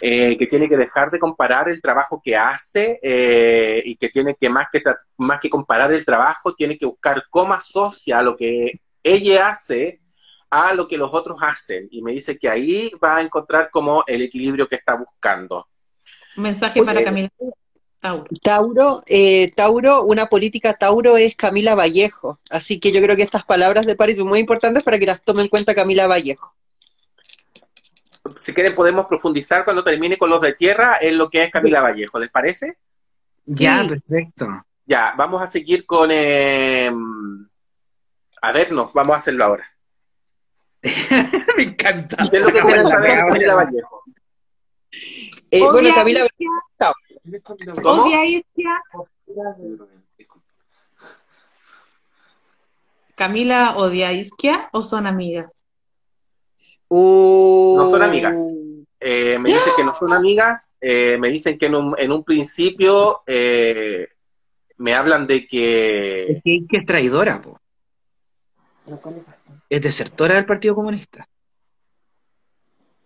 Eh, 0.00 0.36
que 0.36 0.46
tiene 0.46 0.68
que 0.68 0.76
dejar 0.76 1.10
de 1.10 1.18
comparar 1.18 1.68
el 1.68 1.80
trabajo 1.80 2.20
que 2.22 2.36
hace 2.36 2.98
eh, 3.02 3.82
y 3.84 3.96
que 3.96 4.08
tiene 4.08 4.34
que 4.34 4.48
más, 4.48 4.68
que 4.70 4.82
más 5.18 5.40
que 5.40 5.50
comparar 5.50 5.92
el 5.92 6.04
trabajo, 6.04 6.54
tiene 6.54 6.76
que 6.76 6.86
buscar 6.86 7.24
cómo 7.30 7.54
asocia 7.54 8.22
lo 8.22 8.36
que 8.36 8.80
ella 9.02 9.48
hace 9.48 10.00
a 10.50 10.74
lo 10.74 10.86
que 10.86 10.98
los 10.98 11.12
otros 11.12 11.38
hacen. 11.42 11.88
Y 11.90 12.02
me 12.02 12.12
dice 12.12 12.38
que 12.38 12.48
ahí 12.48 12.90
va 13.02 13.16
a 13.16 13.22
encontrar 13.22 13.70
como 13.70 14.04
el 14.06 14.22
equilibrio 14.22 14.66
que 14.66 14.76
está 14.76 14.96
buscando. 14.96 15.66
Un 16.36 16.42
mensaje 16.42 16.82
para 16.82 17.02
Camila. 17.02 17.30
Tauro. 18.00 18.24
Tauro, 18.42 19.02
eh, 19.06 19.50
Tauro, 19.52 20.04
una 20.04 20.26
política 20.26 20.74
Tauro 20.74 21.16
es 21.16 21.34
Camila 21.36 21.74
Vallejo. 21.74 22.38
Así 22.50 22.78
que 22.78 22.92
yo 22.92 23.00
creo 23.00 23.16
que 23.16 23.22
estas 23.22 23.44
palabras 23.44 23.86
de 23.86 23.96
París 23.96 24.18
son 24.18 24.28
muy 24.28 24.40
importantes 24.40 24.82
para 24.82 24.98
que 24.98 25.06
las 25.06 25.22
tome 25.22 25.42
en 25.42 25.48
cuenta 25.48 25.74
Camila 25.74 26.06
Vallejo 26.06 26.54
si 28.36 28.54
quieren 28.54 28.74
podemos 28.74 29.06
profundizar 29.06 29.64
cuando 29.64 29.84
termine 29.84 30.16
con 30.16 30.30
los 30.30 30.40
de 30.40 30.54
tierra 30.54 30.98
en 31.00 31.18
lo 31.18 31.28
que 31.28 31.44
es 31.44 31.50
Camila 31.50 31.80
Vallejo, 31.80 32.18
¿les 32.18 32.30
parece? 32.30 32.78
Ya, 33.44 33.84
perfecto. 33.88 34.48
Ya, 34.86 35.14
vamos 35.16 35.42
a 35.42 35.46
seguir 35.46 35.86
con... 35.86 36.10
Eh, 36.10 36.90
a 38.40 38.52
vernos, 38.52 38.92
vamos 38.92 39.14
a 39.14 39.16
hacerlo 39.18 39.44
ahora. 39.44 39.70
Me 41.56 41.62
encanta. 41.62 42.16
¿Qué 42.30 42.36
es 42.36 42.42
lo 42.42 42.52
que 42.52 42.60
quieren 42.60 42.86
saber 42.86 43.18
Camila 43.18 43.54
Vallejo? 43.54 44.02
Eh, 45.50 45.62
bueno, 45.62 45.94
Camila 45.94 46.26
Vallejo. 46.26 47.82
¿Cómo? 47.82 48.04
¿Camila 53.14 53.76
odia 53.76 54.08
a 54.08 54.12
Isquia 54.12 54.68
o 54.72 54.82
son 54.82 55.06
amigas? 55.06 55.50
No 56.90 57.88
son 57.90 58.02
amigas. 58.02 58.38
Eh, 59.06 59.38
me 59.38 59.50
dicen 59.50 59.74
que 59.76 59.84
no 59.84 59.92
son 59.92 60.14
amigas, 60.14 60.78
eh, 60.80 61.18
me 61.18 61.28
dicen 61.28 61.58
que 61.58 61.66
en 61.66 61.74
un, 61.74 61.94
en 61.98 62.10
un 62.10 62.24
principio 62.24 63.22
eh, 63.26 64.08
me 64.78 64.94
hablan 64.94 65.26
de 65.26 65.46
que... 65.46 66.32
Es 66.32 66.42
que, 66.42 66.64
es 66.70 66.86
traidora, 66.86 67.42
po. 67.42 67.60
Es 69.68 69.82
desertora 69.82 70.36
del 70.36 70.46
Partido 70.46 70.74
Comunista. 70.74 71.28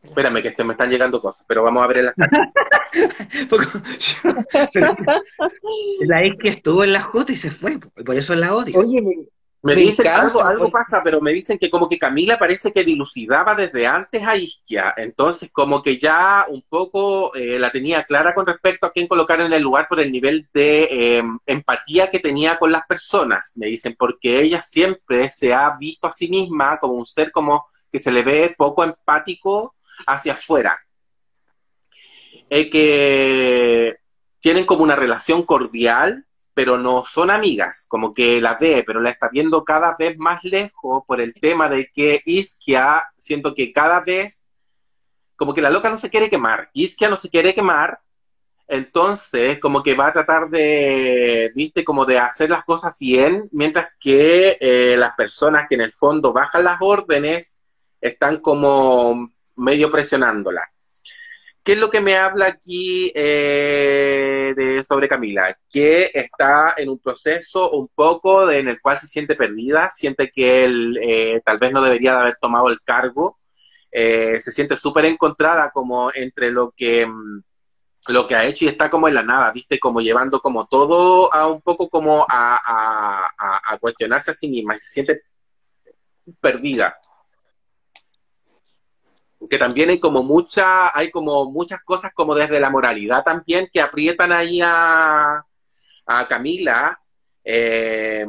Espérame, 0.00 0.40
que 0.40 0.48
este, 0.48 0.62
me 0.62 0.74
están 0.74 0.88
llegando 0.88 1.20
cosas, 1.20 1.44
pero 1.48 1.64
vamos 1.64 1.82
a 1.82 1.88
ver 1.88 1.98
en 1.98 2.04
las 2.04 2.14
cartas. 2.14 2.52
la 6.02 6.22
es 6.22 6.34
que 6.40 6.48
estuvo 6.48 6.84
en 6.84 6.92
la 6.92 7.02
J 7.02 7.32
y 7.32 7.36
se 7.36 7.50
fue, 7.50 7.76
por 7.78 8.16
eso 8.16 8.36
la 8.36 8.54
odio. 8.54 8.78
Oye, 8.78 9.02
me, 9.62 9.74
dicen 9.74 10.06
algo, 10.06 10.42
algo 10.42 10.70
pasa, 10.70 11.00
pero 11.02 11.20
me 11.20 11.32
dicen 11.32 11.58
que 11.58 11.68
como 11.68 11.88
que 11.88 11.98
Camila 11.98 12.38
parece 12.38 12.72
que 12.72 12.84
dilucidaba 12.84 13.54
desde 13.54 13.86
antes 13.86 14.22
a 14.22 14.36
Isquia, 14.36 14.94
entonces 14.96 15.50
como 15.52 15.82
que 15.82 15.98
ya 15.98 16.46
un 16.48 16.62
poco 16.68 17.34
eh, 17.34 17.58
la 17.58 17.72
tenía 17.72 18.04
clara 18.04 18.34
con 18.34 18.46
respecto 18.46 18.86
a 18.86 18.92
quién 18.92 19.08
colocar 19.08 19.40
en 19.40 19.52
el 19.52 19.62
lugar 19.62 19.88
por 19.88 19.98
el 19.98 20.12
nivel 20.12 20.48
de 20.54 21.16
em, 21.18 21.38
empatía 21.44 22.08
que 22.08 22.20
tenía 22.20 22.58
con 22.58 22.70
las 22.70 22.86
personas, 22.86 23.54
me 23.56 23.66
dicen, 23.66 23.96
porque 23.98 24.40
ella 24.40 24.60
siempre 24.60 25.28
se 25.28 25.52
ha 25.52 25.76
visto 25.76 26.06
a 26.06 26.12
sí 26.12 26.28
misma 26.28 26.78
como 26.78 26.94
un 26.94 27.06
ser 27.06 27.32
como 27.32 27.66
que 27.90 27.98
se 27.98 28.12
le 28.12 28.22
ve 28.22 28.54
poco 28.56 28.84
empático 28.84 29.74
hacia 30.06 30.34
afuera. 30.34 30.78
Eh, 32.50 32.70
que 32.70 33.96
tienen 34.40 34.64
como 34.64 34.82
una 34.82 34.96
relación 34.96 35.42
cordial, 35.42 36.26
pero 36.58 36.76
no 36.76 37.04
son 37.04 37.30
amigas, 37.30 37.86
como 37.88 38.12
que 38.12 38.40
la 38.40 38.56
ve, 38.60 38.82
pero 38.84 39.00
la 39.00 39.10
está 39.10 39.28
viendo 39.30 39.62
cada 39.62 39.94
vez 39.96 40.18
más 40.18 40.42
lejos 40.42 41.04
por 41.06 41.20
el 41.20 41.32
tema 41.32 41.68
de 41.68 41.88
que 41.94 42.20
Isquia, 42.24 43.04
siento 43.16 43.54
que 43.54 43.72
cada 43.72 44.00
vez, 44.00 44.50
como 45.36 45.54
que 45.54 45.60
la 45.60 45.70
loca 45.70 45.88
no 45.88 45.96
se 45.96 46.10
quiere 46.10 46.28
quemar, 46.28 46.68
Isquia 46.72 47.08
no 47.08 47.14
se 47.14 47.28
quiere 47.28 47.54
quemar, 47.54 48.00
entonces 48.66 49.60
como 49.60 49.84
que 49.84 49.94
va 49.94 50.08
a 50.08 50.12
tratar 50.12 50.50
de, 50.50 51.52
viste, 51.54 51.84
como 51.84 52.04
de 52.04 52.18
hacer 52.18 52.50
las 52.50 52.64
cosas 52.64 52.98
bien, 52.98 53.48
mientras 53.52 53.90
que 54.00 54.58
eh, 54.60 54.96
las 54.98 55.12
personas 55.12 55.68
que 55.68 55.76
en 55.76 55.82
el 55.82 55.92
fondo 55.92 56.32
bajan 56.32 56.64
las 56.64 56.78
órdenes 56.80 57.60
están 58.00 58.38
como 58.38 59.30
medio 59.54 59.92
presionándola. 59.92 60.68
¿Qué 61.68 61.74
es 61.74 61.78
lo 61.78 61.90
que 61.90 62.00
me 62.00 62.16
habla 62.16 62.46
aquí 62.46 63.12
eh, 63.14 64.54
de, 64.56 64.82
sobre 64.82 65.06
Camila? 65.06 65.54
Que 65.68 66.10
está 66.14 66.72
en 66.78 66.88
un 66.88 66.98
proceso 66.98 67.72
un 67.72 67.88
poco 67.94 68.50
en 68.50 68.68
el 68.68 68.80
cual 68.80 68.96
se 68.96 69.06
siente 69.06 69.34
perdida, 69.34 69.90
siente 69.90 70.30
que 70.30 70.64
él 70.64 70.98
eh, 71.02 71.42
tal 71.44 71.58
vez 71.58 71.70
no 71.70 71.82
debería 71.82 72.14
de 72.14 72.20
haber 72.20 72.38
tomado 72.38 72.70
el 72.70 72.80
cargo, 72.80 73.38
eh, 73.92 74.40
se 74.40 74.50
siente 74.50 74.78
súper 74.78 75.04
encontrada 75.04 75.70
como 75.70 76.10
entre 76.14 76.50
lo 76.50 76.72
que, 76.74 77.04
mm, 77.04 77.42
lo 78.08 78.26
que 78.26 78.34
ha 78.34 78.46
hecho 78.46 78.64
y 78.64 78.68
está 78.68 78.88
como 78.88 79.06
en 79.06 79.12
la 79.16 79.22
nada, 79.22 79.52
¿viste? 79.52 79.78
Como 79.78 80.00
llevando 80.00 80.40
como 80.40 80.66
todo 80.68 81.30
a 81.34 81.48
un 81.48 81.60
poco 81.60 81.90
como 81.90 82.24
a, 82.30 83.28
a 83.36 83.78
cuestionarse 83.78 84.30
a 84.30 84.34
sí 84.34 84.48
misma, 84.48 84.74
se 84.74 84.88
siente 84.88 85.22
perdida 86.40 86.96
que 89.48 89.58
también 89.58 89.90
hay 89.90 90.00
como 90.00 90.22
mucha, 90.22 90.96
hay 90.96 91.10
como 91.10 91.50
muchas 91.50 91.82
cosas 91.82 92.12
como 92.14 92.34
desde 92.34 92.60
la 92.60 92.70
moralidad 92.70 93.22
también 93.24 93.68
que 93.72 93.80
aprietan 93.80 94.32
ahí 94.32 94.60
a, 94.62 95.44
a 96.06 96.28
Camila, 96.28 97.00
eh, 97.44 98.26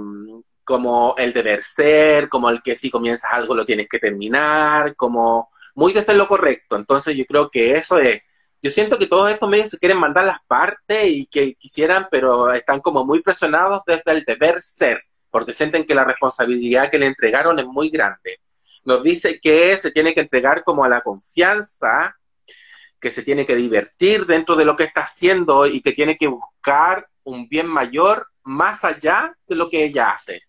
como 0.64 1.16
el 1.18 1.34
deber 1.34 1.64
ser, 1.64 2.30
como 2.30 2.50
el 2.50 2.62
que 2.62 2.76
si 2.76 2.90
comienzas 2.92 3.34
algo 3.34 3.56
lo 3.56 3.66
tienes 3.66 3.88
que 3.90 4.00
terminar, 4.00 4.96
como 4.96 5.50
muy 5.76 5.94
desde 5.94 6.14
lo 6.14 6.28
correcto. 6.28 6.76
Entonces 6.76 7.16
yo 7.18 7.26
creo 7.26 7.50
que 7.50 7.74
eso 7.74 7.98
es, 7.98 8.22
yo 8.62 8.70
siento 8.70 8.98
que 8.98 9.08
todos 9.08 9.32
estos 9.32 9.50
medios 9.50 9.70
se 9.70 9.80
quieren 9.80 9.98
mandar 10.00 10.26
las 10.26 10.40
partes 10.48 11.06
y 11.08 11.26
que 11.28 11.56
quisieran, 11.56 12.08
pero 12.12 12.52
están 12.54 12.82
como 12.82 13.06
muy 13.06 13.22
presionados 13.22 13.82
desde 13.86 14.12
el 14.12 14.24
deber 14.26 14.62
ser, 14.62 15.02
porque 15.32 15.54
sienten 15.54 15.86
que 15.86 15.96
la 15.96 16.04
responsabilidad 16.04 16.90
que 16.90 17.00
le 17.00 17.08
entregaron 17.08 17.60
es 17.60 17.66
muy 17.66 17.90
grande 17.90 18.40
nos 18.90 19.04
dice 19.04 19.40
que 19.40 19.78
se 19.78 19.92
tiene 19.92 20.16
que 20.16 20.22
entregar 20.22 20.64
como 20.64 20.84
a 20.84 20.90
la 20.90 21.02
confianza, 21.02 22.18
que 23.00 23.12
se 23.12 23.22
tiene 23.22 23.46
que 23.46 23.56
divertir 23.56 24.26
dentro 24.26 24.56
de 24.56 24.66
lo 24.66 24.76
que 24.76 24.86
está 24.86 25.02
haciendo 25.02 25.68
y 25.68 25.80
que 25.80 25.92
tiene 25.92 26.18
que 26.18 26.26
buscar 26.26 27.08
un 27.24 27.48
bien 27.48 27.68
mayor 27.68 28.26
más 28.42 28.84
allá 28.84 29.38
de 29.48 29.56
lo 29.56 29.70
que 29.70 29.86
ella 29.86 30.10
hace. 30.10 30.42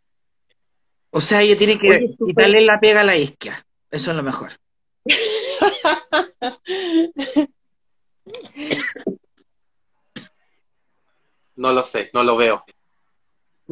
O 1.11 1.21
sea, 1.21 1.43
ella 1.43 1.59
tiene 1.59 1.79
que 1.79 2.17
quitarle 2.17 2.63
la 2.63 2.81
pega 2.81 3.03
a 3.03 3.05
la 3.05 3.19
isquia. 3.19 3.63
Eso 3.91 4.13
es 4.13 4.17
lo 4.17 4.23
mejor. 4.23 4.53
no 11.57 11.73
lo 11.73 11.85
sé, 11.85 12.09
no 12.15 12.25
lo 12.25 12.39
veo. 12.39 12.65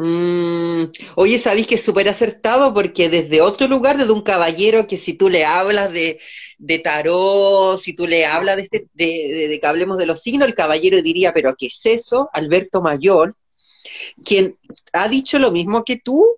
Mm, 0.00 0.92
oye, 1.16 1.40
sabéis 1.40 1.66
que 1.66 1.74
es 1.74 1.82
súper 1.82 2.08
acertado 2.08 2.72
porque 2.72 3.08
desde 3.08 3.40
otro 3.40 3.66
lugar, 3.66 3.96
desde 3.98 4.12
un 4.12 4.22
caballero 4.22 4.86
que 4.86 4.96
si 4.96 5.14
tú 5.14 5.28
le 5.28 5.44
hablas 5.44 5.92
de, 5.92 6.20
de 6.58 6.78
tarot, 6.78 7.78
si 7.80 7.94
tú 7.94 8.06
le 8.06 8.24
hablas 8.24 8.58
de, 8.58 8.62
este, 8.62 8.86
de, 8.94 9.58
que 9.60 9.66
hablemos 9.66 9.98
de 9.98 10.06
los 10.06 10.22
signos, 10.22 10.46
el 10.46 10.54
caballero 10.54 11.02
diría, 11.02 11.32
pero 11.34 11.56
¿qué 11.58 11.66
es 11.66 11.84
eso? 11.84 12.30
Alberto 12.32 12.80
Mayor, 12.80 13.34
quien 14.24 14.56
ha 14.92 15.08
dicho 15.08 15.40
lo 15.40 15.50
mismo 15.50 15.82
que 15.82 15.96
tú. 15.96 16.36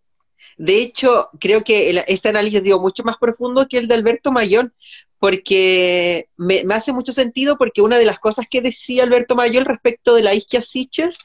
De 0.56 0.80
hecho, 0.80 1.28
creo 1.38 1.62
que 1.62 2.02
este 2.08 2.30
análisis 2.30 2.62
sido 2.62 2.80
mucho 2.80 3.02
más 3.04 3.18
profundo 3.18 3.66
que 3.68 3.76
el 3.76 3.88
de 3.88 3.94
Alberto 3.94 4.32
Mayor, 4.32 4.72
porque 5.20 6.28
me, 6.36 6.64
me 6.64 6.74
hace 6.74 6.92
mucho 6.92 7.12
sentido 7.12 7.56
porque 7.58 7.82
una 7.82 7.98
de 7.98 8.06
las 8.06 8.18
cosas 8.18 8.46
que 8.50 8.62
decía 8.62 9.04
Alberto 9.04 9.36
Mayor 9.36 9.64
respecto 9.64 10.14
de 10.14 10.22
la 10.22 10.34
Isquia 10.34 10.62
Siches, 10.62 11.18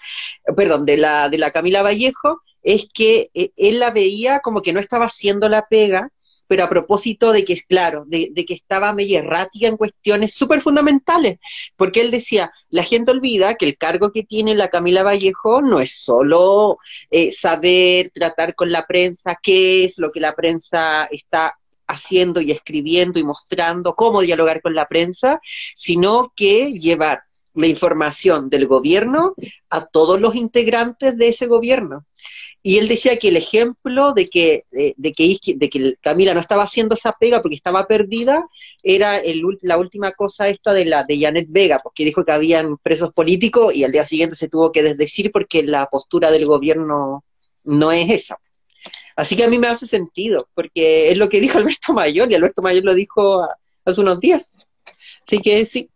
perdón, 0.56 0.86
de 0.86 0.98
la, 0.98 1.30
de 1.30 1.38
la 1.38 1.52
Camila 1.52 1.82
Vallejo, 1.82 2.42
es 2.62 2.88
que 2.94 3.30
eh, 3.34 3.52
él 3.56 3.80
la 3.80 3.92
veía 3.92 4.42
como 4.42 4.62
que 4.62 4.74
no 4.74 4.82
estaba 4.82 5.06
haciendo 5.06 5.48
la 5.48 5.68
pega, 5.68 6.10
pero 6.48 6.66
a 6.66 6.70
propósito 6.70 7.32
de 7.32 7.46
que, 7.46 7.56
claro, 7.68 8.04
de, 8.06 8.30
de 8.32 8.46
que 8.46 8.54
estaba 8.54 8.94
medio 8.94 9.20
errática 9.20 9.68
en 9.68 9.78
cuestiones 9.78 10.34
súper 10.34 10.62
fundamentales, 10.62 11.40
porque 11.78 12.02
él 12.02 12.12
decía, 12.12 12.52
la 12.70 12.84
gente 12.84 13.12
olvida 13.12 13.56
que 13.56 13.66
el 13.66 13.78
cargo 13.78 14.12
que 14.12 14.24
tiene 14.24 14.56
la 14.56 14.68
Camila 14.68 15.04
Vallejo 15.04 15.62
no 15.62 15.80
es 15.80 16.04
solo 16.04 16.78
eh, 17.10 17.32
saber 17.32 18.12
tratar 18.14 18.56
con 18.56 18.72
la 18.72 18.86
prensa, 18.86 19.40
qué 19.42 19.86
es 19.86 19.98
lo 19.98 20.12
que 20.12 20.20
la 20.20 20.36
prensa 20.36 21.06
está 21.06 21.58
haciendo 21.88 22.42
y 22.42 22.52
escribiendo 22.52 23.20
y 23.20 23.24
mostrando, 23.24 23.96
cómo 23.96 24.22
dialogar 24.22 24.62
con 24.62 24.76
la 24.76 24.88
prensa, 24.88 25.40
sino 25.76 26.34
que 26.36 26.74
llevar 26.74 27.24
la 27.56 27.68
información 27.68 28.50
del 28.50 28.68
gobierno 28.68 29.34
a 29.70 29.86
todos 29.86 30.20
los 30.20 30.36
integrantes 30.36 31.18
de 31.18 31.30
ese 31.30 31.48
gobierno. 31.48 32.06
Y 32.62 32.80
él 32.80 32.88
decía 32.88 33.18
que 33.18 33.28
el 33.28 33.38
ejemplo 33.38 34.14
de 34.14 34.28
que, 34.28 34.64
de, 34.72 35.12
que, 35.12 35.38
de 35.56 35.70
que 35.70 35.96
Camila 36.02 36.34
no 36.34 36.40
estaba 36.40 36.64
haciendo 36.64 36.96
esa 36.96 37.14
pega 37.14 37.42
porque 37.42 37.56
estaba 37.56 37.86
perdida 37.86 38.48
era 38.82 39.20
el, 39.20 39.44
la 39.62 39.78
última 39.78 40.12
cosa 40.14 40.50
esta 40.50 40.74
de 40.74 40.86
la 40.86 41.04
de 41.04 41.20
Janet 41.20 41.46
Vega, 41.50 41.80
porque 41.84 42.04
dijo 42.04 42.26
que 42.26 42.32
habían 42.32 42.78
presos 42.78 43.14
políticos 43.14 43.76
y 43.76 43.84
al 43.84 43.92
día 43.92 44.04
siguiente 44.04 44.36
se 44.36 44.50
tuvo 44.50 44.72
que 44.72 44.82
desdecir 44.82 45.32
porque 45.32 45.62
la 45.62 45.86
postura 45.88 46.32
del 46.32 46.48
gobierno 46.48 47.24
no 47.64 47.92
es 47.92 48.10
esa. 48.10 48.40
Así 49.16 49.36
que 49.36 49.44
a 49.44 49.48
mí 49.48 49.58
me 49.58 49.68
hace 49.68 49.88
sentido, 49.88 50.48
porque 50.54 51.12
es 51.12 51.18
lo 51.18 51.30
que 51.30 51.40
dijo 51.40 51.58
Alberto 51.60 51.94
Mayor, 51.94 52.32
y 52.32 52.36
Alberto 52.36 52.62
Mayor 52.62 52.84
lo 52.84 52.94
dijo 52.94 53.42
a- 53.44 53.56
hace 53.86 54.02
unos 54.02 54.20
días. 54.20 54.54
Así 55.26 55.40
que 55.40 55.66
sí. 55.66 55.90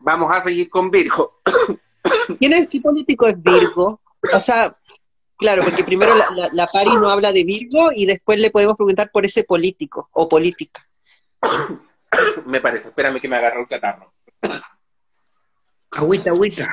Vamos 0.00 0.30
a 0.34 0.40
seguir 0.40 0.70
con 0.70 0.90
Virgo. 0.90 1.40
¿Quién 2.38 2.52
es, 2.54 2.68
qué 2.68 2.80
político 2.80 3.26
es 3.26 3.40
Virgo? 3.42 4.00
O 4.34 4.40
sea, 4.40 4.74
claro, 5.36 5.62
porque 5.62 5.84
primero 5.84 6.14
la, 6.14 6.30
la, 6.30 6.48
la 6.52 6.66
Pari 6.68 6.94
no 6.94 7.10
habla 7.10 7.32
de 7.32 7.44
Virgo 7.44 7.90
y 7.94 8.06
después 8.06 8.38
le 8.38 8.50
podemos 8.50 8.76
preguntar 8.76 9.10
por 9.12 9.26
ese 9.26 9.44
político 9.44 10.08
o 10.12 10.28
política. 10.28 10.86
Me 12.46 12.60
parece. 12.60 12.88
Espérame 12.88 13.20
que 13.20 13.28
me 13.28 13.36
agarre 13.36 13.60
un 13.60 13.66
catarro. 13.66 14.12
Agüita, 15.92 16.30
agüita. 16.30 16.66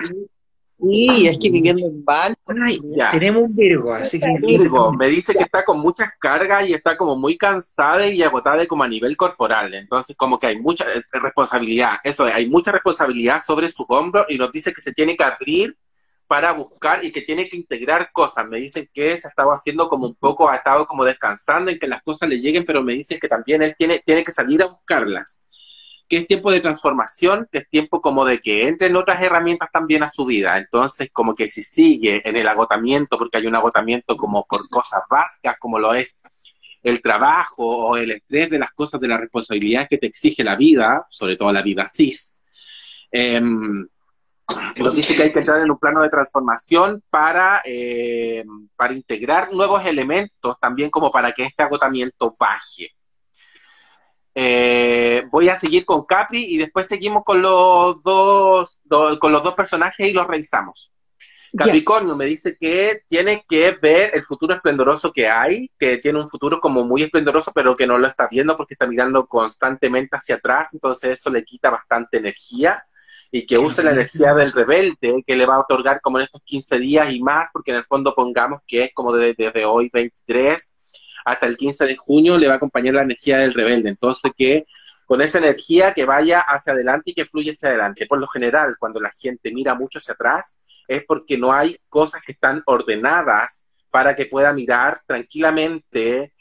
Y 0.80 1.28
es 1.28 1.40
que 1.40 1.50
viviendo 1.50 1.88
en 1.88 2.06
Val, 2.06 2.36
Ay, 2.68 2.80
tenemos 3.12 3.44
un 3.44 3.56
Virgo, 3.56 3.92
así 3.92 4.20
que. 4.20 4.28
Virgo 4.40 4.94
me 4.94 5.08
dice 5.08 5.34
que 5.34 5.44
está 5.44 5.66
con 5.66 5.80
muchas 5.80 6.10
cargas 6.20 6.70
y 6.70 6.74
está 6.74 6.96
como 6.96 7.16
muy 7.16 7.36
cansada 7.36 8.08
y 8.08 8.22
agotada 8.22 8.66
como 8.68 8.84
a 8.84 8.88
nivel 8.88 9.18
corporal. 9.18 9.74
Entonces, 9.74 10.16
como 10.16 10.38
que 10.38 10.48
hay 10.48 10.60
mucha 10.60 10.86
eh, 10.86 11.02
responsabilidad. 11.14 11.98
Eso 12.04 12.28
es, 12.28 12.34
hay 12.36 12.48
mucha 12.48 12.72
responsabilidad 12.72 13.42
sobre 13.44 13.70
sus 13.70 13.88
hombros 13.90 14.28
y 14.30 14.38
nos 14.38 14.52
dice 14.52 14.72
que 14.72 14.82
se 14.82 14.94
tiene 14.94 15.18
que 15.18 15.24
abrir 15.24 15.76
para 16.28 16.52
buscar 16.52 17.04
y 17.04 17.12
que 17.12 17.22
tiene 17.22 17.50
que 17.50 17.58
integrar 17.58 18.12
cosas. 18.12 18.46
Me 18.48 18.60
dicen 18.60 18.88
que 18.94 19.18
se 19.18 19.28
ha 19.28 19.30
estado 19.30 19.52
haciendo 19.52 19.90
como 19.90 20.06
un 20.06 20.16
poco, 20.16 20.50
ha 20.50 20.58
estado 20.58 20.86
como 20.86 21.06
descansando 21.06 21.72
en 21.72 21.80
que 21.80 21.88
las 21.88 22.04
cosas 22.04 22.30
le 22.30 22.40
lleguen, 22.40 22.66
pero 22.66 22.84
me 22.84 22.94
dicen 22.94 23.20
que 23.20 23.28
también 23.28 23.64
él 23.64 23.74
tiene, 23.76 24.04
tiene 24.06 24.24
que 24.24 24.32
salir 24.32 24.62
a 24.62 24.68
buscarlas. 24.68 25.47
Que 26.08 26.18
es 26.18 26.28
tiempo 26.28 26.52
de 26.52 26.62
transformación, 26.62 27.48
que 27.52 27.60
es 27.60 27.70
tiempo 27.70 28.02
como 28.02 28.26
de 28.26 28.40
que 28.40 28.68
entren 28.68 28.96
otras 28.96 29.22
herramientas 29.22 29.70
también 29.72 30.04
a 30.04 30.10
su 30.10 30.26
vida. 30.26 30.58
Entonces, 30.58 31.10
como 31.12 31.36
que 31.36 31.50
si 31.50 31.64
sigue 31.64 32.22
en 32.28 32.36
el 32.36 32.48
agotamiento, 32.48 33.18
porque 33.18 33.38
hay 33.38 33.48
un 33.48 33.56
agotamiento 33.56 34.16
como 34.16 34.46
por 34.46 34.70
cosas 34.70 35.02
básicas, 35.10 35.58
como 35.60 35.80
lo 35.80 35.94
es 35.94 36.22
el 36.84 37.02
trabajo 37.02 37.66
o 37.66 37.98
el 37.98 38.12
estrés 38.12 38.50
de 38.50 38.60
las 38.60 38.72
cosas, 38.72 39.02
de 39.02 39.08
las 39.08 39.20
responsabilidades 39.20 39.90
que 39.90 39.98
te 39.98 40.08
exige 40.08 40.44
la 40.44 40.56
vida, 40.56 41.06
sobre 41.10 41.36
todo 41.36 41.52
la 41.52 41.62
vida 41.62 41.86
cis, 41.88 42.40
em, 43.12 43.88
nos 44.78 44.96
dice 44.96 45.16
que 45.16 45.24
hay 45.24 45.32
que 45.34 45.40
entrar 45.40 45.62
en 45.62 45.72
un 45.72 45.78
plano 45.78 46.02
de 46.02 46.10
transformación 46.10 47.04
para, 47.10 47.62
eh, 47.66 48.46
para 48.76 48.94
integrar 48.94 49.52
nuevos 49.52 49.86
elementos 49.86 50.58
también 50.60 50.90
como 50.90 51.12
para 51.12 51.32
que 51.34 51.44
este 51.44 51.64
agotamiento 51.64 52.34
baje. 52.40 52.92
Eh, 54.40 55.24
voy 55.32 55.50
a 55.50 55.58
seguir 55.58 55.84
con 55.86 56.06
Capri 56.06 56.46
y 56.46 56.58
después 56.58 56.88
seguimos 56.88 57.24
con 57.26 57.42
los 57.42 58.04
dos, 58.04 58.80
do- 58.84 59.18
con 59.20 59.32
los 59.32 59.42
dos 59.44 59.56
personajes 59.56 60.08
y 60.08 60.14
los 60.14 60.28
revisamos. 60.28 60.94
Capricornio 61.56 62.16
me 62.16 62.26
dice 62.26 62.58
que 62.60 63.02
tiene 63.08 63.44
que 63.50 63.72
ver 63.82 64.12
el 64.16 64.24
futuro 64.26 64.54
esplendoroso 64.56 65.12
que 65.12 65.28
hay, 65.30 65.72
que 65.80 65.98
tiene 65.98 66.20
un 66.22 66.30
futuro 66.30 66.60
como 66.62 66.84
muy 66.86 67.04
esplendoroso, 67.04 67.52
pero 67.56 67.76
que 67.76 67.88
no 67.88 67.98
lo 67.98 68.08
está 68.08 68.28
viendo 68.30 68.56
porque 68.58 68.76
está 68.76 68.88
mirando 68.88 69.28
constantemente 69.28 70.18
hacia 70.18 70.36
atrás, 70.36 70.74
entonces 70.74 71.20
eso 71.20 71.32
le 71.32 71.44
quita 71.44 71.72
bastante 71.72 72.18
energía 72.18 72.86
y 73.32 73.46
que 73.46 73.58
use 73.58 73.84
la 73.84 73.92
energía 73.92 74.34
del 74.36 74.52
rebelde 74.54 75.24
que 75.26 75.36
le 75.36 75.46
va 75.46 75.56
a 75.56 75.60
otorgar 75.62 76.00
como 76.02 76.20
en 76.20 76.26
estos 76.26 76.42
15 76.44 76.80
días 76.80 77.12
y 77.12 77.22
más, 77.22 77.50
porque 77.52 77.72
en 77.72 77.78
el 77.78 77.86
fondo 77.86 78.14
pongamos 78.16 78.62
que 78.68 78.84
es 78.86 78.94
como 78.94 79.14
de- 79.14 79.34
desde 79.34 79.66
hoy 79.66 79.90
23 79.92 80.74
hasta 81.28 81.46
el 81.46 81.58
15 81.58 81.86
de 81.86 81.98
junio 81.98 82.38
le 82.38 82.48
va 82.48 82.54
a 82.54 82.56
acompañar 82.56 82.94
la 82.94 83.02
energía 83.02 83.40
del 83.40 83.54
rebelde, 83.54 83.90
entonces 83.90 84.32
que 84.36 84.66
con 85.06 85.22
esa 85.22 85.40
energía 85.40 85.94
que 85.94 86.06
vaya 86.06 86.40
hacia 86.40 86.72
adelante 86.72 87.12
y 87.12 87.14
que 87.14 87.26
fluya 87.26 87.52
hacia 87.52 87.68
adelante. 87.68 88.06
Por 88.08 88.20
lo 88.20 88.28
general, 88.28 88.78
cuando 88.80 89.02
la 89.02 89.12
gente 89.12 89.52
mira 89.52 89.76
mucho 89.76 90.00
hacia 90.00 90.14
atrás, 90.14 90.62
es 90.88 91.04
porque 91.06 91.38
no 91.38 91.52
hay 91.52 91.78
cosas 91.90 92.22
que 92.22 92.32
están 92.32 92.64
ordenadas 92.66 93.68
para 93.92 94.16
que 94.16 94.26
pueda 94.26 94.54
mirar 94.54 95.02
tranquilamente 95.06 96.32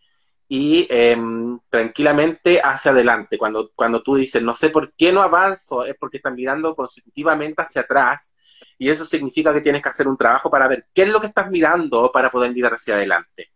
y 0.49 0.87
em, 0.89 1.59
tranquilamente 1.68 2.61
hacia 2.62 2.93
adelante. 2.93 3.39
Cuando, 3.39 3.72
cuando 3.74 4.05
tú 4.05 4.14
dices, 4.14 4.41
no 4.41 4.55
sé 4.55 4.70
por 4.70 4.93
qué 4.95 5.12
no 5.12 5.22
avanzo, 5.22 5.84
es 5.84 5.97
porque 5.99 6.18
están 6.18 6.37
mirando 6.37 6.76
consecutivamente 6.76 7.61
hacia 7.61 7.82
atrás 7.82 8.32
y 8.78 8.89
eso 8.89 9.05
significa 9.05 9.53
que 9.53 9.61
tienes 9.61 9.82
que 9.82 9.89
hacer 9.89 10.07
un 10.07 10.16
trabajo 10.16 10.49
para 10.49 10.68
ver 10.68 10.87
qué 10.95 11.03
es 11.03 11.09
lo 11.09 11.20
que 11.20 11.26
estás 11.26 11.51
mirando 11.51 12.12
para 12.12 12.30
poder 12.30 12.53
mirar 12.53 12.74
hacia 12.74 12.95
adelante. 12.95 13.51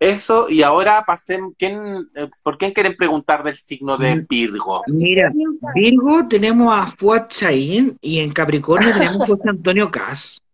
Eso, 0.00 0.48
y 0.48 0.62
ahora 0.62 1.02
pasen, 1.04 1.54
¿quién, 1.58 2.08
eh, 2.14 2.28
¿por 2.44 2.56
quién 2.56 2.72
quieren 2.72 2.94
preguntar 2.96 3.42
del 3.42 3.56
signo 3.56 3.96
de 3.96 4.24
Virgo? 4.28 4.82
Mira, 4.86 5.32
Virgo 5.74 6.28
tenemos 6.28 6.72
a 6.72 6.86
Fuad 6.86 7.26
Chaín 7.26 7.98
y 8.00 8.20
en 8.20 8.32
Capricornio 8.32 8.92
tenemos 8.92 9.22
a 9.22 9.26
José 9.26 9.48
Antonio 9.48 9.90
Cas. 9.90 10.40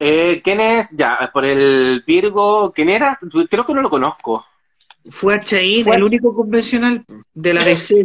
Eh, 0.00 0.42
¿Quién 0.42 0.60
es? 0.60 0.90
Ya, 0.90 1.30
por 1.32 1.44
el 1.46 2.02
Virgo, 2.04 2.72
¿quién 2.74 2.90
era? 2.90 3.16
Creo 3.48 3.64
que 3.64 3.72
no 3.74 3.80
lo 3.80 3.88
conozco. 3.88 4.44
Fuad 5.08 5.40
Chaín, 5.44 5.88
el 5.90 6.02
único 6.02 6.34
convencional 6.34 7.04
de 7.32 7.54
la 7.54 7.64
DC. 7.64 8.04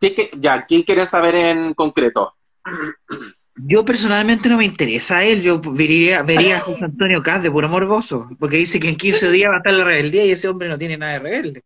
Sí 0.00 0.14
que- 0.14 0.30
Ya, 0.36 0.66
¿quién 0.66 0.82
quiere 0.82 1.06
saber 1.06 1.36
en 1.36 1.74
concreto? 1.74 2.34
Yo 3.66 3.84
personalmente 3.84 4.48
no 4.48 4.56
me 4.58 4.64
interesa 4.64 5.18
a 5.18 5.24
él, 5.24 5.42
yo 5.42 5.60
vería, 5.60 6.22
vería 6.22 6.56
a 6.58 6.60
José 6.60 6.84
Antonio 6.84 7.22
Cas 7.22 7.42
de 7.42 7.50
puro 7.50 7.68
morboso, 7.68 8.28
porque 8.38 8.56
dice 8.56 8.78
que 8.78 8.88
en 8.88 8.96
15 8.96 9.30
días 9.32 9.50
va 9.50 9.56
a 9.56 9.58
estar 9.58 9.72
la 9.74 9.84
rebeldía 9.84 10.24
y 10.24 10.30
ese 10.32 10.48
hombre 10.48 10.68
no 10.68 10.78
tiene 10.78 10.96
nada 10.96 11.14
de 11.14 11.18
rebelde. 11.18 11.62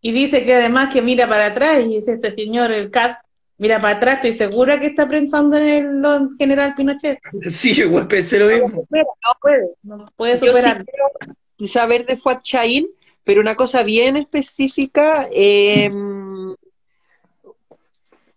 Y 0.00 0.12
dice 0.12 0.44
que 0.44 0.54
además 0.54 0.92
que 0.92 1.00
mira 1.00 1.26
para 1.28 1.46
atrás, 1.46 1.80
y 1.80 1.88
dice 1.88 2.14
este 2.14 2.32
señor, 2.34 2.72
el 2.72 2.90
cast, 2.90 3.24
mira 3.58 3.80
para 3.80 3.96
atrás, 3.96 4.16
estoy 4.16 4.32
segura 4.32 4.78
que 4.78 4.88
está 4.88 5.08
pensando 5.08 5.56
en 5.56 5.68
el 5.68 6.00
lo- 6.02 6.30
general 6.36 6.74
Pinochet. 6.74 7.18
Sí, 7.48 7.72
yo 7.72 7.86
igual 7.86 8.06
pensé 8.06 8.38
lo 8.38 8.46
mismo. 8.46 8.82
Supera, 8.82 9.04
no 9.04 9.32
puede, 9.40 9.68
no 9.82 10.04
puede 10.16 10.36
Yo 10.36 10.40
sí 10.40 10.46
superar. 10.48 10.84
quiero 10.84 11.70
saber 11.72 12.04
de 12.04 12.16
Fuad 12.16 12.40
Chaín, 12.42 12.88
pero 13.24 13.40
una 13.40 13.54
cosa 13.54 13.82
bien 13.82 14.16
específica, 14.18 15.26
eh, 15.32 15.90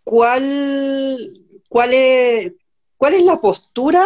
¿cuál, 0.03 1.41
cuál, 1.67 1.93
es, 1.93 2.53
¿cuál 2.97 3.13
es 3.13 3.23
la 3.23 3.39
postura 3.39 4.05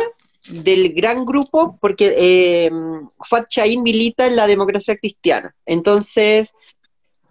del 0.49 0.93
gran 0.93 1.25
grupo? 1.25 1.77
Porque 1.79 2.13
eh, 2.17 2.71
Fuad 3.19 3.45
Chaín 3.47 3.83
milita 3.83 4.27
en 4.27 4.35
la 4.35 4.47
democracia 4.47 4.95
cristiana, 4.97 5.55
entonces 5.65 6.53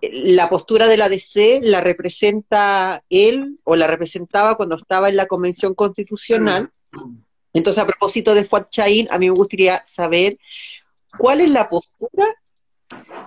la 0.03 0.49
postura 0.49 0.87
de 0.87 0.97
la 0.97 1.09
DC 1.09 1.61
la 1.63 1.81
representa 1.81 3.05
él 3.11 3.59
o 3.65 3.77
la 3.77 3.87
representaba 3.87 4.57
cuando 4.57 4.77
estaba 4.77 5.09
en 5.09 5.17
la 5.17 5.27
convención 5.27 5.75
constitucional. 5.75 6.71
Entonces, 7.53 7.83
a 7.83 7.87
propósito 7.87 8.35
de 8.35 8.45
Fuad 8.45 8.69
Chaín, 8.71 9.09
a 9.11 9.19
mí 9.19 9.27
me 9.27 9.37
gustaría 9.37 9.83
saber 9.87 10.39
cuál 11.19 11.41
es 11.41 11.51
la 11.51 11.69
postura 11.69 12.25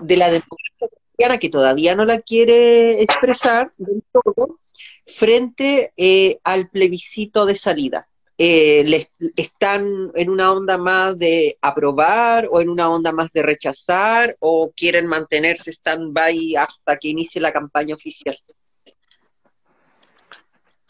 de 0.01 0.17
la 0.17 0.27
democracia 0.27 0.87
cristiana 0.89 1.37
que 1.37 1.49
todavía 1.49 1.95
no 1.95 2.05
la 2.05 2.19
quiere 2.19 3.01
expresar 3.01 3.71
del 3.77 4.03
todo 4.11 4.59
frente 5.05 5.91
eh, 5.97 6.39
al 6.43 6.69
plebiscito 6.69 7.45
de 7.45 7.55
salida. 7.55 8.07
Eh, 8.37 8.83
les- 8.85 9.11
¿Están 9.35 10.11
en 10.15 10.29
una 10.29 10.51
onda 10.51 10.77
más 10.77 11.17
de 11.17 11.57
aprobar 11.61 12.47
o 12.49 12.61
en 12.61 12.69
una 12.69 12.89
onda 12.89 13.11
más 13.11 13.31
de 13.31 13.43
rechazar 13.43 14.35
o 14.39 14.71
quieren 14.75 15.05
mantenerse 15.07 15.71
stand-by 15.71 16.55
hasta 16.55 16.97
que 16.97 17.09
inicie 17.09 17.39
la 17.39 17.53
campaña 17.53 17.93
oficial? 17.95 18.37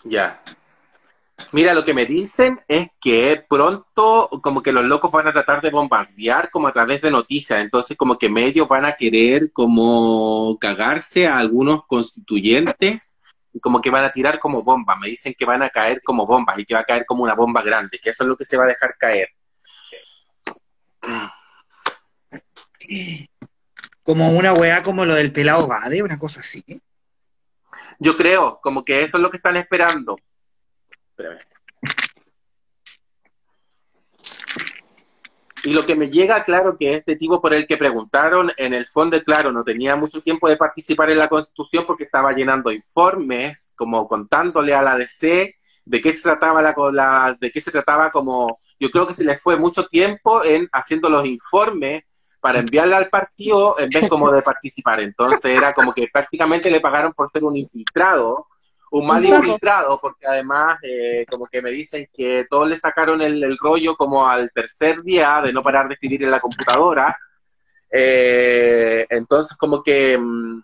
Ya. 0.06 0.42
Mira, 1.52 1.74
lo 1.74 1.84
que 1.84 1.94
me 1.94 2.06
dicen 2.06 2.62
es 2.68 2.88
que 3.02 3.44
pronto 3.50 4.30
como 4.42 4.62
que 4.64 4.72
los 4.72 4.86
locos 4.86 5.12
van 5.12 5.28
a 5.28 5.34
tratar 5.34 5.62
de 5.62 5.70
bombardear 5.70 6.50
como 6.50 6.68
a 6.68 6.74
través 6.74 7.02
de 7.02 7.12
noticias, 7.12 7.62
entonces 7.62 7.98
como 7.98 8.18
que 8.18 8.30
medios 8.30 8.68
van 8.68 8.86
a 8.86 8.96
querer 8.96 9.52
como 9.52 10.58
cagarse 10.60 11.28
a 11.28 11.38
algunos 11.38 11.86
constituyentes 11.86 13.18
como 13.60 13.82
que 13.82 13.90
van 13.90 14.04
a 14.04 14.12
tirar 14.12 14.40
como 14.40 14.64
bombas, 14.64 15.00
me 15.00 15.08
dicen 15.08 15.36
que 15.38 15.46
van 15.46 15.64
a 15.64 15.70
caer 15.70 16.02
como 16.04 16.26
bombas 16.26 16.58
y 16.60 16.66
que 16.66 16.74
va 16.74 16.82
a 16.82 16.86
caer 16.86 17.06
como 17.06 17.24
una 17.24 17.36
bomba 17.36 17.62
grande, 17.62 18.00
que 18.00 18.10
eso 18.10 18.24
es 18.24 18.28
lo 18.28 18.38
que 18.38 18.46
se 18.46 18.58
va 18.58 18.64
a 18.64 18.68
dejar 18.68 18.96
caer. 18.98 19.30
Como 24.04 24.30
una 24.32 24.54
weá 24.54 24.84
como 24.84 25.06
lo 25.06 25.16
del 25.16 25.32
pelado 25.32 25.68
Bade, 25.68 26.04
una 26.04 26.18
cosa 26.18 26.42
así. 26.42 26.64
Yo 28.00 28.18
creo, 28.18 28.60
como 28.62 28.84
que 28.84 29.04
eso 29.04 29.18
es 29.18 29.24
lo 29.24 29.30
que 29.30 29.38
están 29.38 29.56
esperando. 29.56 30.18
Espérame. 31.12 31.40
Y 35.66 35.72
lo 35.72 35.86
que 35.86 35.96
me 35.96 36.10
llega, 36.10 36.44
claro, 36.44 36.76
que 36.78 36.94
este 36.94 37.16
tipo 37.16 37.42
por 37.42 37.54
el 37.54 37.66
que 37.66 37.78
preguntaron, 37.78 38.52
en 38.58 38.74
el 38.74 38.86
fondo, 38.86 39.22
claro, 39.24 39.52
no 39.52 39.64
tenía 39.64 39.96
mucho 39.96 40.22
tiempo 40.22 40.50
de 40.50 40.58
participar 40.58 41.10
en 41.10 41.20
la 41.20 41.30
Constitución 41.30 41.86
porque 41.88 42.04
estaba 42.04 42.34
llenando 42.34 42.72
informes, 42.72 43.74
como 43.78 44.08
contándole 44.08 44.74
a 44.74 44.82
la 44.82 44.98
DC 44.98 45.56
de 45.86 46.02
qué 46.02 46.12
se 46.12 46.24
trataba 46.24 46.62
la, 46.62 46.76
la 46.92 47.38
de 47.40 47.52
qué 47.52 47.60
se 47.60 47.72
trataba 47.72 48.10
como 48.10 48.58
yo 48.80 48.90
creo 48.90 49.06
que 49.06 49.14
se 49.14 49.24
le 49.24 49.38
fue 49.38 49.58
mucho 49.58 49.88
tiempo 49.88 50.44
en 50.44 50.68
haciendo 50.72 51.10
los 51.10 51.26
informes 51.26 52.04
para 52.42 52.60
enviarle 52.60 52.96
al 52.96 53.10
partido 53.10 53.80
en 53.80 53.90
vez 53.90 54.10
como 54.10 54.30
de 54.30 54.42
participar. 54.42 55.00
Entonces 55.00 55.46
era 55.46 55.74
como 55.74 55.94
que 55.94 56.10
prácticamente 56.12 56.70
le 56.70 56.82
pagaron 56.82 57.14
por 57.14 57.30
ser 57.30 57.46
un 57.46 57.56
infiltrado 57.56 58.48
un 58.94 59.08
mal 59.08 59.26
infiltrado, 59.26 59.98
porque 60.00 60.28
además 60.28 60.78
eh, 60.84 61.26
como 61.28 61.48
que 61.48 61.64
me 61.64 61.72
dicen 61.72 62.08
que 62.14 62.46
todos 62.48 62.68
le 62.68 62.78
sacaron 62.78 63.22
el, 63.24 63.58
rollo 63.58 63.96
como 63.96 64.28
al 64.28 64.52
tercer 64.52 65.02
día 65.02 65.42
de 65.44 65.52
no 65.52 65.64
parar 65.64 65.88
de 65.88 65.96
escribir 65.96 66.24
en 66.24 66.30
la 66.30 66.40
computadora. 66.40 67.18
Eh, 67.90 69.06
entonces 69.10 69.58
como 69.58 69.82
que 69.82 70.16
mm, 70.16 70.62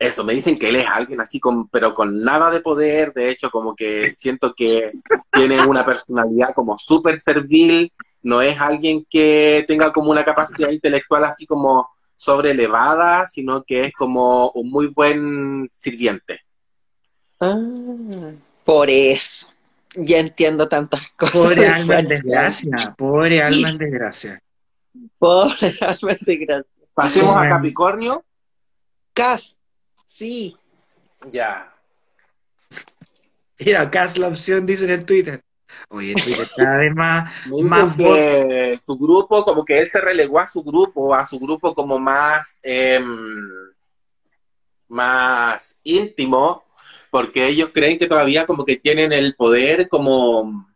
eso, 0.00 0.24
me 0.24 0.32
dicen 0.32 0.58
que 0.58 0.68
él 0.68 0.76
es 0.76 0.88
alguien 0.88 1.20
así, 1.20 1.38
con, 1.38 1.68
pero 1.68 1.94
con 1.94 2.24
nada 2.24 2.50
de 2.50 2.60
poder, 2.60 3.12
de 3.12 3.30
hecho 3.30 3.50
como 3.50 3.76
que 3.76 4.10
siento 4.10 4.52
que 4.52 4.90
tiene 5.30 5.64
una 5.64 5.84
personalidad 5.84 6.54
como 6.54 6.76
súper 6.76 7.20
servil, 7.20 7.92
no 8.22 8.42
es 8.42 8.60
alguien 8.60 9.06
que 9.08 9.64
tenga 9.68 9.92
como 9.92 10.10
una 10.10 10.24
capacidad 10.24 10.70
intelectual 10.70 11.24
así 11.24 11.46
como 11.46 11.88
sobrelevada, 12.16 13.28
sino 13.28 13.62
que 13.62 13.82
es 13.82 13.92
como 13.92 14.50
un 14.50 14.70
muy 14.70 14.88
buen 14.88 15.68
sirviente. 15.70 16.40
Ah, 17.40 18.32
por 18.64 18.90
eso. 18.90 19.48
Ya 19.96 20.18
entiendo 20.18 20.68
tantas 20.68 21.00
cosas. 21.16 21.34
Pobre 21.34 21.66
alma 21.68 21.98
en 22.00 22.08
desgracia, 22.08 22.94
pobre 22.96 23.42
alma 23.42 23.70
en 23.70 23.78
desgracia. 23.78 24.42
Pobre 25.18 25.72
alma 25.80 26.12
en 26.12 26.18
desgracia. 26.20 26.70
Pasemos 26.94 27.36
a 27.36 27.48
Capricornio. 27.48 28.24
Cas, 29.12 29.58
sí. 30.06 30.56
Ya. 31.32 31.72
Mira, 33.58 33.90
Cas 33.90 34.18
la 34.18 34.28
opción, 34.28 34.66
dice 34.66 34.84
en 34.84 34.90
el 34.90 35.04
Twitter. 35.04 35.42
Oye, 35.88 36.14
Twitter 36.14 36.46
cada 36.56 36.76
vez 36.78 36.94
más, 36.94 37.32
más 37.62 37.96
que 37.96 38.76
su 38.78 38.96
grupo, 38.96 39.44
como 39.44 39.64
que 39.64 39.78
él 39.78 39.88
se 39.88 40.00
relegó 40.00 40.38
a 40.40 40.46
su 40.46 40.62
grupo, 40.62 41.14
a 41.14 41.24
su 41.26 41.38
grupo 41.38 41.74
como 41.74 41.98
más, 41.98 42.60
em, 42.62 43.48
más 44.88 45.80
íntimo, 45.82 46.63
porque 47.14 47.46
ellos 47.46 47.70
creen 47.72 47.96
que 47.96 48.08
todavía 48.08 48.44
como 48.44 48.64
que 48.64 48.74
tienen 48.74 49.12
el 49.12 49.36
poder 49.36 49.88
como... 49.88 50.66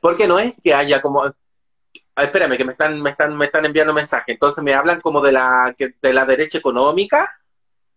Porque 0.00 0.28
no 0.28 0.38
es 0.38 0.54
que 0.62 0.72
haya 0.72 1.02
como... 1.02 1.24
Ah, 1.24 2.22
espérame, 2.22 2.56
que 2.56 2.64
me 2.64 2.70
están, 2.70 3.02
me 3.02 3.10
están, 3.10 3.36
me 3.36 3.46
están 3.46 3.66
enviando 3.66 3.92
mensajes. 3.92 4.32
Entonces 4.32 4.62
me 4.62 4.74
hablan 4.74 5.00
como 5.00 5.20
de 5.20 5.32
la, 5.32 5.74
de 5.76 6.12
la 6.12 6.24
derecha 6.24 6.58
económica, 6.58 7.28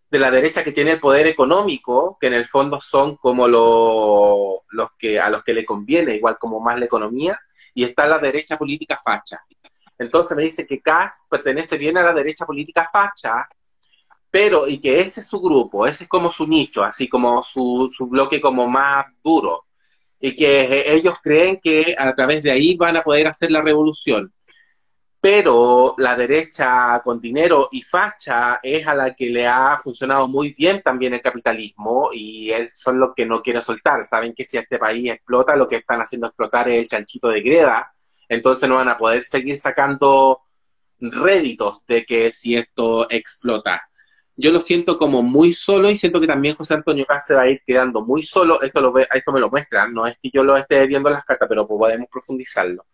de 0.09 0.17
la 0.17 0.31
derecha 0.31 0.63
que 0.63 0.71
tiene 0.71 0.93
el 0.93 0.99
poder 0.99 1.27
económico, 1.27 2.17
que 2.19 2.25
en 2.25 2.33
el 2.33 2.47
fondo 2.47 2.81
son 2.81 3.15
como 3.15 3.47
los 3.47 4.89
que 4.97 5.19
a 5.19 5.29
los 5.29 5.43
que 5.43 5.53
le 5.53 5.63
conviene, 5.63 6.15
igual 6.15 6.39
como 6.39 6.59
más 6.59 6.79
la 6.79 6.85
economía, 6.85 7.39
y 7.75 7.83
está 7.83 8.07
la 8.07 8.17
derecha 8.17 8.57
política 8.57 8.97
facha. 8.97 9.45
Entonces 9.99 10.35
me 10.35 10.41
dice 10.41 10.65
que 10.65 10.81
Kass 10.81 11.21
pertenece 11.29 11.77
bien 11.77 11.99
a 11.99 12.01
la 12.01 12.13
derecha 12.13 12.47
política 12.47 12.89
facha, 12.91 13.47
pero 14.31 14.67
y 14.67 14.79
que 14.79 14.99
ese 15.01 15.21
es 15.21 15.27
su 15.27 15.39
grupo, 15.39 15.87
ese 15.87 16.03
es 16.03 16.09
como 16.09 16.29
su 16.29 16.47
nicho, 16.47 16.83
así 16.83 17.07
como 17.07 17.41
su, 17.41 17.89
su 17.91 18.07
bloque 18.07 18.41
como 18.41 18.67
más 18.67 19.05
duro, 19.23 19.65
y 20.19 20.35
que 20.35 20.93
ellos 20.93 21.15
creen 21.21 21.59
que 21.61 21.95
a 21.97 22.13
través 22.15 22.43
de 22.43 22.51
ahí 22.51 22.75
van 22.75 22.97
a 22.97 23.03
poder 23.03 23.27
hacer 23.27 23.51
la 23.51 23.61
revolución. 23.61 24.33
Pero 25.19 25.95
la 25.97 26.15
derecha 26.15 27.01
con 27.03 27.19
dinero 27.19 27.69
y 27.71 27.81
facha 27.81 28.59
es 28.61 28.85
a 28.87 28.95
la 28.95 29.15
que 29.15 29.29
le 29.29 29.47
ha 29.47 29.79
funcionado 29.83 30.27
muy 30.27 30.53
bien 30.53 30.81
también 30.83 31.13
el 31.13 31.21
capitalismo 31.21 32.09
y 32.13 32.51
son 32.73 32.99
los 32.99 33.13
que 33.15 33.25
no 33.25 33.41
quieren 33.41 33.61
soltar. 33.61 34.03
Saben 34.05 34.33
que 34.33 34.45
si 34.45 34.57
este 34.57 34.77
país 34.77 35.09
explota, 35.11 35.55
lo 35.55 35.67
que 35.67 35.77
están 35.77 36.01
haciendo 36.01 36.27
explotar 36.27 36.69
es 36.69 36.81
el 36.81 36.87
chanchito 36.87 37.29
de 37.29 37.41
greda, 37.41 37.93
entonces 38.29 38.69
no 38.69 38.75
van 38.75 38.89
a 38.89 38.97
poder 38.97 39.23
seguir 39.23 39.57
sacando 39.57 40.41
réditos 40.99 41.85
de 41.87 42.05
que 42.05 42.31
si 42.31 42.55
esto 42.55 43.09
explota 43.09 43.86
yo 44.37 44.51
lo 44.51 44.59
siento 44.59 44.97
como 44.97 45.23
muy 45.23 45.51
solo 45.51 45.89
y 45.89 45.97
siento 45.97 46.21
que 46.21 46.27
también 46.27 46.55
José 46.55 46.75
Antonio 46.75 47.05
Paz 47.07 47.25
se 47.25 47.33
va 47.33 47.41
a 47.41 47.49
ir 47.49 47.61
quedando 47.65 48.05
muy 48.05 48.21
solo. 48.21 48.61
Esto, 48.61 48.81
lo 48.81 48.91
ve, 48.91 49.07
esto 49.11 49.31
me 49.31 49.39
lo 49.39 49.49
muestran, 49.49 49.91
no 49.93 50.05
es 50.05 50.17
que 50.21 50.29
yo 50.31 50.43
lo 50.43 50.55
esté 50.55 50.85
viendo 50.85 51.09
en 51.09 51.15
las 51.15 51.25
cartas, 51.25 51.49
pero 51.49 51.67
podemos 51.67 52.07
profundizarlo. 52.09 52.85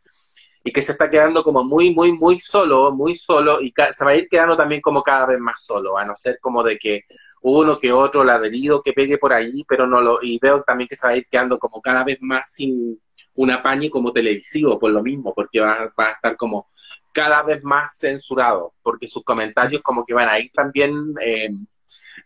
Y 0.64 0.72
que 0.72 0.82
se 0.82 0.94
está 0.94 1.10
quedando 1.10 1.44
como 1.44 1.62
muy, 1.66 1.94
muy, 1.94 2.14
muy 2.14 2.40
solo, 2.40 2.94
muy 2.94 3.16
solo, 3.16 3.60
y 3.60 3.74
se 3.92 4.06
va 4.06 4.12
a 4.12 4.16
ir 4.16 4.30
quedando 4.30 4.56
también 4.56 4.80
como 4.80 5.04
cada 5.04 5.26
vez 5.26 5.40
más 5.40 5.66
solo, 5.66 5.98
a 5.98 6.06
no 6.06 6.16
ser 6.16 6.40
como 6.40 6.64
de 6.64 6.78
que 6.78 7.02
uno 7.42 7.78
que 7.78 7.92
otro 7.92 8.24
ladrido 8.24 8.82
que 8.82 8.94
pegue 8.94 9.18
por 9.18 9.34
ahí, 9.34 9.66
pero 9.68 9.86
no 9.86 10.00
lo, 10.00 10.20
y 10.22 10.40
veo 10.40 10.64
también 10.64 10.88
que 10.88 10.96
se 10.96 11.06
va 11.06 11.12
a 11.12 11.18
ir 11.18 11.28
quedando 11.30 11.60
como 11.60 11.82
cada 11.82 12.06
vez 12.06 12.18
más 12.22 12.54
sin 12.54 12.98
un 13.36 13.52
apañe 13.52 13.90
como 13.90 14.12
televisivo, 14.12 14.80
por 14.80 14.92
lo 14.92 15.02
mismo, 15.02 15.34
porque 15.34 15.60
va, 15.60 15.92
va 16.00 16.08
a 16.08 16.12
estar 16.12 16.38
como 16.38 16.68
cada 17.12 17.44
vez 17.44 17.64
más 17.64 17.98
censurado, 17.98 18.74
porque 18.82 19.08
sus 19.08 19.24
comentarios 19.24 19.82
como 19.82 20.06
que 20.06 20.14
van 20.14 20.30
a 20.30 20.40
ir 20.40 20.52
también 20.54 21.14
eh, 21.22 21.50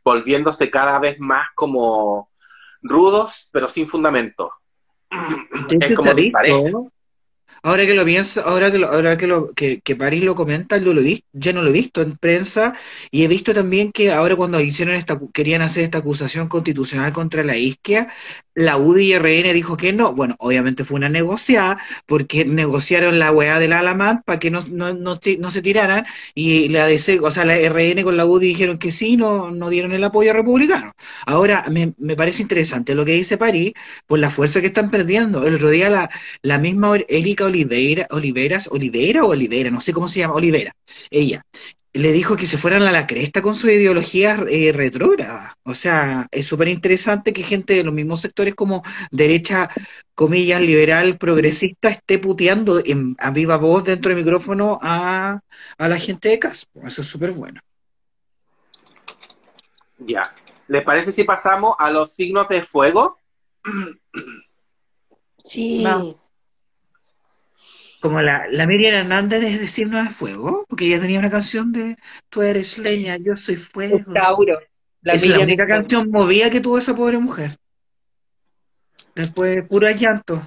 volviéndose 0.04 0.70
cada 0.70 0.98
vez 1.00 1.20
más 1.20 1.48
como 1.56 2.30
rudos, 2.82 3.50
pero 3.52 3.70
sin 3.70 3.88
fundamento. 3.88 4.52
Es 5.80 5.96
como 5.96 6.14
disparejo. 6.14 6.92
Ahora 7.64 7.86
que 7.86 7.94
lo 7.94 8.06
pienso, 8.06 8.42
ahora 8.46 8.72
que 8.72 8.78
lo, 8.78 8.88
ahora 8.88 9.18
que 9.18 9.28
lo 9.28 9.50
que, 9.54 9.82
París 9.98 10.24
lo 10.24 10.36
comenta, 10.36 10.78
yo 10.78 10.94
lo 10.94 11.02
vi, 11.02 11.24
ya 11.34 11.54
no 11.54 11.62
lo 11.62 11.70
he 11.70 11.74
visto 11.74 12.02
en 12.02 12.18
prensa 12.18 12.74
y 13.12 13.24
he 13.24 13.28
visto 13.28 13.54
también 13.54 13.92
que 13.92 14.12
ahora 14.12 14.36
cuando 14.36 14.60
hicieron 14.60 14.96
esta 14.96 15.20
querían 15.34 15.62
hacer 15.62 15.84
esta 15.84 16.00
acusación 16.00 16.48
constitucional 16.48 17.14
contra 17.14 17.44
la 17.44 17.58
isquia, 17.58 18.08
la 18.56 18.78
UDI 18.78 19.14
y 19.14 19.18
RN 19.18 19.54
dijo 19.54 19.78
que 19.78 19.94
no. 19.94 20.14
Bueno, 20.14 20.36
obviamente 20.40 20.84
fue 20.84 20.98
una 20.98 21.10
negociada 21.10 21.78
porque 22.06 22.46
negociaron 22.46 23.20
la 23.20 23.32
weá 23.32 23.60
del 23.60 23.74
Alamant 23.74 24.24
para 24.26 24.40
que 24.40 24.50
no, 24.52 24.62
no, 24.72 24.94
no, 24.94 25.20
no, 25.40 25.52
se 25.52 25.62
tiraran 25.62 26.06
y 26.36 26.70
la 26.70 26.88
DC, 26.88 27.20
o 27.20 27.32
sea, 27.32 27.46
la 27.46 27.56
RN 27.58 28.04
con 28.04 28.18
la 28.18 28.26
UDI 28.26 28.48
dijeron 28.48 28.78
que 28.78 28.92
sí, 28.92 29.18
no, 29.18 29.52
no 29.52 29.70
dieron 29.70 29.92
el 29.94 30.04
apoyo 30.04 30.34
republicano. 30.34 30.92
Ahora, 31.26 31.66
me, 31.70 31.94
me 31.98 32.16
parece 32.16 32.42
interesante 32.42 32.96
lo 32.96 33.06
que 33.06 33.14
dice 33.14 33.38
París 33.38 33.74
por 34.08 34.20
la 34.20 34.30
fuerza 34.30 34.62
que 34.62 34.68
están 34.68 34.90
perdiendo. 34.92 35.46
El 35.46 35.56
otro 35.56 35.70
día 35.70 35.90
la, 35.90 36.10
la 36.42 36.58
misma 36.58 36.98
Erika 37.08 37.46
Oliveira, 37.48 38.08
Oliveras, 38.12 38.70
Olivera 38.72 39.24
o 39.24 39.30
Olivera, 39.30 39.72
no 39.72 39.82
sé 39.82 39.94
cómo 39.94 40.08
se 40.08 40.20
llama, 40.20 40.36
Olivera, 40.36 40.74
ella, 41.10 41.44
le 41.98 42.12
dijo 42.12 42.36
que 42.36 42.46
se 42.46 42.58
fueran 42.58 42.84
a 42.84 42.92
la 42.92 43.08
cresta 43.08 43.42
con 43.42 43.56
su 43.56 43.70
ideología 43.70 44.44
eh, 44.50 44.72
retrógrada. 44.72 45.58
O 45.64 45.74
sea, 45.74 46.28
es 46.32 46.48
súper 46.48 46.68
interesante 46.68 47.34
que 47.34 47.44
gente 47.44 47.74
de 47.74 47.84
los 47.84 47.94
mismos 47.94 48.22
sectores 48.22 48.56
como 48.56 48.84
derecha, 49.12 49.70
comillas, 50.14 50.62
liberal, 50.62 51.18
progresista, 51.18 51.90
esté 51.90 52.20
puteando 52.20 52.82
en, 52.84 53.16
a 53.20 53.32
viva 53.32 53.58
voz 53.58 53.84
dentro 53.84 54.10
del 54.10 54.24
micrófono 54.24 54.80
a, 54.82 55.40
a 55.78 55.88
la 55.88 55.98
gente 55.98 56.30
de 56.30 56.40
CAS. 56.40 56.68
Eso 56.84 57.02
es 57.02 57.08
súper 57.08 57.32
bueno. 57.32 57.60
Ya. 60.00 60.36
¿Les 60.68 60.84
parece 60.84 61.12
si 61.12 61.24
pasamos 61.24 61.76
a 61.80 61.90
los 61.90 62.14
signos 62.14 62.48
de 62.50 62.62
fuego? 62.62 63.18
Sí 65.44 65.84
como 68.02 68.22
la, 68.22 68.48
la 68.52 68.68
Miriam 68.68 68.94
Hernández 68.94 69.42
de 69.42 69.58
decirnos 69.58 70.04
de 70.04 70.10
fuego, 70.10 70.66
porque 70.68 70.86
ella 70.86 71.00
tenía 71.00 71.20
una 71.20 71.30
canción 71.30 71.72
de 71.72 71.98
Tú 72.30 72.42
eres 72.42 72.78
leña, 72.78 73.18
yo 73.18 73.36
soy 73.36 73.56
fuego. 73.56 74.00
Tauro. 74.14 74.60
La 75.02 75.14
es 75.14 75.26
la 75.28 75.40
única 75.40 75.68
canción 75.68 76.10
movida 76.12 76.50
que 76.50 76.60
tuvo 76.60 76.78
esa 76.78 76.96
pobre 76.96 77.18
mujer. 77.18 77.52
Después, 79.16 79.68
puro 79.68 79.90
llanto. 79.90 80.42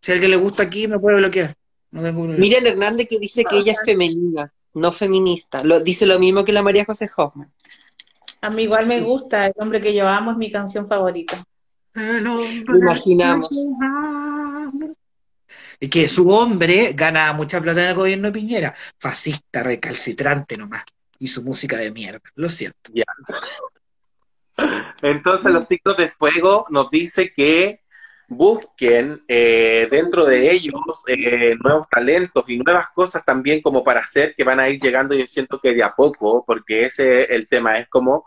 Si 0.00 0.12
a 0.12 0.14
alguien 0.14 0.30
le 0.30 0.36
gusta 0.36 0.62
aquí, 0.62 0.86
me 0.86 0.98
puede 0.98 1.16
bloquear. 1.16 1.54
Miriam 1.90 2.66
Hernández 2.66 3.08
que 3.08 3.18
dice 3.18 3.44
que 3.44 3.58
ella 3.58 3.72
es 3.72 3.80
femenina, 3.84 4.52
no 4.74 4.92
feminista. 4.92 5.62
Lo, 5.62 5.80
dice 5.80 6.06
lo 6.06 6.18
mismo 6.18 6.44
que 6.44 6.52
la 6.52 6.62
María 6.62 6.84
José 6.84 7.10
Hoffman. 7.16 7.50
A 8.40 8.50
mí 8.50 8.64
igual 8.64 8.86
me 8.86 9.00
gusta, 9.00 9.46
El 9.46 9.54
hombre 9.56 9.80
que 9.80 9.94
yo 9.94 10.06
amo 10.06 10.32
es 10.32 10.36
mi 10.36 10.50
canción 10.50 10.88
favorita. 10.88 11.44
Lo 11.94 12.44
imaginamos. 12.76 13.48
Que 15.78 16.08
su 16.08 16.28
hombre 16.30 16.92
gana 16.94 17.32
mucha 17.32 17.60
plata 17.60 17.82
en 17.82 17.90
el 17.90 17.94
gobierno 17.94 18.28
de 18.28 18.32
Piñera. 18.32 18.74
Fascista, 18.98 19.62
recalcitrante 19.62 20.56
nomás. 20.56 20.84
Y 21.18 21.28
su 21.28 21.42
música 21.42 21.76
de 21.76 21.90
mierda. 21.90 22.20
Lo 22.34 22.48
siento. 22.48 22.90
Entonces 25.02 25.52
los 25.52 25.66
signos 25.66 25.96
de 25.96 26.10
fuego 26.10 26.66
nos 26.70 26.90
dice 26.90 27.32
que 27.34 27.80
busquen 28.28 29.22
eh, 29.28 29.86
dentro 29.90 30.24
de 30.24 30.50
ellos 30.50 30.74
eh, 31.06 31.56
nuevos 31.62 31.88
talentos 31.88 32.44
y 32.48 32.58
nuevas 32.58 32.88
cosas 32.94 33.24
también 33.24 33.60
como 33.60 33.84
para 33.84 34.00
hacer 34.00 34.34
que 34.34 34.44
van 34.44 34.60
a 34.60 34.68
ir 34.68 34.80
llegando 34.80 35.14
yo 35.14 35.26
siento 35.26 35.60
que 35.60 35.74
de 35.74 35.82
a 35.82 35.94
poco 35.94 36.42
porque 36.46 36.86
ese 36.86 37.24
es 37.24 37.30
el 37.30 37.48
tema 37.48 37.74
es 37.74 37.88
como 37.88 38.24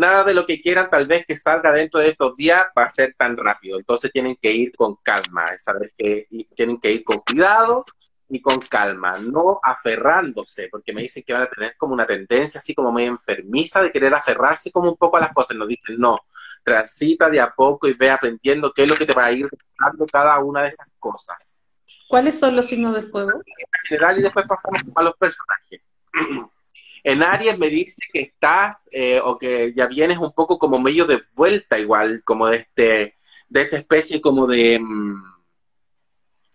nada 0.00 0.24
de 0.24 0.34
lo 0.34 0.46
que 0.46 0.60
quieran 0.60 0.90
tal 0.90 1.06
vez 1.06 1.24
que 1.26 1.36
salga 1.36 1.72
dentro 1.72 2.00
de 2.00 2.08
estos 2.08 2.36
días 2.36 2.66
va 2.76 2.84
a 2.84 2.88
ser 2.88 3.14
tan 3.16 3.36
rápido 3.36 3.78
entonces 3.78 4.10
tienen 4.10 4.36
que 4.40 4.52
ir 4.52 4.74
con 4.74 4.96
calma 4.96 5.56
saber 5.56 5.92
que 5.96 6.26
tienen 6.54 6.80
que 6.80 6.92
ir 6.92 7.04
con 7.04 7.20
cuidado 7.20 7.84
y 8.30 8.40
con 8.40 8.60
calma, 8.60 9.18
no 9.18 9.58
aferrándose, 9.62 10.68
porque 10.70 10.92
me 10.92 11.02
dicen 11.02 11.24
que 11.26 11.32
van 11.32 11.42
a 11.42 11.48
tener 11.48 11.74
como 11.76 11.94
una 11.94 12.06
tendencia 12.06 12.60
así 12.60 12.74
como 12.74 12.92
medio 12.92 13.10
enfermiza 13.10 13.82
de 13.82 13.90
querer 13.90 14.14
aferrarse 14.14 14.70
como 14.70 14.88
un 14.88 14.96
poco 14.96 15.16
a 15.16 15.20
las 15.20 15.32
cosas. 15.32 15.56
Nos 15.56 15.66
dicen, 15.66 15.98
no, 15.98 16.16
transita 16.62 17.28
de 17.28 17.40
a 17.40 17.50
poco 17.50 17.88
y 17.88 17.94
ve 17.94 18.08
aprendiendo 18.08 18.72
qué 18.72 18.84
es 18.84 18.90
lo 18.90 18.96
que 18.96 19.04
te 19.04 19.14
va 19.14 19.26
a 19.26 19.32
ir 19.32 19.48
dando 19.78 20.06
cada 20.06 20.38
una 20.38 20.62
de 20.62 20.68
esas 20.68 20.86
cosas. 20.98 21.60
¿Cuáles 22.08 22.38
son 22.38 22.54
los 22.54 22.66
signos 22.66 22.94
de 22.94 23.02
fuego? 23.02 23.32
En 23.32 23.88
general, 23.88 24.18
y 24.18 24.22
después 24.22 24.46
pasamos 24.46 24.80
a 24.94 25.02
los 25.02 25.14
personajes. 25.14 25.82
En 27.04 27.22
Aries 27.22 27.58
me 27.58 27.68
dice 27.68 28.02
que 28.12 28.20
estás, 28.20 28.88
eh, 28.92 29.20
o 29.22 29.38
que 29.38 29.72
ya 29.72 29.86
vienes 29.86 30.18
un 30.18 30.32
poco 30.32 30.58
como 30.58 30.78
medio 30.78 31.06
de 31.06 31.22
vuelta 31.34 31.78
igual, 31.78 32.22
como 32.24 32.48
de 32.48 32.56
este, 32.58 33.14
de 33.48 33.62
esta 33.62 33.76
especie 33.76 34.20
como 34.20 34.46
de... 34.46 34.78
mm, 34.78 35.22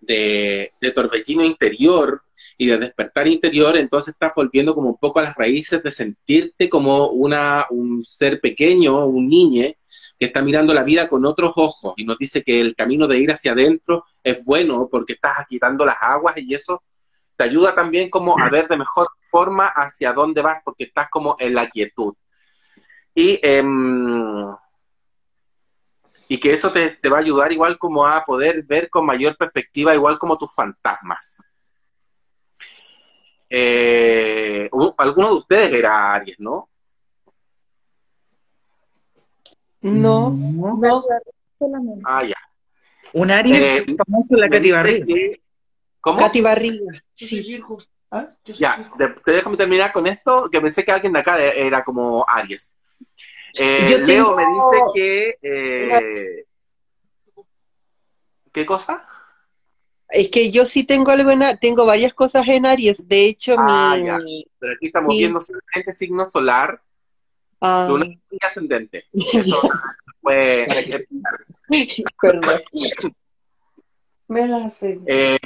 de, 0.02 0.74
de 0.80 0.92
torbellino 0.92 1.44
interior 1.44 2.22
y 2.58 2.68
de 2.68 2.78
despertar 2.78 3.28
interior, 3.28 3.76
entonces 3.76 4.14
estás 4.14 4.32
volviendo 4.36 4.74
como 4.74 4.90
un 4.90 4.98
poco 4.98 5.20
a 5.20 5.24
las 5.24 5.36
raíces 5.36 5.84
de 5.84 5.92
sentirte 5.92 6.70
como 6.70 7.10
una, 7.10 7.66
un 7.70 8.06
ser 8.06 8.40
pequeño, 8.40 9.06
un 9.06 9.28
niño 9.28 9.74
que 10.18 10.26
está 10.28 10.42
mirando 10.42 10.74
la 10.74 10.84
vida 10.84 11.10
con 11.10 11.26
otros 11.26 11.54
ojos 11.58 11.94
y 11.98 12.06
nos 12.06 12.18
dice 12.18 12.44
que 12.44 12.62
el 12.62 12.76
camino 12.76 13.08
de 13.08 13.20
ir 13.20 13.32
hacia 13.32 13.52
adentro 13.52 14.06
es 14.24 14.46
bueno 14.46 14.88
porque 14.90 15.14
estás 15.14 15.40
agitando 15.40 15.86
las 15.86 15.98
aguas 16.00 16.38
y 16.38 16.54
eso 16.54 16.84
te 17.36 17.44
ayuda 17.44 17.76
también 17.76 18.10
como 18.10 18.40
a 18.40 18.50
ver 18.50 18.68
de 18.70 18.78
mejor 18.78 19.08
forma 19.36 19.66
hacia 19.66 20.14
dónde 20.14 20.42
vas 20.42 20.62
porque 20.64 20.86
estás 20.86 21.10
como 21.10 21.36
en 21.40 21.54
la 21.54 21.70
quietud. 21.70 22.14
Y 23.14 23.38
em, 23.44 24.48
y 26.30 26.40
que 26.40 26.54
eso 26.54 26.72
te, 26.72 26.92
te 27.02 27.10
va 27.10 27.18
a 27.18 27.20
ayudar 27.20 27.52
igual 27.52 27.78
como 27.78 28.08
a 28.08 28.24
poder 28.24 28.64
ver 28.64 28.90
con 28.90 29.06
mayor 29.06 29.36
perspectiva, 29.36 29.94
igual 29.94 30.18
como 30.18 30.38
tus 30.38 30.54
fantasmas. 30.56 31.44
Eh, 33.50 34.70
alguno 34.98 35.28
de 35.28 35.36
ustedes 35.36 35.74
era 35.74 36.14
Aries, 36.14 36.40
¿no? 36.40 36.66
No, 39.82 40.30
No. 40.32 40.78
no. 40.78 41.04
Ah, 42.06 42.24
ya. 42.24 42.36
Un 43.14 43.32
Aries 43.32 43.62
Eh, 43.62 43.96
famoso 43.98 44.28
en 44.30 44.40
la 44.40 44.48
Barriga. 46.42 46.92
Sí. 47.14 47.62
¿Ah? 48.16 48.34
Ya, 48.46 48.92
de- 48.98 49.10
te 49.10 49.32
déjame 49.32 49.58
terminar 49.58 49.92
con 49.92 50.08
esto, 50.08 50.50
que 50.50 50.62
pensé 50.62 50.86
que 50.86 50.92
alguien 50.94 51.12
de 51.12 51.20
acá 51.20 51.38
era 51.38 51.84
como 51.84 52.26
Aries. 52.26 52.74
Eh, 53.54 53.98
Leo 54.06 54.36
me 54.38 54.46
dice 54.46 54.84
que... 54.94 55.38
eh, 55.42 56.46
¿Qué 58.54 58.66
cosa? 58.66 59.06
Es 60.08 60.30
que 60.30 60.50
yo 60.50 60.66
sí 60.66 60.86
tengo 60.86 61.12
algo 61.12 61.30
en 61.32 61.60
tengo 61.60 61.86
varias 61.86 62.14
cosas 62.14 62.48
en 62.48 62.66
Aries. 62.66 63.06
De 63.06 63.26
hecho, 63.26 63.56
Ah, 63.58 63.98
mi... 63.98 64.06
ya. 64.06 64.18
Pero 64.60 64.74
aquí 64.74 64.86
estamos 64.86 65.14
Sí. 65.14 65.20
viendo 65.20 65.42
solamente 65.42 65.94
signo 65.94 66.26
solar 66.26 66.82
ah, 67.60 67.86
de 67.90 67.94
una 67.94 68.06
ascendente. 68.42 69.06
Eso 69.14 69.62
fue... 70.22 70.68
perdón. 72.22 72.62
Eh, 75.06 75.38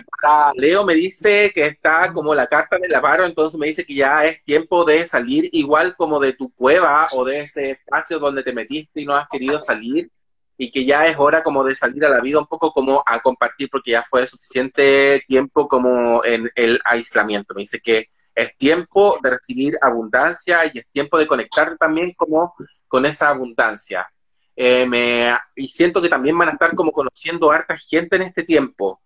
Leo 0.55 0.85
me 0.85 0.93
dice 0.93 1.51
que 1.53 1.65
está 1.65 2.13
como 2.13 2.33
la 2.33 2.47
carta 2.47 2.77
del 2.77 2.93
avaro, 2.95 3.25
entonces 3.25 3.59
me 3.59 3.67
dice 3.67 3.85
que 3.85 3.95
ya 3.95 4.25
es 4.25 4.43
tiempo 4.43 4.85
de 4.85 5.05
salir 5.05 5.49
igual 5.51 5.95
como 5.97 6.19
de 6.19 6.33
tu 6.33 6.53
cueva 6.53 7.07
o 7.13 7.25
de 7.25 7.41
ese 7.41 7.71
espacio 7.71 8.19
donde 8.19 8.43
te 8.43 8.53
metiste 8.53 9.01
y 9.01 9.05
no 9.05 9.15
has 9.15 9.27
querido 9.27 9.59
salir 9.59 10.09
y 10.57 10.71
que 10.71 10.85
ya 10.85 11.05
es 11.05 11.17
hora 11.17 11.41
como 11.41 11.63
de 11.63 11.73
salir 11.73 12.03
a 12.05 12.09
la 12.09 12.19
vida 12.19 12.39
un 12.39 12.47
poco 12.47 12.71
como 12.71 13.01
a 13.05 13.19
compartir 13.21 13.69
porque 13.71 13.91
ya 13.91 14.03
fue 14.03 14.27
suficiente 14.27 15.23
tiempo 15.25 15.67
como 15.67 16.23
en 16.25 16.51
el 16.55 16.79
aislamiento. 16.83 17.53
Me 17.53 17.61
dice 17.61 17.79
que 17.79 18.07
es 18.35 18.55
tiempo 18.57 19.17
de 19.23 19.31
recibir 19.31 19.77
abundancia 19.81 20.65
y 20.65 20.79
es 20.79 20.87
tiempo 20.89 21.17
de 21.17 21.27
conectarte 21.27 21.77
también 21.77 22.13
como 22.13 22.53
con 22.87 23.05
esa 23.05 23.29
abundancia. 23.29 24.09
Eh, 24.61 25.33
y 25.55 25.67
siento 25.69 26.01
que 26.01 26.09
también 26.09 26.37
van 26.37 26.49
a 26.49 26.51
estar 26.51 26.75
como 26.75 26.91
conociendo 26.91 27.49
harta 27.49 27.77
gente 27.77 28.17
en 28.17 28.23
este 28.23 28.43
tiempo. 28.43 29.01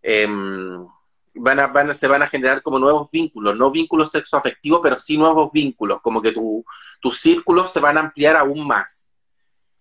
Em, 0.00 0.86
van 1.34 1.58
a, 1.60 1.66
van 1.68 1.90
a- 1.90 1.94
se 1.94 2.06
van 2.06 2.22
a 2.22 2.26
generar 2.28 2.62
como 2.62 2.78
nuevos 2.78 3.10
vínculos, 3.10 3.56
no 3.56 3.70
vínculos 3.72 4.12
sexoafectivos, 4.12 4.80
pero 4.82 4.96
sí 4.98 5.18
nuevos 5.18 5.50
vínculos, 5.52 6.00
como 6.02 6.22
que 6.22 6.30
tu- 6.32 6.64
tus 7.00 7.18
círculos 7.18 7.72
se 7.72 7.80
van 7.80 7.96
a 7.98 8.00
ampliar 8.02 8.36
aún 8.36 8.64
más. 8.66 9.10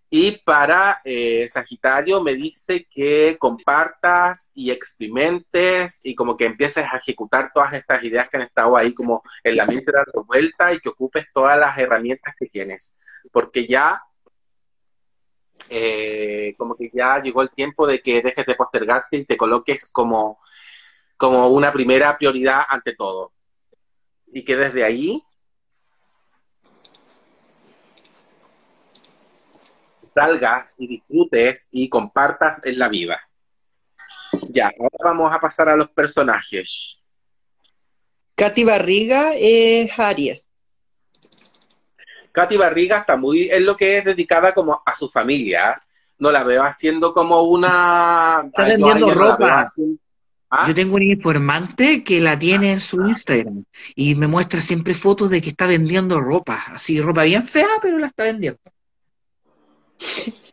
Y 0.09 0.39
para 0.43 1.01
eh, 1.05 1.47
Sagitario 1.47 2.21
me 2.21 2.33
dice 2.35 2.87
que 2.89 3.37
compartas 3.39 4.51
y 4.55 4.71
experimentes 4.71 6.01
y 6.03 6.15
como 6.15 6.35
que 6.35 6.45
empieces 6.45 6.85
a 6.91 6.97
ejecutar 6.97 7.51
todas 7.53 7.73
estas 7.73 8.03
ideas 8.03 8.27
que 8.29 8.37
han 8.37 8.43
estado 8.43 8.75
ahí 8.75 8.93
como 8.93 9.21
en 9.43 9.55
la 9.55 9.65
mente 9.67 9.91
dando 9.91 10.25
vuelta 10.25 10.73
y 10.73 10.79
que 10.79 10.89
ocupes 10.89 11.25
todas 11.33 11.57
las 11.59 11.77
herramientas 11.77 12.33
que 12.39 12.47
tienes, 12.47 12.97
porque 13.31 13.67
ya 13.67 14.01
eh, 15.73 16.53
como 16.57 16.75
que 16.75 16.91
ya 16.93 17.21
llegó 17.21 17.41
el 17.41 17.49
tiempo 17.49 17.87
de 17.87 18.01
que 18.01 18.21
dejes 18.21 18.45
de 18.45 18.55
postergarte 18.55 19.17
y 19.17 19.25
te 19.25 19.37
coloques 19.37 19.89
como, 19.89 20.37
como 21.15 21.47
una 21.47 21.71
primera 21.71 22.17
prioridad 22.17 22.61
ante 22.67 22.93
todo. 22.93 23.31
Y 24.27 24.43
que 24.43 24.57
desde 24.57 24.83
ahí 24.83 25.23
salgas 30.13 30.75
y 30.77 30.87
disfrutes 30.87 31.69
y 31.71 31.87
compartas 31.87 32.65
en 32.65 32.77
la 32.77 32.89
vida. 32.89 33.21
Ya, 34.49 34.71
ahora 34.77 34.97
vamos 34.99 35.33
a 35.33 35.39
pasar 35.39 35.69
a 35.69 35.77
los 35.77 35.89
personajes. 35.91 37.01
Katy 38.35 38.65
Barriga 38.65 39.35
es 39.35 39.97
Aries. 39.97 40.50
Katy 42.31 42.57
Barriga 42.57 42.99
está 42.99 43.17
muy 43.17 43.49
en 43.51 43.65
lo 43.65 43.75
que 43.75 43.97
es 43.97 44.05
dedicada 44.05 44.53
como 44.53 44.81
a 44.85 44.95
su 44.95 45.09
familia. 45.09 45.81
No 46.17 46.31
la 46.31 46.43
veo 46.43 46.63
haciendo 46.63 47.13
como 47.13 47.41
una... 47.43 48.43
Está 48.45 48.63
Ay, 48.63 48.71
vendiendo 48.71 49.13
ropa. 49.13 49.63
¿Ah? 50.53 50.67
Yo 50.67 50.75
tengo 50.75 50.95
un 50.95 51.03
informante 51.03 52.03
que 52.03 52.19
la 52.19 52.37
tiene 52.37 52.73
en 52.73 52.81
su 52.81 53.07
Instagram 53.07 53.63
y 53.95 54.15
me 54.15 54.27
muestra 54.27 54.59
siempre 54.59 54.93
fotos 54.93 55.29
de 55.29 55.41
que 55.41 55.49
está 55.49 55.65
vendiendo 55.65 56.19
ropa, 56.19 56.65
así 56.67 56.99
ropa 56.99 57.23
bien 57.23 57.45
fea, 57.45 57.69
pero 57.81 57.97
la 57.97 58.07
está 58.07 58.23
vendiendo. 58.23 58.59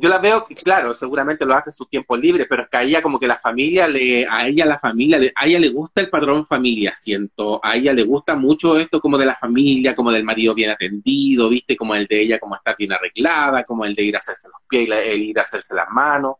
Yo 0.00 0.08
la 0.08 0.18
veo, 0.18 0.44
que, 0.44 0.54
claro, 0.54 0.94
seguramente 0.94 1.44
lo 1.44 1.54
hace 1.54 1.70
en 1.70 1.74
su 1.74 1.86
tiempo 1.86 2.16
libre, 2.16 2.46
pero 2.48 2.62
es 2.62 2.68
que 2.68 2.76
a 2.76 2.82
ella 2.84 3.02
como 3.02 3.18
que 3.18 3.26
la 3.26 3.36
familia 3.36 3.88
le, 3.88 4.26
a 4.28 4.46
ella 4.46 4.64
la 4.64 4.78
familia, 4.78 5.18
a 5.34 5.46
ella 5.46 5.58
le 5.58 5.70
gusta 5.70 6.00
el 6.00 6.08
padrón 6.08 6.46
familia, 6.46 6.94
siento, 6.94 7.60
a 7.64 7.74
ella 7.74 7.92
le 7.92 8.04
gusta 8.04 8.36
mucho 8.36 8.78
esto 8.78 9.00
como 9.00 9.18
de 9.18 9.26
la 9.26 9.34
familia, 9.34 9.96
como 9.96 10.12
del 10.12 10.22
marido 10.22 10.54
bien 10.54 10.70
atendido, 10.70 11.48
viste, 11.48 11.76
como 11.76 11.96
el 11.96 12.06
de 12.06 12.20
ella 12.22 12.38
como 12.38 12.54
está 12.54 12.76
bien 12.78 12.92
arreglada, 12.92 13.64
como 13.64 13.84
el 13.84 13.94
de 13.96 14.04
ir 14.04 14.14
a 14.14 14.20
hacerse 14.20 14.48
los 14.48 14.60
pies 14.68 14.88
el 14.88 15.22
ir 15.22 15.38
a 15.38 15.42
hacerse 15.42 15.74
las 15.74 15.88
manos. 15.90 16.36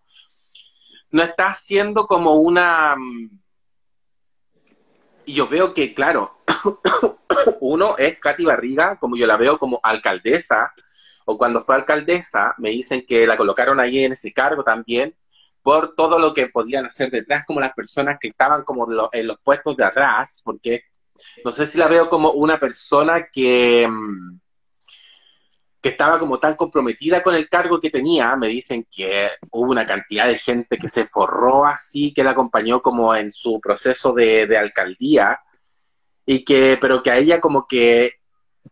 No 1.11 1.23
está 1.23 1.49
haciendo 1.49 2.07
como 2.07 2.35
una... 2.35 2.95
mm, 2.97 3.29
Y 5.27 5.35
yo 5.35 5.49
veo 5.49 5.75
que, 5.75 5.95
claro, 5.95 6.39
uno 7.61 7.97
es 7.99 8.19
Katy 8.19 8.45
Barriga, 8.45 8.99
como 8.99 9.17
yo 9.17 9.27
la 9.27 9.37
veo 9.37 9.59
como 9.59 9.81
alcaldesa, 9.83 10.73
o 11.31 11.37
cuando 11.37 11.61
fue 11.61 11.75
alcaldesa, 11.75 12.55
me 12.57 12.71
dicen 12.71 13.05
que 13.07 13.27
la 13.27 13.37
colocaron 13.37 13.79
ahí 13.79 14.03
en 14.03 14.13
ese 14.13 14.33
cargo 14.33 14.65
también 14.65 15.15
por 15.63 15.95
todo 15.95 16.19
lo 16.19 16.33
que 16.33 16.47
podían 16.47 16.87
hacer 16.87 17.11
detrás, 17.11 17.45
como 17.47 17.61
las 17.61 17.75
personas 17.75 18.17
que 18.19 18.29
estaban 18.29 18.63
como 18.63 18.89
en 19.13 19.27
los 19.27 19.39
puestos 19.41 19.77
de 19.77 19.85
atrás, 19.85 20.41
porque 20.43 20.85
no 21.45 21.53
sé 21.53 21.67
si 21.67 21.77
la 21.77 21.87
veo 21.87 22.09
como 22.09 22.31
una 22.31 22.59
persona 22.59 23.29
que, 23.31 23.87
mm, 23.87 24.41
que 25.83 25.91
estaba 25.91 26.19
como 26.19 26.39
tan 26.39 26.55
comprometida 26.57 27.23
con 27.23 27.35
el 27.35 27.47
cargo 27.51 27.79
que 27.79 27.91
tenía, 27.91 28.35
me 28.37 28.49
dicen 28.49 28.87
que 28.91 29.29
hubo 29.51 29.71
una 29.71 29.85
cantidad 29.85 30.27
de 30.27 30.39
gente 30.39 30.79
que 30.79 30.89
se 30.89 31.05
forró 31.05 31.67
así, 31.67 32.15
que 32.15 32.25
la 32.25 32.31
acompañó 32.31 32.81
como 32.81 33.15
en 33.15 33.31
su 33.31 33.61
proceso 33.61 34.15
de, 34.15 34.47
de 34.47 34.57
alcaldía, 34.57 35.39
y 36.25 36.43
que, 36.43 36.79
pero 36.81 37.03
que 37.03 37.11
a 37.11 37.19
ella 37.19 37.39
como 37.39 37.67
que 37.67 38.13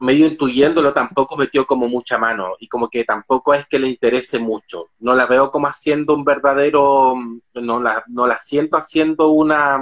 medio 0.01 0.27
intuyéndolo, 0.27 0.93
tampoco 0.93 1.36
metió 1.36 1.66
como 1.66 1.89
mucha 1.89 2.18
mano 2.18 2.56
y 2.59 2.68
como 2.68 2.89
que 2.89 3.05
tampoco 3.05 3.55
es 3.55 3.66
que 3.66 3.78
le 3.78 3.89
interese 3.89 4.39
mucho. 4.39 4.86
No 4.98 5.14
la 5.14 5.27
veo 5.27 5.51
como 5.51 5.66
haciendo 5.66 6.14
un 6.14 6.24
verdadero, 6.24 7.14
no 7.55 7.81
la, 7.81 8.05
no 8.09 8.27
la 8.27 8.39
siento 8.39 8.77
haciendo 8.77 9.28
una, 9.28 9.78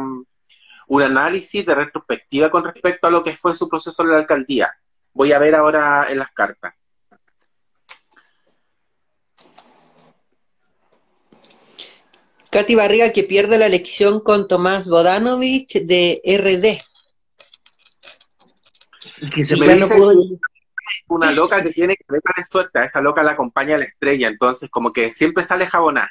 un 0.89 1.03
análisis 1.03 1.65
de 1.65 1.75
retrospectiva 1.75 2.51
con 2.51 2.65
respecto 2.65 3.07
a 3.07 3.11
lo 3.11 3.23
que 3.23 3.37
fue 3.37 3.55
su 3.55 3.69
proceso 3.69 4.03
en 4.03 4.11
la 4.11 4.19
alcaldía. 4.19 4.73
Voy 5.13 5.33
a 5.33 5.39
ver 5.39 5.55
ahora 5.55 6.07
en 6.11 6.19
las 6.19 6.31
cartas. 6.33 6.75
Katy 12.51 12.77
Barriga 12.77 13.13
que 13.13 13.25
pierde 13.25 13.59
la 13.59 13.67
elección 13.67 14.21
con 14.21 14.47
Tomás 14.47 14.87
Bodanovich 14.87 15.81
de 15.85 16.23
RD. 16.25 16.94
Que 19.35 19.45
se 19.45 19.57
Y 19.57 19.61
me 19.61 19.67
no 19.67 19.87
dice 19.87 19.95
una 21.09 21.33
loca 21.33 21.63
que 21.63 21.71
tiene 21.71 21.97
que 21.97 22.05
de 22.09 22.45
suerte, 22.45 22.79
a 22.79 22.85
esa 22.85 23.01
loca 23.01 23.23
la 23.23 23.33
acompaña 23.33 23.79
la 23.79 23.85
estrella, 23.85 24.29
entonces 24.29 24.71
como 24.71 24.93
que 24.93 25.11
siempre 25.11 25.45
sale 25.45 25.67
jabonada. 25.67 26.11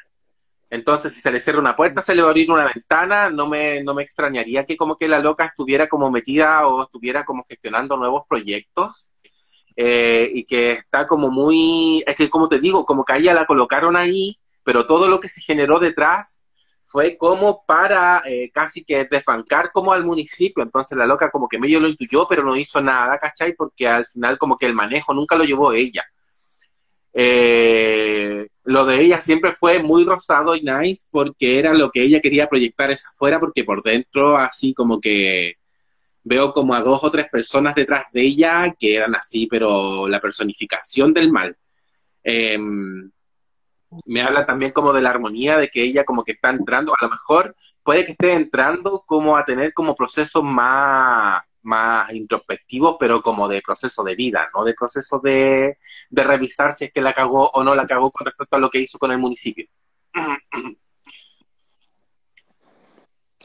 Entonces, 0.70 1.14
si 1.14 1.22
se 1.22 1.32
le 1.32 1.40
cierra 1.40 1.60
una 1.60 1.76
puerta, 1.76 2.02
se 2.02 2.16
le 2.16 2.24
va 2.24 2.30
a 2.30 2.32
abrir 2.32 2.50
una 2.50 2.66
ventana, 2.74 3.30
no 3.30 3.48
me, 3.48 3.84
no 3.84 3.94
me 3.94 4.02
extrañaría 4.02 4.66
que 4.66 4.76
como 4.76 4.98
que 4.98 5.08
la 5.08 5.20
loca 5.20 5.46
estuviera 5.46 5.88
como 5.88 6.10
metida 6.10 6.68
o 6.68 6.84
estuviera 6.84 7.26
como 7.26 7.44
gestionando 7.48 7.98
nuevos 7.98 8.24
proyectos. 8.28 9.12
eh, 9.76 10.30
y 10.34 10.46
que 10.46 10.72
está 10.74 11.08
como 11.08 11.30
muy, 11.32 12.04
es 12.08 12.16
que 12.16 12.30
como 12.30 12.48
te 12.50 12.60
digo, 12.60 12.86
como 12.86 13.06
que 13.06 13.14
a 13.14 13.18
ella 13.18 13.34
la 13.34 13.46
colocaron 13.46 13.96
ahí, 13.96 14.38
pero 14.64 14.86
todo 14.88 15.08
lo 15.08 15.20
que 15.20 15.30
se 15.30 15.42
generó 15.42 15.80
detrás 15.80 16.44
fue 16.94 17.18
como 17.18 17.66
para 17.66 18.22
eh, 18.24 18.52
casi 18.54 18.84
que 18.86 19.06
desbancar 19.06 19.72
como 19.72 19.94
al 19.94 20.06
municipio, 20.06 20.62
entonces 20.62 20.96
la 20.96 21.08
loca 21.08 21.32
como 21.32 21.50
que 21.50 21.58
medio 21.58 21.80
lo 21.80 21.88
intuyó, 21.88 22.28
pero 22.28 22.44
no 22.44 22.56
hizo 22.56 22.82
nada, 22.84 23.18
¿cachai? 23.18 23.56
Porque 23.56 23.88
al 23.88 24.06
final 24.06 24.38
como 24.38 24.60
que 24.60 24.68
el 24.68 24.76
manejo 24.76 25.12
nunca 25.12 25.36
lo 25.36 25.44
llevó 25.44 25.74
ella. 25.74 26.04
Eh, 27.12 28.48
lo 28.64 28.86
de 28.86 29.02
ella 29.02 29.20
siempre 29.22 29.54
fue 29.54 29.82
muy 29.82 30.04
rosado 30.04 30.56
y 30.56 30.62
nice 30.62 31.08
porque 31.10 31.58
era 31.58 31.74
lo 31.74 31.90
que 31.90 32.04
ella 32.04 32.22
quería 32.22 32.48
proyectar 32.48 32.92
esa 32.92 33.10
afuera, 33.10 33.40
porque 33.40 33.64
por 33.64 33.82
dentro 33.82 34.38
así 34.38 34.76
como 34.76 35.02
que 35.02 35.56
veo 36.24 36.54
como 36.54 36.76
a 36.76 36.82
dos 36.82 37.04
o 37.04 37.10
tres 37.10 37.28
personas 37.32 37.74
detrás 37.74 38.06
de 38.14 38.22
ella 38.22 38.72
que 38.78 38.98
eran 38.98 39.16
así, 39.16 39.48
pero 39.48 40.08
la 40.08 40.20
personificación 40.20 41.12
del 41.12 41.32
mal. 41.32 41.58
Eh, 42.24 42.60
me 44.06 44.22
habla 44.22 44.46
también 44.46 44.72
como 44.72 44.94
de 44.94 45.02
la 45.02 45.10
armonía, 45.12 45.58
de 45.58 45.70
que 45.70 45.84
ella 45.84 46.04
como 46.04 46.24
que 46.24 46.34
está 46.34 46.50
entrando, 46.50 46.94
a 46.94 47.04
lo 47.04 47.10
mejor 47.10 47.56
puede 47.84 48.06
que 48.06 48.12
esté 48.12 48.34
entrando 48.34 49.04
como 49.06 49.38
a 49.38 49.46
tener 49.46 49.74
como 49.74 49.96
procesos 49.96 50.44
más, 50.44 51.44
más 51.62 52.12
introspectivos, 52.14 52.98
pero 53.00 53.22
como 53.22 53.48
de 53.48 53.62
proceso 53.62 54.04
de 54.04 54.16
vida, 54.16 54.50
no 54.54 54.64
de 54.64 54.74
proceso 54.74 55.20
de, 55.20 55.78
de 56.10 56.24
revisar 56.24 56.74
si 56.74 56.86
es 56.86 56.92
que 56.92 57.02
la 57.02 57.14
cagó 57.14 57.50
o 57.50 57.64
no 57.64 57.76
la 57.76 57.88
cagó 57.88 58.12
con 58.12 58.26
respecto 58.26 58.56
a 58.56 58.60
lo 58.60 58.70
que 58.70 58.80
hizo 58.80 58.98
con 59.00 59.12
el 59.12 59.18
municipio. 59.18 59.68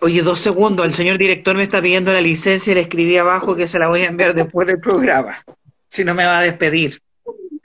Oye, 0.01 0.23
dos 0.23 0.39
segundos, 0.39 0.87
el 0.87 0.93
señor 0.93 1.19
director 1.19 1.57
me 1.57 1.65
está 1.65 1.83
pidiendo 1.83 2.13
la 2.13 2.21
licencia 2.21 2.71
y 2.71 2.75
le 2.75 2.83
escribí 2.83 3.17
abajo 3.17 3.57
que 3.57 3.67
se 3.67 3.81
la 3.81 3.89
voy 3.89 4.03
a 4.03 4.07
enviar 4.07 4.33
después 4.33 4.69
del 4.69 4.79
programa. 4.79 5.43
Si 5.89 6.05
no 6.05 6.15
me 6.15 6.25
va 6.25 6.39
a 6.39 6.43
despedir. 6.43 7.03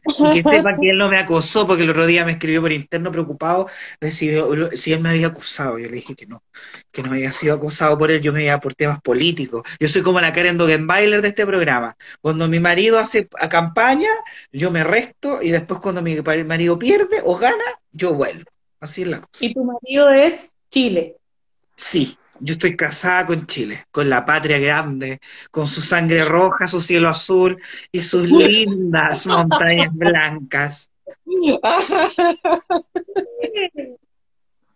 Y 0.05 0.41
que 0.41 0.43
sepa 0.43 0.77
que 0.77 0.89
él 0.89 0.97
no 0.97 1.09
me 1.09 1.17
acosó, 1.17 1.65
porque 1.65 1.83
el 1.83 1.89
otro 1.89 2.05
día 2.05 2.25
me 2.25 2.33
escribió 2.33 2.61
por 2.61 2.71
interno 2.71 3.11
preocupado 3.11 3.67
de 4.01 4.11
si, 4.11 4.31
si 4.73 4.93
él 4.93 4.99
me 4.99 5.09
había 5.09 5.27
acosado. 5.27 5.79
Yo 5.79 5.87
le 5.87 5.95
dije 5.95 6.15
que 6.15 6.25
no, 6.25 6.43
que 6.91 7.03
no 7.03 7.11
había 7.11 7.31
sido 7.31 7.55
acosado 7.55 7.97
por 7.97 8.11
él, 8.11 8.21
yo 8.21 8.33
me 8.33 8.43
iba 8.43 8.59
por 8.59 8.73
temas 8.73 9.01
políticos. 9.01 9.63
Yo 9.79 9.87
soy 9.87 10.03
como 10.03 10.19
la 10.19 10.33
Karen 10.33 10.57
Dogenbailer 10.57 11.21
de 11.21 11.29
este 11.29 11.45
programa. 11.45 11.95
Cuando 12.21 12.47
mi 12.47 12.59
marido 12.59 12.99
hace 12.99 13.29
a 13.39 13.49
campaña, 13.49 14.09
yo 14.51 14.71
me 14.71 14.83
resto 14.83 15.41
y 15.41 15.51
después 15.51 15.79
cuando 15.79 16.01
mi 16.01 16.19
marido 16.21 16.77
pierde 16.77 17.21
o 17.23 17.37
gana, 17.37 17.63
yo 17.91 18.13
vuelvo. 18.13 18.45
Así 18.79 19.03
es 19.03 19.07
la 19.07 19.21
cosa. 19.21 19.45
Y 19.45 19.53
tu 19.53 19.63
marido 19.63 20.09
es 20.09 20.53
Chile. 20.69 21.15
Sí, 21.75 22.17
yo 22.39 22.53
estoy 22.53 22.75
casada 22.75 23.25
con 23.25 23.45
Chile, 23.47 23.85
con 23.91 24.09
la 24.09 24.25
patria 24.25 24.57
grande, 24.59 25.19
con 25.51 25.67
su 25.67 25.81
sangre 25.81 26.23
roja, 26.23 26.67
su 26.67 26.81
cielo 26.81 27.09
azul 27.09 27.61
y 27.91 28.01
sus 28.01 28.29
lindas 28.29 29.27
montañas 29.27 29.93
blancas. 29.93 30.91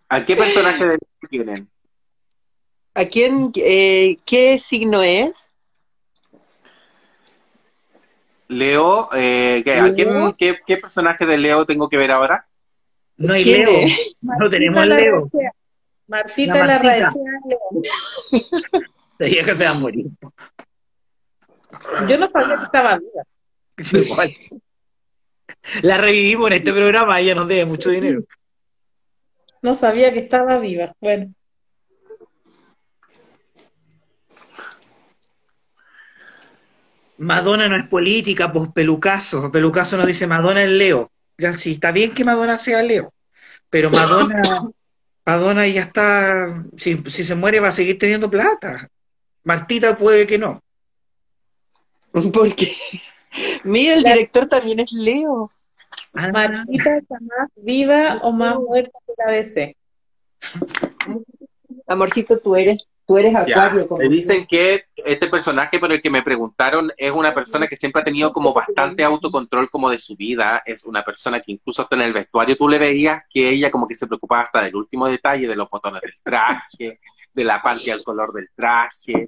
¿A 0.09 0.23
qué 0.23 0.35
personaje 0.35 0.85
de 0.85 0.97
tienen? 1.29 1.67
¿A 2.93 3.05
quién, 3.05 3.51
eh, 3.55 4.17
qué 4.25 4.57
signo 4.59 5.03
es? 5.03 5.51
Leo, 8.47 9.09
eh, 9.13 9.61
¿qué, 9.63 9.73
¿a 9.73 9.93
quién, 9.93 10.33
qué, 10.37 10.57
qué 10.65 10.77
personaje 10.77 11.25
de 11.25 11.37
Leo 11.37 11.65
tengo 11.65 11.89
que 11.89 11.97
ver 11.97 12.11
ahora? 12.11 12.47
No 13.17 13.33
hay 13.33 13.43
¿Quién 13.43 13.65
Leo, 13.65 13.89
no 14.21 14.49
tenemos 14.49 14.87
Leo. 14.87 15.29
Martita 16.07 16.53
La 16.53 16.65
la 16.65 16.83
Martita. 16.83 17.11
León. 17.45 17.83
La 19.19 19.27
vieja 19.27 19.55
se 19.55 19.63
va 19.63 19.69
a 19.69 19.73
morir. 19.73 20.05
Yo 22.07 22.17
no 22.17 22.27
sabía 22.27 22.57
que 22.57 22.63
estaba 22.63 22.97
viva. 22.97 23.23
Igual. 24.05 24.35
La 25.81 25.97
revivimos 25.97 26.47
en 26.47 26.57
este 26.57 26.73
programa, 26.73 27.19
ella 27.19 27.35
nos 27.35 27.47
debe 27.47 27.65
mucho 27.65 27.89
dinero. 27.89 28.23
No 29.61 29.75
sabía 29.75 30.13
que 30.13 30.19
estaba 30.19 30.59
viva. 30.59 30.93
Bueno, 30.99 31.33
Madonna 37.17 37.67
no 37.67 37.77
es 37.77 37.87
política, 37.87 38.51
pues 38.51 38.69
pelucazo. 38.69 39.51
Pelucazo 39.51 39.97
nos 39.97 40.05
dice 40.05 40.27
Madonna 40.27 40.63
es 40.63 40.69
Leo. 40.69 41.11
Ya 41.37 41.53
sí, 41.53 41.73
está 41.73 41.91
bien 41.91 42.13
que 42.13 42.23
Madonna 42.23 42.57
sea 42.57 42.81
Leo, 42.81 43.13
pero 43.69 43.89
Madonna, 43.89 44.41
Madonna 45.27 45.67
ya 45.67 45.81
está, 45.81 46.63
si, 46.77 46.97
si 46.99 47.25
se 47.25 47.35
muere 47.35 47.59
va 47.59 47.67
a 47.67 47.73
seguir 47.73 47.97
teniendo 47.97 48.29
plata. 48.29 48.89
Martita 49.43 49.97
puede 49.97 50.25
que 50.25 50.37
no. 50.37 50.63
Porque, 52.33 52.71
mira, 53.65 53.95
el 53.95 54.03
director 54.03 54.47
también 54.47 54.79
es 54.79 54.93
Leo. 54.93 55.51
Ah, 56.13 56.29
Martita 56.31 56.95
está 56.95 57.15
más 57.19 57.49
viva 57.57 58.19
o 58.21 58.31
más 58.31 58.55
muerta 58.55 58.97
que 59.05 59.13
la 59.17 59.33
DC. 59.33 59.75
Amorcito, 61.87 62.39
tú 62.39 62.55
eres, 62.55 62.87
tú 63.07 63.17
eres 63.17 63.33
acuario. 63.33 63.87
me 63.97 64.09
dicen 64.09 64.45
que 64.45 64.83
este 64.97 65.27
personaje 65.29 65.79
por 65.79 65.91
el 65.91 66.01
que 66.01 66.09
me 66.09 66.21
preguntaron 66.21 66.91
es 66.97 67.11
una 67.11 67.33
persona 67.33 67.67
que 67.67 67.77
siempre 67.77 68.01
ha 68.01 68.05
tenido 68.05 68.33
como 68.33 68.53
bastante 68.53 69.03
autocontrol 69.03 69.69
como 69.69 69.89
de 69.89 69.97
su 69.97 70.17
vida, 70.17 70.61
es 70.65 70.85
una 70.85 71.03
persona 71.03 71.39
que 71.39 71.53
incluso 71.53 71.81
hasta 71.81 71.95
en 71.95 72.01
el 72.01 72.13
vestuario 72.13 72.57
tú 72.57 72.67
le 72.67 72.77
veías 72.77 73.23
que 73.29 73.49
ella 73.49 73.71
como 73.71 73.87
que 73.87 73.95
se 73.95 74.07
preocupaba 74.07 74.43
hasta 74.43 74.63
del 74.63 74.75
último 74.75 75.07
detalle, 75.07 75.47
de 75.47 75.55
los 75.55 75.69
botones 75.69 76.01
del 76.01 76.13
traje, 76.21 76.99
de 77.33 77.43
la 77.43 77.61
parte 77.61 77.93
al 77.93 78.03
color 78.03 78.33
del 78.33 78.49
traje. 78.53 79.25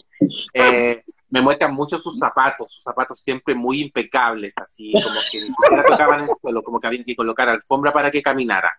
Eh, 0.54 1.02
me 1.30 1.42
muestran 1.42 1.74
mucho 1.74 2.00
sus 2.00 2.18
zapatos, 2.18 2.74
sus 2.74 2.84
zapatos 2.84 3.20
siempre 3.22 3.56
muy 3.56 3.82
impecables, 3.82 4.58
así 4.58 4.92
como 4.92 5.20
que 5.32 5.42
ni 5.42 5.52
siquiera 5.52 5.86
tocaban 5.88 6.22
el 6.22 6.30
suelo, 6.42 6.64
como 6.64 6.80
que 6.80 6.88
había 6.88 7.04
que 7.04 7.16
colocar 7.16 7.48
alfombra 7.48 7.94
para 7.94 8.12
que 8.12 8.22
caminara. 8.22 8.78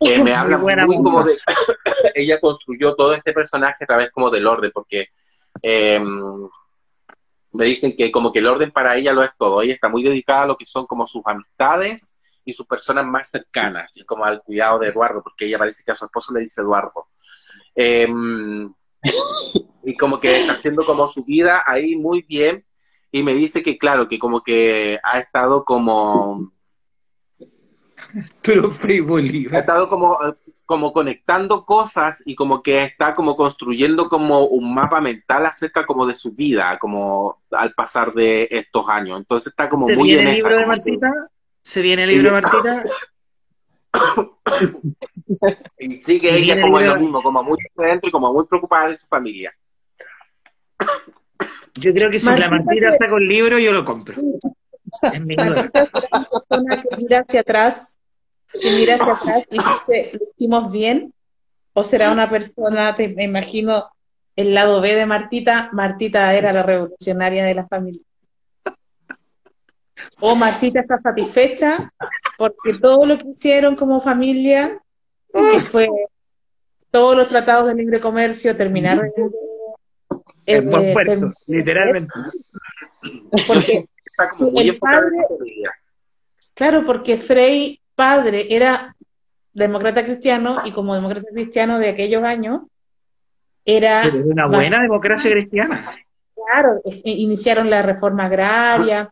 Eh, 0.00 0.22
me 0.22 0.34
habla 0.34 0.58
muy 0.58 0.96
como 0.96 1.24
de 1.24 1.36
ella 2.14 2.40
construyó 2.40 2.94
todo 2.94 3.14
este 3.14 3.32
personaje 3.32 3.84
a 3.84 3.86
través 3.86 4.10
como 4.10 4.30
del 4.30 4.46
orden, 4.46 4.70
porque 4.72 5.08
eh, 5.62 6.00
me 7.52 7.64
dicen 7.64 7.96
que 7.96 8.10
como 8.10 8.32
que 8.32 8.40
el 8.40 8.46
orden 8.46 8.70
para 8.70 8.96
ella 8.96 9.12
lo 9.12 9.22
es 9.22 9.30
todo. 9.38 9.62
Ella 9.62 9.74
está 9.74 9.88
muy 9.88 10.02
dedicada 10.02 10.42
a 10.42 10.46
lo 10.46 10.56
que 10.56 10.66
son 10.66 10.86
como 10.86 11.06
sus 11.06 11.22
amistades 11.24 12.18
y 12.44 12.52
sus 12.52 12.66
personas 12.66 13.04
más 13.04 13.28
cercanas, 13.28 13.96
y 13.96 14.04
como 14.04 14.24
al 14.24 14.40
cuidado 14.42 14.78
de 14.78 14.88
Eduardo, 14.88 15.22
porque 15.22 15.46
ella 15.46 15.58
parece 15.58 15.82
que 15.84 15.92
a 15.92 15.96
su 15.96 16.04
esposo 16.04 16.32
le 16.32 16.40
dice 16.40 16.60
Eduardo. 16.60 17.08
Eh, 17.74 18.06
y 19.84 19.96
como 19.96 20.20
que 20.20 20.40
está 20.40 20.52
haciendo 20.52 20.84
como 20.84 21.08
su 21.08 21.24
vida 21.24 21.64
ahí 21.66 21.96
muy 21.96 22.22
bien, 22.22 22.64
y 23.10 23.22
me 23.22 23.34
dice 23.34 23.62
que 23.62 23.78
claro, 23.78 24.06
que 24.06 24.18
como 24.18 24.42
que 24.42 25.00
ha 25.02 25.18
estado 25.18 25.64
como 25.64 26.52
Tú 28.42 28.54
lo 28.56 28.70
Frei 28.70 28.98
ha 29.00 29.02
Bolívar. 29.02 29.60
estado 29.60 29.88
como, 29.88 30.16
como 30.64 30.92
conectando 30.92 31.64
cosas 31.64 32.22
y 32.26 32.34
como 32.34 32.62
que 32.62 32.82
está 32.82 33.14
como 33.14 33.36
construyendo 33.36 34.08
como 34.08 34.46
un 34.46 34.74
mapa 34.74 35.00
mental 35.00 35.46
acerca 35.46 35.84
como 35.86 36.06
de 36.06 36.14
su 36.14 36.32
vida, 36.32 36.78
como 36.78 37.42
al 37.50 37.72
pasar 37.74 38.12
de 38.12 38.48
estos 38.50 38.88
años. 38.88 39.18
Entonces 39.18 39.48
está 39.48 39.68
como 39.68 39.86
¿Se 39.88 39.96
muy 39.96 40.08
viene 40.08 40.22
en 40.22 40.28
el 40.28 40.34
esa. 40.36 40.48
libro 40.48 40.56
de 40.58 40.64
como 40.64 40.72
que- 40.74 40.78
Martita? 40.90 41.30
¿Se 41.62 41.82
viene 41.82 42.04
el 42.04 42.10
libro 42.10 42.34
de 42.34 42.40
Martita? 42.40 42.82
y 45.78 45.90
sigue 45.92 46.30
Se 46.30 46.36
ella 46.36 46.54
viene 46.54 46.62
como 46.62 46.78
el 46.78 46.84
en 46.84 46.90
lo 46.90 46.94
libro- 46.96 47.00
mismo, 47.04 47.22
como 47.22 47.42
muy 47.42 47.58
dentro 47.76 48.08
y 48.08 48.12
como 48.12 48.32
muy 48.32 48.46
preocupada 48.46 48.88
de 48.88 48.96
su 48.96 49.06
familia. 49.06 49.52
Yo 51.74 51.92
creo 51.92 52.10
que 52.10 52.18
si 52.18 52.26
Martita 52.26 52.48
la 52.50 52.56
Martita 52.58 52.92
se- 52.92 52.98
saca 52.98 53.14
un 53.14 53.28
libro, 53.28 53.58
yo 53.58 53.72
lo 53.72 53.84
compro. 53.84 54.14
Es 55.12 55.20
mi 55.24 55.34
una 55.34 55.70
persona 55.70 56.82
que 56.82 56.96
mira 56.96 57.20
hacia 57.20 57.40
atrás, 57.40 57.98
que 58.52 58.70
mira 58.70 58.94
hacia 58.94 59.12
atrás 59.12 59.44
y 59.50 59.58
dice, 59.58 60.10
lo 60.12 60.26
hicimos 60.30 60.72
bien, 60.72 61.12
o 61.72 61.84
será 61.84 62.10
una 62.10 62.28
persona, 62.30 62.94
te, 62.96 63.08
me 63.08 63.24
imagino, 63.24 63.90
el 64.34 64.54
lado 64.54 64.80
B 64.80 64.94
de 64.94 65.06
Martita, 65.06 65.70
Martita 65.72 66.34
era 66.34 66.52
la 66.52 66.62
revolucionaria 66.62 67.44
de 67.44 67.54
la 67.54 67.66
familia. 67.66 68.02
O 70.20 70.34
Martita 70.34 70.80
está 70.80 71.00
satisfecha 71.00 71.92
porque 72.36 72.74
todo 72.74 73.06
lo 73.06 73.18
que 73.18 73.28
hicieron 73.28 73.76
como 73.76 74.00
familia, 74.00 74.80
que 75.32 75.60
fue 75.60 75.88
todos 76.90 77.16
los 77.16 77.28
tratados 77.28 77.66
de 77.68 77.74
libre 77.74 78.00
comercio, 78.00 78.56
terminaron 78.56 79.10
en, 79.16 79.30
En 80.46 80.70
buen 80.70 80.84
eh, 80.84 80.92
puerto, 80.92 81.32
literalmente. 81.46 82.12
porque 83.46 83.88
Está 84.18 84.30
como 84.30 84.46
Sí, 84.50 84.54
muy 84.54 84.68
enfocada 84.68 85.06
en 85.08 85.14
esa. 85.62 85.70
Claro, 86.54 86.86
porque 86.86 87.18
Frei 87.18 87.80
padre 87.94 88.46
era 88.54 88.96
demócrata 89.52 90.04
cristiano 90.04 90.58
y 90.64 90.72
como 90.72 90.94
demócrata 90.94 91.28
cristiano 91.32 91.78
de 91.78 91.88
aquellos 91.90 92.22
años 92.22 92.62
era 93.64 94.02
Pero 94.04 94.24
una 94.24 94.46
buena 94.46 94.80
democracia 94.80 95.30
cristiana. 95.30 95.84
claro, 96.34 96.80
eh, 96.84 97.00
iniciaron 97.04 97.68
la 97.68 97.82
reforma 97.82 98.26
agraria, 98.26 99.10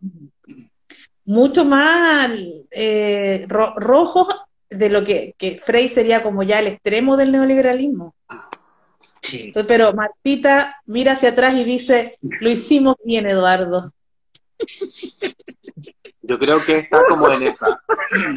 mucho 1.25 1.65
más 1.65 2.31
eh, 2.71 3.45
ro- 3.49 3.75
rojos 3.77 4.29
de 4.71 4.89
lo 4.91 5.05
que, 5.05 5.35
que 5.39 5.61
Frei 5.65 5.89
sería 5.89 6.23
como 6.23 6.43
ya 6.43 6.61
el 6.61 6.69
extremo 6.69 7.17
del 7.17 7.33
neoliberalismo. 7.33 8.15
Sí. 9.23 9.45
Entonces, 9.47 9.67
pero 9.69 9.93
Martita 9.95 10.77
mira 10.87 11.13
hacia 11.13 11.31
atrás 11.31 11.55
y 11.57 11.65
dice, 11.65 12.19
lo 12.41 12.51
hicimos 12.51 12.97
bien, 13.05 13.27
Eduardo. 13.29 13.93
Yo 16.23 16.39
creo 16.39 16.65
que 16.65 16.79
está 16.79 17.05
como 17.07 17.31
en 17.31 17.43
esa. 17.43 17.79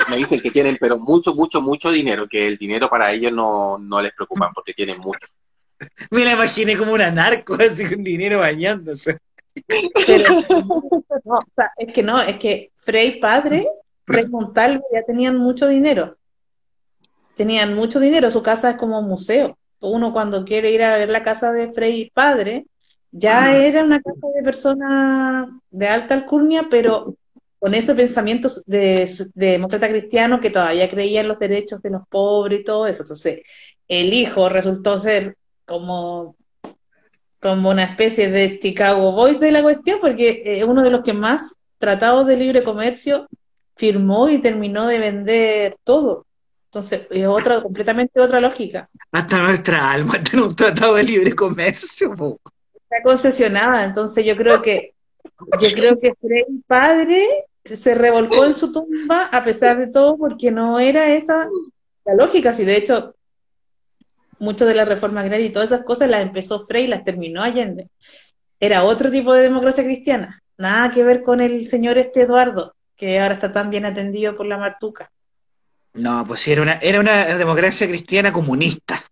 Me 0.10 0.18
dicen 0.18 0.42
que 0.42 0.52
tienen, 0.52 0.78
pero 0.80 0.98
mucho, 0.98 1.34
mucho, 1.34 1.62
mucho 1.62 1.90
dinero, 1.92 2.28
que 2.28 2.46
el 2.46 2.58
dinero 2.58 2.90
para 2.90 3.12
ellos 3.12 3.32
no, 3.32 3.78
no 3.78 4.02
les 4.02 4.14
preocupa 4.14 4.52
porque 4.54 4.74
tienen 4.74 5.00
mucho. 5.00 5.28
Me 6.12 6.26
la 6.26 6.34
imaginé 6.34 6.78
como 6.78 6.94
una 6.94 7.12
narco, 7.12 7.54
así 7.56 7.88
con 7.88 8.04
dinero 8.04 8.40
bañándose. 8.40 9.20
Pero, 10.06 10.42
no, 11.26 11.36
o 11.36 11.46
sea, 11.56 11.72
es 11.78 11.94
que 11.94 12.04
no, 12.04 12.22
es 12.22 12.38
que 12.38 12.72
Frei 12.76 13.20
padre, 13.20 13.68
Frei 14.06 14.28
Montalvo 14.28 14.86
ya 14.94 15.04
tenían 15.04 15.38
mucho 15.38 15.68
dinero. 15.68 16.18
Tenían 17.36 17.76
mucho 17.76 18.00
dinero, 18.00 18.32
su 18.32 18.42
casa 18.42 18.72
es 18.72 18.78
como 18.78 19.00
un 19.00 19.08
museo. 19.08 19.58
Uno 19.80 20.12
cuando 20.12 20.44
quiere 20.44 20.72
ir 20.72 20.84
a 20.84 20.98
ver 20.98 21.10
la 21.10 21.24
casa 21.24 21.52
de 21.52 21.72
Frei 21.72 22.10
padre, 22.14 22.66
ya 23.12 23.56
era 23.56 23.84
una 23.84 24.02
casa 24.02 24.28
de 24.36 24.44
persona 24.44 25.60
de 25.70 25.88
alta 25.88 26.14
alcurnia, 26.14 26.68
pero 26.70 27.16
con 27.60 27.74
ese 27.74 27.96
pensamiento 27.96 28.50
de, 28.66 29.10
de 29.34 29.48
demócrata 29.52 29.90
cristiano 29.90 30.40
que 30.40 30.52
todavía 30.52 30.90
creía 30.90 31.22
en 31.22 31.30
los 31.30 31.40
derechos 31.40 31.82
de 31.82 31.90
los 31.90 32.08
pobres 32.08 32.62
y 32.62 32.64
todo 32.64 32.88
eso. 32.88 33.04
Entonces, 33.04 33.42
el 33.88 34.14
hijo 34.14 34.50
resultó 34.50 34.98
ser 35.00 35.36
como 35.66 36.36
como 37.40 37.70
una 37.70 37.84
especie 37.84 38.30
de 38.32 38.60
Chicago 38.60 39.12
Boys 39.12 39.40
de 39.40 39.52
la 39.52 39.62
cuestión, 39.62 40.00
porque 40.02 40.42
es 40.46 40.64
uno 40.64 40.82
de 40.82 40.92
los 40.92 41.04
que 41.04 41.14
más 41.14 41.56
tratados 41.78 42.26
de 42.26 42.38
libre 42.38 42.64
comercio 42.64 43.28
firmó 43.76 44.30
y 44.30 44.42
terminó 44.42 44.88
de 44.88 45.00
vender 45.00 45.78
todo. 45.84 46.26
Entonces, 46.66 47.04
es 47.10 47.26
otra, 47.28 47.62
completamente 47.62 48.20
otra 48.20 48.42
lógica. 48.42 48.90
Hasta 49.12 49.42
nuestra 49.42 49.92
alma 49.92 50.20
tiene 50.24 50.46
un 50.46 50.56
tratado 50.56 50.96
de 50.96 51.04
libre 51.04 51.34
comercio. 51.34 52.14
po. 52.14 52.40
Está 52.90 53.04
concesionada, 53.04 53.84
entonces 53.84 54.24
yo 54.24 54.36
creo 54.38 54.62
que 54.62 54.94
yo 55.60 55.70
creo 55.74 56.00
que 56.00 56.14
Frei 56.16 56.46
padre 56.66 57.28
se 57.64 57.96
revolcó 57.96 58.46
en 58.46 58.54
su 58.54 58.72
tumba 58.72 59.26
a 59.26 59.44
pesar 59.44 59.78
de 59.78 59.88
todo 59.88 60.18
porque 60.18 60.52
no 60.52 60.80
era 60.80 61.14
esa 61.14 61.50
la 62.06 62.14
lógica, 62.16 62.54
si 62.54 62.64
de 62.64 62.78
hecho 62.78 63.16
mucho 64.40 64.66
de 64.66 64.76
la 64.76 64.86
reforma 64.86 65.22
agraria 65.22 65.48
y 65.48 65.52
todas 65.52 65.72
esas 65.72 65.84
cosas 65.84 66.10
las 66.10 66.22
empezó 66.22 66.66
Frei 66.66 66.86
y 66.86 66.88
las 66.88 67.04
terminó 67.04 67.42
Allende. 67.44 67.90
Era 68.60 68.84
otro 68.84 69.12
tipo 69.12 69.34
de 69.34 69.44
democracia 69.44 69.84
cristiana, 69.84 70.42
nada 70.58 70.92
que 70.92 71.04
ver 71.04 71.24
con 71.24 71.42
el 71.42 71.68
señor 71.68 71.98
este 71.98 72.22
Eduardo, 72.22 72.74
que 72.96 73.20
ahora 73.20 73.36
está 73.36 73.52
tan 73.52 73.70
bien 73.70 73.86
atendido 73.86 74.38
por 74.38 74.46
la 74.46 74.58
Martuca. 74.58 75.12
No, 75.94 76.26
pues 76.28 76.42
sí, 76.42 76.52
era 76.52 76.62
una, 76.62 76.78
era 76.78 77.00
una 77.00 77.26
democracia 77.36 77.88
cristiana 77.88 78.32
comunista. 78.32 79.04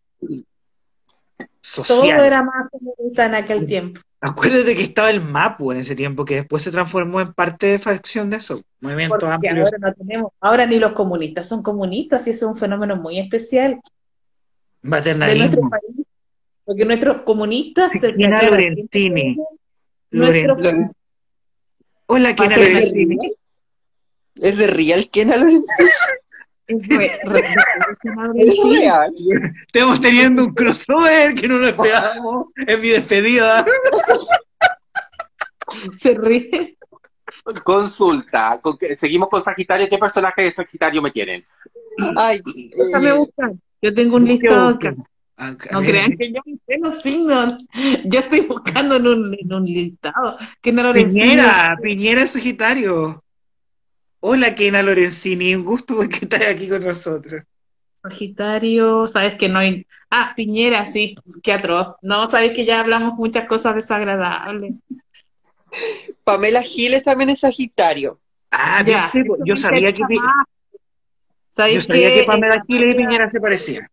Todo 1.83 2.03
era 2.05 2.43
más 2.43 2.69
comunista 2.71 3.25
en 3.25 3.35
aquel 3.35 3.65
tiempo. 3.65 3.99
Acuérdate 4.21 4.75
que 4.75 4.83
estaba 4.83 5.09
el 5.11 5.21
MAPU 5.21 5.71
en 5.71 5.77
ese 5.79 5.95
tiempo, 5.95 6.25
que 6.25 6.35
después 6.35 6.63
se 6.63 6.71
transformó 6.71 7.21
en 7.21 7.33
parte 7.33 7.67
de 7.67 7.79
facción 7.79 8.29
de 8.29 8.37
eso. 8.37 8.61
Movimiento 8.79 9.17
Porque 9.19 9.33
amplio. 9.33 9.63
ahora 9.63 9.77
no 9.79 9.93
tenemos, 9.93 10.31
ahora 10.39 10.65
ni 10.65 10.79
los 10.79 10.93
comunistas 10.93 11.47
son 11.47 11.61
comunistas 11.61 12.25
y 12.25 12.31
eso 12.31 12.45
es 12.47 12.51
un 12.53 12.57
fenómeno 12.57 12.95
muy 12.95 13.19
especial 13.19 13.79
de 14.81 15.15
nuestro 15.15 15.69
país. 15.69 16.05
Porque 16.63 16.85
nuestros 16.85 17.21
comunistas 17.21 17.91
se 17.91 17.99
Kena 18.15 18.39
declaran 18.39 18.49
Lorenzini. 18.51 19.37
nuestros- 20.11 20.57
Loren- 20.59 20.91
Hola, 22.07 22.35
Kena. 22.35 22.57
Lorenzini. 22.57 23.33
¿Es 24.35 24.57
de 24.57 24.67
real 24.67 25.09
Kena 25.11 25.37
Lorenzo? 25.37 25.65
Estamos 29.67 30.01
teniendo 30.01 30.45
un 30.45 30.53
crossover 30.53 31.35
que 31.35 31.47
no 31.47 31.59
lo 31.59 31.67
esperábamos 31.67 32.47
en 32.55 32.81
mi 32.81 32.89
despedida. 32.89 33.63
se 35.97 36.13
ríe. 36.15 36.77
Consulta. 37.63 38.59
¿con 38.61 38.77
qué- 38.77 38.95
seguimos 38.95 39.29
con 39.29 39.41
Sagitario. 39.41 39.87
¿Qué 39.87 39.97
personaje 39.97 40.43
de 40.43 40.51
Sagitario 40.51 41.01
me 41.01 41.11
tienen? 41.11 41.43
Ay, 42.15 42.41
Déjame 42.75 43.09
eh, 43.09 43.13
buscar. 43.13 43.51
Yo 43.81 43.93
tengo 43.93 44.15
un 44.15 44.25
listado 44.25 44.69
acá. 44.69 44.95
Acá, 45.37 45.69
No 45.73 45.81
crean 45.81 46.15
que 46.17 46.31
yo 46.31 46.41
me 46.45 46.53
sé 46.65 46.79
los 46.81 47.01
signos. 47.01 47.55
Yo 48.05 48.21
estoy 48.21 48.41
buscando 48.41 48.95
en 48.95 49.07
un, 49.07 49.37
en 49.37 49.53
un 49.53 49.65
listado. 49.65 50.37
Que 50.61 50.71
no 50.71 50.81
lo 50.81 50.93
Piñera, 50.93 51.77
Piñera 51.81 52.23
es 52.23 52.31
Sagitario. 52.31 53.21
Hola, 54.27 54.55
Kena 54.55 54.81
Lorenzini. 54.81 55.53
Un 55.53 55.63
gusto 55.63 55.95
porque 55.97 56.21
estás 56.23 56.47
aquí 56.47 56.67
con 56.67 56.83
nosotros. 56.83 57.43
Sagitario, 58.01 59.07
sabes 59.07 59.35
que 59.35 59.47
no 59.47 59.59
hay. 59.59 59.85
Ah, 60.09 60.33
Piñera, 60.35 60.83
sí, 60.85 61.15
qué 61.43 61.53
atroz. 61.53 61.97
No, 62.01 62.27
sabes 62.31 62.53
que 62.53 62.65
ya 62.65 62.79
hablamos 62.79 63.13
muchas 63.19 63.47
cosas 63.47 63.75
desagradables. 63.75 64.73
Pamela 66.23 66.63
Giles 66.63 67.03
también 67.03 67.29
es 67.29 67.41
Sagitario. 67.41 68.19
Ah, 68.49 68.83
Ya, 68.83 69.11
¿viste? 69.13 69.21
eso 69.21 69.37
Yo 69.45 69.55
sabía 69.55 69.93
que, 69.93 70.01
yo 70.01 70.07
¿Sabes 71.51 71.85
sabía 71.85 72.15
que 72.15 72.23
Pamela 72.23 72.63
Giles 72.65 72.95
y 72.95 72.97
Piñera 72.97 73.29
se 73.29 73.39
parecían. 73.39 73.87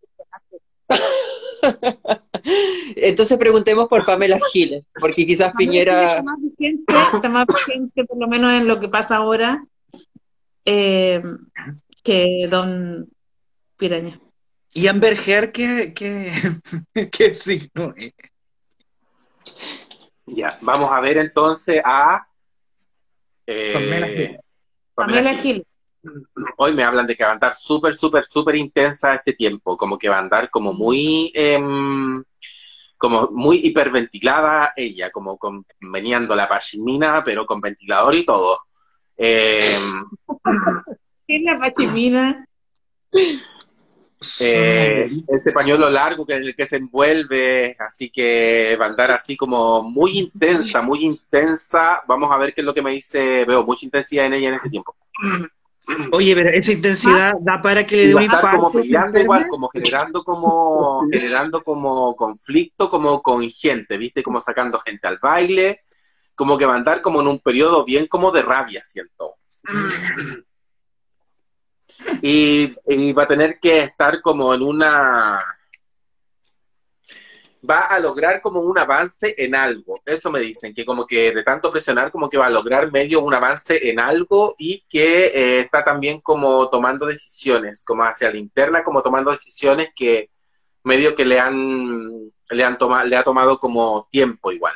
Entonces 2.97 3.37
preguntemos 3.37 3.87
por 3.87 4.03
Pamela 4.07 4.39
Giles, 4.51 4.83
porque 4.99 5.27
quizás 5.27 5.53
Piñera... 5.53 6.17
Está 6.17 6.23
más 6.23 6.41
vigente, 6.41 6.95
está 7.15 7.29
más 7.29 7.47
vigente, 7.47 8.05
por 8.05 8.19
lo 8.19 8.29
menos 8.29 8.55
en 8.55 8.67
lo 8.67 8.81
que 8.81 8.89
pasa 8.89 9.17
ahora, 9.17 9.63
eh, 10.65 11.23
que 12.03 12.49
Don 12.51 13.09
Piraña. 13.77 14.21
¿Y 14.75 14.87
Amber 14.87 15.19
Heard 15.19 15.53
qué, 15.53 15.93
qué, 15.95 16.33
qué 17.13 17.35
signo 17.35 17.95
es? 17.97 18.13
Ya, 20.27 20.59
vamos 20.63 20.91
a 20.91 21.01
ver 21.01 21.19
entonces 21.19 21.83
a. 21.85 22.27
eh, 23.47 24.39
Pamela. 24.95 25.35
Gil. 25.35 25.67
Hoy 26.57 26.73
me 26.75 26.83
hablan 26.83 27.07
de 27.07 27.15
que 27.15 27.23
va 27.23 27.31
a 27.31 27.35
andar 27.35 27.55
súper, 27.55 27.95
súper, 27.95 28.25
súper 28.25 28.57
intensa 28.57 29.15
este 29.15 29.35
tiempo, 29.35 29.77
como 29.77 29.97
que 29.99 30.09
va 30.09 30.17
a 30.17 30.21
andar 30.21 30.51
como 30.51 30.73
muy, 30.73 31.31
em, 31.35 32.23
como 32.99 33.29
muy 33.31 33.59
hiperventilada 33.65 34.73
ella, 34.75 35.11
como 35.11 35.39
con, 35.39 35.65
meneando 35.81 36.35
la 36.35 36.49
pashmina, 36.49 37.23
pero 37.25 37.47
con 37.47 37.61
ventilador 37.61 38.15
y 38.15 38.25
todo. 38.25 38.59
¿Qué 39.17 39.77
es 41.29 41.43
la 41.43 41.57
pachimina? 41.57 42.47
eh, 44.41 45.11
ese 45.29 45.53
pañuelo 45.53 45.91
largo 45.91 46.25
que 46.25 46.35
en 46.35 46.43
el 46.45 46.55
que 46.55 46.67
se 46.67 46.77
envuelve, 46.77 47.77
así 47.79 48.11
que 48.11 48.77
va 48.81 48.87
a 48.87 48.89
andar 48.89 49.11
así 49.11 49.37
como 49.37 49.83
muy 49.83 50.19
intensa, 50.19 50.83
muy 50.83 51.05
intensa. 51.05 52.01
Vamos 52.07 52.31
a 52.31 52.39
ver 52.39 52.55
qué 52.55 52.61
es 52.61 52.65
lo 52.65 52.75
que 52.75 52.83
me 52.83 52.93
dice, 52.93 53.45
veo 53.45 53.65
mucha 53.65 53.87
intensidad 53.87 54.27
en 54.27 54.35
ella 54.35 54.49
en 54.49 54.55
este 54.55 54.71
tiempo. 54.71 54.95
Oye, 56.13 56.35
pero 56.37 56.51
esa 56.51 56.73
intensidad 56.73 57.33
da 57.41 57.61
para 57.61 57.85
que 57.85 57.97
le 57.97 58.07
dé 58.09 58.15
un 58.15 58.23
infarto. 58.23 58.57
como 58.57 58.73
peleando 58.73 59.19
¿se 59.19 59.25
igual, 59.25 59.49
como 59.49 59.69
generando 59.69 60.23
como, 60.23 61.09
generando 61.11 61.63
como 61.63 62.15
conflicto, 62.15 62.89
como 62.89 63.21
con 63.21 63.43
gente, 63.51 63.97
¿viste? 63.97 64.23
Como 64.23 64.39
sacando 64.39 64.79
gente 64.79 65.09
al 65.09 65.19
baile, 65.21 65.81
como 66.35 66.59
que 66.59 66.67
va 66.67 66.75
a 66.75 66.77
andar 66.77 67.03
como 67.03 67.21
en 67.21 67.29
un 67.29 67.39
periodo 67.39 67.85
bien 67.85 68.07
como 68.07 68.31
de 68.31 68.43
rabia, 68.43 68.83
siento. 68.83 69.35
Y, 72.21 72.75
y 72.87 73.13
va 73.13 73.25
a 73.25 73.29
tener 73.29 73.59
que 73.61 73.81
estar 73.81 74.21
como 74.21 74.55
en 74.55 74.63
una... 74.63 75.39
Va 77.69 77.83
a 77.83 78.01
lograr 78.01 78.43
como 78.43 78.59
un 78.61 78.77
avance 78.77 79.37
en 79.39 79.55
algo. 79.55 80.01
Eso 80.05 80.33
me 80.33 80.41
dicen, 80.41 80.75
que 80.75 80.85
como 80.85 81.07
que 81.07 81.33
de 81.33 81.45
tanto 81.45 81.71
presionar, 81.71 82.11
como 82.11 82.29
que 82.29 82.37
va 82.37 82.47
a 82.47 82.51
lograr 82.51 82.91
medio 82.91 83.21
un 83.21 83.33
avance 83.35 83.89
en 83.89 84.01
algo 84.01 84.57
y 84.59 84.85
que 84.89 85.27
eh, 85.27 85.61
está 85.61 85.85
también 85.85 86.21
como 86.21 86.69
tomando 86.71 87.07
decisiones, 87.07 87.85
como 87.85 88.03
hacia 88.03 88.33
la 88.33 88.39
interna, 88.39 88.83
como 88.83 89.01
tomando 89.01 89.31
decisiones 89.31 89.91
que 89.95 90.31
medio 90.83 91.15
que 91.15 91.25
le 91.25 91.39
han, 91.39 92.33
le 92.51 92.65
han 92.65 92.79
tomado, 92.79 93.07
le 93.07 93.17
ha 93.17 93.23
tomado 93.23 93.59
como 93.59 94.09
tiempo 94.11 94.51
igual. 94.51 94.75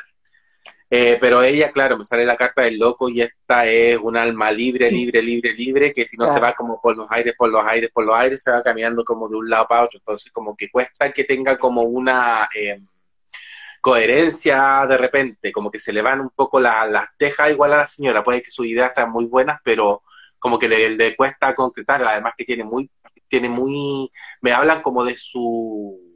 Eh, 0.89 1.17
pero 1.19 1.41
ella, 1.41 1.71
claro, 1.71 1.97
me 1.97 2.05
sale 2.05 2.25
la 2.25 2.37
carta 2.37 2.61
del 2.63 2.77
loco 2.77 3.09
y 3.09 3.21
esta 3.21 3.65
es 3.65 3.97
un 3.97 4.15
alma 4.15 4.51
libre, 4.51 4.89
libre, 4.89 5.21
libre, 5.21 5.53
libre, 5.53 5.91
que 5.91 6.05
si 6.05 6.15
no 6.15 6.27
se 6.27 6.39
va 6.39 6.53
como 6.53 6.79
por 6.79 6.95
los 6.95 7.11
aires, 7.11 7.35
por 7.37 7.49
los 7.49 7.65
aires, 7.65 7.91
por 7.93 8.05
los 8.05 8.15
aires, 8.15 8.41
se 8.41 8.51
va 8.51 8.63
caminando 8.63 9.03
como 9.03 9.27
de 9.27 9.35
un 9.35 9.49
lado 9.49 9.67
para 9.67 9.83
otro. 9.83 9.99
Entonces, 9.99 10.31
como 10.31 10.55
que 10.55 10.69
cuesta 10.69 11.11
que 11.11 11.25
tenga 11.25 11.57
como 11.57 11.81
una 11.81 12.47
eh, 12.55 12.77
coherencia 13.81 14.85
de 14.87 14.97
repente, 14.97 15.51
como 15.51 15.69
que 15.71 15.79
se 15.79 15.93
le 15.93 16.01
van 16.01 16.21
un 16.21 16.29
poco 16.29 16.59
las 16.59 17.09
tejas 17.17 17.51
igual 17.51 17.73
a 17.73 17.77
la 17.77 17.87
señora. 17.87 18.23
Puede 18.23 18.41
que 18.41 18.51
sus 18.51 18.65
ideas 18.65 18.93
sean 18.93 19.11
muy 19.11 19.25
buenas, 19.25 19.59
pero 19.63 20.03
como 20.39 20.57
que 20.59 20.69
le, 20.69 20.89
le 20.91 21.15
cuesta 21.17 21.53
concretar. 21.53 22.03
Además 22.03 22.33
que 22.37 22.45
tiene 22.45 22.63
muy, 22.63 22.89
tiene 23.27 23.49
muy, 23.49 24.09
me 24.41 24.53
hablan 24.53 24.81
como 24.81 25.03
de 25.03 25.17
su 25.17 26.06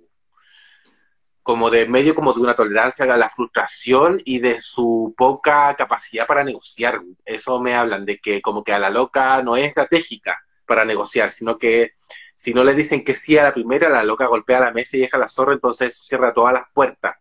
como 1.43 1.69
de 1.69 1.87
medio 1.87 2.13
como 2.13 2.33
de 2.33 2.41
una 2.41 2.55
tolerancia 2.55 3.05
a 3.05 3.17
la 3.17 3.29
frustración 3.29 4.21
y 4.25 4.39
de 4.39 4.61
su 4.61 5.13
poca 5.17 5.75
capacidad 5.75 6.27
para 6.27 6.43
negociar. 6.43 7.01
Eso 7.25 7.59
me 7.59 7.75
hablan 7.75 8.05
de 8.05 8.19
que 8.19 8.41
como 8.41 8.63
que 8.63 8.73
a 8.73 8.79
la 8.79 8.89
loca 8.89 9.41
no 9.41 9.57
es 9.57 9.65
estratégica 9.65 10.39
para 10.65 10.85
negociar, 10.85 11.31
sino 11.31 11.57
que 11.57 11.93
si 12.35 12.53
no 12.53 12.63
le 12.63 12.73
dicen 12.73 13.03
que 13.03 13.15
sí 13.15 13.37
a 13.37 13.43
la 13.43 13.53
primera, 13.53 13.89
la 13.89 14.03
loca 14.03 14.27
golpea 14.27 14.59
la 14.59 14.71
mesa 14.71 14.97
y 14.97 15.01
deja 15.01 15.17
la 15.17 15.27
zorra, 15.27 15.53
entonces 15.53 15.93
eso 15.93 16.03
cierra 16.03 16.33
todas 16.33 16.53
las 16.53 16.63
puertas. 16.73 17.15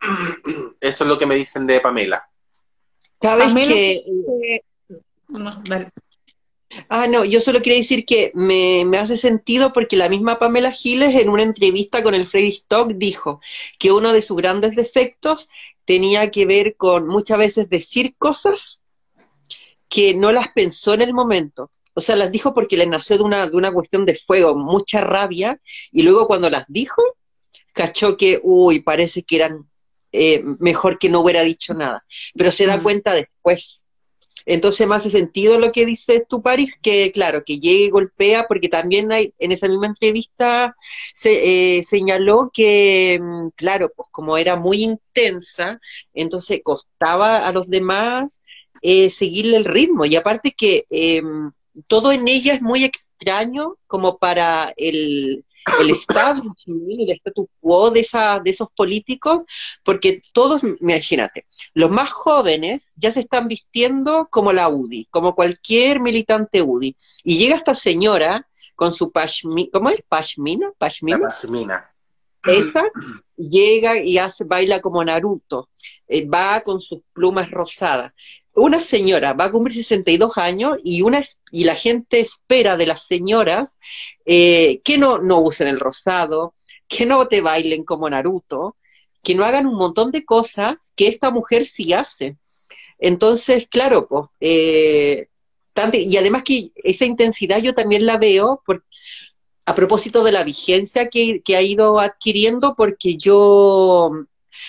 Eso 0.80 1.04
es 1.04 1.08
lo 1.08 1.16
que 1.16 1.26
me 1.26 1.36
dicen 1.36 1.64
de 1.64 1.80
Pamela. 1.80 2.28
¿Sabes 3.20 3.54
que... 3.54 4.02
Ah, 6.88 7.06
no, 7.06 7.24
yo 7.24 7.40
solo 7.40 7.60
quería 7.60 7.78
decir 7.78 8.04
que 8.06 8.32
me, 8.34 8.84
hace 8.98 9.16
sentido 9.16 9.72
porque 9.72 9.96
la 9.96 10.08
misma 10.08 10.38
Pamela 10.38 10.70
Giles 10.70 11.14
en 11.14 11.28
una 11.28 11.42
entrevista 11.42 12.02
con 12.02 12.14
el 12.14 12.26
Freddy 12.26 12.48
Stock 12.48 12.92
dijo 12.92 13.40
que 13.78 13.92
uno 13.92 14.12
de 14.12 14.22
sus 14.22 14.36
grandes 14.36 14.74
defectos 14.74 15.48
tenía 15.84 16.30
que 16.30 16.46
ver 16.46 16.76
con 16.76 17.06
muchas 17.08 17.38
veces 17.38 17.68
decir 17.68 18.14
cosas 18.16 18.82
que 19.88 20.14
no 20.14 20.32
las 20.32 20.48
pensó 20.48 20.94
en 20.94 21.02
el 21.02 21.12
momento. 21.12 21.70
O 21.94 22.00
sea, 22.00 22.16
las 22.16 22.32
dijo 22.32 22.54
porque 22.54 22.78
le 22.78 22.86
nació 22.86 23.18
de 23.18 23.24
una, 23.24 23.46
de 23.46 23.56
una 23.56 23.70
cuestión 23.70 24.06
de 24.06 24.14
fuego, 24.14 24.54
mucha 24.54 25.02
rabia, 25.02 25.60
y 25.90 26.02
luego 26.02 26.26
cuando 26.26 26.48
las 26.48 26.64
dijo, 26.68 27.02
cachó 27.74 28.16
que, 28.16 28.40
uy, 28.42 28.80
parece 28.80 29.22
que 29.22 29.36
eran 29.36 29.68
eh, 30.12 30.42
mejor 30.58 30.98
que 30.98 31.10
no 31.10 31.20
hubiera 31.20 31.42
dicho 31.42 31.74
nada. 31.74 32.04
Pero 32.34 32.50
se 32.50 32.66
da 32.66 32.78
mm. 32.78 32.82
cuenta 32.82 33.12
después 33.12 33.86
entonces 34.46 34.86
me 34.86 34.94
hace 34.96 35.10
sentido 35.10 35.58
lo 35.58 35.72
que 35.72 35.86
dice 35.86 36.24
tu 36.28 36.42
Paris, 36.42 36.70
que 36.82 37.12
claro, 37.12 37.44
que 37.44 37.58
llegue 37.58 37.84
y 37.86 37.90
golpea, 37.90 38.46
porque 38.48 38.68
también 38.68 39.12
hay, 39.12 39.34
en 39.38 39.52
esa 39.52 39.68
misma 39.68 39.86
entrevista 39.86 40.76
se 41.12 41.78
eh, 41.78 41.82
señaló 41.84 42.50
que, 42.52 43.18
mm, 43.20 43.48
claro, 43.56 43.92
pues 43.94 44.08
como 44.10 44.36
era 44.36 44.56
muy 44.56 44.82
intensa, 44.82 45.80
entonces 46.14 46.60
costaba 46.64 47.46
a 47.46 47.52
los 47.52 47.68
demás 47.68 48.40
eh, 48.82 49.10
seguirle 49.10 49.56
el 49.56 49.64
ritmo. 49.64 50.04
Y 50.06 50.16
aparte 50.16 50.52
que 50.52 50.86
em, 50.90 51.52
todo 51.86 52.12
en 52.12 52.28
ella 52.28 52.54
es 52.54 52.62
muy 52.62 52.84
extraño 52.84 53.76
como 53.86 54.18
para 54.18 54.72
el, 54.76 55.44
el 55.80 55.90
Estado 55.90 56.42
el 56.66 57.10
status 57.10 57.46
quo 57.60 57.90
de, 57.90 58.00
esa, 58.00 58.40
de 58.40 58.50
esos 58.50 58.68
políticos, 58.74 59.44
porque 59.84 60.22
todos, 60.32 60.62
imagínate, 60.80 61.46
los 61.74 61.90
más 61.90 62.10
jóvenes 62.10 62.92
ya 62.96 63.12
se 63.12 63.20
están 63.20 63.48
vistiendo 63.48 64.28
como 64.30 64.52
la 64.52 64.68
UDI, 64.68 65.06
como 65.10 65.34
cualquier 65.34 66.00
militante 66.00 66.62
UDI. 66.62 66.96
Y 67.24 67.38
llega 67.38 67.56
esta 67.56 67.74
señora 67.74 68.48
con 68.74 68.92
su 68.92 69.12
pashmina, 69.12 69.70
¿cómo 69.72 69.90
es? 69.90 70.02
¿Pashmina? 70.08 70.72
¿Pashmina? 70.78 71.91
Esa 72.44 72.84
llega 73.36 74.00
y 74.00 74.18
hace, 74.18 74.44
baila 74.44 74.80
como 74.80 75.04
Naruto, 75.04 75.68
eh, 76.08 76.26
va 76.26 76.60
con 76.62 76.80
sus 76.80 77.00
plumas 77.12 77.50
rosadas 77.50 78.12
una 78.54 78.80
señora 78.80 79.32
va 79.32 79.44
a 79.44 79.50
cumplir 79.50 79.76
62 79.76 80.36
años 80.36 80.76
y, 80.84 81.02
una, 81.02 81.22
y 81.50 81.64
la 81.64 81.74
gente 81.74 82.20
espera 82.20 82.76
de 82.76 82.86
las 82.86 83.06
señoras 83.06 83.78
eh, 84.26 84.80
que 84.84 84.98
no, 84.98 85.18
no 85.18 85.40
usen 85.40 85.68
el 85.68 85.80
rosado, 85.80 86.54
que 86.86 87.06
no 87.06 87.26
te 87.28 87.40
bailen 87.40 87.84
como 87.84 88.10
Naruto, 88.10 88.76
que 89.22 89.34
no 89.34 89.44
hagan 89.44 89.66
un 89.66 89.76
montón 89.76 90.10
de 90.10 90.24
cosas 90.24 90.92
que 90.96 91.08
esta 91.08 91.30
mujer 91.30 91.64
sí 91.64 91.92
hace. 91.92 92.36
Entonces, 92.98 93.66
claro, 93.68 94.06
pues, 94.06 94.26
eh, 94.40 95.28
y 95.94 96.16
además 96.18 96.42
que 96.44 96.70
esa 96.74 97.06
intensidad 97.06 97.58
yo 97.58 97.72
también 97.72 98.04
la 98.04 98.18
veo 98.18 98.62
por, 98.66 98.84
a 99.66 99.74
propósito 99.74 100.24
de 100.24 100.32
la 100.32 100.44
vigencia 100.44 101.08
que, 101.08 101.40
que 101.44 101.56
ha 101.56 101.62
ido 101.62 102.00
adquiriendo, 102.00 102.74
porque 102.74 103.16
yo 103.16 104.10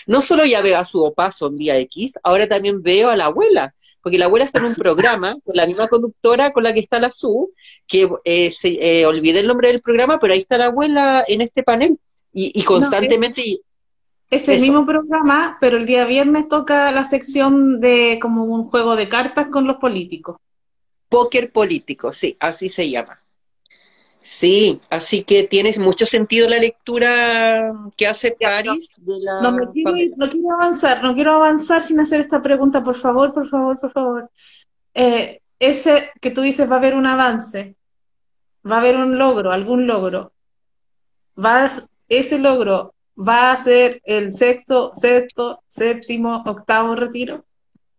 no 0.08 0.22
solo 0.22 0.46
ya 0.46 0.62
veo 0.62 0.78
a 0.78 0.86
su 0.86 1.04
opaso 1.04 1.48
en 1.48 1.58
día 1.58 1.78
X, 1.80 2.20
ahora 2.24 2.48
también 2.48 2.82
veo 2.82 3.10
a 3.10 3.16
la 3.16 3.26
abuela, 3.26 3.74
porque 4.02 4.18
la 4.18 4.26
abuela 4.26 4.46
está 4.46 4.60
en 4.60 4.66
un 4.66 4.76
programa 4.76 5.38
con 5.44 5.56
la 5.56 5.66
misma 5.66 5.88
conductora 5.88 6.52
con 6.52 6.64
la 6.64 6.74
que 6.74 6.82
está 6.82 7.00
la 7.00 7.10
Su, 7.10 7.54
que 7.88 8.10
eh, 8.26 8.52
se, 8.52 9.02
eh, 9.02 9.06
olvidé 9.06 9.40
el 9.40 9.48
nombre 9.48 9.70
del 9.70 9.82
programa, 9.82 10.20
pero 10.20 10.34
ahí 10.34 10.40
está 10.40 10.58
la 10.58 10.66
abuela 10.66 11.24
en 11.28 11.42
este 11.42 11.64
panel 11.64 11.98
y, 12.36 12.64
constantemente... 12.64 13.60
es, 14.30 14.50
el 14.50 14.60
mismo 14.60 14.86
programa, 14.86 15.58
pero 15.62 15.78
el 15.78 15.86
día 15.86 16.06
viernes 16.06 16.50
toca 16.50 16.92
la 16.92 17.06
sección 17.06 17.80
de 17.80 18.18
como 18.22 18.44
un 18.44 18.70
juego 18.70 18.96
de 18.96 19.08
cartas 19.08 19.48
con 19.52 19.68
los 19.68 19.78
políticos. 19.78 20.38
Póker 21.10 21.52
político, 21.52 22.12
sí, 22.12 22.36
así 22.40 22.70
se 22.70 22.90
llama. 22.90 23.23
Sí, 24.24 24.80
así 24.90 25.24
que 25.24 25.44
tienes 25.44 25.78
mucho 25.78 26.06
sentido 26.06 26.48
la 26.48 26.58
lectura 26.58 27.74
que 27.98 28.08
hace 28.08 28.36
Paris 28.40 28.94
de 28.98 29.20
la 29.20 29.42
no, 29.42 29.52
me 29.52 29.70
quiero, 29.72 29.92
no, 30.16 30.30
quiero, 30.30 30.54
avanzar, 30.54 31.04
no 31.04 31.14
quiero 31.14 31.34
avanzar 31.34 31.84
sin 31.84 32.00
hacer 32.00 32.22
esta 32.22 32.42
pregunta, 32.42 32.82
por 32.82 32.96
favor, 32.96 33.34
por 33.34 33.50
favor, 33.50 33.78
por 33.80 33.92
favor. 33.92 34.30
Eh, 34.94 35.42
ese 35.60 36.12
que 36.22 36.32
tú 36.32 36.42
dices 36.42 36.70
va 36.70 36.76
a 36.76 36.78
haber 36.78 36.96
un 36.96 37.06
avance, 37.06 37.76
va 38.70 38.78
a 38.78 38.80
haber 38.80 38.96
un 38.96 39.18
logro, 39.18 39.52
algún 39.52 39.88
logro. 39.88 40.32
Vas, 41.36 41.86
ese 42.08 42.40
logro 42.40 42.94
va 43.18 43.52
a 43.52 43.58
ser 43.58 44.02
el 44.06 44.34
sexto, 44.34 44.94
sexto, 44.94 45.64
séptimo, 45.68 46.44
octavo 46.46 46.96
retiro. 46.96 47.44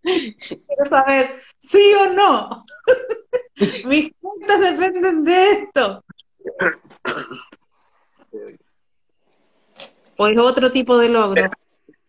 Quiero 0.05 0.85
saber, 0.85 1.41
¿sí 1.59 1.93
o 2.01 2.13
no? 2.13 2.65
Mis 3.87 4.13
cuentas 4.21 4.61
dependen 4.61 5.25
de 5.25 5.51
esto. 5.53 6.05
¿O 10.17 10.27
es 10.27 10.39
otro 10.39 10.71
tipo 10.71 10.99
de 10.99 11.09
logro? 11.09 11.51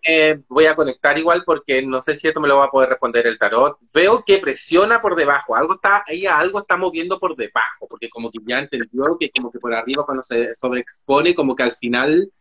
Eh, 0.08 0.40
voy 0.50 0.68
a 0.68 0.76
conectar 0.76 1.18
igual 1.18 1.42
porque 1.46 1.82
no 1.84 2.00
sé 2.00 2.16
si 2.16 2.28
esto 2.28 2.40
me 2.40 2.48
lo 2.48 2.58
va 2.58 2.66
a 2.66 2.72
poder 2.72 2.90
responder 2.90 3.26
el 3.26 3.40
tarot. 3.40 3.80
Veo 3.94 4.24
que 4.24 4.38
presiona 4.38 5.02
por 5.02 5.16
debajo, 5.16 5.56
algo 5.56 5.76
está, 5.76 6.04
ella 6.08 6.38
algo 6.38 6.60
está 6.60 6.78
moviendo 6.78 7.18
por 7.18 7.36
debajo, 7.36 7.88
porque 7.90 8.10
como 8.10 8.30
que 8.30 8.38
ya 8.46 8.60
entendió 8.60 9.18
que 9.20 9.32
como 9.32 9.52
que 9.52 9.60
por 9.60 9.74
arriba 9.74 10.06
cuando 10.06 10.22
se 10.22 10.54
sobreexpone, 10.54 11.34
como 11.34 11.56
que 11.56 11.64
al 11.64 11.74
final 11.74 12.32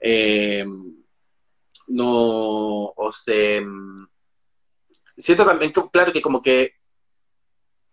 eh, 0.00 0.64
no, 1.88 2.86
o 2.96 3.12
se... 3.12 3.62
Siento 5.16 5.44
también, 5.44 5.72
claro, 5.92 6.12
que 6.12 6.22
como 6.22 6.42
que 6.42 6.74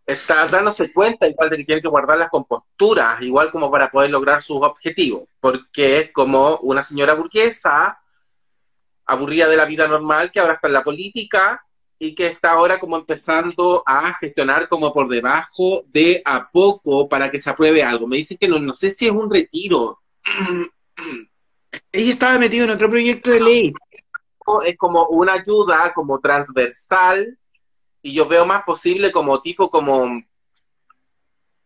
está 0.05 0.47
dándose 0.47 0.91
cuenta 0.91 1.27
igual 1.27 1.49
de 1.49 1.57
que 1.57 1.63
tiene 1.63 1.81
que 1.81 1.87
guardar 1.87 2.17
las 2.17 2.29
composturas, 2.29 3.21
igual 3.21 3.51
como 3.51 3.71
para 3.71 3.89
poder 3.89 4.11
lograr 4.11 4.41
sus 4.41 4.61
objetivos, 4.61 5.23
porque 5.39 5.97
es 5.97 6.11
como 6.11 6.57
una 6.57 6.83
señora 6.83 7.13
burguesa 7.13 7.99
aburrida 9.05 9.47
de 9.47 9.57
la 9.57 9.65
vida 9.65 9.87
normal 9.87 10.31
que 10.31 10.39
ahora 10.39 10.53
está 10.53 10.67
en 10.67 10.73
la 10.73 10.83
política 10.83 11.65
y 11.99 12.15
que 12.15 12.27
está 12.27 12.51
ahora 12.51 12.79
como 12.79 12.97
empezando 12.97 13.83
a 13.85 14.13
gestionar 14.15 14.67
como 14.67 14.91
por 14.93 15.07
debajo 15.07 15.83
de 15.87 16.21
a 16.25 16.49
poco 16.49 17.07
para 17.07 17.31
que 17.31 17.39
se 17.39 17.49
apruebe 17.49 17.83
algo. 17.83 18.07
Me 18.07 18.17
dicen 18.17 18.37
que 18.37 18.47
no, 18.47 18.59
no 18.59 18.73
sé 18.75 18.91
si 18.91 19.07
es 19.07 19.11
un 19.11 19.31
retiro. 19.31 19.99
Ella 21.91 22.13
estaba 22.13 22.37
metida 22.37 22.65
en 22.65 22.71
otro 22.71 22.89
proyecto 22.89 23.31
de 23.31 23.39
ley. 23.39 23.73
Es 24.65 24.77
como 24.77 25.07
una 25.07 25.33
ayuda 25.33 25.93
como 25.93 26.19
transversal 26.19 27.37
y 28.01 28.13
yo 28.13 28.27
veo 28.27 28.45
más 28.45 28.63
posible 28.63 29.11
como 29.11 29.41
tipo 29.41 29.69
como 29.69 30.21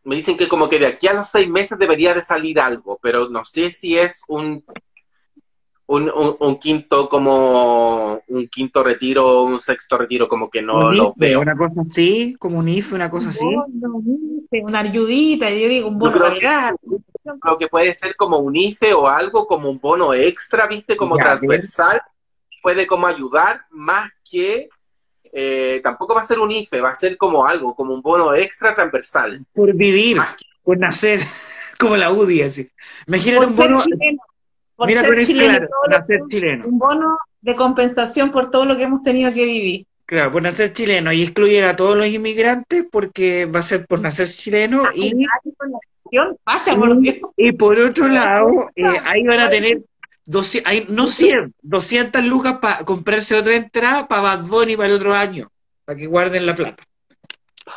me 0.03 0.15
dicen 0.15 0.37
que 0.37 0.47
como 0.47 0.69
que 0.69 0.79
de 0.79 0.87
aquí 0.87 1.07
a 1.07 1.13
los 1.13 1.27
seis 1.27 1.49
meses 1.49 1.77
debería 1.77 2.13
de 2.13 2.21
salir 2.21 2.59
algo, 2.59 2.97
pero 3.01 3.27
no 3.27 3.43
sé 3.43 3.71
si 3.71 3.97
es 3.97 4.21
un 4.29 4.63
un, 5.87 6.11
un, 6.39 6.57
quinto 6.57 7.07
como 7.07 8.19
un 8.27 8.47
quinto 8.49 8.83
retiro, 8.83 9.43
un 9.43 9.59
sexto 9.59 9.97
retiro, 9.97 10.27
como 10.27 10.49
que 10.49 10.61
no 10.61 10.91
lo 10.91 11.13
veo. 11.15 11.39
Una 11.39 11.55
cosa 11.55 11.81
así, 11.87 12.35
como 12.37 12.59
un 12.59 12.67
IFE, 12.67 12.95
una 12.95 13.09
cosa 13.09 13.29
así. 13.29 13.45
Una 14.63 14.79
ayudita, 14.79 15.49
yo 15.49 15.69
digo, 15.69 15.87
un 15.87 15.97
bono 15.97 16.19
Lo 17.43 17.57
que 17.57 17.67
puede 17.69 17.93
ser 17.93 18.17
como 18.17 18.39
un 18.39 18.55
IFE 18.55 18.93
o 18.93 19.07
algo 19.07 19.47
como 19.47 19.69
un 19.69 19.79
bono 19.79 20.13
extra, 20.13 20.67
viste, 20.67 20.97
como 20.97 21.15
transversal, 21.15 22.01
puede 22.61 22.87
como 22.87 23.07
ayudar 23.07 23.61
más 23.69 24.11
que 24.29 24.69
eh, 25.33 25.81
tampoco 25.83 26.15
va 26.15 26.21
a 26.21 26.25
ser 26.25 26.39
un 26.39 26.51
IFE, 26.51 26.81
va 26.81 26.89
a 26.89 26.95
ser 26.95 27.17
como 27.17 27.45
algo, 27.45 27.75
como 27.75 27.93
un 27.93 28.01
bono 28.01 28.33
extra 28.33 28.73
transversal. 28.73 29.45
Por 29.53 29.73
vivir, 29.73 30.17
por 30.63 30.77
nacer, 30.77 31.19
como 31.79 31.97
la 31.97 32.11
UDI, 32.11 32.41
así. 32.43 32.69
Imagínate 33.07 33.45
un 33.45 33.55
bono. 33.55 33.81
Chileno, 33.81 34.21
por 34.75 34.87
Mira, 34.87 35.03
ser 35.03 35.25
chileno, 35.25 35.67
nacer 35.89 36.21
chileno. 36.29 36.67
Un 36.67 36.77
bono 36.77 37.17
de 37.41 37.55
compensación 37.55 38.31
por 38.31 38.51
todo 38.51 38.65
lo 38.65 38.77
que 38.77 38.83
hemos 38.83 39.03
tenido 39.03 39.31
que 39.33 39.45
vivir. 39.45 39.85
Claro, 40.05 40.31
por 40.31 40.41
nacer 40.41 40.71
chileno 40.71 41.11
y 41.11 41.23
excluir 41.23 41.65
a 41.65 41.75
todos 41.75 41.97
los 41.97 42.07
inmigrantes 42.07 42.85
porque 42.89 43.45
va 43.45 43.59
a 43.59 43.63
ser 43.63 43.85
por 43.85 43.99
nacer 43.99 44.27
chileno 44.27 44.83
y, 44.93 45.25
por 45.57 46.99
Dios. 47.01 47.17
y 47.35 47.51
por 47.51 47.77
otro 47.77 48.07
lado, 48.07 48.69
eh, 48.75 48.85
ahí 49.03 49.23
van 49.23 49.41
a 49.41 49.49
tener 49.49 49.81
200, 50.27 50.69
hay, 50.69 50.85
no 50.89 51.07
100, 51.07 51.53
200 51.61 52.23
lucas 52.25 52.59
para 52.61 52.83
comprarse 52.85 53.33
otra 53.33 53.55
entrada 53.55 54.07
para 54.07 54.21
Bad 54.21 54.43
Bunny 54.45 54.75
para 54.75 54.89
el 54.89 54.95
otro 54.95 55.13
año, 55.13 55.49
para 55.85 55.97
que 55.97 56.05
guarden 56.05 56.45
la 56.45 56.53
plata. 56.55 56.83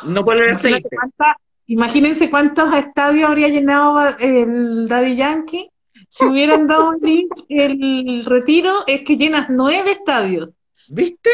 No 0.03 0.21
Imagínate, 0.21 0.51
aceite. 0.51 0.89
cuánta- 0.89 1.37
imagínense 1.67 2.29
cuántos 2.29 2.73
estadios 2.75 3.29
habría 3.29 3.47
llenado 3.47 3.99
el 4.19 4.87
Daddy 4.87 5.15
Yankee 5.15 5.69
si 6.09 6.25
hubieran 6.25 6.67
dado 6.67 6.89
un 6.89 6.99
link 7.01 7.31
el 7.47 8.25
retiro, 8.25 8.83
es 8.85 9.01
que 9.03 9.15
llenas 9.15 9.47
nueve 9.49 9.91
estadios. 9.93 10.49
¿Viste? 10.89 11.29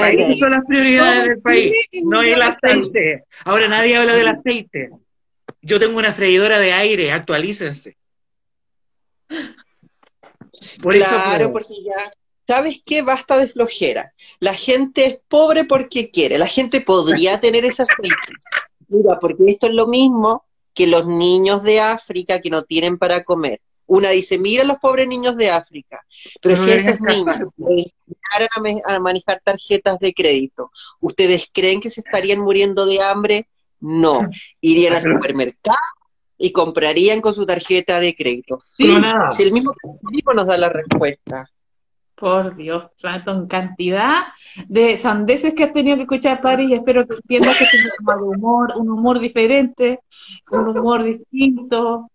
Ahí 0.00 0.38
son 0.38 0.50
las 0.52 0.64
prioridades 0.64 1.24
del 1.24 1.40
país, 1.40 1.72
no 2.04 2.22
el 2.22 2.40
aceite. 2.40 3.24
Ahora 3.44 3.66
nadie 3.66 3.96
habla 3.96 4.14
del 4.14 4.28
aceite. 4.28 4.90
Yo 5.60 5.80
tengo 5.80 5.98
una 5.98 6.12
freidora 6.12 6.60
de 6.60 6.72
aire, 6.72 7.10
actualícense. 7.10 7.96
Por 10.80 10.94
claro, 10.94 11.52
porque 11.52 11.74
ya, 11.84 12.12
¿sabes 12.46 12.80
qué? 12.84 13.02
Basta 13.02 13.36
de 13.36 13.48
flojera. 13.48 14.12
La 14.40 14.54
gente 14.54 15.06
es 15.06 15.18
pobre 15.28 15.64
porque 15.64 16.10
quiere. 16.10 16.38
La 16.38 16.46
gente 16.46 16.80
podría 16.80 17.40
tener 17.40 17.64
ese 17.64 17.82
aceite. 17.82 18.32
Mira, 18.88 19.18
porque 19.18 19.44
esto 19.46 19.66
es 19.66 19.74
lo 19.74 19.86
mismo 19.86 20.44
que 20.74 20.86
los 20.86 21.06
niños 21.06 21.62
de 21.62 21.80
África 21.80 22.40
que 22.40 22.50
no 22.50 22.62
tienen 22.62 22.98
para 22.98 23.24
comer. 23.24 23.60
Una 23.86 24.10
dice, 24.10 24.38
mira 24.38 24.64
los 24.64 24.78
pobres 24.78 25.06
niños 25.06 25.36
de 25.36 25.50
África. 25.50 26.00
Pero 26.40 26.56
si 26.56 26.70
esos 26.70 27.00
niños 27.00 27.38
les 27.58 27.94
enseñaran 28.06 28.80
a 28.86 28.98
manejar 28.98 29.40
tarjetas 29.44 29.98
de 29.98 30.14
crédito, 30.14 30.70
¿ustedes 31.00 31.46
creen 31.52 31.80
que 31.80 31.90
se 31.90 32.00
estarían 32.00 32.40
muriendo 32.40 32.86
de 32.86 33.02
hambre? 33.02 33.48
No. 33.80 34.28
Irían 34.60 34.94
al 34.94 35.02
supermercado 35.02 35.76
y 36.42 36.50
comprarían 36.52 37.20
con 37.20 37.32
su 37.34 37.46
tarjeta 37.46 38.00
de 38.00 38.14
crédito. 38.16 38.58
Sí, 38.60 38.88
No, 38.88 38.98
nada. 38.98 39.30
si 39.30 39.44
el 39.44 39.52
mismo 39.52 39.72
mismo 40.10 40.32
nos 40.34 40.46
da 40.46 40.58
la 40.58 40.68
respuesta. 40.68 41.46
Por 42.16 42.56
Dios, 42.56 42.84
en 43.26 43.46
cantidad 43.46 44.24
de 44.68 44.98
sandeces 44.98 45.54
que 45.54 45.64
has 45.64 45.72
tenido 45.72 45.96
que 45.96 46.02
escuchar, 46.02 46.40
Paris, 46.40 46.68
y 46.70 46.74
espero 46.74 47.06
que 47.06 47.14
entiendas 47.16 47.56
que 47.56 47.64
es 47.64 47.92
un 48.00 48.22
humor, 48.34 48.72
un 48.76 48.90
humor 48.90 49.18
diferente, 49.20 50.00
un 50.50 50.68
humor 50.76 51.04
distinto. 51.04 52.08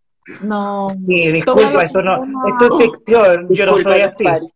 No. 0.43 0.89
Sí, 1.07 1.31
disculpa, 1.31 1.83
esto 1.83 2.01
no, 2.01 2.21
esto 2.49 2.79
es 2.79 2.85
ficción, 2.91 3.47
yo 3.49 3.65
no 3.65 3.77
soy 3.77 4.01
así. 4.01 4.23
Pari. 4.25 4.47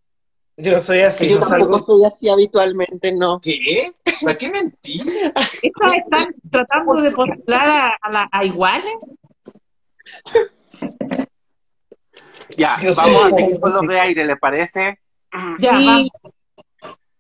Yo 0.57 0.73
no 0.73 0.79
soy 0.79 0.99
así, 0.99 1.29
Yo 1.29 1.39
no 1.39 1.47
tampoco 1.47 1.77
salgo- 1.79 1.85
soy 1.85 2.05
así 2.05 2.29
habitualmente, 2.29 3.11
no. 3.13 3.39
¿Qué? 3.41 3.93
¿Para 4.21 4.37
qué 4.37 4.51
mentir? 4.51 5.01
¿Estas 5.63 5.93
están 6.03 6.27
tratando 6.51 6.95
de 7.01 7.11
postular 7.11 7.67
a, 7.67 7.89
a, 8.01 8.11
la- 8.11 8.29
a 8.31 8.45
iguales? 8.45 8.93
Ya, 12.57 12.77
Yo 12.81 12.93
vamos 12.95 13.21
sé. 13.21 13.27
a 13.27 13.37
seguir 13.37 13.59
con 13.59 13.73
los 13.73 13.87
de 13.87 13.99
aire, 13.99 14.25
¿le 14.25 14.35
parece? 14.37 14.99
Ya, 15.59 15.75
Sí. 15.77 16.11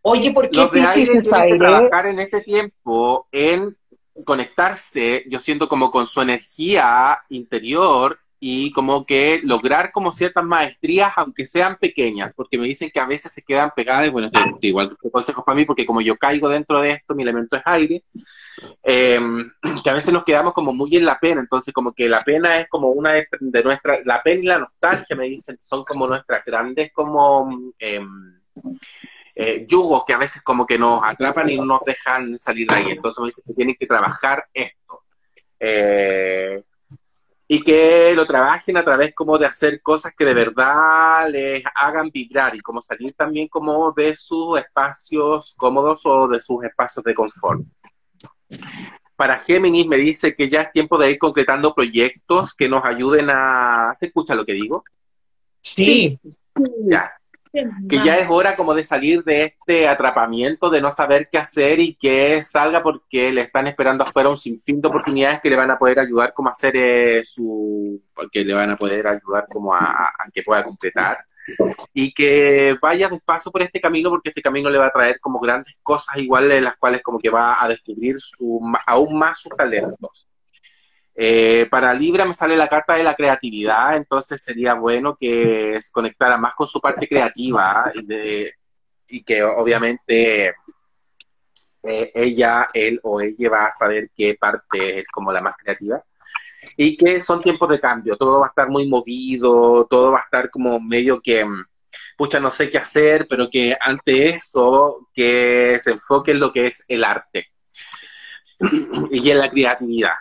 Oye, 0.03 0.31
¿por 0.31 0.49
qué 0.49 0.57
Los 0.57 0.71
de 0.71 0.81
aire 0.81 1.21
tienen 1.21 1.47
que 1.49 1.57
trabajar 1.57 2.07
en 2.07 2.19
este 2.19 2.41
tiempo 2.41 3.27
en 3.31 3.77
conectarse, 4.25 5.23
yo 5.29 5.39
siento 5.39 5.67
como 5.67 5.91
con 5.91 6.05
su 6.05 6.21
energía 6.21 7.19
interior 7.29 8.19
y 8.43 8.71
como 8.71 9.05
que 9.05 9.39
lograr 9.43 9.91
como 9.91 10.11
ciertas 10.11 10.43
maestrías, 10.43 11.13
aunque 11.15 11.45
sean 11.45 11.77
pequeñas, 11.77 12.33
porque 12.35 12.57
me 12.57 12.65
dicen 12.65 12.89
que 12.91 12.99
a 12.99 13.05
veces 13.05 13.31
se 13.31 13.43
quedan 13.43 13.71
pegadas, 13.75 14.11
bueno, 14.11 14.31
igual 14.61 14.97
consejos 15.11 15.43
para 15.45 15.55
mí, 15.55 15.63
porque 15.65 15.85
como 15.85 16.01
yo 16.01 16.17
caigo 16.17 16.49
dentro 16.49 16.81
de 16.81 16.89
esto, 16.89 17.13
mi 17.13 17.21
elemento 17.21 17.55
es 17.55 17.61
aire, 17.65 18.03
eh, 18.81 19.21
que 19.83 19.89
a 19.91 19.93
veces 19.93 20.11
nos 20.11 20.23
quedamos 20.23 20.53
como 20.53 20.73
muy 20.73 20.97
en 20.97 21.05
la 21.05 21.19
pena, 21.19 21.39
entonces 21.39 21.71
como 21.71 21.93
que 21.93 22.09
la 22.09 22.23
pena 22.23 22.59
es 22.59 22.67
como 22.67 22.89
una 22.89 23.13
de, 23.13 23.27
de 23.39 23.63
nuestra, 23.63 23.99
la 24.05 24.23
pena 24.23 24.41
y 24.41 24.47
la 24.47 24.57
nostalgia, 24.57 25.15
me 25.15 25.25
dicen, 25.27 25.57
son 25.61 25.85
como 25.85 26.07
nuestras 26.07 26.43
grandes 26.43 26.91
como... 26.91 27.73
em, 27.77 28.41
eh, 29.33 29.65
yugos 29.65 30.03
que 30.05 30.13
a 30.13 30.17
veces 30.17 30.41
como 30.41 30.65
que 30.65 30.77
nos 30.77 31.01
atrapan 31.03 31.49
y 31.49 31.55
no 31.55 31.65
nos 31.65 31.85
dejan 31.85 32.35
salir 32.35 32.67
de 32.67 32.75
ahí. 32.75 32.85
Entonces 32.89 33.19
me 33.21 33.27
dicen 33.27 33.43
que 33.47 33.53
tienen 33.53 33.75
que 33.79 33.87
trabajar 33.87 34.45
esto. 34.53 35.03
Eh, 35.57 36.61
y 37.53 37.61
que 37.63 38.13
lo 38.15 38.25
trabajen 38.25 38.77
a 38.77 38.85
través 38.85 39.13
como 39.13 39.37
de 39.37 39.45
hacer 39.45 39.81
cosas 39.81 40.13
que 40.15 40.23
de 40.23 40.33
verdad 40.33 41.29
les 41.29 41.61
hagan 41.75 42.09
vibrar 42.09 42.55
y 42.55 42.61
como 42.61 42.81
salir 42.81 43.11
también 43.11 43.49
como 43.49 43.91
de 43.91 44.15
sus 44.15 44.57
espacios 44.57 45.53
cómodos 45.57 46.05
o 46.05 46.29
de 46.29 46.39
sus 46.39 46.63
espacios 46.63 47.03
de 47.03 47.13
confort. 47.13 47.61
Para 49.17 49.39
Géminis 49.39 49.85
me 49.85 49.97
dice 49.97 50.33
que 50.33 50.47
ya 50.47 50.61
es 50.61 50.71
tiempo 50.71 50.97
de 50.97 51.11
ir 51.11 51.17
concretando 51.17 51.75
proyectos 51.75 52.53
que 52.53 52.69
nos 52.69 52.85
ayuden 52.85 53.29
a... 53.29 53.91
¿Se 53.99 54.05
escucha 54.05 54.33
lo 54.33 54.45
que 54.45 54.53
digo? 54.53 54.85
Sí, 55.61 56.17
Ya. 56.85 57.11
Que 57.51 57.97
ya 58.05 58.15
es 58.15 58.27
hora 58.29 58.55
como 58.55 58.73
de 58.73 58.83
salir 58.83 59.23
de 59.23 59.43
este 59.43 59.87
atrapamiento, 59.87 60.69
de 60.69 60.81
no 60.81 60.89
saber 60.89 61.27
qué 61.29 61.37
hacer 61.37 61.79
y 61.79 61.95
que 61.95 62.41
salga 62.41 62.81
porque 62.81 63.31
le 63.31 63.41
están 63.41 63.67
esperando 63.67 64.03
afuera 64.03 64.29
un 64.29 64.37
sinfín 64.37 64.79
de 64.81 64.87
oportunidades 64.87 65.41
que 65.41 65.49
le 65.49 65.57
van 65.57 65.71
a 65.71 65.77
poder 65.77 65.99
ayudar 65.99 66.33
como 66.33 66.49
a 66.49 66.53
hacer 66.53 66.75
eh, 66.77 67.23
su, 67.23 68.01
que 68.31 68.45
le 68.45 68.53
van 68.53 68.71
a 68.71 68.77
poder 68.77 69.05
ayudar 69.05 69.47
como 69.51 69.75
a, 69.75 70.13
que 70.33 70.43
pueda 70.43 70.63
completar 70.63 71.25
y 71.93 72.13
que 72.13 72.77
vaya 72.81 73.09
despacio 73.09 73.51
por 73.51 73.63
este 73.63 73.81
camino 73.81 74.09
porque 74.09 74.29
este 74.29 74.41
camino 74.41 74.69
le 74.69 74.77
va 74.77 74.87
a 74.87 74.91
traer 74.91 75.19
como 75.19 75.39
grandes 75.39 75.77
cosas 75.83 76.17
iguales 76.17 76.57
en 76.57 76.63
las 76.63 76.77
cuales 76.77 77.01
como 77.01 77.19
que 77.19 77.29
va 77.29 77.61
a 77.61 77.67
descubrir 77.67 78.19
su, 78.19 78.61
aún 78.85 79.17
más 79.17 79.41
sus 79.41 79.55
talentos. 79.57 80.27
Eh, 81.23 81.67
para 81.69 81.93
Libra 81.93 82.25
me 82.25 82.33
sale 82.33 82.55
la 82.57 82.67
carta 82.67 82.95
de 82.95 83.03
la 83.03 83.13
creatividad, 83.15 83.95
entonces 83.95 84.41
sería 84.41 84.73
bueno 84.73 85.15
que 85.15 85.79
se 85.79 85.91
conectara 85.91 86.35
más 86.37 86.55
con 86.55 86.65
su 86.67 86.81
parte 86.81 87.07
creativa 87.07 87.91
y, 87.93 88.05
de- 88.05 88.53
y 89.07 89.23
que 89.23 89.43
obviamente 89.43 90.55
eh, 91.83 92.11
ella, 92.13 92.69
él 92.73 92.99
o 93.03 93.21
ella 93.21 93.49
va 93.49 93.65
a 93.65 93.71
saber 93.71 94.09
qué 94.15 94.35
parte 94.39 94.99
es 94.99 95.07
como 95.07 95.31
la 95.31 95.41
más 95.41 95.55
creativa. 95.57 96.03
Y 96.77 96.97
que 96.97 97.21
son 97.21 97.41
tiempos 97.43 97.69
de 97.69 97.79
cambio, 97.79 98.17
todo 98.17 98.39
va 98.39 98.47
a 98.47 98.49
estar 98.49 98.69
muy 98.69 98.87
movido, 98.87 99.87
todo 99.89 100.11
va 100.13 100.19
a 100.19 100.23
estar 100.23 100.49
como 100.51 100.79
medio 100.79 101.21
que, 101.21 101.45
mm, 101.45 101.65
pucha, 102.17 102.39
no 102.39 102.51
sé 102.51 102.69
qué 102.69 102.77
hacer, 102.79 103.27
pero 103.29 103.49
que 103.51 103.75
ante 103.79 104.29
eso, 104.29 105.09
que 105.13 105.77
se 105.79 105.91
enfoque 105.93 106.31
en 106.31 106.39
lo 106.39 106.51
que 106.51 106.67
es 106.67 106.85
el 106.87 107.03
arte 107.03 107.47
y 109.11 109.29
en 109.31 109.37
la 109.39 109.49
creatividad. 109.49 110.13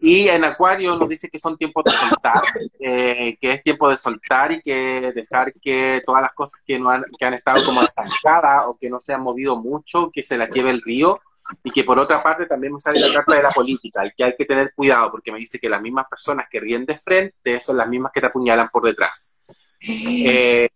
Y 0.00 0.28
en 0.28 0.44
Acuario 0.44 0.94
nos 0.96 1.08
dice 1.08 1.28
que 1.28 1.40
son 1.40 1.56
tiempos 1.56 1.82
de 1.84 1.90
soltar, 1.90 2.42
eh, 2.78 3.36
que 3.40 3.52
es 3.52 3.62
tiempo 3.64 3.88
de 3.90 3.96
soltar 3.96 4.52
y 4.52 4.60
que 4.60 5.12
dejar 5.12 5.52
que 5.54 6.02
todas 6.06 6.22
las 6.22 6.32
cosas 6.34 6.60
que, 6.64 6.78
no 6.78 6.90
han, 6.90 7.04
que 7.18 7.24
han 7.24 7.34
estado 7.34 7.64
como 7.64 7.82
estancadas 7.82 8.64
o 8.68 8.78
que 8.78 8.88
no 8.88 9.00
se 9.00 9.12
han 9.12 9.22
movido 9.22 9.56
mucho, 9.56 10.10
que 10.12 10.22
se 10.22 10.38
las 10.38 10.50
lleve 10.50 10.70
el 10.70 10.82
río. 10.82 11.20
Y 11.64 11.70
que 11.70 11.82
por 11.82 11.98
otra 11.98 12.22
parte 12.22 12.44
también 12.44 12.74
me 12.74 12.78
sale 12.78 13.00
la 13.00 13.10
carta 13.10 13.34
de 13.36 13.42
la 13.42 13.50
política, 13.50 14.04
y 14.04 14.10
que 14.10 14.22
hay 14.22 14.36
que 14.36 14.44
tener 14.44 14.74
cuidado 14.74 15.10
porque 15.10 15.32
me 15.32 15.38
dice 15.38 15.58
que 15.58 15.70
las 15.70 15.80
mismas 15.80 16.04
personas 16.06 16.46
que 16.50 16.60
ríen 16.60 16.84
de 16.84 16.94
frente 16.94 17.58
son 17.58 17.78
las 17.78 17.88
mismas 17.88 18.12
que 18.12 18.20
te 18.20 18.26
apuñalan 18.26 18.68
por 18.68 18.84
detrás. 18.84 19.40
Eh, 19.80 20.68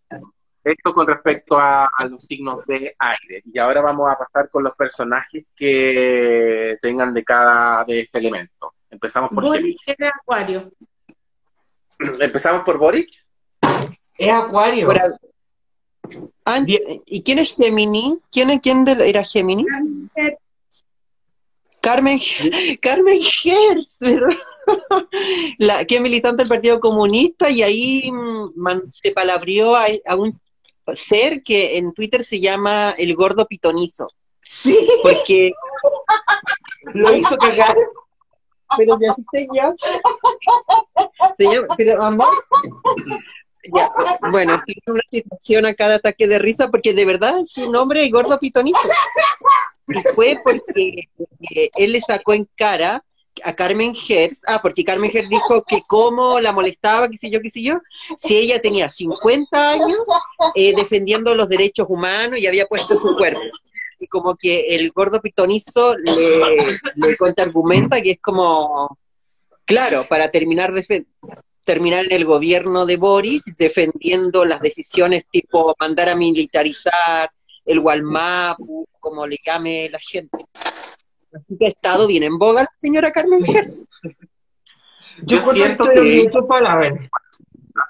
esto 0.65 0.95
con 0.95 1.07
respecto 1.07 1.59
a, 1.59 1.91
a 1.95 2.07
los 2.07 2.25
signos 2.25 2.65
de 2.67 2.97
aire. 2.99 3.43
Y 3.53 3.59
ahora 3.59 3.83
vamos 3.83 4.11
a 4.11 4.17
pasar 4.17 4.49
con 4.49 4.65
los 4.65 4.75
personajes 4.75 5.45
que 5.55 6.79
tengan 6.81 7.13
de 7.13 7.23
cada 7.23 7.85
de 7.85 8.01
este 8.01 8.19
elemento. 8.19 8.73
Empezamos 8.93 9.31
por 9.31 9.43
Boris 9.45 9.61
Géminis. 9.85 9.89
era 9.89 10.09
acuario. 10.21 10.73
Empezamos 12.21 12.63
por 12.63 12.79
Boric. 12.79 13.09
es 14.19 14.29
Acuario. 14.29 14.89
¿Y 17.07 17.23
quién 17.23 17.39
es 17.39 17.55
Gemini? 17.57 18.19
¿Quién, 18.31 18.51
es- 18.51 18.61
quién 18.61 18.85
de- 18.85 19.09
era 19.09 19.25
Gemini? 19.25 19.65
Carmen, 21.81 22.21
Carmen 22.81 23.21
Gers, 23.21 23.97
¿verdad? 24.01 24.37
La, 25.59 25.85
que 25.85 25.97
es 25.97 26.01
militante 26.01 26.43
del 26.43 26.49
Partido 26.49 26.79
Comunista 26.81 27.51
y 27.51 27.63
ahí 27.63 28.11
mm, 28.13 28.53
man- 28.55 28.83
se 28.91 29.11
palabrió 29.13 29.75
a, 29.75 29.87
a 30.07 30.17
un 30.17 30.39
ser 30.95 31.43
que 31.43 31.79
en 31.79 31.93
Twitter 31.93 32.23
se 32.23 32.41
llama 32.41 32.95
el 32.99 33.15
gordo 33.17 33.47
pitonizo. 33.47 34.07
Sí, 34.43 34.77
Porque, 35.03 35.53
lo 36.95 37.17
hizo 37.17 37.37
cagar. 37.39 37.77
Pero 38.77 38.99
se 38.99 39.49
llama. 39.53 39.75
Se 41.37 41.45
llama, 41.45 41.69
pero 41.77 41.99
mamá. 41.99 42.27
Ya, 43.75 43.93
bueno, 44.31 44.61
en 44.67 44.93
una 44.93 45.03
situación 45.11 45.67
a 45.67 45.75
cada 45.75 45.97
ataque 45.97 46.27
de 46.27 46.41
risa 46.41 46.69
porque 46.69 46.95
de 46.95 47.05
verdad 47.05 47.43
su 47.45 47.71
nombre 47.71 48.05
es 48.05 48.11
gordo 48.11 48.39
pitonizo. 48.39 48.79
Y 49.89 50.01
fue 50.15 50.41
porque 50.43 51.09
eh, 51.55 51.71
él 51.77 51.93
le 51.93 52.01
sacó 52.01 52.35
en 52.35 52.49
cara 52.57 53.05
a 53.45 53.55
Carmen 53.55 53.95
Hertz, 54.09 54.43
ah, 54.47 54.61
porque 54.61 54.85
Carmen 54.85 55.11
Hertz 55.13 55.29
dijo 55.29 55.65
que 55.65 55.83
cómo 55.87 56.41
la 56.41 56.53
molestaba, 56.53 57.09
qué 57.09 57.17
sé 57.17 57.31
yo, 57.31 57.41
qué 57.41 57.51
sé 57.51 57.63
yo, 57.63 57.81
si 58.19 58.37
ella 58.37 58.61
tenía 58.61 58.89
50 58.89 59.71
años 59.71 59.99
eh, 60.55 60.75
defendiendo 60.75 61.35
los 61.35 61.49
derechos 61.49 61.87
humanos 61.89 62.39
y 62.39 62.47
había 62.47 62.67
puesto 62.67 62.99
su 62.99 63.17
cuerpo. 63.17 63.41
Y 64.03 64.09
como 64.09 64.37
que 64.37 64.75
el 64.75 64.91
gordo 64.91 65.21
pitonizo 65.21 65.95
le, 65.97 66.57
le 66.97 67.17
contraargumenta 67.17 68.01
que 68.03 68.13
es 68.13 68.21
como, 68.21 68.99
claro, 69.65 70.07
para 70.09 70.29
terminar 70.31 70.73
de 70.73 71.07
terminar 71.65 72.07
en 72.07 72.13
el 72.13 72.25
gobierno 72.25 72.85
de 72.85 72.97
Boris 72.97 73.43
defendiendo 73.57 74.45
las 74.45 74.61
decisiones 74.61 75.25
tipo 75.31 75.77
mandar 75.79 76.09
a 76.09 76.17
militarizar 76.17 77.31
el 77.65 77.79
Walmap, 77.79 78.59
como 78.99 79.25
le 79.25 79.39
llame 79.45 79.89
la 79.89 80.01
gente. 80.01 80.45
Así 81.33 81.57
que 81.57 81.67
ha 81.67 81.69
estado 81.69 82.09
bien 82.09 82.25
en 82.25 82.39
boga 82.39 82.63
la 82.63 82.73
señora 82.81 83.13
Carmen 83.13 83.45
Hertz. 83.47 83.85
Yo, 85.23 85.43
siento 85.45 85.85
que 85.85 86.29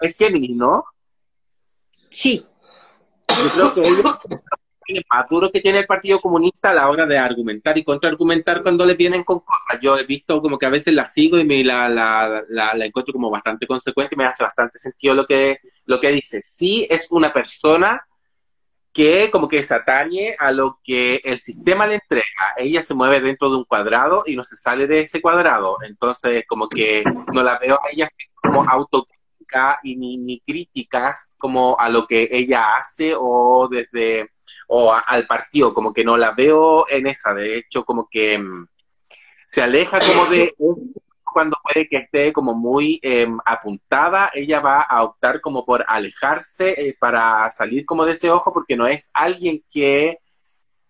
es 0.01 0.19
Géminis, 0.19 0.57
¿no? 0.57 0.85
Sí. 2.11 2.47
Yo 3.29 3.51
creo 3.55 3.75
que 3.75 3.81
ella 3.81 4.03
más 5.11 5.29
duro 5.29 5.51
que 5.51 5.61
tiene 5.61 5.81
el 5.81 5.87
Partido 5.87 6.21
Comunista 6.21 6.71
a 6.71 6.75
la 6.75 6.89
hora 6.89 7.07
de 7.07 7.19
argumentar 7.19 7.77
y 7.79 7.85
contraargumentar 7.85 8.63
cuando 8.63 8.85
le 8.85 8.95
vienen 8.95 9.25
con 9.25 9.41
cosas. 9.41 9.81
Yo 9.81 9.99
he 9.99 10.05
visto 10.05 10.41
como 10.41 10.59
que 10.59 10.67
a 10.67 10.71
veces 10.71 10.95
la 10.95 11.07
sigo 11.07 11.39
y 11.39 11.45
me 11.45 11.65
la, 11.65 11.89
la, 11.89 12.43
la, 12.49 12.85
encuentro 12.85 13.13
como 13.13 13.31
bastante 13.31 13.67
consecuente 13.67 14.15
y 14.15 14.19
me 14.19 14.25
hace 14.25 14.45
bastante 14.45 14.79
sentido 14.79 15.15
lo 15.15 15.27
que, 15.27 15.59
lo 15.87 16.01
que 16.01 16.09
dice. 16.11 16.41
Sí 16.43 16.87
es 16.91 17.09
una 17.11 17.33
persona 17.33 18.07
que 18.93 19.31
como 19.31 19.49
que 19.49 19.63
se 19.63 19.75
atañe 19.75 20.37
a 20.39 20.53
lo 20.53 20.79
que 20.85 21.21
el 21.25 21.39
sistema 21.39 21.87
le 21.87 21.95
entrega. 21.95 22.55
Ella 22.57 22.83
se 22.83 22.95
mueve 22.95 23.21
dentro 23.21 23.51
de 23.51 23.57
un 23.57 23.65
cuadrado 23.65 24.25
y 24.27 24.37
no 24.37 24.45
se 24.45 24.57
sale 24.57 24.87
de 24.87 25.01
ese 25.01 25.23
cuadrado. 25.23 25.79
Entonces, 25.83 26.45
como 26.47 26.69
que 26.69 27.03
no 27.33 27.43
la 27.43 27.59
veo 27.59 27.77
a 27.77 27.91
ella 27.91 28.09
como 28.43 28.69
autocrítica 28.69 29.23
y 29.83 29.97
ni, 29.97 30.19
ni 30.19 30.41
críticas 30.41 31.33
como 31.39 31.79
a 31.79 31.89
lo 31.89 32.07
que 32.07 32.29
ella 32.31 32.77
hace 32.77 33.15
o 33.17 33.69
desde 33.71 34.31
o 34.69 34.93
al 34.93 35.27
partido, 35.27 35.75
como 35.75 35.93
que 35.93 36.05
no 36.05 36.17
la 36.17 36.33
veo 36.33 36.87
en 36.89 37.07
esa. 37.07 37.35
De 37.35 37.57
hecho, 37.57 37.85
como 37.85 38.09
que 38.11 38.39
mm, 38.39 38.67
se 39.47 39.63
aleja 39.63 40.01
como 40.01 40.27
de 40.27 40.55
cuando 41.33 41.57
puede 41.63 41.89
que 41.89 41.97
esté 41.97 42.33
como 42.33 42.55
muy 42.55 43.01
em, 43.03 43.39
apuntada, 43.45 44.31
ella 44.35 44.61
va 44.61 44.83
a 44.83 45.03
optar 45.03 45.41
como 45.41 45.65
por 45.65 45.85
alejarse 45.89 46.71
eh, 46.71 46.97
para 46.99 47.49
salir 47.51 47.87
como 47.87 48.05
de 48.05 48.13
ese 48.13 48.31
ojo, 48.31 48.53
porque 48.53 48.77
no 48.77 48.87
es 48.87 49.11
alguien 49.15 49.65
que 49.73 50.19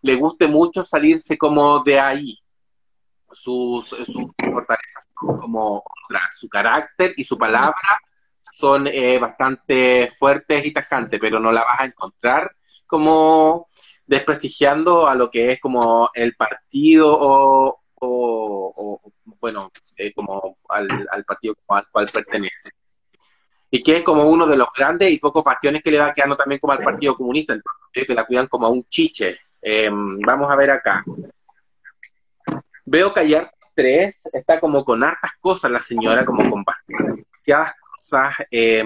le 0.03 0.15
guste 0.17 0.49
mucho 0.49 0.85
salirse 0.85 1.39
como 1.39 1.81
de 1.81 1.99
ahí. 2.01 2.39
Sus, 3.31 3.87
sus 3.87 4.27
fortalezas 4.37 5.09
como 5.15 5.83
su 6.33 6.49
carácter 6.49 7.15
y 7.17 7.25
su 7.25 7.39
palabra 7.39 8.01
son 8.53 8.87
eh, 8.87 9.19
bastante 9.19 10.11
fuertes 10.19 10.67
y 10.67 10.73
tajantes, 10.73 11.19
pero 11.19 11.41
no 11.41 11.51
la 11.51 11.65
vas 11.65 11.81
a 11.81 11.85
encontrar 11.87 12.55
como 12.93 13.69
desprestigiando 14.05 15.07
a 15.07 15.15
lo 15.15 15.31
que 15.31 15.53
es 15.53 15.61
como 15.61 16.11
el 16.13 16.37
partido 16.37 17.11
o, 17.11 17.81
o, 17.95 19.01
bueno, 19.41 19.73
eh, 19.97 20.13
como 20.13 20.59
al, 20.69 21.25
partido 21.27 21.55
al 21.69 21.87
cual 21.91 22.11
pertenece. 22.13 22.69
Y 23.71 23.83
que 23.83 23.97
es 23.97 24.03
como 24.03 24.29
uno 24.29 24.47
de 24.47 24.59
los 24.59 24.69
grandes 24.77 25.11
y 25.11 25.19
pocos 25.19 25.43
bastiones 25.43 25.83
que 25.83 25.91
le 25.91 26.01
va 26.01 26.13
quedando 26.13 26.37
también 26.37 26.61
como 26.61 26.75
al 26.75 26.83
Partido 26.83 27.17
Comunista, 27.17 27.55
entonces, 27.55 28.07
que 28.07 28.15
la 28.15 28.27
cuidan 28.27 28.47
como 28.49 28.67
a 28.67 28.71
un 28.71 28.85
chiche. 28.85 29.39
Em, 29.63 30.21
vamos 30.27 30.51
a 30.51 30.57
ver 30.57 30.73
acá. 30.73 31.03
Veo 32.85 33.11
ayer 33.17 33.51
tres 33.75 34.29
está 34.31 34.61
como 34.61 34.85
con 34.85 35.03
hartas 35.03 35.33
cosas 35.41 35.71
la 35.71 35.81
señora, 35.81 36.27
como 36.27 36.51
con 36.51 36.63
demasiadas 36.87 37.73
cosas. 37.97 38.35
Eh, 38.51 38.85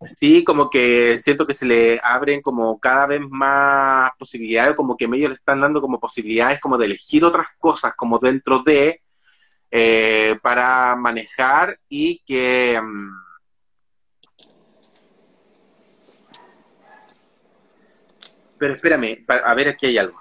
Sí, 0.00 0.44
como 0.44 0.70
que 0.70 1.18
siento 1.18 1.44
que 1.44 1.54
se 1.54 1.66
le 1.66 2.00
abren 2.02 2.40
como 2.40 2.78
cada 2.78 3.06
vez 3.08 3.20
más 3.28 4.12
posibilidades, 4.16 4.76
como 4.76 4.96
que 4.96 5.08
medio 5.08 5.28
le 5.28 5.34
están 5.34 5.60
dando 5.60 5.80
como 5.80 5.98
posibilidades 5.98 6.60
como 6.60 6.78
de 6.78 6.86
elegir 6.86 7.24
otras 7.24 7.48
cosas 7.58 7.94
como 7.96 8.18
dentro 8.18 8.62
de 8.62 9.02
eh, 9.70 10.38
para 10.40 10.94
manejar 10.94 11.80
y 11.88 12.20
que 12.20 12.80
mm, 12.80 13.10
pero 18.56 18.74
espérame, 18.74 19.24
a 19.28 19.54
ver 19.54 19.68
aquí 19.68 19.86
hay 19.86 19.98
algo. 19.98 20.18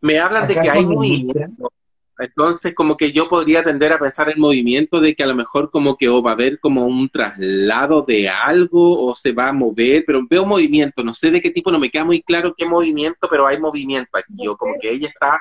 Me 0.00 0.20
hablan 0.20 0.46
de 0.46 0.54
que 0.60 0.70
hay 0.70 0.86
movimiento 0.86 1.72
entonces, 2.18 2.74
como 2.74 2.96
que 2.96 3.12
yo 3.12 3.28
podría 3.28 3.62
tender 3.62 3.92
a 3.92 3.98
pensar 3.98 4.28
el 4.28 4.38
movimiento 4.38 5.00
de 5.00 5.14
que 5.14 5.22
a 5.22 5.26
lo 5.26 5.36
mejor 5.36 5.70
como 5.70 5.96
que 5.96 6.08
va 6.08 6.30
a 6.30 6.34
haber 6.34 6.58
como 6.58 6.84
un 6.84 7.08
traslado 7.08 8.02
de 8.02 8.28
algo 8.28 9.06
o 9.06 9.14
se 9.14 9.30
va 9.30 9.48
a 9.48 9.52
mover, 9.52 10.02
pero 10.04 10.26
veo 10.28 10.44
movimiento, 10.44 11.04
no 11.04 11.14
sé 11.14 11.30
de 11.30 11.40
qué 11.40 11.50
tipo, 11.50 11.70
no 11.70 11.78
me 11.78 11.90
queda 11.90 12.04
muy 12.04 12.20
claro 12.22 12.54
qué 12.56 12.66
movimiento, 12.66 13.28
pero 13.30 13.46
hay 13.46 13.60
movimiento 13.60 14.18
aquí, 14.18 14.48
o 14.48 14.56
como 14.56 14.74
que 14.80 14.90
ella 14.90 15.06
está 15.06 15.38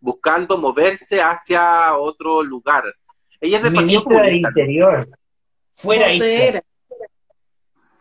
buscando 0.00 0.58
moverse 0.58 1.22
hacia 1.22 1.96
otro 1.96 2.42
lugar. 2.42 2.82
Ella 3.40 3.58
es 3.58 3.62
de 3.62 3.70
Ministra 3.70 4.22
del 4.22 4.36
Interior. 4.36 5.08
Fuera 5.76 6.06
ahí. 6.06 6.58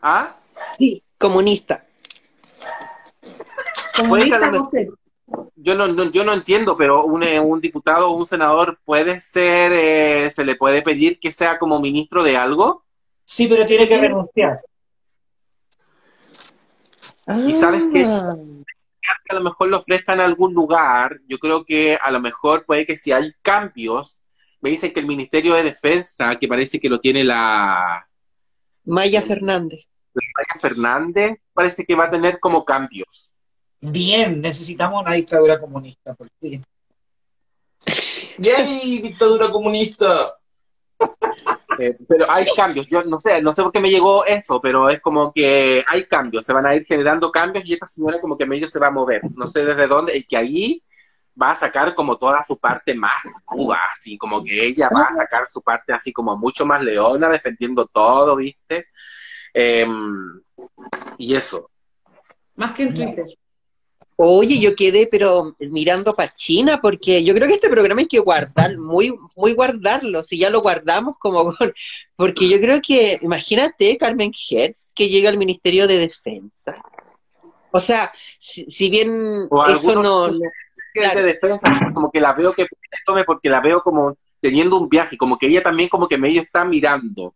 ¿Ah? 0.02 0.36
Sí, 0.80 1.04
comunista. 1.20 1.86
Comunista, 3.96 4.50
no 4.50 4.66
sé 4.66 4.90
yo 5.56 5.76
no, 5.76 6.12
yo 6.12 6.24
no 6.24 6.34
entiendo, 6.34 6.78
pero 6.78 7.06
un, 7.06 7.24
eh, 7.24 7.40
un 7.40 7.60
diputado 7.60 8.10
o 8.10 8.18
un 8.18 8.26
senador 8.26 8.80
puede 8.84 9.20
ser, 9.20 9.72
eh, 9.74 10.30
se 10.30 10.46
le 10.46 10.56
puede 10.56 10.82
pedir 10.82 11.20
que 11.20 11.32
sea 11.32 11.58
como 11.58 11.80
ministro 11.80 12.24
de 12.24 12.38
algo. 12.38 12.86
Sí, 13.26 13.48
pero 13.48 13.66
tiene 13.66 13.88
que 13.88 13.98
renunciar. 13.98 14.62
Y 17.48 17.54
sabes 17.54 17.88
que 17.92 18.06
ah. 18.06 18.36
a 19.30 19.34
lo 19.34 19.42
mejor 19.42 19.70
lo 19.70 19.80
ofrezcan 19.80 20.20
en 20.20 20.26
algún 20.26 20.54
lugar, 20.54 21.20
yo 21.28 21.40
creo 21.40 21.66
que 21.66 21.98
a 22.00 22.12
lo 22.12 22.20
mejor 22.20 22.66
puede 22.66 22.86
que 22.86 22.96
si 22.96 23.12
hay 23.12 23.34
cambios, 23.42 24.20
me 24.62 24.70
dicen 24.70 24.94
que 24.94 25.00
el 25.00 25.08
Ministerio 25.08 25.56
de 25.56 25.64
Defensa, 25.64 26.38
que 26.40 26.48
parece 26.48 26.80
que 26.80 26.90
lo 26.90 27.00
tiene 27.00 27.24
la... 27.24 28.08
Maya 28.84 29.24
Fernández. 29.24 29.90
Maya 30.14 30.62
Fernández, 30.62 31.38
parece 31.54 31.84
que 31.86 31.96
va 31.96 32.06
a 32.06 32.12
tener 32.12 32.40
como 32.40 32.64
cambios 32.64 33.34
bien, 33.82 34.42
necesitamos 34.42 35.02
una 35.02 35.14
dictadura 35.14 35.60
comunista, 35.60 36.14
por 36.14 36.30
fin. 36.40 36.64
¡Yay, 38.38 39.00
dictadura 39.02 39.52
comunista! 39.52 40.36
Eh, 41.78 41.98
pero 42.08 42.26
hay 42.32 42.46
cambios, 42.56 42.88
yo 42.88 43.04
no 43.04 43.20
sé, 43.20 43.42
no 43.42 43.52
sé 43.52 43.62
por 43.62 43.74
qué 43.74 43.82
me 43.82 43.90
llegó 43.90 44.24
eso, 44.24 44.62
pero 44.62 44.88
es 44.88 45.02
como 45.02 45.34
que 45.34 45.84
hay 45.86 46.06
cambios, 46.06 46.46
se 46.46 46.54
van 46.54 46.66
a 46.66 46.74
ir 46.74 46.86
generando 46.86 47.30
cambios 47.32 47.66
y 47.66 47.74
esta 47.74 47.86
señora 47.86 48.22
como 48.22 48.38
que 48.38 48.46
medio 48.46 48.66
se 48.66 48.80
va 48.80 48.88
a 48.88 48.92
mover, 48.92 49.22
no 49.36 49.46
sé 49.46 49.66
desde 49.66 49.86
dónde, 49.86 50.16
y 50.16 50.24
que 50.24 50.38
ahí 50.38 50.84
va 51.42 51.52
a 51.52 51.56
sacar 51.56 51.94
como 51.94 52.18
toda 52.18 52.44
su 52.46 52.58
parte 52.58 52.96
más 52.96 53.22
así 53.92 54.18
como 54.18 54.44
que 54.44 54.66
ella 54.66 54.90
va 54.94 55.04
a 55.04 55.14
sacar 55.14 55.46
su 55.48 55.62
parte 55.62 55.94
así 55.94 56.14
como 56.14 56.38
mucho 56.38 56.66
más 56.66 56.82
leona, 56.82 57.30
defendiendo 57.30 57.88
todo, 57.88 58.38
¿viste? 58.38 58.88
Em, 59.54 60.42
y 61.18 61.36
eso. 61.36 61.70
Más 62.56 62.74
que 62.74 62.84
en 62.84 62.94
Twitter. 62.94 63.26
Oye, 64.18 64.60
yo 64.60 64.76
quedé 64.76 65.08
pero 65.08 65.56
mirando 65.72 66.16
para 66.16 66.32
China 66.32 66.80
porque 66.82 67.24
yo 67.24 67.34
creo 67.34 67.48
que 67.48 67.56
este 67.56 67.70
programa 67.70 68.02
hay 68.02 68.08
que 68.08 68.20
guardar, 68.20 68.78
muy, 68.78 69.14
muy 69.36 69.54
guardarlo, 69.54 70.24
si 70.24 70.38
ya 70.38 70.50
lo 70.50 70.62
guardamos 70.62 71.18
como 71.18 71.54
porque 72.16 72.48
yo 72.48 72.60
creo 72.60 72.82
que, 72.82 73.20
imagínate 73.22 73.98
Carmen 73.98 74.32
Hertz 74.50 74.94
que 74.96 75.10
llega 75.10 75.30
al 75.30 75.38
Ministerio 75.38 75.88
de 75.88 76.00
Defensa. 76.00 76.76
O 77.72 77.80
sea, 77.82 78.14
si, 78.40 78.90
bien 78.90 79.50
eso 79.68 79.96
no... 80.02 80.32
de 80.32 81.24
defensa, 81.24 81.92
como 81.94 82.10
que 82.10 82.22
la 82.22 82.32
veo 82.32 82.54
que 82.54 82.68
tome 83.06 83.26
porque 83.26 83.50
la 83.50 83.60
veo 83.60 83.82
como 83.82 84.16
teniendo 84.40 84.78
un 84.78 84.88
viaje, 84.88 85.18
como 85.18 85.38
que 85.38 85.48
ella 85.48 85.62
también 85.62 85.90
como 85.90 86.08
que 86.08 86.18
medio 86.18 86.42
está 86.42 86.64
mirando 86.64 87.36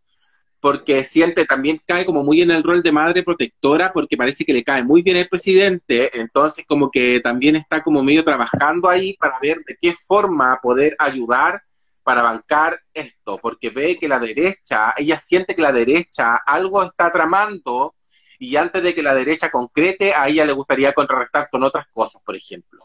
porque 0.60 1.04
siente, 1.04 1.46
también 1.46 1.82
cae 1.86 2.06
como 2.06 2.24
muy 2.24 2.42
en 2.42 2.52
el 2.52 2.64
rol 2.64 2.84
de 2.84 2.92
madre 2.92 3.24
protectora, 3.24 3.92
porque 3.94 4.18
parece 4.18 4.44
que 4.44 4.54
le 4.54 4.64
cae 4.64 4.84
muy 4.84 5.02
bien 5.02 5.18
el 5.18 5.30
presidente, 5.30 6.20
entonces 6.20 6.66
como 6.68 6.92
que 6.92 7.22
también 7.22 7.56
está 7.56 7.82
como 7.82 8.04
medio 8.04 8.24
trabajando 8.24 8.90
ahí 8.90 9.16
para 9.18 9.40
ver 9.42 9.60
de 9.66 9.78
qué 9.80 9.94
forma 9.94 10.60
poder 10.62 10.96
ayudar 11.00 11.64
para 12.04 12.24
bancar 12.24 12.82
esto, 12.94 13.38
porque 13.42 13.70
ve 13.70 13.98
que 13.98 14.08
la 14.08 14.20
derecha, 14.20 14.94
ella 14.98 15.18
siente 15.18 15.56
que 15.56 15.62
la 15.62 15.72
derecha 15.72 16.36
algo 16.46 16.84
está 16.84 17.12
tramando 17.12 17.96
y 18.40 18.56
antes 18.56 18.82
de 18.82 18.96
que 18.96 19.04
la 19.04 19.14
derecha 19.14 19.52
concrete, 19.52 20.14
a 20.14 20.28
ella 20.28 20.46
le 20.46 20.54
gustaría 20.54 20.94
contrarrestar 20.94 21.50
con 21.50 21.64
otras 21.64 21.88
cosas, 21.88 22.22
por 22.24 22.36
ejemplo. 22.36 22.80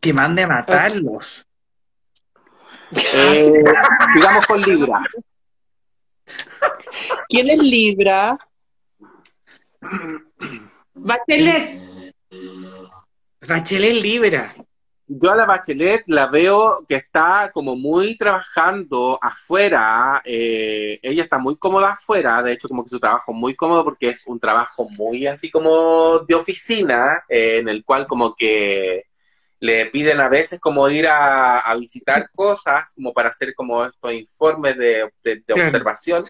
Que 0.00 0.12
mande 0.12 0.42
a 0.42 0.48
matarlos. 0.48 1.46
Eh, 3.14 3.62
digamos 4.14 4.46
con 4.46 4.60
Libra. 4.62 5.00
¿Quién 7.28 7.50
es 7.50 7.62
Libra? 7.62 8.38
Bachelet. 10.94 11.80
Bachelet 13.46 14.02
Libra. 14.02 14.54
yo 15.06 15.32
a 15.32 15.36
la 15.36 15.46
Bachelet 15.46 16.04
la 16.06 16.26
veo 16.26 16.84
que 16.88 16.94
está 16.94 17.50
como 17.52 17.76
muy 17.76 18.16
trabajando 18.16 19.18
afuera, 19.20 20.22
eh, 20.24 20.98
ella 21.02 21.24
está 21.24 21.38
muy 21.38 21.56
cómoda 21.56 21.92
afuera, 21.92 22.42
de 22.42 22.52
hecho 22.52 22.68
como 22.68 22.84
que 22.84 22.90
su 22.90 23.00
trabajo 23.00 23.32
es 23.32 23.38
muy 23.38 23.54
cómodo 23.54 23.84
porque 23.84 24.08
es 24.08 24.26
un 24.26 24.38
trabajo 24.38 24.88
muy 24.90 25.26
así 25.26 25.50
como 25.50 26.20
de 26.20 26.34
oficina, 26.34 27.24
eh, 27.28 27.58
en 27.58 27.68
el 27.68 27.84
cual 27.84 28.06
como 28.06 28.34
que 28.34 29.06
le 29.62 29.86
piden 29.86 30.18
a 30.20 30.28
veces 30.28 30.58
como 30.60 30.88
ir 30.88 31.06
a, 31.06 31.58
a 31.58 31.76
visitar 31.76 32.28
cosas, 32.34 32.90
como 32.96 33.12
para 33.12 33.28
hacer 33.28 33.54
como 33.54 33.84
estos 33.84 34.12
informes 34.12 34.76
de, 34.76 35.08
de- 35.22 35.36
de 35.36 35.42
Claro. 35.46 35.62
observación, 35.68 36.24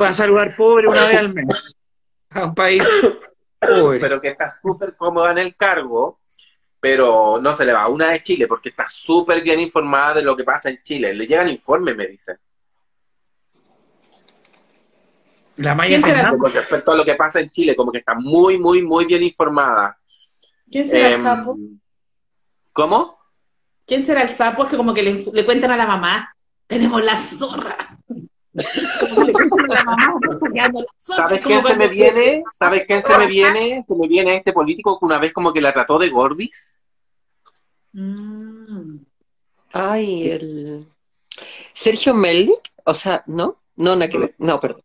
Va 0.00 0.08
a 0.10 0.12
saludar 0.12 0.54
pobre 0.56 0.86
una 0.86 1.06
vez 1.06 1.16
al 1.18 1.34
mes. 1.34 1.46
A 2.30 2.44
un 2.44 2.54
país 2.54 2.84
pobre. 3.58 3.98
pero 3.98 4.20
que 4.20 4.28
está 4.28 4.50
súper 4.52 4.94
cómoda 4.96 5.32
en 5.32 5.38
el 5.38 5.56
cargo, 5.56 6.20
pero 6.78 7.40
no 7.42 7.56
se 7.56 7.64
le 7.64 7.72
va 7.72 7.88
una 7.88 8.10
de 8.10 8.22
Chile 8.22 8.46
porque 8.46 8.68
está 8.68 8.86
súper 8.88 9.42
bien 9.42 9.58
informada 9.58 10.14
de 10.14 10.22
lo 10.22 10.36
que 10.36 10.44
pasa 10.44 10.70
en 10.70 10.80
Chile. 10.80 11.12
Le 11.14 11.26
llegan 11.26 11.48
informes, 11.48 11.96
me 11.96 12.06
dicen. 12.06 12.36
La 15.56 15.74
Maya 15.74 15.96
¿Quién 15.96 16.02
será? 16.02 16.14
Fernández. 16.30 16.40
con 16.40 16.52
respecto 16.52 16.92
a 16.92 16.96
lo 16.96 17.04
que 17.04 17.14
pasa 17.16 17.40
en 17.40 17.48
Chile, 17.48 17.74
como 17.74 17.90
que 17.90 17.98
está 17.98 18.14
muy, 18.14 18.58
muy, 18.58 18.82
muy 18.82 19.06
bien 19.06 19.24
informada. 19.24 19.98
¿Quién 20.70 20.86
será 20.88 21.08
el 21.08 21.14
Em, 21.14 21.22
sapo? 21.24 21.58
¿Cómo? 22.78 23.18
¿Quién 23.88 24.06
será 24.06 24.22
el 24.22 24.28
sapo? 24.28 24.62
Es 24.62 24.70
que 24.70 24.76
como 24.76 24.94
que 24.94 25.02
le, 25.02 25.14
le 25.32 25.44
cuentan 25.44 25.72
a 25.72 25.76
la 25.76 25.84
mamá, 25.84 26.32
tenemos 26.68 27.02
la 27.02 27.18
zorra. 27.18 27.98
¿Sabes 30.96 31.40
quién 31.40 31.64
se 31.64 31.74
me 31.74 31.88
viene? 31.88 32.44
¿Sabes 32.52 32.84
quién 32.86 33.02
se 33.02 33.18
me 33.18 33.26
viene? 33.26 33.82
Se 33.82 33.96
me 33.96 34.06
viene 34.06 34.36
este 34.36 34.52
político 34.52 34.96
que 34.96 35.04
una 35.04 35.18
vez 35.18 35.32
como 35.32 35.52
que 35.52 35.60
la 35.60 35.72
trató 35.72 35.98
de 35.98 36.08
gordis. 36.08 36.78
Mm. 37.94 38.98
Ay, 39.72 40.30
el 40.30 40.86
Sergio 41.74 42.14
Melnik, 42.14 42.60
o 42.84 42.94
sea, 42.94 43.24
¿no? 43.26 43.56
No, 43.74 43.96
nada 43.96 44.08
que. 44.08 44.36
No, 44.38 44.60
perdón. 44.60 44.82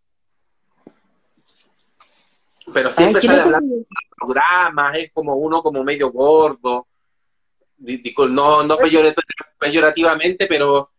Pero 2.73 2.89
Ay, 2.89 2.93
siempre 2.95 3.21
¿quién 3.21 3.33
sale 3.33 3.43
hablando 3.43 3.75
de 3.75 3.85
programas, 4.17 4.97
es 4.97 5.11
como 5.11 5.35
uno 5.35 5.61
como 5.61 5.83
medio 5.83 6.11
gordo. 6.11 6.87
No, 8.29 8.63
no 8.63 8.77
peyorat- 8.77 9.15
peyorativamente, 9.59 10.47
pero 10.47 10.89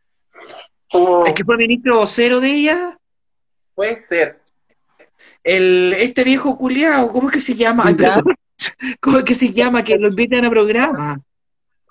como- 0.91 1.27
Es 1.27 1.35
que 1.35 1.45
fue 1.45 1.57
ministro 1.57 1.99
vocero 1.99 2.41
de 2.41 2.51
ella. 2.55 2.99
puede 3.75 3.99
ser. 3.99 4.41
El, 5.43 5.95
este 5.99 6.23
viejo 6.25 6.57
culiao, 6.57 7.11
¿cómo 7.11 7.29
es 7.29 7.35
que 7.35 7.41
se 7.41 7.55
llama? 7.55 7.85
¿Cómo 9.01 9.19
es 9.19 9.25
que 9.25 9.35
se 9.35 9.53
llama? 9.53 9.83
Que 9.83 9.97
lo 9.97 10.09
invitan 10.09 10.45
a 10.45 10.51
programa. 10.51 11.21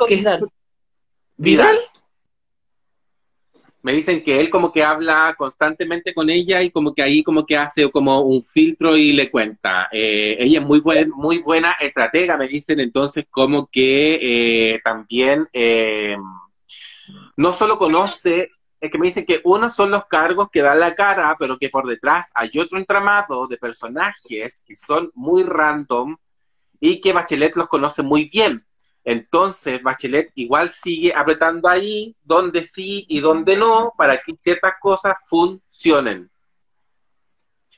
¿Qué? 0.08 0.16
Vidal. 0.18 0.48
¿Vidal? 1.38 1.78
Me 3.84 3.92
dicen 3.92 4.24
que 4.24 4.40
él 4.40 4.50
como 4.50 4.72
que 4.72 4.82
habla 4.82 5.36
constantemente 5.38 6.14
con 6.14 6.30
ella 6.30 6.64
y 6.64 6.72
como 6.72 6.96
que 6.96 7.04
ahí 7.04 7.22
como 7.22 7.46
que 7.46 7.58
hace 7.58 7.92
como 7.92 8.22
un 8.22 8.44
filtro 8.44 8.96
y 8.96 9.12
le 9.12 9.30
cuenta. 9.30 9.90
Eh, 9.92 10.38
ella 10.40 10.62
es 10.62 10.66
muy, 10.66 10.80
buen, 10.80 11.10
muy 11.10 11.40
buena 11.40 11.74
estratega, 11.74 12.38
me 12.38 12.48
dicen 12.48 12.80
entonces 12.80 13.28
como 13.30 13.68
que 13.68 14.74
eh, 14.76 14.80
también 14.86 15.50
eh, 15.52 16.16
no 17.36 17.52
solo 17.52 17.78
conoce, 17.78 18.52
es 18.80 18.90
que 18.90 18.98
me 18.98 19.08
dicen 19.08 19.26
que 19.26 19.42
uno 19.44 19.70
son 19.70 19.92
los 19.92 20.06
cargos 20.06 20.50
que 20.50 20.62
dan 20.62 20.80
la 20.80 20.96
cara, 20.96 21.36
pero 21.38 21.58
que 21.58 21.68
por 21.68 21.86
detrás 21.86 22.32
hay 22.36 22.52
otro 22.60 22.78
entramado 22.78 23.48
de 23.48 23.58
personajes 23.58 24.64
que 24.66 24.78
son 24.78 25.12
muy 25.14 25.44
random 25.44 26.16
y 26.80 27.02
que 27.02 27.12
Bachelet 27.12 27.58
los 27.58 27.68
conoce 27.68 28.02
muy 28.02 28.30
bien. 28.30 28.66
Entonces, 29.04 29.84
Bachelet 29.84 30.32
igual 30.36 30.70
sigue 30.70 31.14
apretando 31.14 31.68
ahí 31.68 32.16
donde 32.24 32.64
sí 32.64 33.06
y 33.10 33.20
donde 33.20 33.58
no 33.58 33.94
para 33.98 34.22
que 34.22 34.34
ciertas 34.38 34.74
cosas 34.80 35.16
funcionen. 35.28 36.32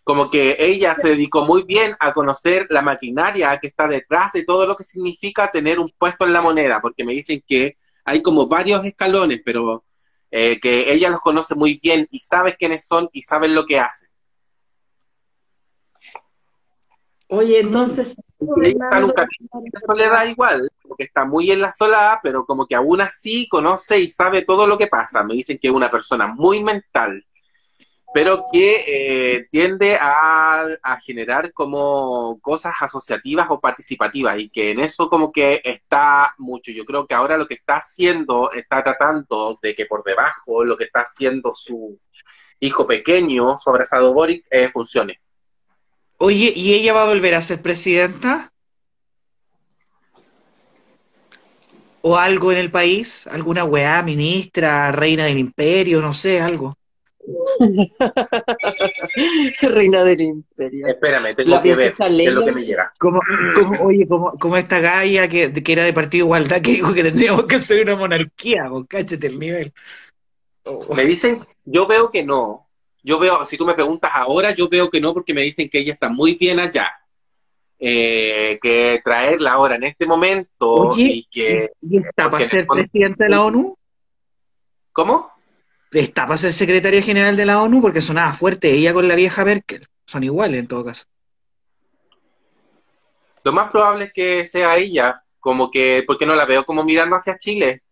Como 0.03 0.29
que 0.29 0.55
ella 0.59 0.93
se 0.93 1.09
dedicó 1.09 1.45
muy 1.45 1.63
bien 1.63 1.95
a 1.99 2.13
conocer 2.13 2.67
la 2.69 2.83
maquinaria 2.83 3.57
que 3.59 3.67
está 3.67 3.87
detrás 3.87 4.33
de 4.33 4.43
todo 4.43 4.67
lo 4.67 4.75
que 4.75 4.83
significa 4.83 5.51
tener 5.51 5.79
un 5.79 5.91
puesto 5.97 6.25
en 6.25 6.33
la 6.33 6.41
moneda, 6.41 6.79
porque 6.79 7.03
me 7.03 7.13
dicen 7.13 7.41
que 7.47 7.77
hay 8.03 8.21
como 8.21 8.47
varios 8.47 8.85
escalones, 8.85 9.41
pero 9.43 9.83
eh, 10.29 10.59
que 10.59 10.91
ella 10.93 11.09
los 11.09 11.21
conoce 11.21 11.55
muy 11.55 11.79
bien 11.81 12.07
y 12.11 12.19
sabe 12.19 12.55
quiénes 12.55 12.85
son 12.85 13.09
y 13.13 13.23
saben 13.23 13.55
lo 13.55 13.65
que 13.65 13.79
hacen. 13.79 14.09
Oye, 17.27 17.59
entonces. 17.59 18.15
Y 18.61 18.69
está 18.69 19.01
de 19.01 19.79
soledad 19.85 20.25
igual, 20.27 20.71
como 20.81 20.95
que 20.95 21.03
está 21.03 21.25
muy 21.25 21.51
en 21.51 21.61
la 21.61 21.71
soledad, 21.71 22.19
pero 22.23 22.45
como 22.45 22.67
que 22.67 22.75
aún 22.75 23.01
así 23.01 23.47
conoce 23.47 23.99
y 23.99 24.09
sabe 24.09 24.43
todo 24.43 24.67
lo 24.67 24.77
que 24.77 24.87
pasa. 24.87 25.23
Me 25.23 25.35
dicen 25.35 25.57
que 25.57 25.67
es 25.67 25.73
una 25.73 25.89
persona 25.89 26.27
muy 26.27 26.63
mental, 26.63 27.25
pero 28.13 28.45
que 28.51 28.83
eh, 28.87 29.47
tiende 29.51 29.97
a, 29.99 30.65
a 30.81 30.99
generar 31.01 31.51
como 31.53 32.39
cosas 32.41 32.73
asociativas 32.79 33.47
o 33.49 33.59
participativas 33.59 34.39
y 34.39 34.49
que 34.49 34.71
en 34.71 34.79
eso 34.79 35.09
como 35.09 35.31
que 35.31 35.61
está 35.63 36.33
mucho. 36.37 36.71
Yo 36.71 36.85
creo 36.85 37.07
que 37.07 37.15
ahora 37.15 37.37
lo 37.37 37.47
que 37.47 37.55
está 37.55 37.75
haciendo, 37.75 38.51
está 38.51 38.83
tratando 38.83 39.59
de 39.61 39.75
que 39.75 39.85
por 39.85 40.03
debajo 40.03 40.63
lo 40.63 40.77
que 40.77 40.85
está 40.85 41.01
haciendo 41.01 41.53
su 41.53 41.99
hijo 42.59 42.87
pequeño, 42.87 43.57
Sobresado 43.57 44.13
Boric, 44.13 44.45
eh, 44.49 44.69
funcione. 44.69 45.19
Oye, 46.17 46.53
¿y 46.55 46.73
ella 46.73 46.93
va 46.93 47.03
a 47.03 47.07
volver 47.07 47.35
a 47.35 47.41
ser 47.41 47.61
presidenta? 47.61 48.51
¿O 52.01 52.17
algo 52.17 52.51
en 52.51 52.59
el 52.59 52.71
país? 52.71 53.27
¿Alguna 53.27 53.63
weá, 53.63 54.01
ministra, 54.03 54.91
reina 54.91 55.25
del 55.25 55.39
imperio, 55.39 56.01
no 56.01 56.13
sé, 56.13 56.39
algo? 56.39 56.77
Reina 59.61 60.03
del 60.03 60.21
Imperio. 60.21 60.87
Espérame, 60.87 61.35
tengo 61.35 61.51
La 61.51 61.61
que 61.61 61.75
ver 61.75 61.93
qué 61.95 62.25
es 62.25 62.33
lo 62.33 62.45
que 62.45 62.51
me 62.51 62.63
llega. 62.63 62.93
Como, 62.99 63.19
como, 63.55 63.83
oye, 63.83 64.07
como, 64.07 64.37
como 64.37 64.57
esta 64.57 64.79
galla 64.79 65.27
que, 65.27 65.51
que 65.51 65.71
era 65.71 65.83
de 65.83 65.93
Partido 65.93 66.25
Igualdad 66.25 66.61
que 66.61 66.71
dijo 66.71 66.93
que 66.93 67.03
tendríamos 67.03 67.45
que 67.45 67.59
ser 67.59 67.81
una 67.81 67.95
monarquía, 67.95 68.67
vos 68.69 68.85
cáchate 68.87 69.27
el 69.27 69.39
nivel. 69.39 69.73
Oh. 70.65 70.93
Me 70.95 71.05
dicen, 71.05 71.37
yo 71.63 71.87
veo 71.87 72.11
que 72.11 72.23
no. 72.23 72.64
Yo 73.05 73.19
veo, 73.19 73.45
si 73.45 73.55
tú 73.55 73.67
me 73.67 73.75
preguntas 73.75 74.09
ahora, 74.15 74.49
yo 74.55 74.67
veo 74.67 74.89
que 74.89 74.99
no, 74.99 75.13
porque 75.13 75.31
me 75.31 75.43
dicen 75.43 75.69
que 75.69 75.77
ella 75.77 75.93
está 75.93 76.09
muy 76.09 76.33
bien 76.33 76.59
allá. 76.59 76.91
Eh, 77.77 78.57
que 78.59 78.99
traerla 79.03 79.51
ahora 79.51 79.75
en 79.75 79.83
este 79.83 80.07
momento 80.07 80.71
Oye, 80.71 81.03
y 81.03 81.27
que. 81.29 81.71
¿y 81.81 81.97
está 81.97 82.31
para 82.31 82.43
ser 82.43 82.61
el 82.61 82.65
fondo- 82.65 82.81
presidenta 82.81 83.25
de 83.25 83.29
la 83.29 83.43
ONU? 83.43 83.77
¿Cómo? 84.91 85.31
¿Está 85.91 86.25
para 86.25 86.37
ser 86.37 86.51
secretaria 86.51 86.99
general 87.03 87.37
de 87.37 87.45
la 87.45 87.61
ONU? 87.61 87.79
Porque 87.79 88.01
sonaba 88.01 88.33
fuerte 88.33 88.71
ella 88.71 88.91
con 88.91 89.07
la 89.07 89.13
vieja 89.13 89.45
Merkel. 89.45 89.85
Son 90.07 90.23
iguales 90.23 90.59
en 90.59 90.67
todo 90.67 90.83
caso. 90.83 91.03
Lo 93.43 93.53
más 93.53 93.69
probable 93.69 94.05
es 94.05 94.13
que 94.13 94.47
sea 94.47 94.77
ella, 94.77 95.21
como 95.39 95.69
que, 95.69 96.03
porque 96.07 96.25
no 96.25 96.33
la 96.33 96.45
veo 96.45 96.65
como 96.65 96.83
mirando 96.83 97.17
hacia 97.17 97.37
Chile. 97.37 97.83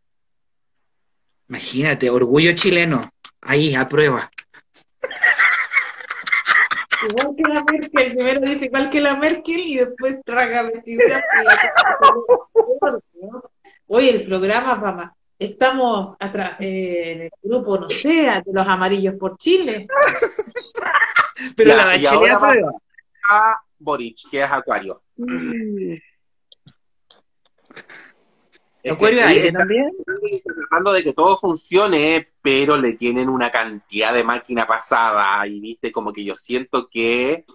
Imagínate, 1.50 2.10
orgullo 2.10 2.54
chileno. 2.54 3.12
Ahí, 3.42 3.76
a 3.76 3.88
prueba. 3.88 4.32
Igual 7.10 7.36
que 7.36 7.44
la 7.44 7.64
Merkel, 7.64 8.14
primero 8.14 8.42
dice 8.42 8.66
igual 8.66 8.90
que 8.90 9.02
la 9.02 9.16
Merkel 9.16 9.60
y 9.60 9.78
después 9.78 10.18
traga 10.24 10.64
vestidura 10.64 11.22
por 11.22 12.92
la 12.92 13.02
¿no? 13.22 13.44
Oye, 13.88 14.16
el 14.16 14.26
programa, 14.26 14.82
papá. 14.82 15.16
Estamos 15.38 16.16
atrás, 16.20 16.56
eh, 16.60 17.12
en 17.12 17.22
el 17.24 17.32
grupo, 17.42 17.78
no 17.78 17.90
sé, 17.90 18.42
de 18.46 18.54
los 18.54 18.68
amarillos 18.68 19.16
por 19.16 19.38
Chile. 19.38 19.88
Pero 21.58 21.70
Ya, 21.72 21.76
la 21.76 21.86
Bachelet 21.86 22.32
a 23.30 23.56
Boric, 23.80 24.18
que 24.30 24.42
es 24.42 24.52
Acuario. 24.52 25.02
Es 28.84 28.92
que 28.92 28.92
¿Acuario 28.96 29.20
ella 29.20 29.28
aire 29.30 29.48
está 29.48 29.60
también? 29.60 29.92
tratando 30.44 30.92
de 30.92 31.04
que 31.04 31.14
todo 31.14 31.38
funcione, 31.38 32.28
pero 32.42 32.78
le 32.78 32.94
tienen 32.94 33.30
una 33.30 33.50
cantidad 33.50 34.14
de 34.14 34.24
máquina 34.24 34.66
pasada 34.68 35.48
y 35.48 35.60
viste 35.60 35.92
como 35.92 36.12
que 36.12 36.24
yo 36.24 36.36
siento 36.36 36.90
que 36.90 37.46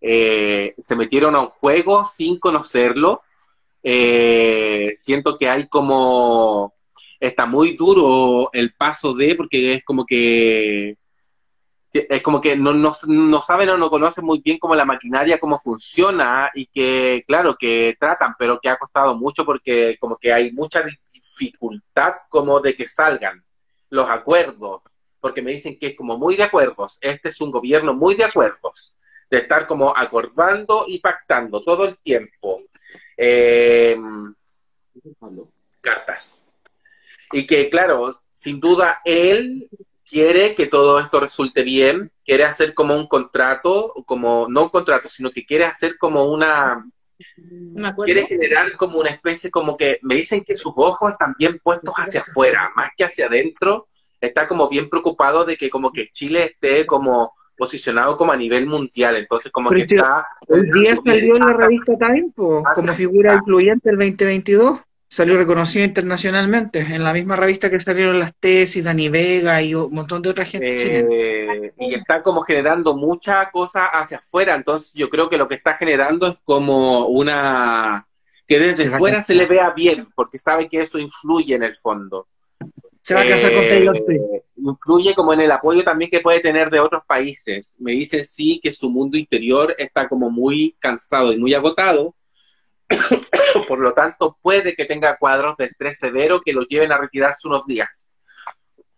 eh, 0.00 0.74
se 0.78 0.96
metieron 0.96 1.34
a 1.34 1.40
un 1.40 1.48
juego 1.48 2.04
sin 2.04 2.38
conocerlo. 2.38 3.22
Eh, 3.82 4.92
siento 4.94 5.36
que 5.36 5.48
hay 5.48 5.68
como 5.68 6.72
está 7.18 7.46
muy 7.46 7.76
duro 7.76 8.50
el 8.52 8.74
paso 8.74 9.14
de 9.14 9.34
porque 9.34 9.74
es 9.74 9.84
como 9.84 10.04
que 10.06 10.96
es 12.08 12.22
como 12.22 12.40
que 12.40 12.56
no, 12.56 12.72
no, 12.72 12.92
no 13.06 13.42
saben 13.42 13.68
o 13.70 13.76
no 13.76 13.90
conocen 13.90 14.24
muy 14.24 14.40
bien 14.40 14.58
cómo 14.58 14.74
la 14.74 14.84
maquinaria, 14.84 15.38
cómo 15.38 15.58
funciona 15.58 16.50
y 16.54 16.66
que, 16.66 17.24
claro, 17.26 17.56
que 17.56 17.96
tratan, 17.98 18.34
pero 18.38 18.58
que 18.60 18.68
ha 18.68 18.76
costado 18.76 19.14
mucho 19.14 19.44
porque 19.44 19.96
como 20.00 20.16
que 20.16 20.32
hay 20.32 20.52
mucha 20.52 20.82
dificultad 20.82 22.14
como 22.28 22.60
de 22.60 22.74
que 22.74 22.86
salgan 22.86 23.44
los 23.90 24.08
acuerdos, 24.08 24.82
porque 25.20 25.42
me 25.42 25.52
dicen 25.52 25.78
que 25.78 25.88
es 25.88 25.96
como 25.96 26.18
muy 26.18 26.36
de 26.36 26.44
acuerdos, 26.44 26.98
este 27.00 27.28
es 27.28 27.40
un 27.40 27.50
gobierno 27.50 27.94
muy 27.94 28.14
de 28.14 28.24
acuerdos, 28.24 28.94
de 29.30 29.38
estar 29.38 29.66
como 29.66 29.96
acordando 29.96 30.84
y 30.86 30.98
pactando 31.00 31.62
todo 31.62 31.84
el 31.84 31.96
tiempo. 31.98 32.62
Eh, 33.16 33.96
cartas. 35.80 36.44
Y 37.32 37.46
que, 37.46 37.68
claro, 37.70 38.10
sin 38.30 38.60
duda 38.60 39.00
él 39.04 39.68
quiere 40.08 40.54
que 40.54 40.66
todo 40.66 40.98
esto 41.00 41.20
resulte 41.20 41.62
bien, 41.62 42.10
quiere 42.24 42.44
hacer 42.44 42.74
como 42.74 42.94
un 42.96 43.06
contrato, 43.06 43.92
como 44.06 44.46
no 44.48 44.64
un 44.64 44.68
contrato, 44.68 45.08
sino 45.08 45.30
que 45.30 45.44
quiere 45.44 45.64
hacer 45.64 45.98
como 45.98 46.24
una, 46.24 46.86
Me 47.36 47.88
acuerdo. 47.88 48.04
quiere 48.04 48.26
generar 48.26 48.76
como 48.76 48.98
una 48.98 49.10
especie, 49.10 49.50
como 49.50 49.76
que 49.76 49.98
me 50.02 50.14
dicen 50.14 50.42
que 50.46 50.56
sus 50.56 50.72
ojos 50.76 51.12
están 51.12 51.34
bien 51.38 51.60
puestos 51.62 51.94
hacia 51.96 52.20
afuera, 52.20 52.70
más 52.76 52.90
que 52.96 53.04
hacia 53.04 53.26
adentro, 53.26 53.88
está 54.20 54.46
como 54.46 54.68
bien 54.68 54.88
preocupado 54.88 55.44
de 55.44 55.56
que 55.56 55.68
como 55.68 55.92
que 55.92 56.08
Chile 56.08 56.44
esté 56.44 56.86
como 56.86 57.34
posicionado 57.56 58.16
como 58.16 58.32
a 58.32 58.36
nivel 58.36 58.66
mundial, 58.66 59.16
entonces 59.16 59.50
como 59.50 59.70
Pero 59.70 59.80
que 59.80 59.88
si 59.88 59.94
está... 59.94 60.26
Hoy 60.46 60.70
día 60.70 60.94
salió 60.96 61.36
en 61.36 61.46
la 61.46 61.52
revista 61.52 61.96
Time 61.98 62.30
po, 62.34 62.62
como 62.74 62.92
figura 62.92 63.34
incluyente 63.34 63.88
del 63.88 63.98
2022. 63.98 64.80
Salió 65.08 65.38
reconocido 65.38 65.84
internacionalmente 65.84 66.80
en 66.80 67.04
la 67.04 67.12
misma 67.12 67.36
revista 67.36 67.70
que 67.70 67.78
salieron 67.78 68.18
las 68.18 68.34
tesis, 68.34 68.84
Dani 68.84 69.08
Vega 69.08 69.62
y 69.62 69.74
un 69.74 69.94
montón 69.94 70.20
de 70.20 70.30
otra 70.30 70.44
gente 70.44 70.76
chilena. 70.78 71.08
Eh, 71.12 71.72
y 71.78 71.94
está 71.94 72.22
como 72.22 72.42
generando 72.42 72.96
mucha 72.96 73.50
cosa 73.50 73.86
hacia 73.86 74.18
afuera, 74.18 74.56
entonces 74.56 74.92
yo 74.94 75.08
creo 75.08 75.28
que 75.28 75.38
lo 75.38 75.46
que 75.46 75.54
está 75.54 75.74
generando 75.74 76.26
es 76.26 76.36
como 76.42 77.06
una 77.06 78.06
que 78.46 78.58
desde 78.58 78.84
Se 78.84 78.98
fuera 78.98 79.22
se 79.22 79.34
le 79.34 79.46
vea 79.46 79.70
bien, 79.70 80.08
porque 80.14 80.38
sabe 80.38 80.68
que 80.68 80.80
eso 80.80 80.98
influye 80.98 81.54
en 81.54 81.62
el 81.62 81.74
fondo. 81.74 82.26
Se 83.02 83.14
va 83.14 83.20
a 83.20 83.28
casar 83.28 83.52
con 83.52 83.62
Eh, 83.62 83.68
Taylor. 83.68 84.02
Influye 84.56 85.14
como 85.14 85.32
en 85.32 85.40
el 85.40 85.52
apoyo 85.52 85.84
también 85.84 86.10
que 86.10 86.20
puede 86.20 86.40
tener 86.40 86.70
de 86.70 86.80
otros 86.80 87.02
países. 87.06 87.76
Me 87.78 87.92
dice 87.92 88.24
sí 88.24 88.58
que 88.60 88.72
su 88.72 88.90
mundo 88.90 89.16
interior 89.16 89.74
está 89.78 90.08
como 90.08 90.30
muy 90.30 90.74
cansado 90.80 91.32
y 91.32 91.38
muy 91.38 91.54
agotado. 91.54 92.14
Por 93.68 93.78
lo 93.78 93.92
tanto, 93.92 94.38
puede 94.40 94.74
que 94.74 94.84
tenga 94.84 95.16
cuadros 95.16 95.56
de 95.56 95.66
estrés 95.66 95.98
severo 95.98 96.40
que 96.40 96.52
lo 96.52 96.62
lleven 96.62 96.92
a 96.92 96.98
retirarse 96.98 97.48
unos 97.48 97.66
días. 97.66 98.10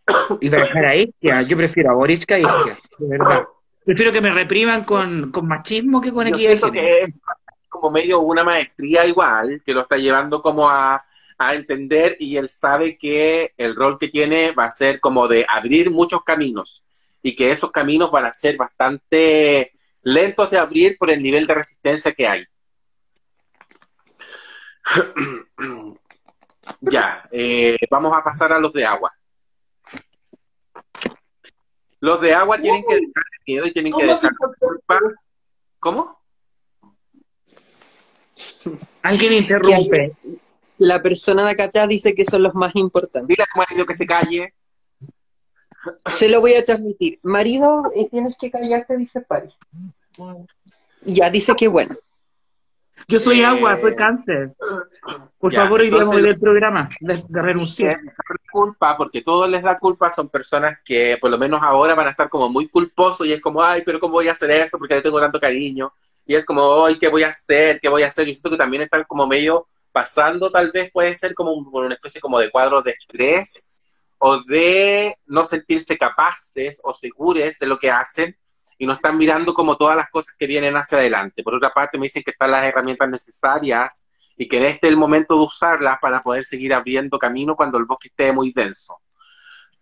Y 0.40 0.48
dejar 0.48 0.84
a 0.86 0.96
Isquia. 0.96 1.42
Yo 1.42 1.56
prefiero 1.56 1.90
a 1.90 1.94
Boric 1.94 2.24
que 2.24 2.34
a 2.34 2.38
Isquia, 2.38 2.78
de 2.98 3.08
verdad. 3.08 3.42
Prefiero 3.84 4.12
que 4.12 4.20
me 4.20 4.30
repriman 4.30 4.84
con, 4.84 5.30
con 5.30 5.48
machismo 5.48 6.00
que 6.00 6.12
con 6.12 6.26
Yo 6.26 6.34
equidad 6.34 6.58
género. 6.58 6.72
que 6.72 7.00
es 7.02 7.08
como 7.68 7.90
medio 7.90 8.20
una 8.20 8.44
maestría 8.44 9.06
igual, 9.06 9.62
que 9.64 9.72
lo 9.72 9.82
está 9.82 9.96
llevando 9.96 10.42
como 10.42 10.68
a, 10.68 11.02
a 11.38 11.54
entender 11.54 12.16
y 12.18 12.36
él 12.36 12.48
sabe 12.48 12.98
que 12.98 13.52
el 13.56 13.74
rol 13.74 13.96
que 13.98 14.08
tiene 14.08 14.52
va 14.52 14.64
a 14.64 14.70
ser 14.70 15.00
como 15.00 15.28
de 15.28 15.46
abrir 15.48 15.90
muchos 15.90 16.22
caminos 16.24 16.84
y 17.22 17.34
que 17.34 17.50
esos 17.50 17.70
caminos 17.70 18.10
van 18.10 18.26
a 18.26 18.32
ser 18.32 18.56
bastante 18.56 19.72
lentos 20.02 20.50
de 20.50 20.58
abrir 20.58 20.96
por 20.98 21.10
el 21.10 21.22
nivel 21.22 21.46
de 21.46 21.54
resistencia 21.54 22.12
que 22.12 22.26
hay. 22.26 22.44
ya, 26.80 27.28
eh, 27.30 27.76
vamos 27.90 28.12
a 28.16 28.22
pasar 28.22 28.52
a 28.52 28.58
los 28.58 28.72
de 28.72 28.84
agua. 28.84 29.12
Los 32.00 32.20
de 32.20 32.32
agua 32.32 32.58
tienen 32.58 32.84
que 32.86 32.94
dejar 32.94 33.24
el 33.32 33.44
miedo 33.46 33.66
y 33.66 33.72
tienen 33.72 33.92
que 33.92 34.06
¿Cómo 34.06 34.16
se 34.16 34.28
dejar 34.28 34.48
la 34.48 34.54
culpa. 34.58 35.00
¿Cómo? 35.80 36.18
Alguien 39.02 39.32
interrumpe. 39.32 40.16
La 40.78 41.02
persona 41.02 41.44
de 41.44 41.50
acá 41.50 41.64
atrás 41.64 41.88
dice 41.88 42.14
que 42.14 42.24
son 42.24 42.42
los 42.44 42.54
más 42.54 42.74
importantes. 42.76 43.26
Dile 43.26 43.42
a 43.42 43.46
tu 43.52 43.58
marido 43.58 43.84
que 43.84 43.94
se 43.94 44.06
calle. 44.06 44.54
Se 46.06 46.28
lo 46.28 46.40
voy 46.40 46.54
a 46.54 46.64
transmitir. 46.64 47.18
Marido, 47.22 47.84
eh, 47.94 48.08
tienes 48.08 48.36
que 48.40 48.50
callarte, 48.50 48.96
dice 48.96 49.20
Paris. 49.20 49.54
Ya, 51.02 51.30
dice 51.30 51.54
que 51.56 51.66
bueno. 51.66 51.96
Yo 53.06 53.18
soy 53.20 53.40
Eh, 53.40 53.44
agua, 53.46 53.78
soy 53.80 53.94
cáncer. 53.94 54.54
Por 55.38 55.52
ya, 55.52 55.62
favor, 55.62 55.80
hoy 55.80 55.90
día 55.90 56.04
del 56.04 56.38
programa 56.38 56.88
de, 57.00 57.22
de 57.28 57.42
renunciar. 57.42 58.00
culpa, 58.50 58.96
porque 58.96 59.22
todos 59.22 59.48
les 59.48 59.62
da 59.62 59.78
culpa, 59.78 60.10
son 60.10 60.28
personas 60.28 60.78
que 60.84 61.16
por 61.20 61.30
lo 61.30 61.38
menos 61.38 61.60
ahora 61.62 61.94
van 61.94 62.08
a 62.08 62.10
estar 62.10 62.28
como 62.28 62.48
muy 62.48 62.68
culposos 62.68 63.26
y 63.26 63.32
es 63.32 63.40
como, 63.40 63.62
ay, 63.62 63.82
pero 63.84 64.00
¿cómo 64.00 64.14
voy 64.14 64.28
a 64.28 64.32
hacer 64.32 64.50
esto? 64.50 64.78
Porque 64.78 64.94
le 64.96 65.02
tengo 65.02 65.20
tanto 65.20 65.38
cariño. 65.38 65.92
Y 66.26 66.34
es 66.34 66.44
como, 66.44 66.84
ay, 66.84 66.98
¿qué 66.98 67.08
voy 67.08 67.22
a 67.22 67.28
hacer? 67.28 67.78
¿Qué 67.80 67.88
voy 67.88 68.02
a 68.02 68.08
hacer? 68.08 68.26
Yo 68.26 68.32
siento 68.32 68.50
que 68.50 68.56
también 68.56 68.82
están 68.82 69.04
como 69.04 69.26
medio 69.26 69.66
pasando, 69.92 70.50
tal 70.50 70.70
vez 70.72 70.90
puede 70.92 71.14
ser 71.14 71.34
como 71.34 71.52
un- 71.52 71.68
una 71.72 71.94
especie 71.94 72.20
como 72.20 72.38
de 72.38 72.50
cuadro 72.50 72.82
de 72.82 72.90
estrés 72.92 73.64
o 74.18 74.42
de 74.42 75.14
no 75.26 75.44
sentirse 75.44 75.96
capaces 75.96 76.80
o 76.82 76.92
seguros 76.92 77.58
de 77.58 77.66
lo 77.66 77.78
que 77.78 77.90
hacen 77.90 78.36
y 78.78 78.86
no 78.86 78.92
están 78.92 79.16
mirando 79.18 79.52
como 79.52 79.76
todas 79.76 79.96
las 79.96 80.08
cosas 80.08 80.34
que 80.38 80.46
vienen 80.46 80.76
hacia 80.76 80.98
adelante. 80.98 81.42
Por 81.42 81.54
otra 81.54 81.70
parte, 81.70 81.98
me 81.98 82.04
dicen 82.04 82.22
que 82.22 82.30
están 82.30 82.52
las 82.52 82.64
herramientas 82.64 83.08
necesarias 83.08 84.04
y 84.36 84.46
que 84.46 84.58
en 84.58 84.66
este 84.66 84.86
es 84.86 84.92
el 84.92 84.96
momento 84.96 85.34
de 85.34 85.40
usarlas 85.40 85.98
para 86.00 86.22
poder 86.22 86.44
seguir 86.44 86.72
abriendo 86.72 87.18
camino 87.18 87.56
cuando 87.56 87.76
el 87.76 87.84
bosque 87.84 88.08
esté 88.08 88.32
muy 88.32 88.52
denso. 88.52 88.96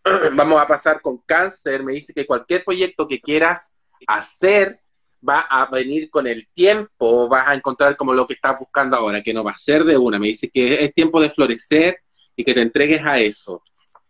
Vamos 0.35 0.61
a 0.61 0.67
pasar 0.67 1.03
con 1.03 1.19
cáncer. 1.19 1.85
Me 1.85 1.93
dice 1.93 2.15
que 2.15 2.27
cualquier 2.27 2.65
proyecto 2.65 3.07
que 3.07 3.21
quieras 3.21 3.83
hacer 4.07 4.79
va 5.27 5.41
a 5.41 5.67
venir 5.71 6.09
con 6.09 6.27
el 6.27 6.49
tiempo, 6.49 7.29
vas 7.29 7.49
a 7.49 7.55
encontrar 7.55 7.97
como 7.97 8.15
lo 8.15 8.27
que 8.27 8.35
estás 8.35 8.59
buscando 8.59 8.97
ahora, 8.97 9.23
que 9.23 9.35
no 9.35 9.45
va 9.45 9.53
a 9.53 9.59
ser 9.59 9.85
de 9.85 9.99
una. 9.99 10.19
Me 10.19 10.29
dice 10.29 10.51
que 10.51 10.85
es 10.85 10.95
tiempo 10.95 11.21
de 11.21 11.31
florecer 11.31 11.99
y 12.35 12.45
que 12.45 12.55
te 12.55 12.63
entregues 12.63 13.03
a 13.05 13.19
eso. 13.19 13.63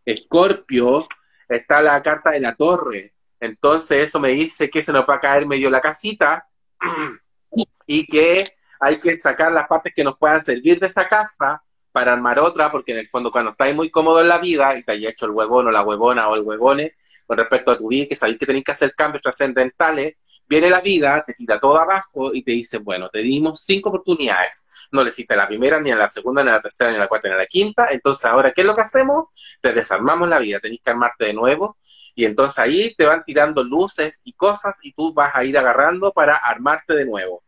Escorpio, 0.05 1.09
está 1.49 1.83
la 1.83 2.01
carta 2.03 2.31
de 2.31 2.41
la 2.41 2.55
torre. 2.55 3.15
Entonces 3.41 4.05
eso 4.05 4.19
me 4.21 4.31
dice 4.31 4.71
que 4.71 4.83
se 4.83 4.93
nos 4.93 5.05
va 5.09 5.15
a 5.15 5.21
caer 5.21 5.47
medio 5.47 5.71
la 5.71 5.81
casita 5.81 6.47
y 7.87 8.07
que 8.07 8.45
hay 8.81 9.01
que 9.01 9.19
sacar 9.19 9.53
las 9.53 9.67
partes 9.67 9.93
que 9.95 10.05
nos 10.05 10.19
puedan 10.19 10.41
servir 10.41 10.79
de 10.81 10.87
esa 10.87 11.09
casa 11.09 11.63
para 11.93 12.13
armar 12.13 12.39
otra, 12.39 12.71
porque 12.71 12.93
en 12.93 12.99
el 12.99 13.09
fondo 13.09 13.31
cuando 13.31 13.53
estáis 13.53 13.75
muy 13.75 13.91
cómodo 13.91 14.21
en 14.21 14.29
la 14.29 14.37
vida 14.37 14.77
y 14.77 14.83
te 14.83 14.93
hayas 14.93 15.13
hecho 15.13 15.25
el 15.25 15.33
huevón 15.33 15.67
o 15.67 15.71
la 15.71 15.83
huevona 15.83 16.29
o 16.29 16.35
el 16.35 16.43
huevone 16.43 16.95
con 17.27 17.39
respecto 17.39 17.71
a 17.71 17.79
tu 17.79 17.89
vida, 17.89 18.07
que 18.07 18.15
sabéis 18.15 18.39
que 18.39 18.45
tenéis 18.45 18.65
que 18.67 18.73
hacer 18.73 18.95
cambios 18.95 19.23
trascendentales, 19.23 20.17
viene 20.47 20.69
la 20.69 20.83
vida, 20.83 21.25
te 21.27 21.33
tira 21.33 21.59
todo 21.59 21.79
abajo 21.79 22.35
y 22.35 22.45
te 22.45 22.53
dice, 22.53 22.79
bueno, 22.79 23.09
te 23.09 23.21
dimos 23.21 23.63
cinco 23.63 23.89
oportunidades, 23.89 24.69
no 24.93 25.03
le 25.03 25.09
hiciste 25.09 25.35
la 25.35 25.47
primera, 25.47 25.81
ni 25.81 25.91
a 25.91 25.97
la 25.97 26.07
segunda, 26.09 26.45
ni 26.45 26.51
a 26.51 26.55
la 26.55 26.61
tercera, 26.61 26.91
ni 26.91 26.97
a 26.99 27.01
la 27.01 27.09
cuarta, 27.09 27.29
ni 27.29 27.35
a 27.35 27.39
la 27.39 27.47
quinta, 27.47 27.89
entonces 27.91 28.27
ahora, 28.27 28.53
¿qué 28.53 28.61
es 28.61 28.67
lo 28.67 28.75
que 28.75 28.83
hacemos? 28.83 29.29
Te 29.63 29.73
desarmamos 29.73 30.29
la 30.29 30.39
vida, 30.39 30.61
tenéis 30.61 30.83
que 30.85 30.91
armarte 30.91 31.25
de 31.25 31.33
nuevo, 31.33 31.79
y 32.17 32.25
entonces 32.25 32.59
ahí 32.59 32.95
te 32.97 33.05
van 33.05 33.23
tirando 33.25 33.63
luces 33.63 34.23
y 34.25 34.33
cosas 34.33 34.81
y 34.83 34.93
tú 34.93 35.13
vas 35.13 35.33
a 35.35 35.45
ir 35.45 35.57
agarrando 35.59 36.13
para 36.13 36.35
armarte 36.35 36.95
de 36.95 37.05
nuevo. 37.05 37.45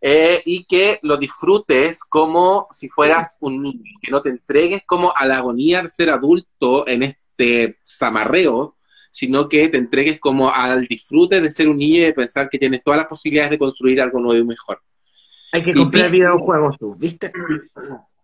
Eh, 0.00 0.40
y 0.46 0.64
que 0.64 1.00
lo 1.02 1.16
disfrutes 1.16 2.04
como 2.04 2.68
si 2.70 2.88
fueras 2.88 3.36
un 3.40 3.60
niño, 3.60 3.82
que 4.00 4.12
no 4.12 4.22
te 4.22 4.28
entregues 4.28 4.82
como 4.86 5.12
a 5.14 5.26
la 5.26 5.38
agonía 5.38 5.82
de 5.82 5.90
ser 5.90 6.10
adulto 6.10 6.86
en 6.86 7.02
este 7.02 7.78
zamarreo, 7.84 8.76
sino 9.10 9.48
que 9.48 9.68
te 9.68 9.78
entregues 9.78 10.20
como 10.20 10.54
al 10.54 10.86
disfrute 10.86 11.40
de 11.40 11.50
ser 11.50 11.68
un 11.68 11.78
niño 11.78 11.96
y 11.96 12.04
de 12.04 12.14
pensar 12.14 12.48
que 12.48 12.58
tienes 12.58 12.84
todas 12.84 12.98
las 12.98 13.08
posibilidades 13.08 13.50
de 13.50 13.58
construir 13.58 14.00
algo 14.00 14.20
nuevo 14.20 14.40
y 14.40 14.46
mejor. 14.46 14.78
Hay 15.50 15.64
que 15.64 15.74
comprar 15.74 16.08
videojuegos 16.08 16.78
tú, 16.78 16.94
¿viste? 16.94 17.32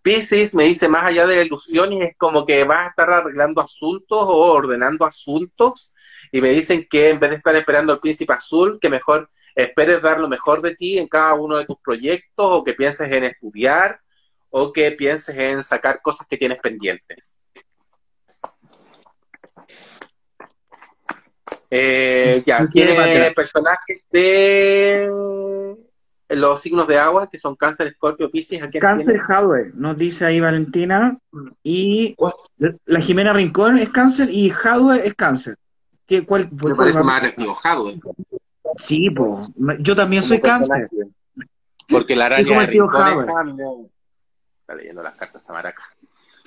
Pisces 0.04 0.54
me 0.54 0.64
dice, 0.64 0.86
más 0.86 1.04
allá 1.04 1.26
de 1.26 1.36
la 1.36 1.44
ilusión, 1.44 1.90
y 1.94 2.02
es 2.02 2.14
como 2.18 2.44
que 2.44 2.62
vas 2.64 2.84
a 2.84 2.88
estar 2.90 3.10
arreglando 3.10 3.62
asuntos 3.62 4.18
o 4.20 4.52
ordenando 4.52 5.06
asuntos, 5.06 5.94
y 6.30 6.42
me 6.42 6.50
dicen 6.50 6.86
que 6.90 7.08
en 7.08 7.18
vez 7.18 7.30
de 7.30 7.36
estar 7.36 7.56
esperando 7.56 7.94
al 7.94 8.00
príncipe 8.00 8.34
azul, 8.34 8.78
que 8.78 8.90
mejor 8.90 9.30
esperes 9.54 10.02
dar 10.02 10.20
lo 10.20 10.28
mejor 10.28 10.60
de 10.60 10.74
ti 10.74 10.98
en 10.98 11.08
cada 11.08 11.32
uno 11.32 11.56
de 11.56 11.64
tus 11.64 11.78
proyectos, 11.78 12.46
o 12.50 12.62
que 12.62 12.74
pienses 12.74 13.10
en 13.10 13.24
estudiar, 13.24 13.98
o 14.50 14.74
que 14.74 14.92
pienses 14.92 15.38
en 15.38 15.62
sacar 15.64 16.02
cosas 16.02 16.26
que 16.28 16.36
tienes 16.36 16.58
pendientes. 16.60 17.40
Eh, 21.70 22.42
ya, 22.44 22.62
¿Y 22.62 22.66
quién 22.66 22.88
tiene 22.88 23.32
personajes 23.32 24.06
de 24.10 25.08
los 26.36 26.60
signos 26.60 26.86
de 26.88 26.98
agua, 26.98 27.28
que 27.28 27.38
son 27.38 27.54
cáncer, 27.56 27.88
escorpio, 27.88 28.30
piscis. 28.30 28.62
¿a 28.62 28.68
quién 28.68 28.80
Cáncer 28.80 29.06
tiene? 29.06 29.20
Hardware, 29.20 29.72
nos 29.74 29.96
dice 29.96 30.24
ahí 30.24 30.40
Valentina. 30.40 31.16
Y 31.62 32.16
la 32.86 33.00
Jimena 33.00 33.32
Rincón 33.32 33.78
es 33.78 33.88
cáncer 33.90 34.30
y 34.30 34.50
Hardware 34.50 35.02
es 35.04 35.14
cáncer. 35.14 35.56
¿Qué, 36.06 36.24
cuál, 36.26 36.48
Me 36.52 36.58
cuál- 36.60 36.76
parece 36.76 37.00
cuál- 37.00 37.22
más 37.22 37.24
equivocado. 37.24 37.86
Sí, 38.76 39.08
po. 39.10 39.40
yo 39.80 39.96
también 39.96 40.22
soy 40.22 40.40
cáncer. 40.40 40.88
Porque 41.88 42.16
la 42.16 42.28
Sí, 42.28 42.34
araña 42.34 42.48
como 42.48 42.60
de 42.60 42.66
el 42.66 42.72
tío 42.72 42.82
Rincón 42.84 43.08
esa, 43.08 43.40
a 43.40 43.44
mí 43.44 43.52
me- 43.52 43.88
Está 44.60 44.74
leyendo 44.74 45.02
las 45.02 45.14
cartas 45.14 45.48
a 45.50 45.52
Maraca. 45.52 45.82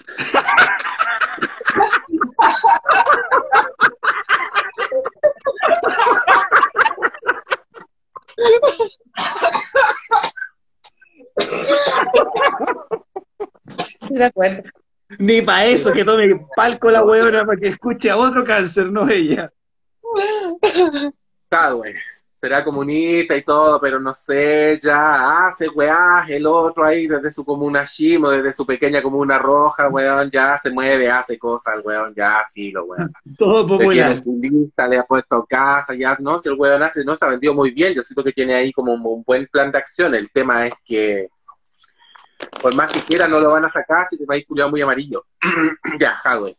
Estoy 14.01 14.17
de 14.17 14.25
acuerdo. 14.25 14.63
Ni 15.19 15.41
para 15.41 15.65
eso, 15.65 15.91
que 15.93 16.03
tome 16.03 16.45
palco 16.55 16.91
la 16.91 17.03
huevona 17.03 17.45
para 17.45 17.59
que 17.59 17.69
escuche 17.69 18.09
a 18.09 18.17
otro 18.17 18.43
cáncer, 18.43 18.91
no 18.91 19.07
ella. 19.09 19.51
Howard. 21.51 21.95
Será 22.39 22.63
comunista 22.63 23.35
y 23.35 23.41
todo, 23.41 23.81
pero 23.81 23.99
no 23.99 24.13
sé, 24.13 24.79
ya 24.81 25.47
hace 25.47 25.67
weá, 25.69 26.23
el 26.29 26.45
otro 26.45 26.85
ahí 26.85 27.07
desde 27.07 27.31
su 27.31 27.43
comuna 27.43 27.83
Shimo, 27.83 28.29
desde 28.29 28.53
su 28.53 28.65
pequeña 28.65 29.01
comuna 29.01 29.39
roja, 29.39 29.89
weón, 29.89 30.29
ya 30.29 30.55
se 30.57 30.69
mueve, 30.69 31.09
hace 31.09 31.39
cosas, 31.39 31.79
weón, 31.83 32.13
ya 32.13 32.43
filo, 32.53 32.85
weón. 32.85 33.11
Todo 33.37 33.65
popular. 33.65 34.21
Le, 34.23 34.87
le 34.89 34.97
ha 34.99 35.03
puesto 35.03 35.45
casa, 35.49 35.95
ya, 35.95 36.15
no, 36.19 36.37
si 36.37 36.49
el 36.49 36.55
weón 36.55 36.83
hace, 36.83 37.03
no 37.03 37.15
se 37.15 37.25
ha 37.25 37.29
vendido 37.29 37.55
muy 37.55 37.71
bien, 37.71 37.93
yo 37.93 38.03
siento 38.03 38.23
que 38.23 38.33
tiene 38.33 38.55
ahí 38.55 38.71
como 38.71 38.93
un, 38.93 39.23
buen 39.23 39.47
plan 39.47 39.71
de 39.71 39.79
acción, 39.79 40.13
el 40.13 40.29
tema 40.31 40.67
es 40.67 40.75
que 40.85 41.29
por 42.61 42.75
más 42.75 42.91
que 42.91 43.01
quiera 43.01 43.27
no 43.27 43.39
lo 43.39 43.51
van 43.51 43.65
a 43.65 43.69
sacar 43.69 44.05
si 44.05 44.15
te 44.15 44.25
va 44.25 44.35
a 44.35 44.37
ir 44.37 44.45
culiado 44.45 44.69
muy 44.69 44.81
amarillo. 44.81 45.25
ya, 45.99 46.15
Hadwe 46.23 46.55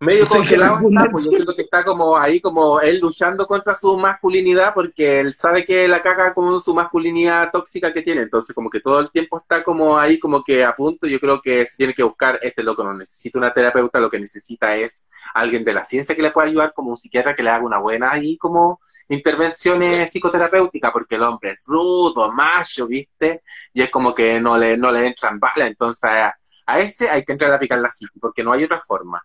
medio 0.00 0.26
congelado 0.26 0.78
está, 0.88 1.10
pues 1.10 1.24
yo 1.26 1.30
siento 1.30 1.54
que 1.54 1.62
está 1.62 1.84
como 1.84 2.16
ahí 2.16 2.40
como 2.40 2.80
él 2.80 3.00
luchando 3.00 3.46
contra 3.46 3.74
su 3.74 3.98
masculinidad 3.98 4.72
porque 4.72 5.20
él 5.20 5.34
sabe 5.34 5.62
que 5.62 5.86
la 5.88 6.00
caga 6.02 6.32
con 6.32 6.58
su 6.58 6.74
masculinidad 6.74 7.50
tóxica 7.52 7.92
que 7.92 8.00
tiene, 8.00 8.22
entonces 8.22 8.54
como 8.54 8.70
que 8.70 8.80
todo 8.80 8.98
el 9.00 9.10
tiempo 9.10 9.38
está 9.38 9.62
como 9.62 9.98
ahí 9.98 10.18
como 10.18 10.42
que 10.42 10.64
a 10.64 10.74
punto, 10.74 11.06
yo 11.06 11.20
creo 11.20 11.42
que 11.42 11.66
se 11.66 11.76
tiene 11.76 11.92
que 11.92 12.02
buscar, 12.02 12.38
este 12.40 12.62
loco 12.62 12.82
no 12.82 12.94
necesita 12.94 13.38
una 13.38 13.52
terapeuta, 13.52 14.00
lo 14.00 14.08
que 14.08 14.18
necesita 14.18 14.74
es 14.74 15.06
alguien 15.34 15.64
de 15.64 15.74
la 15.74 15.84
ciencia 15.84 16.16
que 16.16 16.22
le 16.22 16.30
pueda 16.30 16.48
ayudar, 16.48 16.72
como 16.72 16.90
un 16.90 16.96
psiquiatra 16.96 17.34
que 17.34 17.42
le 17.42 17.50
haga 17.50 17.64
una 17.64 17.78
buena 17.78 18.10
ahí 18.10 18.38
como 18.38 18.80
intervenciones 19.08 20.10
psicoterapéuticas, 20.10 20.92
porque 20.92 21.16
el 21.16 21.22
hombre 21.22 21.50
es 21.50 21.64
rudo, 21.66 22.32
macho, 22.32 22.86
¿viste? 22.86 23.42
Y 23.74 23.82
es 23.82 23.90
como 23.90 24.14
que 24.14 24.40
no 24.40 24.56
le, 24.56 24.78
no 24.78 24.90
le 24.90 25.06
entran 25.06 25.38
balas, 25.38 25.68
entonces 25.68 26.04
a, 26.04 26.34
a 26.66 26.80
ese 26.80 27.10
hay 27.10 27.22
que 27.22 27.32
entrar 27.32 27.52
a 27.52 27.58
picar 27.58 27.80
la 27.80 27.90
psique, 27.90 28.18
porque 28.18 28.42
no 28.42 28.52
hay 28.52 28.64
otra 28.64 28.80
forma. 28.80 29.22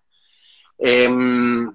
Em, 0.78 1.72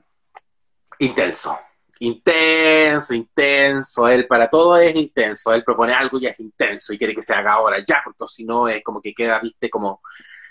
intenso, 0.98 1.58
intenso, 2.00 3.14
intenso. 3.14 4.08
Él 4.08 4.26
para 4.26 4.48
todo 4.48 4.76
es 4.76 4.94
intenso. 4.94 5.52
Él 5.54 5.64
propone 5.64 5.92
algo 5.94 6.18
y 6.18 6.26
es 6.26 6.38
intenso 6.40 6.92
y 6.92 6.98
quiere 6.98 7.14
que 7.14 7.22
se 7.22 7.34
haga 7.34 7.52
ahora 7.52 7.78
ya, 7.86 8.02
porque 8.04 8.24
si 8.28 8.44
no 8.44 8.68
es 8.68 8.82
como 8.82 9.00
que 9.00 9.14
queda, 9.14 9.40
viste, 9.40 9.70
como. 9.70 10.00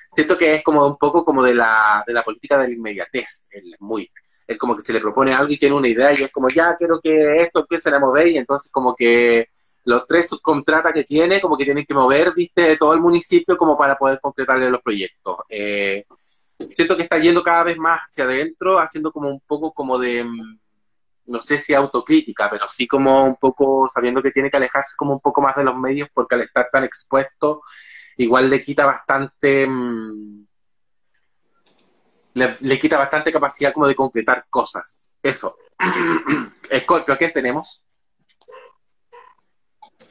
Siento 0.10 0.38
que 0.38 0.56
es 0.56 0.64
como 0.64 0.88
un 0.88 0.98
poco 0.98 1.24
como 1.24 1.44
de 1.44 1.54
la, 1.54 2.04
de 2.08 2.14
la 2.14 2.24
política 2.24 2.58
de 2.58 2.68
la 2.70 2.74
inmediatez. 2.74 3.48
Él 3.52 3.76
muy. 3.80 4.12
Él 4.48 4.58
como 4.58 4.76
que 4.76 4.82
se 4.82 4.94
le 4.94 5.00
propone 5.00 5.34
algo 5.34 5.54
y 5.54 5.58
tiene 5.60 5.76
una 5.76 5.88
idea 5.88 6.12
y 6.12 6.24
es 6.24 6.32
como, 6.32 6.50
ya 6.50 6.76
quiero 6.76 7.00
que 7.00 7.38
esto 7.44 7.60
empiece 7.62 7.90
a 7.90 8.00
mover 8.00 8.28
y 8.30 8.38
entonces 8.38 8.72
como 8.72 8.96
que 8.96 9.50
los 9.86 10.08
tres 10.08 10.28
subcontratas 10.30 10.94
que 10.94 11.04
tiene, 11.04 11.40
como 11.42 11.58
que 11.58 11.66
tienen 11.66 11.86
que 11.86 11.94
mover, 11.94 12.34
viste, 12.36 12.78
todo 12.78 12.94
el 12.94 13.00
municipio 13.02 13.58
como 13.58 13.78
para 13.78 13.96
poder 13.96 14.20
completarle 14.22 14.70
los 14.70 14.82
proyectos. 14.82 15.38
Eh, 15.50 16.06
siento 16.70 16.98
que 16.98 17.04
está 17.04 17.18
yendo 17.18 17.44
cada 17.44 17.64
vez 17.64 17.78
más 17.78 18.02
hacia 18.02 18.26
adentro, 18.26 18.80
haciendo 18.80 19.12
como 19.12 19.30
un 19.30 19.40
poco 19.42 19.74
como 19.74 19.98
de, 19.98 20.24
mm, 20.24 20.60
no 21.28 21.42
sé 21.42 21.58
si 21.58 21.74
autocrítica, 21.74 22.50
pero 22.50 22.68
sí 22.68 22.88
como 22.88 23.26
un 23.26 23.36
poco 23.36 23.88
sabiendo 23.88 24.22
que 24.22 24.32
tiene 24.32 24.50
que 24.50 24.58
alejarse 24.58 24.96
como 24.98 25.14
un 25.14 25.20
poco 25.20 25.42
más 25.42 25.56
de 25.56 25.64
los 25.64 25.76
medios 25.78 26.10
porque 26.14 26.36
al 26.36 26.42
estar 26.42 26.70
tan 26.72 26.84
expuesto, 26.84 27.62
igual 28.18 28.50
le 28.50 28.62
quita 28.62 28.86
bastante, 28.86 29.68
mm, 29.68 30.46
le, 32.34 32.80
quita 32.80 32.98
bastante 32.98 33.32
capacidad 33.32 33.74
como 33.74 33.88
de 33.88 33.96
concretar 33.96 34.46
cosas. 34.50 35.16
Eso. 35.22 35.58
Escorpio, 36.70 37.18
¿qué 37.18 37.30
tenemos? 37.30 37.84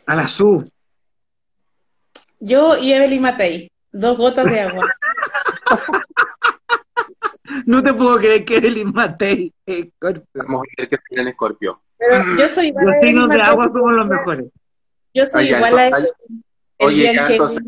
A 0.07 0.15
la 0.15 0.27
sub. 0.27 0.71
Yo 2.41 2.77
y 2.79 2.93
Evelyn 2.93 3.23
Matei, 3.23 3.71
dos 3.91 4.17
gotas 4.17 4.47
de 4.47 4.61
agua. 4.61 4.87
No 7.69 7.83
te 7.83 7.93
puedo 7.93 8.17
creer 8.17 8.47
que 8.47 8.57
Evelyn 8.57 8.91
Matei 8.95 9.53
Escorpio. 9.67 10.25
Vamos 10.33 10.63
a 10.63 10.65
ver 10.79 10.89
que 10.89 10.97
tiene 11.07 11.21
en 11.21 11.29
Escorpio. 11.29 11.83
yo 12.39 12.49
soy 12.49 12.69
igual 12.69 12.87
Los 12.87 12.95
signos 13.03 13.29
de 13.29 13.43
agua 13.43 13.65
somos 13.65 13.93
los 13.93 14.09
mejores. 14.09 14.47
Yo 15.13 15.27
soy 15.27 15.51
igual 15.51 15.79
a 15.79 15.89
él. 15.89 16.09
Oye, 16.79 17.15
ya, 17.15 17.29
entonces, 17.29 17.63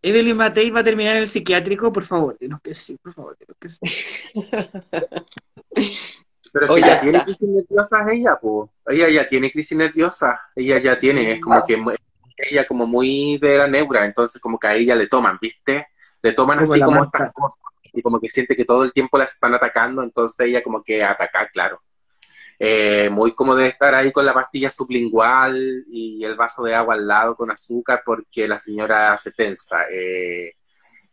Evelyn 0.00 0.38
Matei 0.38 0.70
va 0.70 0.80
a 0.80 0.84
terminar 0.84 1.16
en 1.16 1.22
el 1.24 1.28
psiquiátrico, 1.28 1.92
por 1.92 2.04
favor, 2.04 2.34
dinos 2.40 2.62
que 2.62 2.74
sí, 2.74 2.96
por 2.96 3.12
favor, 3.12 3.36
dinos 3.38 3.56
que 3.60 3.68
sí. 3.68 3.80
Pero 6.50 6.72
Oye, 6.72 6.80
ya 6.80 6.98
tiene 6.98 7.22
crisis 7.24 7.46
nerviosas 7.46 8.08
ella, 8.10 8.38
pues. 8.40 8.70
Ella 8.86 9.10
ya 9.10 9.28
tiene 9.28 9.50
crisis 9.52 9.76
nerviosa. 9.76 10.40
Ella 10.56 10.78
ya 10.78 10.98
tiene, 10.98 11.32
es 11.32 11.40
como 11.42 11.62
que 11.62 11.76
ella 12.42 12.66
como 12.66 12.86
muy 12.86 13.38
de 13.38 13.58
la 13.58 13.68
neura, 13.68 14.04
entonces 14.04 14.40
como 14.40 14.58
que 14.58 14.66
a 14.66 14.74
ella 14.74 14.94
le 14.94 15.06
toman, 15.06 15.38
¿viste? 15.40 15.88
Le 16.22 16.32
toman 16.32 16.58
así 16.60 16.80
como 16.80 17.04
estas 17.04 17.32
cosas 17.32 17.58
y 17.92 18.02
como 18.02 18.20
que 18.20 18.28
siente 18.28 18.56
que 18.56 18.64
todo 18.64 18.84
el 18.84 18.92
tiempo 18.92 19.18
la 19.18 19.24
están 19.24 19.54
atacando, 19.54 20.02
entonces 20.02 20.46
ella 20.46 20.62
como 20.62 20.82
que 20.82 21.02
ataca, 21.02 21.48
claro. 21.48 21.80
Eh, 22.62 23.08
muy 23.10 23.32
como 23.34 23.56
de 23.56 23.68
estar 23.68 23.94
ahí 23.94 24.12
con 24.12 24.26
la 24.26 24.34
pastilla 24.34 24.70
sublingual 24.70 25.86
y 25.88 26.22
el 26.24 26.36
vaso 26.36 26.62
de 26.62 26.74
agua 26.74 26.94
al 26.94 27.06
lado 27.06 27.34
con 27.34 27.50
azúcar 27.50 28.02
porque 28.04 28.46
la 28.46 28.58
señora 28.58 29.16
se 29.16 29.32
tensa. 29.32 29.84
Eh, 29.90 30.56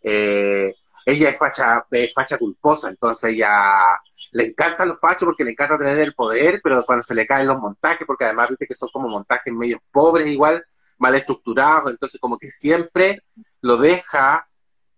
eh, 0.01 0.75
ella 1.05 1.29
es 1.29 1.37
facha, 1.37 1.85
es 1.89 2.13
facha 2.13 2.37
culposa, 2.37 2.89
entonces 2.89 3.31
ella 3.31 3.97
le 4.31 4.47
encantan 4.47 4.89
los 4.89 4.99
fachos 4.99 5.25
porque 5.25 5.45
le 5.45 5.51
encanta 5.51 5.77
tener 5.77 5.99
el 5.99 6.13
poder, 6.13 6.59
pero 6.61 6.83
cuando 6.85 7.01
se 7.01 7.15
le 7.15 7.25
caen 7.25 7.47
los 7.47 7.59
montajes, 7.59 8.05
porque 8.05 8.25
además 8.25 8.49
viste 8.49 8.67
que 8.67 8.75
son 8.75 8.89
como 8.91 9.07
montajes 9.07 9.53
medio 9.53 9.81
pobres 9.89 10.27
igual, 10.27 10.65
mal 10.97 11.15
estructurados, 11.15 11.91
entonces 11.91 12.19
como 12.19 12.37
que 12.37 12.49
siempre 12.49 13.23
lo 13.61 13.77
deja, 13.77 14.46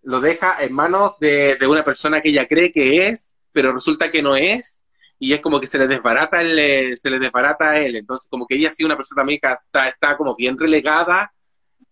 lo 0.04 0.20
deja 0.20 0.64
en 0.64 0.74
manos 0.74 1.14
de, 1.20 1.58
una 1.68 1.84
persona 1.84 2.22
que 2.22 2.30
ella 2.30 2.48
cree 2.48 2.72
que 2.72 3.08
es, 3.08 3.38
pero 3.52 3.74
resulta 3.74 4.12
que 4.12 4.22
no 4.22 4.36
es, 4.36 4.86
y 5.18 5.34
es 5.34 5.42
como 5.42 5.60
que 5.60 5.68
se 5.68 5.78
le 5.78 5.88
desbarata 5.88 6.42
el, 6.42 6.58
eh, 6.58 6.98
se 6.98 7.10
le 7.10 7.20
desbarata 7.20 7.72
a 7.72 7.80
él, 7.80 7.96
entonces 7.96 8.30
como 8.30 8.48
que 8.48 8.56
ella 8.56 8.70
ha 8.70 8.86
una 8.86 8.96
persona 8.96 9.22
también 9.22 9.40
que 9.42 9.52
está, 9.52 9.88
está 9.88 10.18
como 10.18 10.36
bien 10.36 10.58
relegada, 10.58 11.34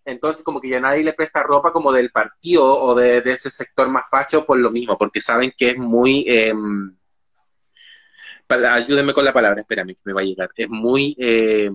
entonces 0.05 0.43
como 0.43 0.61
que 0.61 0.69
ya 0.69 0.79
nadie 0.79 1.03
le 1.03 1.13
presta 1.13 1.43
ropa 1.43 1.73
como 1.73 1.91
del 1.91 2.11
partido 2.11 2.65
o 2.65 2.95
de, 2.95 3.17
ese 3.17 3.49
sector 3.49 3.89
más 3.89 4.09
facho 4.09 4.45
por 4.45 4.57
lo 4.57 4.71
mismo, 4.71 4.97
porque 4.97 5.21
saben 5.21 5.53
que 5.55 5.71
es 5.71 5.77
muy... 5.77 6.23
Eh, 6.27 6.53
ayúdenme 8.49 9.13
con 9.13 9.25
la 9.25 9.33
palabra, 9.33 9.59
espérame 9.59 9.93
que 9.93 10.01
me 10.05 10.13
va 10.13 10.21
a 10.21 10.23
llegar. 10.23 10.49
Es 10.55 10.69
muy... 10.69 11.13
Eh, 11.19 11.69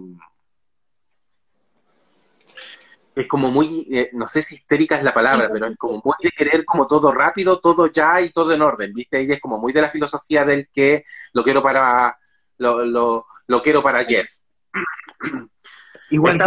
es 3.14 3.26
como 3.26 3.50
muy, 3.50 3.86
eh, 3.90 4.10
no 4.12 4.26
sé 4.26 4.42
si 4.42 4.54
histérica 4.54 4.96
es 4.96 5.04
la 5.04 5.12
palabra, 5.12 5.48
pero 5.52 5.66
es 5.66 5.76
como 5.76 6.00
muy 6.04 6.14
de 6.22 6.30
querer 6.30 6.64
como 6.64 6.86
todo 6.86 7.12
rápido, 7.12 7.60
todo 7.60 7.86
ya 7.86 8.20
y 8.20 8.30
todo 8.30 8.52
en 8.52 8.62
orden, 8.62 8.92
¿viste? 8.94 9.20
Ella 9.20 9.34
es 9.34 9.40
como 9.40 9.58
muy 9.58 9.72
de 9.72 9.82
la 9.82 9.88
filosofía 9.88 10.44
del 10.44 10.68
que 10.72 11.04
lo 11.32 11.42
quiero 11.42 11.62
para, 11.62 12.16
lo, 12.58 12.84
lo, 12.84 13.26
lo 13.46 13.62
quiero 13.62 13.82
para 13.82 13.98
ayer. 13.98 14.28
Igual 16.10 16.38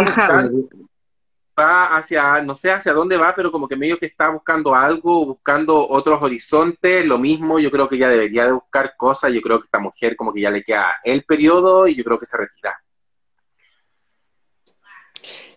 va 1.58 1.96
hacia, 1.96 2.42
no 2.42 2.54
sé 2.54 2.70
hacia 2.70 2.92
dónde 2.92 3.16
va, 3.16 3.34
pero 3.34 3.50
como 3.50 3.66
que 3.66 3.76
medio 3.76 3.98
que 3.98 4.06
está 4.06 4.28
buscando 4.28 4.74
algo, 4.74 5.24
buscando 5.24 5.88
otros 5.88 6.22
horizontes, 6.22 7.06
lo 7.06 7.18
mismo, 7.18 7.58
yo 7.58 7.70
creo 7.70 7.88
que 7.88 7.98
ya 7.98 8.08
debería 8.08 8.44
de 8.46 8.52
buscar 8.52 8.94
cosas, 8.96 9.32
yo 9.32 9.40
creo 9.40 9.58
que 9.58 9.64
esta 9.64 9.78
mujer 9.78 10.16
como 10.16 10.32
que 10.32 10.42
ya 10.42 10.50
le 10.50 10.62
queda 10.62 10.98
el 11.02 11.24
periodo 11.24 11.88
y 11.88 11.94
yo 11.94 12.04
creo 12.04 12.18
que 12.18 12.26
se 12.26 12.36
retira. 12.36 12.78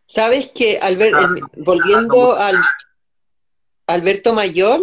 Sabes 0.10 0.50
que 0.50 0.80
Albert, 0.80 1.16
ah, 1.16 1.36
volviendo 1.58 2.36
al 2.36 2.56
Alberto 3.86 4.34
Mayor, 4.34 4.82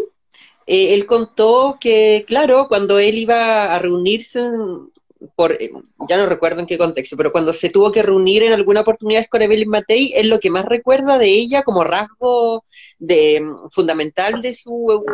eh, 0.68 0.94
él 0.94 1.04
contó 1.04 1.78
que, 1.80 2.24
claro, 2.28 2.68
cuando 2.68 3.00
él 3.00 3.18
iba 3.18 3.74
a 3.74 3.78
reunirse, 3.80 4.40
por, 5.34 5.52
eh, 5.60 5.72
ya 6.08 6.16
no 6.16 6.26
recuerdo 6.26 6.60
en 6.60 6.66
qué 6.66 6.78
contexto, 6.78 7.16
pero 7.16 7.32
cuando 7.32 7.52
se 7.52 7.70
tuvo 7.70 7.90
que 7.90 8.04
reunir 8.04 8.44
en 8.44 8.52
alguna 8.52 8.82
oportunidad 8.82 9.26
con 9.28 9.42
Evelyn 9.42 9.68
Matei, 9.68 10.12
es 10.14 10.26
lo 10.26 10.38
que 10.38 10.50
más 10.50 10.64
recuerda 10.64 11.18
de 11.18 11.26
ella 11.26 11.64
como 11.64 11.82
rasgo 11.82 12.64
de, 12.98 13.44
fundamental 13.72 14.42
de 14.42 14.54
su 14.54 15.04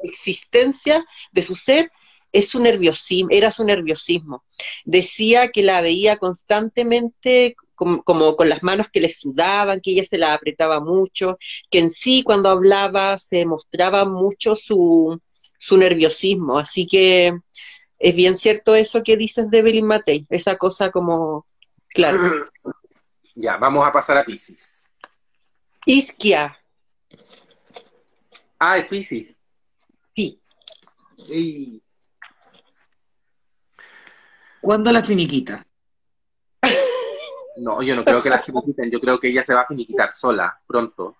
existencia, 0.00 1.06
de 1.32 1.40
su 1.40 1.54
ser, 1.54 1.90
es 2.32 2.50
su 2.50 2.60
nerviosismo, 2.60 3.30
era 3.30 3.50
su 3.50 3.64
nerviosismo. 3.64 4.44
Decía 4.84 5.48
que 5.48 5.62
la 5.62 5.80
veía 5.80 6.18
constantemente 6.18 7.56
como, 7.78 8.36
con 8.36 8.48
las 8.48 8.62
manos 8.62 8.88
que 8.90 9.00
le 9.00 9.08
sudaban, 9.08 9.80
que 9.80 9.92
ella 9.92 10.04
se 10.04 10.18
la 10.18 10.34
apretaba 10.34 10.80
mucho, 10.80 11.38
que 11.70 11.78
en 11.78 11.90
sí 11.90 12.22
cuando 12.24 12.48
hablaba 12.48 13.18
se 13.18 13.46
mostraba 13.46 14.04
mucho 14.04 14.54
su, 14.54 15.20
su 15.58 15.78
nerviosismo. 15.78 16.58
Así 16.58 16.86
que 16.86 17.38
es 17.98 18.16
bien 18.16 18.36
cierto 18.36 18.74
eso 18.74 19.02
que 19.02 19.16
dices 19.16 19.48
de 19.50 19.58
Evelyn 19.58 19.86
Matei, 19.86 20.26
esa 20.28 20.56
cosa 20.56 20.90
como, 20.90 21.46
claro. 21.88 22.18
Ya, 23.40 23.56
vamos 23.56 23.86
a 23.86 23.92
pasar 23.92 24.18
a 24.18 24.24
Pisces. 24.24 24.82
Isquia. 25.86 26.58
Ah, 28.58 28.78
es 28.78 28.86
Pisces. 28.86 29.36
Sí. 30.16 30.42
¿Cuándo 34.60 34.90
la 34.90 35.04
finiquita? 35.04 35.67
No, 37.60 37.82
yo 37.82 37.96
no 37.96 38.04
creo 38.04 38.22
que 38.22 38.30
la 38.30 38.38
finiquiten, 38.38 38.90
yo 38.90 39.00
creo 39.00 39.18
que 39.18 39.28
ella 39.28 39.42
se 39.42 39.54
va 39.54 39.62
a 39.62 39.66
finiquitar 39.66 40.12
sola, 40.12 40.60
pronto. 40.66 41.16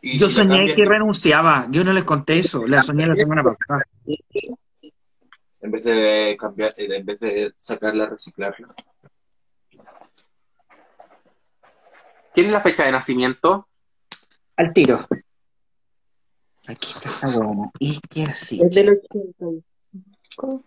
Y 0.00 0.18
Yo 0.18 0.28
si 0.28 0.36
soñé 0.36 0.56
cambian, 0.56 0.76
que 0.76 0.84
renunciaba, 0.84 1.66
yo 1.70 1.82
no 1.82 1.92
les 1.92 2.04
conté 2.04 2.38
eso, 2.38 2.66
la 2.66 2.82
soñé 2.82 3.06
la 3.06 3.16
semana 3.16 3.42
pasada. 3.42 3.82
En 5.60 5.70
vez 5.72 5.84
de 5.84 6.36
cambiar, 6.38 6.72
en 6.76 7.04
vez 7.04 7.18
de 7.20 7.52
sacarla, 7.56 8.06
reciclarla. 8.06 8.68
¿Tienes 12.32 12.52
la 12.52 12.60
fecha 12.60 12.84
de 12.84 12.92
nacimiento? 12.92 13.68
Al 14.56 14.72
tiro. 14.72 15.06
Aquí 16.68 16.92
está 16.92 17.08
esta 17.08 17.28
huevona. 17.28 17.70
Y 17.80 17.98
que 18.08 18.22
así. 18.22 18.60
Es 18.60 18.74
del 18.74 18.90
80. 18.90 19.66
¿Cómo? 20.36 20.62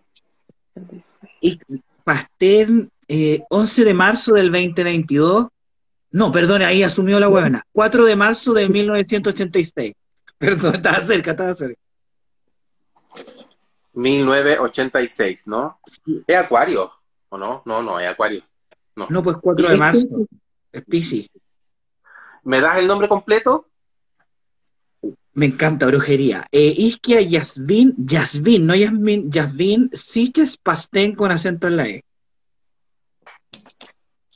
Y 1.40 1.58
Pastel, 2.04 2.90
eh, 3.08 3.42
11 3.50 3.84
de 3.84 3.94
marzo 3.94 4.34
del 4.34 4.50
2022. 4.52 5.48
No, 6.10 6.30
perdón, 6.30 6.62
ahí 6.62 6.82
asumió 6.82 7.18
la 7.18 7.28
huevona. 7.28 7.64
4 7.72 8.04
de 8.04 8.16
marzo 8.16 8.52
de 8.52 8.68
1986. 8.68 9.94
Perdón, 10.38 10.74
estaba 10.74 11.02
cerca, 11.04 11.30
estaba 11.30 11.54
cerca. 11.54 11.80
1986, 13.92 15.46
¿no? 15.46 15.78
¿Es 16.26 16.36
Acuario? 16.36 16.92
¿O 17.28 17.38
no? 17.38 17.62
No, 17.64 17.82
no, 17.82 18.00
es 18.00 18.08
Acuario. 18.08 18.42
No. 18.96 19.06
No, 19.08 19.22
pues 19.22 19.36
4 19.40 19.68
de 19.68 19.76
marzo. 19.76 20.06
Es 20.72 20.84
Piscis. 20.84 21.38
¿Me 22.44 22.60
das 22.60 22.78
el 22.78 22.86
nombre 22.86 23.08
completo? 23.08 23.68
Me 25.34 25.46
encanta 25.46 25.86
brujería. 25.86 26.46
Eh, 26.52 26.74
Isquia 26.76 27.22
Yasvin, 27.22 27.94
Yasvin, 27.96 28.66
no 28.66 28.74
Yasmin, 28.74 29.30
Yasvin 29.30 29.90
Siches 29.92 30.58
Pastén 30.58 31.14
con 31.14 31.32
acento 31.32 31.68
en 31.68 31.76
la 31.76 31.88
E. 31.88 32.04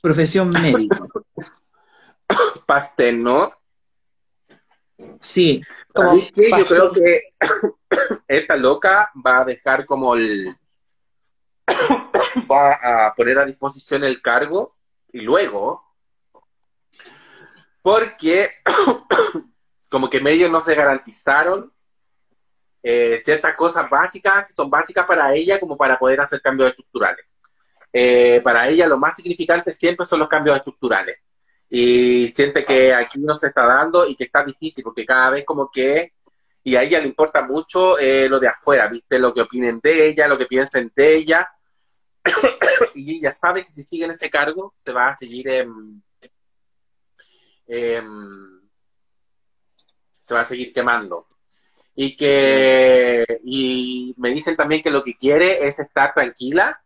Profesión 0.01 0.49
médica. 0.61 0.99
Pastel, 2.65 3.23
¿no? 3.23 3.51
Sí, 5.21 5.61
Como 5.93 6.11
Así 6.11 6.31
que 6.31 6.49
yo 6.49 6.65
creo 6.65 6.91
que 6.91 7.21
esta 8.27 8.55
loca 8.55 9.11
va 9.25 9.39
a 9.39 9.45
dejar 9.45 9.85
como 9.85 10.15
el... 10.15 10.57
va 12.51 13.07
a 13.07 13.13
poner 13.13 13.37
a 13.37 13.45
disposición 13.45 14.03
el 14.03 14.21
cargo 14.21 14.75
y 15.11 15.21
luego, 15.21 15.83
porque 17.81 18.49
como 19.89 20.09
que 20.09 20.19
medios 20.21 20.51
no 20.51 20.61
se 20.61 20.75
garantizaron 20.75 21.71
eh, 22.83 23.19
ciertas 23.19 23.55
cosas 23.55 23.89
básicas 23.89 24.45
que 24.45 24.53
son 24.53 24.69
básicas 24.69 25.05
para 25.05 25.33
ella 25.33 25.59
como 25.59 25.75
para 25.75 25.99
poder 25.99 26.21
hacer 26.21 26.41
cambios 26.41 26.69
estructurales. 26.69 27.25
Eh, 27.91 28.41
para 28.43 28.67
ella 28.69 28.87
lo 28.87 28.97
más 28.97 29.15
significante 29.15 29.73
siempre 29.73 30.05
son 30.05 30.19
los 30.19 30.29
cambios 30.29 30.57
estructurales. 30.57 31.17
Y 31.69 32.27
siente 32.29 32.63
que 32.63 32.93
aquí 32.93 33.19
no 33.19 33.35
se 33.35 33.47
está 33.47 33.65
dando 33.65 34.07
y 34.07 34.15
que 34.15 34.25
está 34.25 34.43
difícil 34.43 34.83
porque 34.83 35.05
cada 35.05 35.31
vez 35.31 35.45
como 35.45 35.69
que, 35.69 36.13
y 36.63 36.75
a 36.75 36.83
ella 36.83 36.99
le 36.99 37.07
importa 37.07 37.45
mucho 37.45 37.97
eh, 37.99 38.29
lo 38.29 38.39
de 38.39 38.47
afuera, 38.47 38.87
¿viste? 38.87 39.19
Lo 39.19 39.33
que 39.33 39.41
opinen 39.41 39.79
de 39.81 40.07
ella, 40.07 40.27
lo 40.27 40.37
que 40.37 40.45
piensen 40.45 40.91
de 40.95 41.15
ella. 41.15 41.49
y 42.95 43.17
ella 43.17 43.33
sabe 43.33 43.63
que 43.63 43.71
si 43.71 43.83
sigue 43.83 44.05
en 44.05 44.11
ese 44.11 44.29
cargo 44.29 44.73
se 44.75 44.91
va 44.91 45.07
a 45.07 45.15
seguir 45.15 45.47
em, 45.49 46.01
em, 47.67 48.56
se 50.27 50.33
va 50.33 50.41
a 50.41 50.45
seguir 50.45 50.73
quemando. 50.73 51.25
Y 51.95 52.17
que 52.17 53.25
y 53.45 54.13
me 54.17 54.29
dicen 54.29 54.57
también 54.57 54.81
que 54.81 54.91
lo 54.91 55.01
que 55.01 55.15
quiere 55.15 55.65
es 55.65 55.79
estar 55.79 56.13
tranquila 56.13 56.81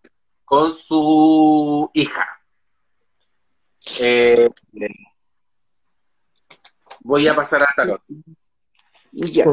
con 0.46 0.72
su 0.72 1.90
hija. 1.96 2.40
Eh, 4.00 4.48
voy 7.00 7.28
a 7.28 7.36
pasar 7.36 7.64
a 7.64 7.74
tarot. 7.76 8.04
Ya. 9.12 9.44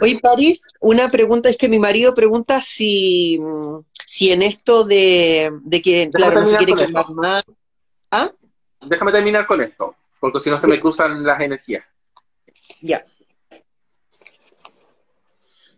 Oye, 0.00 0.20
París, 0.20 0.62
una 0.80 1.10
pregunta 1.10 1.48
es 1.48 1.56
que 1.56 1.68
mi 1.68 1.80
marido 1.80 2.14
pregunta 2.14 2.62
si, 2.62 3.40
si 4.06 4.30
en 4.30 4.42
esto 4.42 4.84
de, 4.84 5.50
de 5.62 5.82
que, 5.82 6.08
claro, 6.10 6.42
no 6.42 6.50
se 6.50 6.56
quiere 6.58 6.86
quemar 6.86 7.10
más. 7.10 7.44
¿Ah? 8.12 8.30
Déjame 8.80 9.10
terminar 9.10 9.44
con 9.44 9.60
esto, 9.60 9.96
porque 10.20 10.38
si 10.38 10.50
no 10.50 10.56
se 10.56 10.68
me 10.68 10.78
cruzan 10.78 11.24
las 11.24 11.40
energías. 11.40 11.84
Ya. 12.80 13.04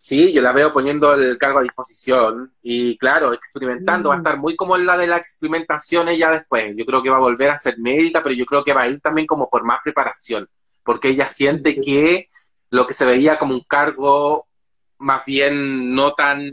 Sí, 0.07 0.33
yo 0.33 0.41
la 0.41 0.53
veo 0.53 0.73
poniendo 0.73 1.15
el 1.15 1.37
cargo 1.37 1.59
a 1.59 1.63
disposición 1.63 2.55
y 2.63 2.97
claro, 2.97 3.33
experimentando, 3.33 4.11
va 4.11 4.15
a 4.15 4.19
Mm. 4.19 4.21
estar 4.21 4.39
muy 4.39 4.55
como 4.55 4.77
en 4.77 4.87
la 4.87 4.97
de 4.97 5.09
la 5.09 5.17
experimentación 5.17 6.09
ella 6.09 6.31
después. 6.31 6.77
Yo 6.77 6.87
creo 6.87 7.03
que 7.03 7.11
va 7.11 7.17
a 7.17 7.27
volver 7.29 7.51
a 7.51 7.57
ser 7.57 7.77
médica, 7.81 8.23
pero 8.23 8.33
yo 8.33 8.47
creo 8.47 8.63
que 8.63 8.73
va 8.73 8.83
a 8.83 8.89
ir 8.89 9.01
también 9.01 9.27
como 9.27 9.49
por 9.49 9.65
más 9.65 9.81
preparación, 9.83 10.49
porque 10.85 11.09
ella 11.09 11.27
siente 11.27 11.81
que 11.81 12.29
lo 12.71 12.87
que 12.87 12.95
se 12.95 13.05
veía 13.05 13.37
como 13.37 13.55
un 13.55 13.65
cargo 13.65 14.47
más 14.99 15.25
bien 15.25 15.93
no 15.93 16.13
tan 16.15 16.53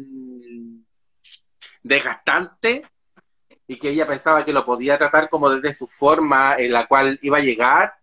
desgastante 1.83 2.87
y 3.67 3.77
que 3.77 3.89
ella 3.89 4.07
pensaba 4.07 4.43
que 4.43 4.51
lo 4.51 4.65
podía 4.65 4.97
tratar 4.97 5.29
como 5.29 5.51
desde 5.51 5.75
su 5.75 5.85
forma 5.85 6.55
en 6.57 6.71
la 6.71 6.87
cual 6.87 7.19
iba 7.21 7.37
a 7.37 7.41
llegar, 7.41 7.93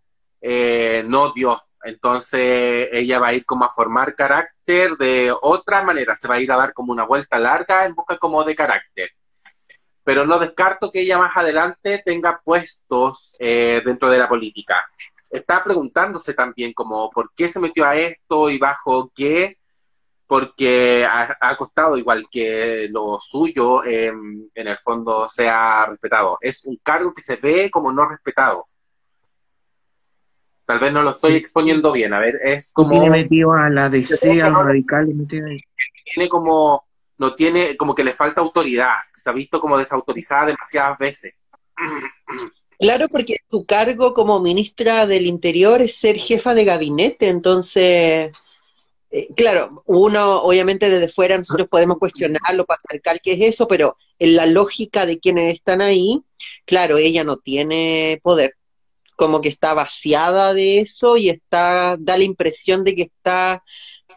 eh, 0.40 1.02
no 1.09 1.32
dio. 1.32 1.60
Entonces 1.82 2.89
ella 2.93 3.19
va 3.19 3.28
a 3.28 3.35
ir 3.35 3.44
como 3.44 3.65
a 3.65 3.70
formar 3.70 4.15
carácter 4.15 4.97
de 4.97 5.35
otra 5.40 5.82
manera, 5.82 6.15
se 6.16 6.28
va 6.28 6.36
a 6.36 6.40
ir 6.40 6.52
a 6.52 6.57
dar 6.57 6.73
como 6.74 6.93
una 6.93 7.07
vuelta 7.07 7.39
larga 7.39 7.85
en 7.85 7.94
busca 7.94 8.19
como 8.19 8.44
de 8.44 8.55
carácter. 8.55 9.11
Pero 10.05 10.27
no 10.27 10.39
descarto 10.39 10.90
que 10.90 11.01
ella 11.02 11.19
más 11.19 11.36
adelante 11.36 12.02
tenga 12.05 12.40
puestos 12.44 13.35
eh, 13.39 13.82
dentro 13.85 14.11
de 14.11 14.19
la 14.19 14.28
política. 14.28 14.86
Está 15.31 15.62
preguntándose 15.62 16.35
también 16.35 16.73
como 16.73 17.11
por 17.11 17.32
qué 17.35 17.48
se 17.48 17.61
metió 17.61 17.85
a 17.85 17.97
esto 17.97 18.51
y 18.51 18.59
bajo 18.59 19.12
qué, 19.15 19.59
porque 20.27 21.05
ha, 21.05 21.57
costado 21.57 21.97
igual 21.97 22.28
que 22.31 22.89
lo 22.90 23.19
suyo 23.19 23.85
eh, 23.85 24.12
en 24.55 24.69
el 24.69 24.78
fondo 24.78 25.27
sea 25.27 25.86
respetado. 25.86 26.39
Es 26.40 26.65
un 26.65 26.78
cargo 26.82 27.12
que 27.12 27.20
se 27.20 27.36
ve 27.36 27.69
como 27.70 27.93
no 27.93 28.09
respetado. 28.09 28.69
Tal 30.70 30.78
vez 30.78 30.92
no 30.92 31.02
lo 31.02 31.10
estoy 31.10 31.34
exponiendo 31.34 31.90
bien. 31.90 32.14
A 32.14 32.20
ver, 32.20 32.38
es 32.44 32.70
como 32.72 32.90
Tiene 32.90 33.10
metido 33.10 33.52
a 33.55 33.68
la 33.68 33.90
DC, 33.90 34.40
a 34.40 34.51
los 34.51 34.64
radicales, 34.64 35.16
metido 35.16 35.48
ahí. 35.48 35.59
tiene 36.05 36.28
como 36.28 36.84
no 37.18 37.34
tiene 37.34 37.76
como 37.76 37.92
que 37.92 38.05
le 38.05 38.12
falta 38.12 38.40
autoridad. 38.40 38.92
Se 39.12 39.28
ha 39.28 39.32
visto 39.32 39.60
como 39.60 39.76
desautorizada 39.76 40.47
demasiadas 40.47 40.97
veces. 40.97 41.34
Claro, 42.78 43.09
porque 43.09 43.38
su 43.51 43.66
cargo 43.66 44.14
como 44.14 44.38
ministra 44.38 45.06
del 45.06 45.26
Interior 45.26 45.82
es 45.82 45.97
ser 45.97 46.16
jefa 46.16 46.55
de 46.55 46.64
gabinete, 46.64 47.28
entonces, 47.30 48.30
eh, 49.10 49.28
claro, 49.34 49.82
uno 49.86 50.40
obviamente 50.42 50.88
desde 50.88 51.12
fuera 51.12 51.36
nosotros 51.36 51.66
podemos 51.68 51.98
cuestionar 51.98 52.55
lo 52.55 52.64
patriarcal 52.64 53.20
que 53.20 53.32
es 53.32 53.55
eso, 53.55 53.66
pero 53.66 53.97
en 54.20 54.36
la 54.36 54.47
lógica 54.47 55.05
de 55.05 55.18
quienes 55.18 55.52
están 55.52 55.80
ahí, 55.80 56.22
claro, 56.64 56.97
ella 56.97 57.24
no 57.24 57.38
tiene 57.38 58.20
poder, 58.22 58.55
como 59.20 59.42
que 59.42 59.51
está 59.51 59.74
vaciada 59.74 60.55
de 60.55 60.80
eso 60.80 61.18
y 61.18 61.28
está, 61.28 61.98
da 62.01 62.16
la 62.16 62.24
impresión 62.24 62.84
de 62.84 62.94
que 62.94 63.02
está 63.02 63.62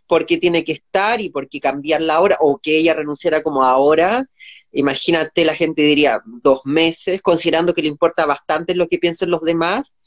porque 0.07 0.38
tiene 0.38 0.63
que 0.63 0.71
estar 0.71 1.19
y 1.19 1.30
porque 1.30 1.59
cambiarla 1.59 2.15
ahora, 2.15 2.38
o 2.39 2.57
que 2.57 2.77
ella 2.77 2.93
renunciara 2.93 3.43
como 3.43 3.63
ahora, 3.65 4.25
imagínate, 4.71 5.43
la 5.43 5.55
gente 5.55 5.81
diría 5.81 6.21
dos 6.25 6.61
meses, 6.65 7.21
considerando 7.21 7.73
que 7.73 7.81
le 7.81 7.89
importa 7.89 8.25
bastante 8.25 8.75
lo 8.75 8.88
que 8.88 8.97
piensen 8.97 9.30
los 9.30 9.41
demás, 9.41 9.97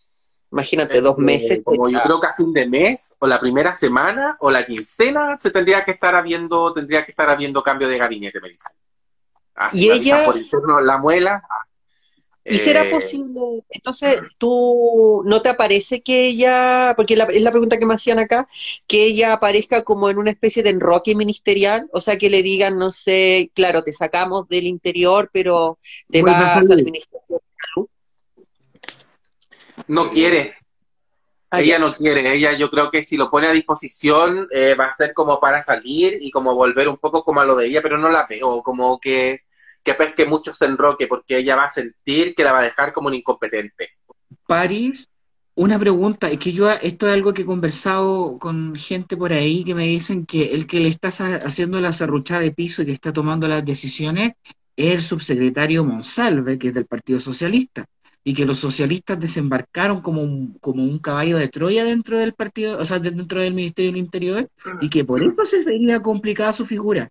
imagínate, 0.51 1.03
dos 1.03 1.19
Eh, 1.19 1.23
meses. 1.23 1.61
Como 1.63 1.91
yo 1.91 2.01
creo 2.01 2.21
que 2.21 2.27
a 2.29 2.33
fin 2.33 2.53
de 2.55 2.67
mes, 2.67 3.17
o 3.21 3.27
la 3.27 3.39
primera 3.39 3.75
semana, 3.75 4.37
o 4.41 4.51
la 4.51 4.65
quincena, 4.65 5.37
se 5.37 5.51
tendría 5.51 5.85
que 5.85 5.91
estar 5.91 6.15
habiendo, 6.15 6.73
tendría 6.73 7.05
que 7.05 7.11
estar 7.11 7.29
habiendo 7.29 7.63
cambio 7.63 7.87
de 7.89 7.99
gabinete, 7.99 8.41
me 8.41 8.49
dicen. 8.49 8.73
Así 9.55 9.87
Y 9.87 9.91
ella- 9.91 10.25
por 10.25 10.37
interno 10.37 10.81
la 10.81 10.97
muela. 10.99 11.43
ah, 11.51 11.66
¿Y 12.49 12.59
será 12.61 12.83
eh, 12.85 12.91
posible? 12.91 13.41
Entonces, 13.71 14.21
¿tú 14.39 15.23
no 15.27 15.43
te 15.43 15.49
aparece 15.49 16.01
que 16.03 16.27
ella, 16.29 16.95
porque 16.97 17.17
la- 17.17 17.25
es 17.25 17.43
la 17.43 17.51
pregunta 17.51 17.79
que 17.79 17.87
me 17.87 17.95
hacían 17.95 18.19
acá, 18.19 18.49
que 18.87 19.05
ella 19.05 19.33
aparezca 19.33 19.83
como 19.83 20.09
en 20.11 20.19
una 20.19 20.31
especie 20.31 20.63
de 20.63 20.71
enroque 20.71 21.15
ministerial? 21.15 21.89
O 21.93 22.01
sea, 22.01 22.19
que 22.19 22.31
le 22.31 22.43
digan, 22.43 22.79
no 22.79 22.91
sé, 22.93 23.51
claro, 23.55 23.83
te 23.83 23.93
sacamos 23.93 24.49
del 24.49 24.67
interior, 24.67 25.31
pero 25.33 25.79
te 26.11 26.23
vas 26.23 26.71
al 26.71 26.83
ministerio 26.85 27.23
de 27.29 27.41
salud. 27.75 27.89
No 29.89 30.11
quiere, 30.11 30.57
Ah, 31.51 31.61
ella 31.61 31.75
ya. 31.75 31.79
no 31.79 31.93
quiere, 31.93 32.35
ella 32.35 32.53
yo 32.57 32.69
creo 32.71 32.91
que 32.91 33.03
si 33.05 33.17
lo 33.17 33.31
pone 33.31 33.47
a 33.49 33.53
disposición 33.53 34.49
eh, 34.51 34.75
va 34.75 34.87
a 34.87 34.93
ser 34.93 35.15
como 35.15 35.39
para 35.39 35.61
salir 35.61 36.19
y 36.21 36.31
como 36.31 36.55
volver 36.55 36.89
un 36.89 36.97
poco 36.99 37.23
como 37.25 37.41
a 37.41 37.45
lo 37.45 37.57
de 37.57 37.67
ella, 37.67 37.83
pero 37.83 37.99
no 37.99 38.09
la 38.11 38.27
veo 38.29 38.63
como 38.63 38.99
que, 38.99 39.43
que 39.87 39.95
pesque 39.95 40.27
mucho 40.27 40.51
enroque 40.63 41.07
porque 41.07 41.39
ella 41.39 41.55
va 41.55 41.67
a 41.67 41.69
sentir 41.69 42.35
que 42.35 42.43
la 42.43 42.53
va 42.53 42.59
a 42.59 42.65
dejar 42.65 42.93
como 42.93 43.07
un 43.07 43.15
incompetente. 43.15 43.91
París, 44.45 45.09
una 45.55 45.79
pregunta, 45.79 46.29
es 46.29 46.39
que 46.41 46.53
yo 46.53 46.69
esto 46.69 47.07
es 47.07 47.15
algo 47.15 47.33
que 47.33 47.43
he 47.43 47.47
conversado 47.47 48.37
con 48.41 48.75
gente 48.75 49.17
por 49.17 49.33
ahí 49.33 49.63
que 49.63 49.77
me 49.77 49.87
dicen 49.87 50.27
que 50.27 50.53
el 50.53 50.67
que 50.67 50.81
le 50.81 50.89
está 50.89 51.09
haciendo 51.45 51.81
la 51.81 51.93
serruchada 51.93 52.41
de 52.41 52.51
piso 52.51 52.83
y 52.83 52.87
que 52.87 52.93
está 52.93 53.13
tomando 53.13 53.47
las 53.47 53.65
decisiones 53.65 54.33
es 54.75 54.93
el 54.93 55.01
subsecretario 55.03 55.85
Monsalve, 55.85 56.59
que 56.59 56.69
es 56.69 56.75
del 56.75 56.87
Partido 56.87 57.21
Socialista. 57.21 57.87
y 58.29 58.35
que 58.35 58.45
los 58.45 58.59
socialistas 58.59 59.21
desembarcaron 59.21 60.01
como 60.03 60.21
un, 60.21 60.59
como 60.59 60.83
un 60.83 60.99
caballo 60.99 61.39
de 61.39 61.47
Troya 61.47 61.85
dentro 61.85 62.19
del 62.19 62.35
partido, 62.35 62.77
o 62.77 62.85
sea, 62.85 62.99
dentro 62.99 63.41
del 63.41 63.55
Ministerio 63.55 63.93
del 63.93 64.01
Interior, 64.01 64.51
y 64.81 64.91
que 64.91 65.05
por 65.05 65.23
eso 65.23 65.45
se 65.45 65.63
vería 65.63 66.03
complicada 66.03 66.53
su 66.53 66.67
figura. 66.67 67.09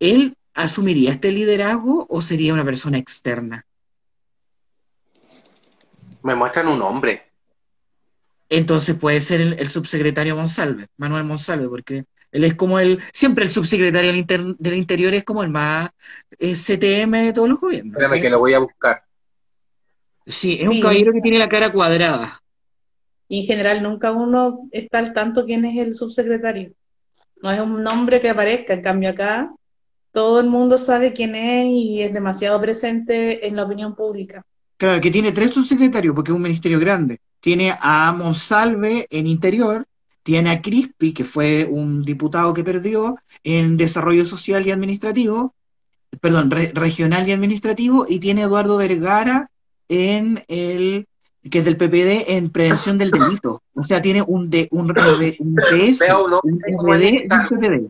¿Él 0.00 0.34
asumiría 0.54 1.12
este 1.12 1.30
liderazgo 1.32 2.06
o 2.08 2.20
sería 2.20 2.52
una 2.54 2.64
persona 2.64 2.98
externa? 2.98 3.64
Me 6.22 6.34
muestran 6.34 6.68
un 6.68 6.82
hombre. 6.82 7.30
Entonces 8.48 8.96
puede 8.96 9.20
ser 9.20 9.40
el, 9.40 9.52
el 9.58 9.68
subsecretario 9.68 10.36
Monsalve, 10.36 10.88
Manuel 10.96 11.24
Monsalve, 11.24 11.68
porque 11.68 12.04
él 12.32 12.44
es 12.44 12.54
como 12.54 12.78
el, 12.78 13.00
siempre 13.12 13.44
el 13.44 13.50
subsecretario 13.50 14.10
del, 14.10 14.18
inter- 14.20 14.56
del 14.58 14.74
Interior 14.74 15.14
es 15.14 15.24
como 15.24 15.42
el 15.42 15.50
más 15.50 15.90
eh, 16.38 16.54
CTM 16.54 17.26
de 17.26 17.32
todos 17.32 17.48
los 17.48 17.60
gobiernos. 17.60 17.92
Espérame 17.94 18.20
que 18.20 18.30
lo 18.30 18.38
voy 18.38 18.54
a 18.54 18.58
buscar. 18.58 19.02
Sí, 20.26 20.58
es 20.60 20.68
Sí. 20.68 20.76
un 20.76 20.80
caballero 20.82 21.12
que 21.12 21.20
tiene 21.20 21.38
la 21.38 21.48
cara 21.48 21.72
cuadrada. 21.72 22.42
Y 23.28 23.40
en 23.40 23.46
general 23.46 23.82
nunca 23.82 24.10
uno 24.10 24.68
está 24.72 24.98
al 24.98 25.12
tanto 25.12 25.44
quién 25.44 25.64
es 25.64 25.78
el 25.78 25.94
subsecretario. 25.94 26.72
No 27.42 27.50
es 27.52 27.60
un 27.60 27.82
nombre 27.82 28.20
que 28.20 28.28
aparezca, 28.30 28.74
en 28.74 28.82
cambio 28.82 29.10
acá 29.10 29.50
todo 30.12 30.40
el 30.40 30.48
mundo 30.48 30.78
sabe 30.78 31.12
quién 31.12 31.34
es 31.34 31.66
y 31.66 32.02
es 32.02 32.12
demasiado 32.12 32.60
presente 32.60 33.46
en 33.46 33.56
la 33.56 33.64
opinión 33.64 33.94
pública. 33.94 34.42
Claro, 34.76 35.00
que 35.00 35.10
tiene 35.10 35.32
tres 35.32 35.52
subsecretarios 35.52 36.14
porque 36.14 36.30
es 36.32 36.36
un 36.36 36.42
ministerio 36.42 36.78
grande. 36.78 37.18
Tiene 37.40 37.74
a 37.80 38.12
Monsalve 38.16 39.06
en 39.10 39.26
Interior, 39.26 39.86
tiene 40.22 40.50
a 40.50 40.60
Crispi, 40.62 41.12
que 41.12 41.24
fue 41.24 41.66
un 41.70 42.02
diputado 42.02 42.52
que 42.54 42.64
perdió 42.64 43.16
en 43.44 43.76
Desarrollo 43.76 44.24
Social 44.24 44.66
y 44.66 44.70
Administrativo, 44.70 45.54
perdón, 46.20 46.50
re- 46.50 46.72
regional 46.74 47.28
y 47.28 47.32
administrativo, 47.32 48.06
y 48.08 48.18
tiene 48.20 48.42
a 48.42 48.46
Eduardo 48.46 48.76
Vergara 48.76 49.50
en 49.88 50.42
el, 50.48 51.06
que 51.50 51.58
es 51.60 51.64
del 51.64 51.76
PPD, 51.76 52.30
en 52.36 52.50
prevención 52.50 52.98
del 52.98 53.10
delito. 53.10 53.62
O 53.74 53.84
sea, 53.84 54.02
tiene 54.02 54.22
un, 54.26 54.50
de, 54.50 54.68
un, 54.70 54.88
RD 54.88 55.36
un 55.40 55.54
PS, 55.54 56.04
un 56.14 56.32
un 56.42 56.60
un 56.74 57.48
PPD. 57.48 57.88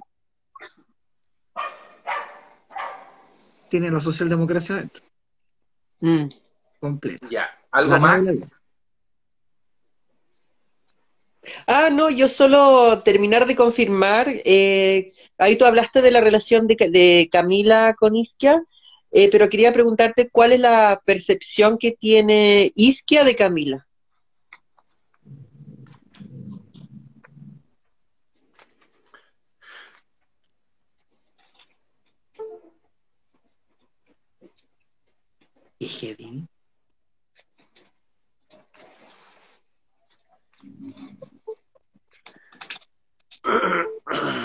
Tiene 3.70 3.90
la 3.90 4.00
socialdemocracia 4.00 4.76
dentro, 4.76 5.04
Mm. 6.00 6.28
completa. 6.80 7.28
Ya, 7.30 7.48
algo 7.70 7.92
La 7.92 7.98
más. 8.00 8.50
Ah, 11.66 11.88
no, 11.90 12.10
yo 12.10 12.28
solo 12.28 13.02
terminar 13.02 13.46
de 13.46 13.56
confirmar, 13.56 14.28
eh, 14.28 15.12
ahí 15.38 15.56
tú 15.56 15.64
hablaste 15.64 16.02
de 16.02 16.10
la 16.10 16.20
relación 16.20 16.66
de 16.66 17.28
Camila 17.32 17.94
con 17.98 18.14
Isquia, 18.16 18.62
eh, 19.10 19.28
pero 19.30 19.48
quería 19.48 19.72
preguntarte 19.72 20.28
cuál 20.30 20.52
es 20.52 20.60
la 20.60 21.00
percepción 21.04 21.78
que 21.78 21.92
tiene 21.92 22.72
Isquia 22.74 23.24
de 23.24 23.36
Camila. 23.36 23.86
Es 35.80 35.98
heavy. 35.98 36.46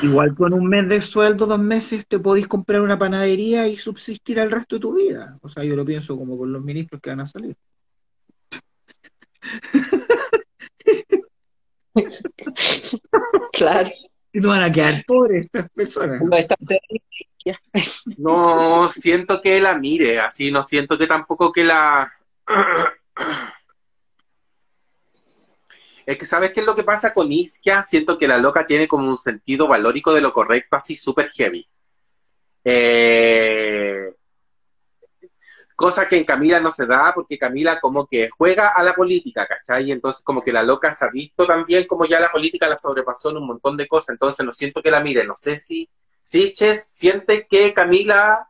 Igual 0.01 0.35
con 0.35 0.53
un 0.53 0.67
mes 0.67 0.87
de 0.87 1.01
sueldo, 1.01 1.45
dos 1.45 1.59
meses, 1.59 2.05
te 2.07 2.19
podéis 2.19 2.47
comprar 2.47 2.81
una 2.81 2.97
panadería 2.97 3.67
y 3.67 3.77
subsistir 3.77 4.39
el 4.39 4.51
resto 4.51 4.75
de 4.75 4.79
tu 4.81 4.93
vida. 4.95 5.37
O 5.41 5.49
sea, 5.49 5.63
yo 5.63 5.75
lo 5.75 5.83
pienso 5.83 6.17
como 6.17 6.37
con 6.37 6.51
los 6.53 6.63
ministros 6.63 7.01
que 7.01 7.09
van 7.09 7.21
a 7.21 7.25
salir. 7.25 7.55
Claro, 13.53 13.89
Y 14.33 14.39
no 14.39 14.49
van 14.49 14.63
a 14.63 14.71
quedar 14.71 15.03
pobres 15.05 15.45
estas 15.45 15.69
personas. 15.69 16.21
no 16.21 16.35
está 16.37 16.55
No 18.17 18.87
siento 18.89 19.41
que 19.41 19.59
la 19.59 19.77
mire, 19.77 20.19
así 20.19 20.51
no 20.51 20.63
siento 20.63 20.97
que 20.97 21.07
tampoco 21.07 21.51
que 21.51 21.63
la... 21.63 22.11
Es 26.05 26.19
que 26.19 26.25
¿sabes 26.25 26.51
qué 26.51 26.59
es 26.59 26.65
lo 26.67 26.75
que 26.75 26.83
pasa 26.83 27.15
con 27.15 27.31
Isquia? 27.31 27.81
Siento 27.81 28.19
que 28.19 28.27
la 28.27 28.37
loca 28.37 28.67
tiene 28.67 28.87
como 28.87 29.09
un 29.09 29.17
sentido 29.17 29.67
valórico 29.67 30.13
de 30.13 30.21
lo 30.21 30.33
correcto, 30.33 30.75
así 30.77 30.95
súper 30.95 31.29
heavy. 31.29 31.67
Eh, 32.63 34.13
Cosa 35.75 36.07
que 36.07 36.17
en 36.17 36.23
Camila 36.23 36.59
no 36.61 36.71
se 36.71 36.85
da, 36.85 37.11
porque 37.13 37.37
Camila 37.37 37.79
como 37.81 38.07
que 38.07 38.29
juega 38.29 38.69
a 38.69 38.81
la 38.81 38.93
política, 38.93 39.45
¿cachai? 39.45 39.85
Y 39.85 39.91
entonces 39.91 40.23
como 40.23 40.41
que 40.41 40.53
la 40.53 40.63
loca 40.63 40.93
se 40.93 41.03
ha 41.05 41.09
visto 41.11 41.45
también 41.45 41.85
como 41.85 42.05
ya 42.05 42.19
la 42.21 42.31
política 42.31 42.67
la 42.69 42.77
sobrepasó 42.77 43.31
en 43.31 43.37
un 43.37 43.47
montón 43.47 43.75
de 43.75 43.87
cosas, 43.87 44.13
entonces 44.13 44.45
no 44.45 44.53
siento 44.53 44.81
que 44.81 44.89
la 44.91 45.01
mire, 45.01 45.25
no 45.25 45.35
sé 45.35 45.57
si 45.57 45.89
Siches 46.25 46.87
siente 46.87 47.45
que 47.47 47.71
Camila 47.71 48.49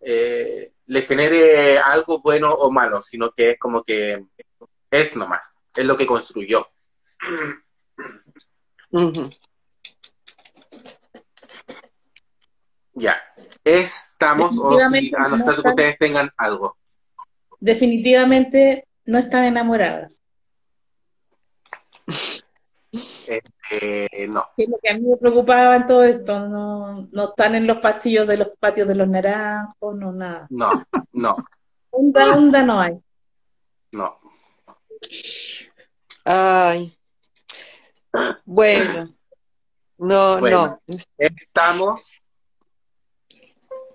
eh, 0.00 0.74
le 0.84 1.02
genere 1.02 1.78
algo 1.78 2.20
bueno 2.20 2.52
o 2.52 2.70
malo, 2.70 3.00
sino 3.00 3.30
que 3.30 3.52
es 3.52 3.58
como 3.58 3.82
que 3.82 4.22
es 4.90 5.16
nomás, 5.16 5.64
es 5.74 5.84
lo 5.86 5.96
que 5.96 6.04
construyó. 6.04 6.68
Ya, 12.92 13.18
estamos, 13.64 14.58
o 14.58 14.78
si, 14.90 15.12
a 15.16 15.28
no 15.28 15.38
ser 15.38 15.62
que 15.62 15.68
ustedes 15.70 15.98
tengan 15.98 16.30
algo. 16.36 16.76
Definitivamente 17.60 18.86
no 19.06 19.18
están 19.18 19.44
enamoradas. 19.44 20.20
Eh, 23.26 23.40
no, 24.28 24.44
Sí, 24.56 24.66
lo 24.66 24.76
que 24.82 24.90
a 24.90 24.94
mí 24.94 25.00
me 25.08 25.16
preocupaba 25.16 25.76
en 25.76 25.86
todo 25.86 26.02
esto, 26.04 26.48
no, 26.48 27.08
no 27.12 27.24
están 27.30 27.54
en 27.54 27.66
los 27.66 27.78
pasillos 27.78 28.26
de 28.26 28.36
los 28.38 28.48
patios 28.58 28.88
de 28.88 28.94
los 28.94 29.08
naranjos, 29.08 29.94
no 29.96 30.12
nada. 30.12 30.46
no, 30.50 30.84
no, 31.12 31.36
Onda, 31.90 32.34
onda 32.36 32.62
no 32.62 32.80
hay. 32.80 32.98
no. 33.92 34.18
Ay. 36.24 36.96
Bueno. 38.44 39.14
No, 39.98 40.38
Bueno. 40.40 40.80
no. 40.86 40.96
Estamos 41.18 42.24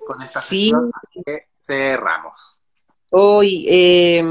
con 0.06 0.22
esta 0.22 0.41
Sí. 0.41 0.65
sesión, 0.65 0.91
así 1.02 1.22
que 1.26 1.47
cerramos. 1.53 2.61
Hoy, 3.17 3.65
eh, 3.69 4.21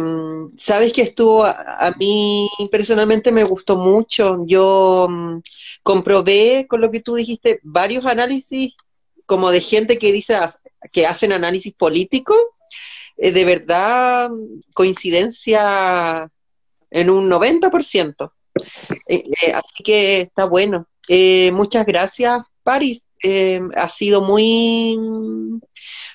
sabes 0.58 0.92
que 0.92 1.00
estuvo, 1.00 1.42
a, 1.42 1.86
a 1.86 1.92
mí 1.92 2.50
personalmente 2.70 3.32
me 3.32 3.44
gustó 3.44 3.78
mucho. 3.78 4.44
Yo 4.46 5.06
mm, 5.08 5.38
comprobé 5.82 6.66
con 6.68 6.82
lo 6.82 6.90
que 6.90 7.00
tú 7.00 7.14
dijiste 7.14 7.60
varios 7.62 8.04
análisis 8.04 8.74
como 9.24 9.50
de 9.50 9.62
gente 9.62 9.98
que 9.98 10.12
dice 10.12 10.36
que 10.92 11.06
hacen 11.06 11.32
análisis 11.32 11.72
político. 11.72 12.34
Eh, 13.16 13.32
de 13.32 13.44
verdad, 13.46 14.28
coincidencia 14.74 16.30
en 16.90 17.10
un 17.10 17.30
90%. 17.30 18.32
Eh, 19.08 19.24
eh, 19.42 19.52
así 19.52 19.82
que 19.82 20.20
está 20.22 20.44
bueno. 20.44 20.88
Eh, 21.08 21.50
muchas 21.52 21.86
gracias, 21.86 22.46
Paris. 22.62 23.06
Ha 23.74 23.88
sido 23.88 24.20
muy, 24.20 24.98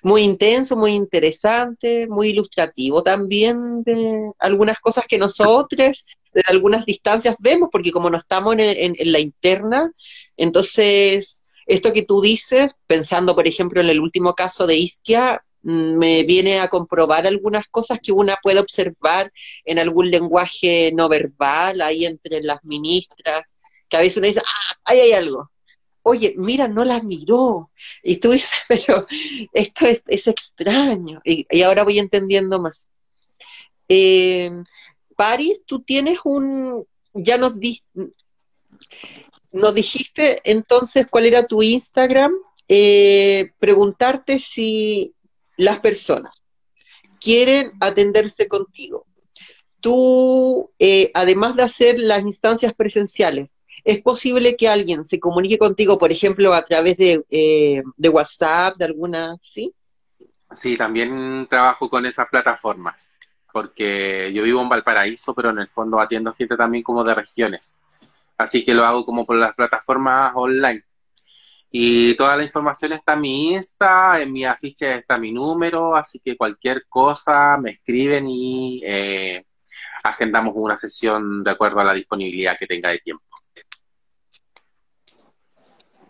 muy 0.03 0.23
intenso, 0.23 0.76
muy 0.77 0.91
interesante, 0.93 2.07
muy 2.07 2.30
ilustrativo 2.30 3.03
también 3.03 3.84
de 3.84 4.31
algunas 4.39 4.80
cosas 4.80 5.05
que 5.07 5.17
nosotros, 5.17 6.05
de 6.34 6.43
algunas 6.47 6.85
distancias 6.85 7.35
vemos, 7.39 7.69
porque 7.71 7.91
como 7.91 8.09
no 8.09 8.17
estamos 8.17 8.53
en, 8.53 8.59
en- 8.61 9.11
la 9.11 9.19
interna, 9.19 9.91
entonces 10.38 11.41
esto 11.65 11.93
que 11.93 12.03
tú 12.03 12.21
dices, 12.21 12.76
pensando 12.88 13.35
por 13.35 13.47
ejemplo 13.47 13.81
en 13.81 13.89
el 13.89 13.99
último 13.99 14.34
caso 14.35 14.65
de 14.67 14.76
Isquia, 14.77 15.43
mm, 15.63 15.97
me 15.97 16.23
viene 16.23 16.59
a 16.59 16.67
comprobar 16.69 17.27
algunas 17.27 17.67
cosas 17.67 17.99
que 18.01 18.11
una 18.11 18.38
puede 18.41 18.59
observar 18.59 19.31
en 19.65 19.80
algún 19.80 20.09
lenguaje 20.11 20.91
no 20.93 21.09
verbal, 21.09 21.81
ahí 21.81 22.05
entre 22.05 22.41
las 22.43 22.63
ministras, 22.63 23.53
que 23.88 23.97
a 23.97 24.01
veces 24.01 24.17
uno 24.17 24.27
dice, 24.27 24.41
ah, 24.45 24.76
ahí 24.85 24.99
hay 24.99 25.13
algo. 25.13 25.51
Oye, 26.03 26.34
mira, 26.38 26.67
no 26.67 26.85
la 26.85 27.01
miró. 27.01 27.71
Y 28.03 28.17
tú 28.17 28.31
dices, 28.31 28.51
pero 28.67 29.05
esto 29.53 29.85
es, 29.85 30.27
extraño. 30.27 31.21
Y, 31.23 31.61
ahora 31.61 31.84
voy 31.84 31.99
entendiendo 31.99 32.59
más. 32.59 32.89
Eh, 33.88 34.51
Paris, 35.15 35.63
tú 35.65 35.81
tienes 35.81 36.19
un, 36.23 36.85
ya 37.13 37.38
nos, 37.38 37.59
di- 37.59 37.81
nos 39.51 39.73
dijiste 39.73 40.41
entonces 40.43 41.07
cuál 41.07 41.26
era 41.26 41.45
tu 41.47 41.61
Instagram. 41.61 42.34
Eh, 42.67 43.51
preguntarte 43.57 44.38
si 44.38 45.15
las 45.57 45.80
personas 45.80 46.39
quieren 47.19 47.71
atenderse 47.80 48.47
contigo. 48.47 49.05
Tú, 49.80 50.71
eh, 50.77 51.11
además 51.13 51.55
de 51.55 51.63
hacer 51.63 51.99
las 51.99 52.21
instancias 52.21 52.73
presenciales, 52.73 53.53
¿es 53.84 54.01
posible 54.01 54.56
que 54.56 54.68
alguien 54.68 55.06
se 55.06 55.19
comunique 55.19 55.57
contigo, 55.57 55.97
por 55.97 56.11
ejemplo, 56.11 56.53
a 56.53 56.64
través 56.64 56.97
de, 56.97 57.23
eh, 57.30 57.81
de 57.97 58.10
WhatsApp, 58.10 58.77
de 58.77 58.85
alguna, 58.85 59.38
sí? 59.41 59.73
Sí, 60.51 60.76
también 60.77 61.47
trabajo 61.49 61.89
con 61.89 62.06
esas 62.06 62.27
plataformas. 62.30 63.15
porque 63.51 64.31
yo 64.34 64.43
vivo 64.43 64.61
en 64.61 64.69
Valparaíso, 64.69 65.34
pero 65.34 65.49
en 65.49 65.60
el 65.60 65.68
fondo 65.68 65.99
atiendo 65.99 66.34
gente 66.34 66.56
también 66.56 66.84
como 66.84 67.03
de 67.03 67.15
regiones. 67.15 67.80
Así 68.38 68.64
que 68.64 68.73
lo 68.73 68.85
hago 68.85 69.06
como 69.06 69.26
por 69.26 69.38
las 69.38 69.56
plataformas 69.56 70.34
online. 70.35 70.84
Y 71.72 72.15
toda 72.15 72.35
la 72.38 72.43
información 72.43 72.93
está 72.93 73.14
en 73.14 73.22
mi 73.22 73.53
Insta, 73.53 74.22
en 74.22 74.31
mi 74.31 74.45
afiche 74.45 74.95
está 74.95 75.18
mi 75.18 75.31
número, 75.31 75.95
así 75.95 76.19
que 76.19 76.38
cualquier 76.38 76.85
cosa 76.88 77.57
me 77.60 77.72
escriben 77.72 78.27
y 78.27 78.81
eh, 78.84 79.45
agendamos 80.03 80.53
una 80.56 80.77
sesión 80.77 81.43
de 81.43 81.51
acuerdo 81.51 81.80
a 81.80 81.84
la 81.84 81.93
disponibilidad 81.93 82.57
que 82.57 82.68
tenga 82.68 82.91
de 82.91 82.99
tiempo. 82.99 83.26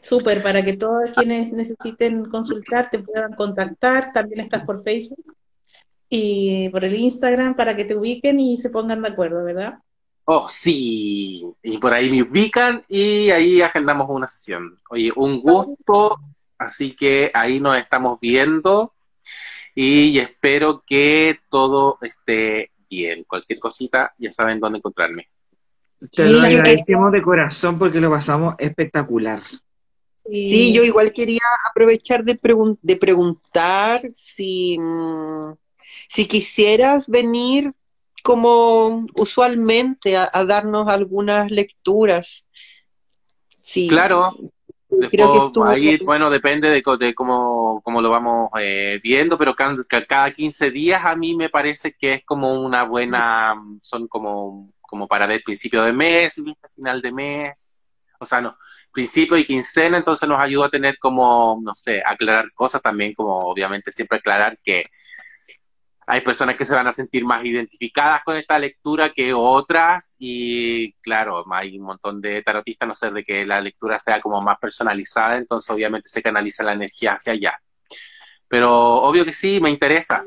Súper, 0.10 0.42
para 0.42 0.66
que 0.66 0.76
todos 0.76 1.12
quienes 1.16 1.54
necesiten 1.54 2.26
consultar 2.26 2.90
te 2.90 2.98
puedan 2.98 3.34
contactar. 3.34 4.12
También 4.12 4.40
estás 4.40 4.66
por 4.66 4.84
Facebook 4.84 5.36
y 6.10 6.68
por 6.70 6.84
el 6.84 6.96
Instagram 6.96 7.56
para 7.56 7.76
que 7.76 7.86
te 7.86 7.96
ubiquen 7.96 8.40
y 8.40 8.58
se 8.58 8.72
pongan 8.72 9.04
de 9.04 9.10
acuerdo, 9.10 9.44
¿verdad? 9.44 9.78
Oh, 10.26 10.48
sí. 10.50 11.46
Y 11.62 11.78
por 11.78 11.94
ahí 11.94 12.10
me 12.10 12.24
ubican 12.24 12.82
y 12.90 13.30
ahí 13.30 13.62
agendamos 13.62 14.08
una 14.10 14.28
sesión. 14.28 14.80
Oye, 14.90 15.12
un 15.16 15.42
gusto. 15.42 16.18
Así 16.58 16.96
que 16.96 17.30
ahí 17.32 17.60
nos 17.60 17.78
estamos 17.78 18.20
viendo 18.20 18.96
y 19.76 20.18
espero 20.18 20.84
que 20.88 21.40
todo 21.50 22.00
esté 22.02 22.72
bien. 22.90 23.26
Cualquier 23.28 23.60
cosita, 23.60 24.16
ya 24.18 24.32
saben 24.32 24.60
dónde 24.60 24.80
encontrarme. 24.80 25.30
Te 26.12 26.28
lo 26.28 26.42
agradecemos 26.42 27.12
de 27.12 27.22
corazón 27.22 27.78
porque 27.78 28.02
lo 28.02 28.10
pasamos 28.10 28.56
espectacular. 28.58 29.44
Sí, 30.26 30.74
yo 30.74 30.84
igual 30.84 31.14
quería 31.14 31.42
aprovechar 31.70 32.24
de, 32.24 32.40
de 32.82 32.96
preguntar 32.98 34.02
si, 34.14 34.78
mm, 34.78 35.54
si 36.10 36.28
quisieras 36.28 37.08
venir 37.08 37.74
como 38.24 39.08
usualmente 39.16 40.18
a, 40.18 40.30
darnos 40.46 40.88
algunas 40.88 41.50
lecturas. 41.50 42.50
Sí, 43.62 43.88
claro. 43.88 44.36
Creo 45.12 45.52
que 45.54 45.62
ahí, 45.68 45.98
bueno, 46.04 46.32
depende 46.32 46.68
de, 46.68 46.82
de 47.00 47.14
cómo, 47.14 47.80
cómo, 47.84 48.02
lo 48.02 48.10
vamos 48.10 48.50
eh, 48.60 49.00
viendo, 49.04 49.38
pero 49.38 49.54
cada, 49.54 49.76
cada 50.08 50.32
15 50.32 50.72
días 50.72 51.06
a 51.06 51.16
mí 51.16 51.36
me 51.36 51.50
parece 51.50 51.94
que 51.94 52.14
es 52.14 52.26
como 52.26 52.54
una 52.54 52.84
buena, 52.84 53.54
son 53.80 54.08
como, 54.08 54.74
como 54.82 55.08
para 55.08 55.28
ver 55.28 55.44
principio 55.46 55.84
de 55.84 55.94
mes, 55.94 56.42
final 56.76 57.02
de 57.02 57.12
mes, 57.12 57.86
o 58.20 58.26
sea, 58.26 58.42
no, 58.42 58.58
principio 58.92 59.38
y 59.38 59.46
quincena, 59.46 59.98
entonces 59.98 60.28
nos 60.28 60.40
ayuda 60.40 60.68
a 60.68 60.70
tener 60.70 60.98
como, 61.00 61.60
no 61.64 61.76
sé, 61.76 62.02
aclarar 62.06 62.52
cosas 62.54 62.82
también, 62.82 63.14
como 63.14 63.38
obviamente 63.38 63.92
siempre 63.92 64.18
aclarar 64.18 64.58
que 64.64 64.86
hay 66.12 66.22
personas 66.22 66.56
que 66.56 66.66
se 66.66 66.74
van 66.74 66.88
a 66.88 66.92
sentir 66.92 67.24
más 67.24 67.46
identificadas 67.46 68.22
con 68.26 68.36
esta 68.36 68.58
lectura 68.58 69.12
que 69.14 69.32
otras 69.32 70.16
y 70.18 70.94
claro, 70.94 71.46
hay 71.52 71.78
un 71.78 71.86
montón 71.86 72.20
de 72.20 72.42
tarotistas, 72.42 72.88
no 72.88 72.96
sé, 72.96 73.12
de 73.12 73.24
que 73.24 73.46
la 73.46 73.62
lectura 73.62 74.00
sea 74.00 74.20
como 74.20 74.42
más 74.42 74.58
personalizada, 74.60 75.38
entonces 75.38 75.70
obviamente 75.70 76.10
se 76.10 76.24
canaliza 76.24 76.64
la 76.64 76.74
energía 76.74 77.14
hacia 77.14 77.34
allá. 77.34 77.62
Pero 78.48 78.96
obvio 79.04 79.24
que 79.24 79.34
sí, 79.34 79.60
me 79.62 79.70
interesa. 79.70 80.26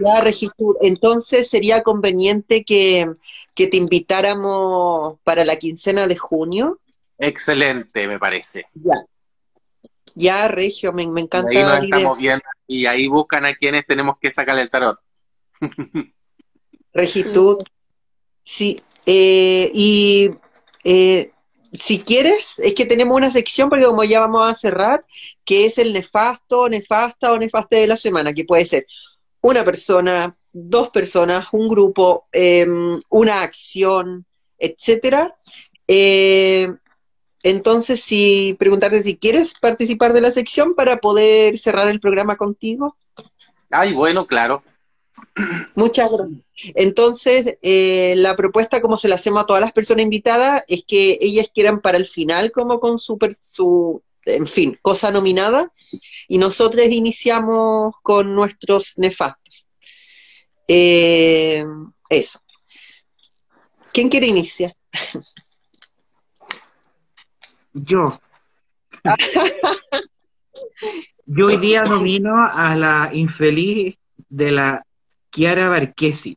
Ya, 0.00 0.20
Regitur, 0.20 0.76
entonces 0.80 1.48
sería 1.48 1.84
conveniente 1.84 2.64
que, 2.64 3.12
que 3.54 3.68
te 3.68 3.76
invitáramos 3.76 5.18
para 5.22 5.44
la 5.44 5.56
quincena 5.56 6.08
de 6.08 6.16
junio. 6.16 6.80
Excelente, 7.22 8.08
me 8.08 8.18
parece. 8.18 8.66
Ya. 8.74 8.94
Ya, 10.16 10.48
Regio, 10.48 10.92
me, 10.92 11.04
encanta. 11.04 11.48
Ahí 11.50 11.62
nos 11.62 11.84
estamos 11.84 12.18
viendo 12.18 12.44
y 12.66 12.86
ahí 12.86 13.06
buscan 13.06 13.46
a 13.46 13.54
quienes 13.54 13.86
tenemos 13.86 14.16
que 14.20 14.32
sacarle 14.32 14.62
el 14.62 14.70
tarot. 14.70 14.98
Regitud, 16.92 17.58
sí. 18.42 18.82
Eh, 19.06 19.70
y 19.72 20.30
eh, 20.82 21.30
si 21.72 22.00
quieres, 22.00 22.58
es 22.58 22.74
que 22.74 22.86
tenemos 22.86 23.16
una 23.16 23.30
sección, 23.30 23.68
porque 23.68 23.84
como 23.84 24.02
ya 24.02 24.18
vamos 24.18 24.50
a 24.50 24.58
cerrar, 24.58 25.06
que 25.44 25.66
es 25.66 25.78
el 25.78 25.92
nefasto, 25.92 26.68
nefasta 26.68 27.32
o 27.32 27.38
nefaste 27.38 27.76
de 27.76 27.86
la 27.86 27.96
semana, 27.96 28.34
que 28.34 28.44
puede 28.44 28.66
ser 28.66 28.84
una 29.42 29.64
persona, 29.64 30.36
dos 30.52 30.90
personas, 30.90 31.46
un 31.52 31.68
grupo, 31.68 32.26
em, 32.32 33.00
una 33.10 33.42
acción, 33.42 34.26
etcétera. 34.58 35.36
Eh, 35.86 36.68
entonces, 37.42 38.00
si 38.00 38.56
preguntarte 38.58 39.02
si 39.02 39.16
quieres 39.16 39.54
participar 39.54 40.12
de 40.12 40.20
la 40.20 40.30
sección 40.30 40.74
para 40.74 40.98
poder 40.98 41.58
cerrar 41.58 41.88
el 41.88 42.00
programa 42.00 42.36
contigo. 42.36 42.96
Ay, 43.70 43.94
bueno, 43.94 44.26
claro. 44.26 44.62
Muchas 45.74 46.10
gracias. 46.10 46.40
Entonces, 46.74 47.58
eh, 47.62 48.14
la 48.16 48.36
propuesta, 48.36 48.80
como 48.80 48.96
se 48.96 49.08
la 49.08 49.16
hacemos 49.16 49.42
a 49.42 49.46
todas 49.46 49.60
las 49.60 49.72
personas 49.72 50.04
invitadas, 50.04 50.64
es 50.68 50.84
que 50.86 51.18
ellas 51.20 51.48
quieran 51.52 51.80
para 51.80 51.98
el 51.98 52.06
final, 52.06 52.52
como 52.52 52.78
con 52.78 52.98
su, 52.98 53.18
su 53.40 54.02
en 54.24 54.46
fin, 54.46 54.78
cosa 54.80 55.10
nominada, 55.10 55.72
y 56.28 56.38
nosotros 56.38 56.86
iniciamos 56.86 57.94
con 58.02 58.34
nuestros 58.34 58.98
nefastos. 58.98 59.66
Eh, 60.68 61.64
eso. 62.08 62.40
¿Quién 63.92 64.08
quiere 64.08 64.26
iniciar? 64.28 64.74
Yo. 67.74 68.20
Yo 71.26 71.46
hoy 71.46 71.56
día 71.56 71.82
nomino 71.88 72.46
a 72.46 72.74
la 72.76 73.10
infeliz 73.12 73.96
de 74.28 74.52
la 74.52 74.86
Chiara 75.30 75.68
Barquesi. 75.68 76.36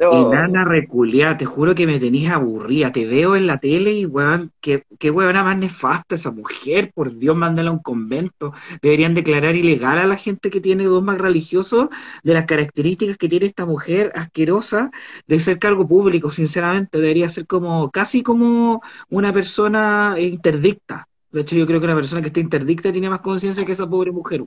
Oh. 0.00 0.32
Enana 0.32 0.64
reculeada, 0.64 1.36
te 1.36 1.44
juro 1.44 1.74
que 1.74 1.86
me 1.86 1.98
tenías 1.98 2.32
aburrida. 2.32 2.92
Te 2.92 3.04
veo 3.04 3.34
en 3.34 3.48
la 3.48 3.58
tele 3.58 3.92
y, 3.92 4.06
weón, 4.06 4.52
qué, 4.60 4.84
qué 4.98 5.10
weona 5.10 5.42
más 5.42 5.58
nefasta 5.58 6.14
esa 6.14 6.30
mujer. 6.30 6.92
Por 6.94 7.18
Dios, 7.18 7.36
mándala 7.36 7.70
a 7.70 7.72
un 7.72 7.80
convento. 7.80 8.52
Deberían 8.80 9.14
declarar 9.14 9.56
ilegal 9.56 9.98
a 9.98 10.06
la 10.06 10.16
gente 10.16 10.50
que 10.50 10.60
tiene 10.60 10.84
dogmas 10.84 11.18
religiosos 11.18 11.88
de 12.22 12.34
las 12.34 12.44
características 12.44 13.16
que 13.16 13.28
tiene 13.28 13.46
esta 13.46 13.66
mujer 13.66 14.12
asquerosa 14.14 14.90
de 15.26 15.40
ser 15.40 15.58
cargo 15.58 15.88
público, 15.88 16.30
sinceramente. 16.30 16.98
Debería 17.00 17.28
ser 17.28 17.46
como, 17.46 17.90
casi 17.90 18.22
como 18.22 18.82
una 19.08 19.32
persona 19.32 20.14
interdicta. 20.18 21.08
De 21.30 21.42
hecho, 21.42 21.56
yo 21.56 21.66
creo 21.66 21.78
que 21.80 21.86
una 21.86 21.94
persona 21.94 22.22
que 22.22 22.28
está 22.28 22.40
interdicta 22.40 22.90
tiene 22.90 23.10
más 23.10 23.20
conciencia 23.20 23.64
que 23.64 23.72
esa 23.72 23.88
pobre 23.88 24.12
mujer. 24.12 24.44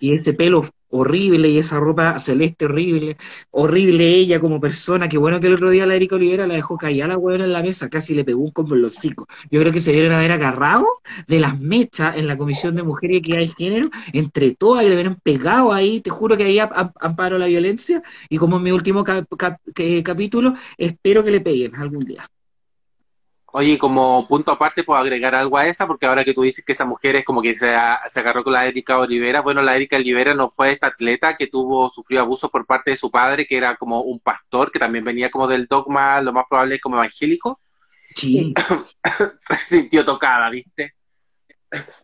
Y 0.00 0.14
ese 0.14 0.32
pelo 0.34 0.62
horrible 0.90 1.48
y 1.48 1.58
esa 1.58 1.80
ropa 1.80 2.18
celeste 2.20 2.66
horrible, 2.66 3.16
horrible 3.50 4.06
ella 4.14 4.38
como 4.38 4.60
persona, 4.60 5.08
que 5.08 5.18
bueno 5.18 5.40
que 5.40 5.48
el 5.48 5.54
otro 5.54 5.70
día 5.70 5.86
la 5.86 5.96
Erika 5.96 6.14
Olivera 6.14 6.46
la 6.46 6.54
dejó 6.54 6.76
caer 6.78 7.02
a 7.04 7.08
la 7.08 7.18
huevona 7.18 7.44
en 7.44 7.52
la 7.52 7.62
mesa, 7.62 7.88
casi 7.90 8.14
le 8.14 8.24
pegó 8.24 8.42
un 8.42 8.52
combo 8.52 8.76
en 8.76 8.82
los 8.82 8.96
hocico. 8.96 9.26
Yo 9.50 9.60
creo 9.60 9.72
que 9.72 9.80
se 9.80 9.90
dieron 9.92 10.12
a 10.12 10.18
haber 10.18 10.30
agarrado 10.30 10.86
de 11.26 11.40
las 11.40 11.58
mechas 11.58 12.16
en 12.16 12.28
la 12.28 12.36
Comisión 12.36 12.76
de 12.76 12.84
Mujer 12.84 13.10
y 13.10 13.16
Equidad 13.16 13.38
de 13.38 13.48
Género, 13.48 13.90
entre 14.12 14.54
todas 14.54 14.84
y 14.84 14.88
le 14.88 14.94
hubieran 14.94 15.16
pegado 15.16 15.72
ahí, 15.72 16.00
te 16.00 16.10
juro 16.10 16.36
que 16.36 16.44
ahí 16.44 16.58
amparo 16.60 17.38
la 17.38 17.46
violencia, 17.46 18.02
y 18.28 18.38
como 18.38 18.58
en 18.58 18.62
mi 18.62 18.70
último 18.70 19.02
capítulo, 20.04 20.54
espero 20.78 21.24
que 21.24 21.30
le 21.32 21.40
peguen 21.40 21.74
algún 21.74 22.04
día. 22.04 22.24
Oye, 23.56 23.78
como 23.78 24.26
punto 24.26 24.50
aparte, 24.50 24.82
puedo 24.82 24.98
agregar 24.98 25.32
algo 25.32 25.56
a 25.56 25.68
esa, 25.68 25.86
porque 25.86 26.06
ahora 26.06 26.24
que 26.24 26.34
tú 26.34 26.42
dices 26.42 26.64
que 26.64 26.72
esa 26.72 26.84
mujer 26.84 27.14
es 27.14 27.24
como 27.24 27.40
que 27.40 27.54
se, 27.54 27.72
se 28.08 28.18
agarró 28.18 28.42
con 28.42 28.52
la 28.52 28.66
Erika 28.66 28.98
Olivera, 28.98 29.42
bueno, 29.42 29.62
la 29.62 29.76
Erika 29.76 29.94
Olivera 29.94 30.34
no 30.34 30.48
fue 30.50 30.72
esta 30.72 30.88
atleta 30.88 31.36
que 31.36 31.46
tuvo, 31.46 31.88
sufrió 31.88 32.22
abuso 32.22 32.50
por 32.50 32.66
parte 32.66 32.90
de 32.90 32.96
su 32.96 33.12
padre, 33.12 33.46
que 33.46 33.56
era 33.56 33.76
como 33.76 34.00
un 34.00 34.18
pastor, 34.18 34.72
que 34.72 34.80
también 34.80 35.04
venía 35.04 35.30
como 35.30 35.46
del 35.46 35.66
dogma, 35.68 36.20
lo 36.20 36.32
más 36.32 36.46
probable 36.50 36.74
es 36.74 36.80
como 36.80 36.96
evangélico. 36.96 37.60
Sí. 38.16 38.52
se 39.38 39.56
sintió 39.58 40.04
tocada, 40.04 40.50
¿viste? 40.50 40.96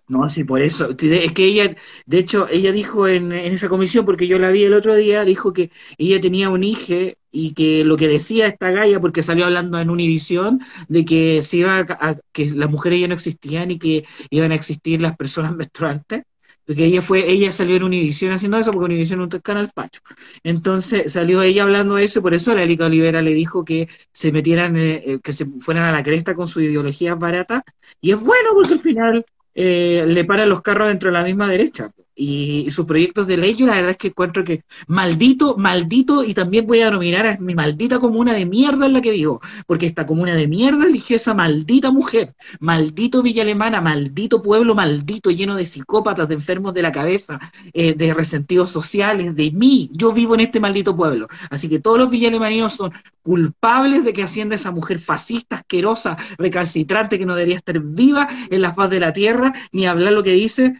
No, 0.08 0.28
sí, 0.28 0.44
por 0.44 0.62
eso. 0.62 0.90
Es 0.90 1.32
que 1.32 1.44
ella, 1.44 1.76
de 2.06 2.18
hecho, 2.18 2.48
ella 2.48 2.72
dijo 2.72 3.06
en, 3.06 3.32
en, 3.32 3.52
esa 3.52 3.68
comisión, 3.68 4.04
porque 4.04 4.26
yo 4.26 4.38
la 4.38 4.50
vi 4.50 4.64
el 4.64 4.74
otro 4.74 4.94
día, 4.96 5.24
dijo 5.24 5.52
que 5.52 5.70
ella 5.98 6.20
tenía 6.20 6.50
un 6.50 6.64
hijo 6.64 6.94
y 7.30 7.54
que 7.54 7.84
lo 7.84 7.96
que 7.96 8.08
decía 8.08 8.46
esta 8.46 8.70
galla, 8.70 9.00
porque 9.00 9.22
salió 9.22 9.44
hablando 9.44 9.78
en 9.78 9.90
Univisión, 9.90 10.60
de 10.88 11.04
que 11.04 11.42
se 11.42 11.58
iba 11.58 11.78
a, 11.78 12.16
que 12.32 12.50
las 12.50 12.70
mujeres 12.70 13.00
ya 13.00 13.08
no 13.08 13.14
existían 13.14 13.70
y 13.70 13.78
que 13.78 14.04
iban 14.30 14.52
a 14.52 14.56
existir 14.56 15.00
las 15.00 15.16
personas 15.16 15.54
menstruantes, 15.56 16.22
porque 16.66 16.84
ella 16.84 17.02
fue, 17.02 17.28
ella 17.30 17.50
salió 17.52 17.76
en 17.76 17.84
Univisión 17.84 18.32
haciendo 18.32 18.58
eso, 18.58 18.72
porque 18.72 18.86
Univisión 18.86 19.20
es 19.20 19.34
un 19.34 19.40
canal 19.40 19.70
pacho. 19.74 20.00
Entonces 20.44 21.12
salió 21.12 21.42
ella 21.42 21.64
hablando 21.64 21.96
de 21.96 22.04
eso, 22.04 22.22
por 22.22 22.34
eso 22.34 22.54
la 22.54 22.62
Erika 22.62 22.86
Olivera 22.86 23.22
le 23.22 23.32
dijo 23.34 23.64
que 23.64 23.88
se 24.12 24.30
metieran, 24.32 24.76
eh, 24.76 25.02
eh, 25.04 25.20
que 25.22 25.32
se 25.32 25.46
fueran 25.60 25.86
a 25.86 25.92
la 25.92 26.02
cresta 26.02 26.34
con 26.34 26.46
su 26.46 26.60
ideología 26.60 27.14
barata, 27.14 27.64
y 28.00 28.12
es 28.12 28.24
bueno 28.24 28.50
porque 28.54 28.74
al 28.74 28.80
final 28.80 29.26
eh, 29.54 30.04
le 30.06 30.24
paran 30.24 30.48
los 30.48 30.62
carros 30.62 30.88
dentro 30.88 31.08
de 31.08 31.14
la 31.14 31.24
misma 31.24 31.48
derecha. 31.48 31.90
Y, 32.20 32.70
sus 32.70 32.84
proyectos 32.86 33.26
de 33.26 33.38
ley, 33.38 33.54
yo 33.56 33.66
la 33.66 33.74
verdad 33.76 33.92
es 33.92 33.96
que 33.96 34.08
encuentro 34.08 34.44
que 34.44 34.64
maldito, 34.86 35.56
maldito, 35.56 36.22
y 36.22 36.34
también 36.34 36.66
voy 36.66 36.82
a 36.82 36.90
nominar 36.90 37.26
a 37.26 37.36
mi 37.38 37.54
maldita 37.54 37.98
comuna 37.98 38.34
de 38.34 38.44
mierda 38.44 38.86
en 38.86 38.92
la 38.92 39.00
que 39.00 39.12
vivo, 39.12 39.40
porque 39.66 39.86
esta 39.86 40.04
comuna 40.04 40.34
de 40.34 40.46
mierda 40.46 40.86
eligió 40.86 41.16
esa 41.16 41.32
maldita 41.32 41.90
mujer, 41.90 42.34
maldito 42.60 43.22
Villa 43.22 43.42
Alemana, 43.42 43.80
maldito 43.80 44.42
pueblo 44.42 44.74
maldito 44.74 45.30
lleno 45.30 45.54
de 45.56 45.64
psicópatas, 45.64 46.28
de 46.28 46.34
enfermos 46.34 46.74
de 46.74 46.82
la 46.82 46.92
cabeza, 46.92 47.38
eh, 47.72 47.94
de 47.94 48.12
resentidos 48.12 48.70
sociales, 48.70 49.34
de 49.34 49.50
mí, 49.50 49.90
yo 49.92 50.12
vivo 50.12 50.34
en 50.34 50.40
este 50.40 50.60
maldito 50.60 50.94
pueblo, 50.94 51.26
así 51.48 51.68
que 51.68 51.80
todos 51.80 51.98
los 51.98 52.10
villalemaninos 52.10 52.74
son 52.74 52.92
culpables 53.22 54.04
de 54.04 54.12
que 54.12 54.22
ascienda 54.22 54.56
esa 54.56 54.70
mujer 54.70 54.98
fascista, 54.98 55.56
asquerosa, 55.56 56.18
recalcitrante, 56.36 57.18
que 57.18 57.26
no 57.26 57.34
debería 57.34 57.56
estar 57.56 57.78
viva 57.80 58.28
en 58.50 58.60
la 58.60 58.74
faz 58.74 58.90
de 58.90 59.00
la 59.00 59.12
tierra, 59.12 59.52
ni 59.72 59.86
hablar 59.86 60.12
lo 60.12 60.22
que 60.22 60.32
dice, 60.32 60.74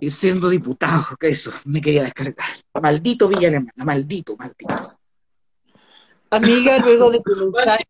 y 0.00 0.10
siendo 0.10 0.48
diputado, 0.48 1.04
que 1.20 1.28
eso, 1.28 1.52
me 1.64 1.80
quería 1.80 2.04
descargar. 2.04 2.48
Maldito 2.80 3.28
Villa 3.28 3.48
Alemana, 3.48 3.84
maldito, 3.84 4.36
maldito. 4.36 4.98
Amiga, 6.30 6.78
luego 6.84 7.10
de 7.10 7.20
tu 7.20 7.50
mensaje 7.50 7.84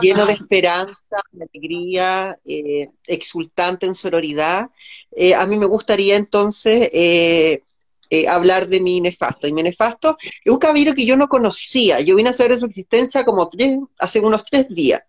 lleno 0.00 0.26
de 0.26 0.32
esperanza, 0.32 1.22
de 1.32 1.44
alegría, 1.44 2.38
eh, 2.44 2.88
exultante 3.06 3.86
en 3.86 3.94
sororidad, 3.94 4.70
eh, 5.12 5.34
a 5.34 5.46
mí 5.46 5.56
me 5.56 5.66
gustaría 5.66 6.16
entonces 6.16 6.90
eh, 6.92 7.62
eh, 8.10 8.28
hablar 8.28 8.68
de 8.68 8.80
mi 8.80 9.00
nefasto. 9.00 9.46
Y 9.46 9.52
mi 9.52 9.62
nefasto 9.62 10.16
es 10.20 10.52
un 10.52 10.58
caballero 10.58 10.94
que 10.94 11.06
yo 11.06 11.16
no 11.16 11.28
conocía. 11.28 12.00
Yo 12.00 12.16
vine 12.16 12.30
a 12.30 12.32
saber 12.32 12.52
de 12.52 12.60
su 12.60 12.66
existencia 12.66 13.24
como 13.24 13.48
tres, 13.48 13.78
hace 13.98 14.20
unos 14.20 14.44
tres 14.44 14.68
días. 14.68 15.02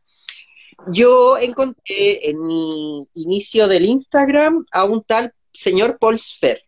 Yo 0.88 1.38
encontré 1.38 2.30
en 2.30 2.46
mi 2.46 3.08
inicio 3.14 3.68
del 3.68 3.86
Instagram 3.86 4.66
a 4.72 4.86
un 4.86 5.04
tal 5.04 5.34
señor 5.56 5.98
Paul 6.00 6.18
Sfer. 6.20 6.62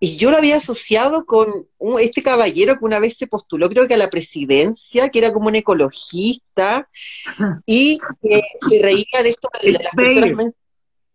Y 0.00 0.16
yo 0.16 0.30
lo 0.30 0.36
había 0.36 0.56
asociado 0.56 1.24
con 1.24 1.68
un- 1.78 2.00
este 2.00 2.22
caballero 2.22 2.78
que 2.78 2.84
una 2.84 2.98
vez 2.98 3.16
se 3.16 3.26
postuló, 3.26 3.68
creo 3.68 3.86
que 3.86 3.94
a 3.94 3.98
la 3.98 4.10
presidencia, 4.10 5.08
que 5.08 5.18
era 5.20 5.32
como 5.32 5.48
un 5.48 5.54
ecologista, 5.54 6.88
y 7.64 7.98
que 8.22 8.42
se 8.68 8.82
reía 8.82 9.22
de 9.22 9.30
esto 9.30 9.48
de, 9.62 9.72
las 9.72 9.94
personas 9.94 10.52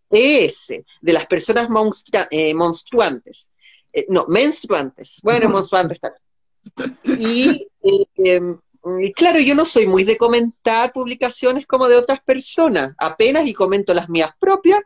ese, 0.10 0.86
de 1.02 1.14
las 1.14 1.26
personas 1.28 1.70
monstra- 1.70 2.28
eh, 2.32 2.54
monstruantes. 2.54 3.52
Eh, 3.94 4.06
no, 4.10 4.26
menstruantes. 4.28 5.20
Bueno, 5.24 5.50
monstruantes 5.50 6.00
también. 6.00 6.98
Y 7.20 7.68
eh, 7.84 8.06
em, 8.18 8.58
y 9.00 9.14
claro, 9.14 9.40
yo 9.40 9.54
no 9.54 9.66
soy 9.66 9.86
muy 9.88 10.04
de 10.04 10.18
comentar 10.18 10.92
publicaciones 10.92 11.68
como 11.68 11.88
de 11.88 11.96
otras 11.98 12.20
personas, 12.24 12.96
apenas 12.98 13.46
y 13.48 13.54
comento 13.54 13.94
las 13.94 14.10
mías 14.10 14.32
propias. 14.40 14.82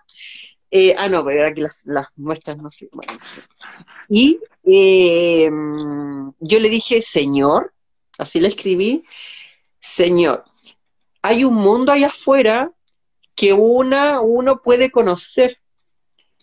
Eh, 0.77 0.93
ah, 0.97 1.07
no, 1.07 1.23
pero 1.23 1.47
aquí 1.47 1.61
las, 1.61 1.85
muestras 2.17 2.57
no 2.57 2.69
sé. 2.69 2.89
y 4.09 4.41
eh, 4.65 5.49
yo 6.41 6.59
le 6.59 6.69
dije, 6.69 7.01
Señor, 7.01 7.73
así 8.17 8.41
le 8.41 8.49
escribí, 8.49 9.05
Señor, 9.79 10.43
hay 11.21 11.45
un 11.45 11.53
mundo 11.53 11.93
allá 11.93 12.07
afuera 12.07 12.73
que 13.35 13.53
una, 13.53 14.19
uno 14.19 14.61
puede 14.61 14.91
conocer. 14.91 15.59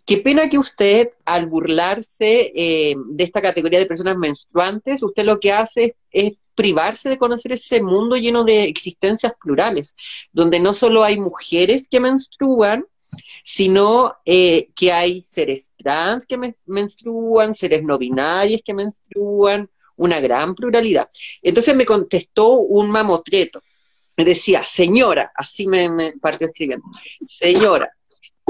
Qué 0.07 0.17
pena 0.17 0.49
que 0.49 0.57
usted, 0.57 1.11
al 1.27 1.45
burlarse 1.45 2.53
eh, 2.55 2.95
de 2.97 3.25
esta 3.25 3.43
categoría 3.43 3.81
de 3.81 3.87
personas 3.87 4.17
menstruantes, 4.17 5.03
usted 5.03 5.27
lo 5.27 5.41
que 5.41 5.53
hace 5.53 5.85
es, 5.85 6.31
es 6.31 6.39
privarse 6.55 7.11
de 7.11 7.19
conocer 7.19 7.53
ese 7.53 7.83
mundo 7.83 8.17
lleno 8.17 8.45
de 8.45 8.65
existencias 8.65 9.35
plurales, 9.39 9.95
donde 10.33 10.59
no 10.59 10.73
solo 10.73 11.05
hay 11.05 11.21
mujeres 11.21 11.87
que 11.87 12.01
menstruan, 12.01 12.87
sino 13.45 14.15
eh, 14.25 14.71
que 14.75 14.93
hay 14.93 15.21
seres 15.21 15.73
trans 15.77 16.27
que 16.27 16.37
men- 16.39 16.57
menstruan, 16.67 17.55
seres 17.55 17.83
no 17.83 17.99
binarios 17.99 18.63
que 18.65 18.75
menstruan, 18.75 19.69
una 19.97 20.21
gran 20.21 20.55
pluralidad. 20.55 21.09
Entonces 21.43 21.77
me 21.77 21.85
contestó 21.87 22.53
un 22.53 22.91
mamotreto. 22.91 23.61
Me 24.17 24.25
decía, 24.25 24.65
señora, 24.65 25.33
así 25.35 25.67
me, 25.67 25.89
me 25.91 26.13
partió 26.19 26.47
escribiendo, 26.49 26.87
señora, 27.23 27.91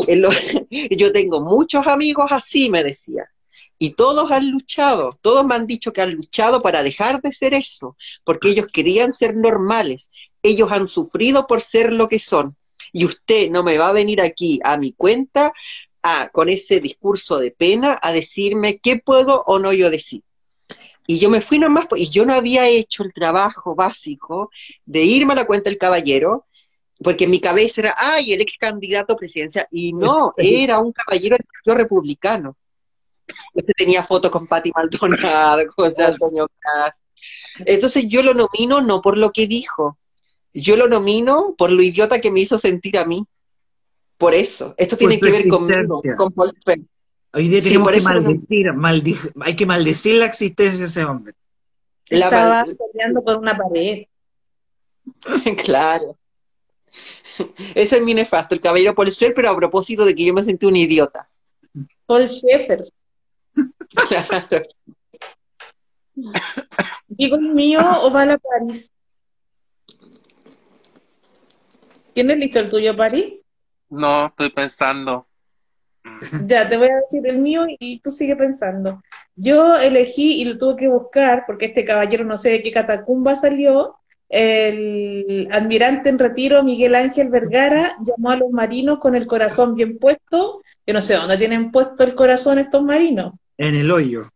lo- 0.09 0.31
yo 0.91 1.13
tengo 1.13 1.41
muchos 1.41 1.87
amigos 1.87 2.27
así, 2.31 2.71
me 2.71 2.85
decía. 2.85 3.25
Y 3.79 3.95
todos 3.95 4.31
han 4.31 4.51
luchado, 4.51 5.11
todos 5.23 5.45
me 5.45 5.55
han 5.57 5.67
dicho 5.67 5.93
que 5.93 6.01
han 6.03 6.15
luchado 6.15 6.61
para 6.61 6.83
dejar 6.83 7.21
de 7.21 7.33
ser 7.33 7.55
eso, 7.55 7.97
porque 8.25 8.51
ellos 8.51 8.67
querían 8.73 9.13
ser 9.13 9.37
normales, 9.37 10.09
ellos 10.43 10.71
han 10.71 10.87
sufrido 10.87 11.47
por 11.47 11.61
ser 11.63 11.93
lo 11.93 12.07
que 12.09 12.19
son. 12.21 12.57
Y 12.93 13.05
usted 13.05 13.51
no 13.51 13.63
me 13.63 13.79
va 13.79 13.89
a 13.89 13.93
venir 13.93 14.21
aquí 14.21 14.59
a 14.65 14.77
mi 14.77 14.93
cuenta 14.93 15.53
a, 16.03 16.29
con 16.31 16.49
ese 16.49 16.81
discurso 16.81 17.39
de 17.39 17.51
pena 17.51 17.99
a 18.03 18.13
decirme 18.13 18.79
qué 18.79 18.97
puedo 18.97 19.43
o 19.47 19.59
no 19.59 19.73
yo 19.73 19.91
decir. 19.91 20.23
Y 21.07 21.19
yo 21.19 21.31
me 21.31 21.41
fui 21.41 21.59
nomás, 21.59 21.87
y 21.97 22.11
yo 22.11 22.25
no 22.25 22.35
había 22.35 22.69
hecho 22.69 23.03
el 23.03 23.13
trabajo 23.13 23.75
básico 23.75 24.51
de 24.85 25.03
irme 25.03 25.33
a 25.33 25.37
la 25.37 25.47
cuenta 25.47 25.69
del 25.69 25.79
caballero, 25.79 26.47
porque 27.03 27.25
en 27.25 27.31
mi 27.31 27.41
cabeza 27.41 27.81
era, 27.81 27.95
ay, 27.97 28.33
el 28.33 28.41
ex 28.41 28.57
candidato 28.57 29.13
a 29.13 29.17
presidencia, 29.17 29.67
y 29.71 29.93
no, 29.93 30.33
era 30.37 30.79
un 30.79 30.93
caballero 30.93 31.37
del 31.37 31.47
Partido 31.47 31.77
Republicano. 31.77 32.57
Este 33.55 33.73
tenía 33.73 34.03
fotos 34.03 34.31
con 34.31 34.47
Patti 34.47 34.71
Maldonado, 34.75 35.63
José 35.77 36.05
Antonio. 36.05 36.49
Entonces 37.65 38.07
yo 38.09 38.23
lo 38.23 38.35
nomino 38.35 38.81
no 38.81 39.01
por 39.01 39.19
lo 39.19 39.33
que 39.33 39.47
dijo, 39.47 39.99
yo 40.55 40.77
lo 40.77 40.89
nomino 40.89 41.55
por 41.57 41.71
lo 41.71 41.83
idiota 41.83 42.21
que 42.21 42.31
me 42.31 42.41
hizo 42.41 42.59
sentir 42.59 42.99
a 42.99 43.05
mí. 43.05 43.25
Por 44.19 44.35
eso, 44.35 44.75
esto 44.79 44.97
tiene 44.97 45.19
Por 45.19 45.27
que 45.27 45.33
ver 45.33 45.49
conmigo, 45.49 46.03
con 46.17 46.33
Paul 46.33 46.53
Sper. 46.61 46.81
Hoy 47.35 47.49
día 47.49 47.61
Sí, 47.61 47.69
tenemos 47.71 47.87
por 47.89 47.95
que 47.95 48.01
no- 48.01 48.05
maldecir, 48.23 48.67
maldi- 48.75 49.33
hay 49.41 49.57
que 49.57 49.67
maldecir 49.67 50.15
la 50.17 50.27
existencia 50.27 50.79
de 50.81 50.85
ese 50.85 51.05
hombre. 51.05 51.35
La 52.11 52.27
Estaba 52.27 52.65
peleando 52.93 53.23
con 53.25 53.37
una 53.39 53.57
pared. 53.57 54.05
Claro. 55.65 56.17
Ese 57.75 57.97
es 57.97 58.03
mi 58.03 58.13
nefasto, 58.15 58.55
el 58.55 58.61
caballero 58.61 58.95
Paul 58.95 59.11
Sper, 59.11 59.33
pero 59.35 59.49
a 59.51 59.57
propósito 59.57 60.05
de 60.05 60.15
que 60.15 60.25
yo 60.27 60.35
me 60.35 60.43
sentí 60.45 60.67
un 60.67 60.77
idiota. 60.77 61.29
Paul 62.07 62.29
Schaeffer. 62.29 62.93
Claro. 64.09 64.63
¿Digo 67.09 67.37
el 67.37 67.55
mío 67.55 67.81
o 68.03 68.11
va 68.13 68.23
a 68.23 68.27
la 68.27 68.39
París? 68.39 68.91
¿Tienes 72.13 72.39
listo 72.39 72.59
el 72.59 72.69
tuyo, 72.69 72.97
París? 72.97 73.45
No, 73.89 74.27
estoy 74.27 74.51
pensando. 74.51 75.27
Ya, 76.47 76.69
te 76.69 76.77
voy 76.77 76.89
a 76.89 76.97
decir 76.97 77.27
el 77.27 77.39
mío 77.39 77.65
y 77.69 78.01
tú 78.01 78.11
sigue 78.11 78.37
pensando. 78.37 79.03
Yo 79.37 79.77
elegí 79.77 80.41
y 80.41 80.45
lo 80.45 80.59
tuve 80.59 80.77
que 80.77 80.89
buscar 80.89 81.45
porque 81.47 81.67
este 81.67 81.85
caballero 81.85 82.25
no 82.25 82.37
sé 82.37 82.51
de 82.51 82.63
qué 82.63 82.73
catacumba 82.73 83.37
salió. 83.37 83.97
El 84.29 85.47
admirante 85.53 86.09
en 86.09 86.19
retiro 86.19 86.63
Miguel 86.63 86.95
Ángel 86.95 87.29
Vergara 87.29 87.97
llamó 88.03 88.31
a 88.31 88.37
los 88.37 88.51
marinos 88.51 88.99
con 88.99 89.15
el 89.15 89.27
corazón 89.27 89.75
bien 89.75 89.99
puesto. 89.99 90.63
Yo 90.87 90.95
no 90.95 91.03
sé 91.03 91.15
dónde 91.15 91.39
tienen 91.39 91.71
puesto 91.71 92.03
el 92.03 92.15
corazón 92.15 92.59
estos 92.59 92.83
marinos. 92.83 93.35
En 93.59 93.75
el 93.75 93.91
hoyo. 93.91 94.29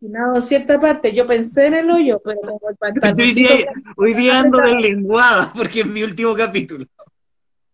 No, 0.00 0.36
en 0.36 0.42
cierta 0.42 0.80
parte. 0.80 1.14
Yo 1.14 1.26
pensé 1.26 1.66
en 1.66 1.74
el 1.74 1.90
hoyo, 1.90 2.20
pero 2.24 2.40
como 2.40 2.68
el 2.68 2.74
Hoy 2.74 2.76
pantaloncito, 2.78 3.54
día, 3.54 3.72
hoy 3.96 4.14
día 4.14 4.40
ando 4.40 4.58
deslenguada 4.58 5.52
porque 5.56 5.80
es 5.80 5.86
mi 5.86 6.02
último 6.02 6.34
capítulo. 6.34 6.86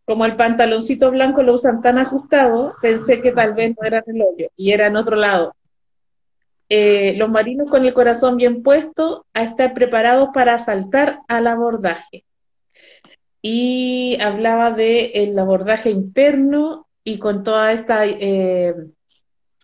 Como 0.04 0.26
el 0.26 0.36
pantaloncito 0.36 1.10
blanco 1.10 1.42
lo 1.42 1.54
usan 1.54 1.80
tan 1.80 1.98
ajustado, 1.98 2.74
pensé 2.82 3.20
que 3.20 3.32
tal 3.32 3.54
vez 3.54 3.74
no 3.78 3.86
era 3.86 4.02
en 4.06 4.16
el 4.16 4.22
hoyo 4.22 4.48
y 4.56 4.72
era 4.72 4.86
en 4.86 4.96
otro 4.96 5.16
lado. 5.16 5.54
Eh, 6.68 7.14
los 7.16 7.30
marinos 7.30 7.70
con 7.70 7.84
el 7.84 7.94
corazón 7.94 8.36
bien 8.36 8.62
puesto 8.62 9.26
a 9.34 9.42
estar 9.42 9.74
preparados 9.74 10.30
para 10.34 10.58
saltar 10.58 11.20
al 11.28 11.46
abordaje. 11.46 12.24
Y 13.42 14.18
hablaba 14.22 14.70
de 14.70 15.34
abordaje 15.38 15.90
interno 15.90 16.86
y 17.04 17.18
con 17.18 17.44
toda 17.44 17.72
esta 17.72 18.06
eh, 18.06 18.74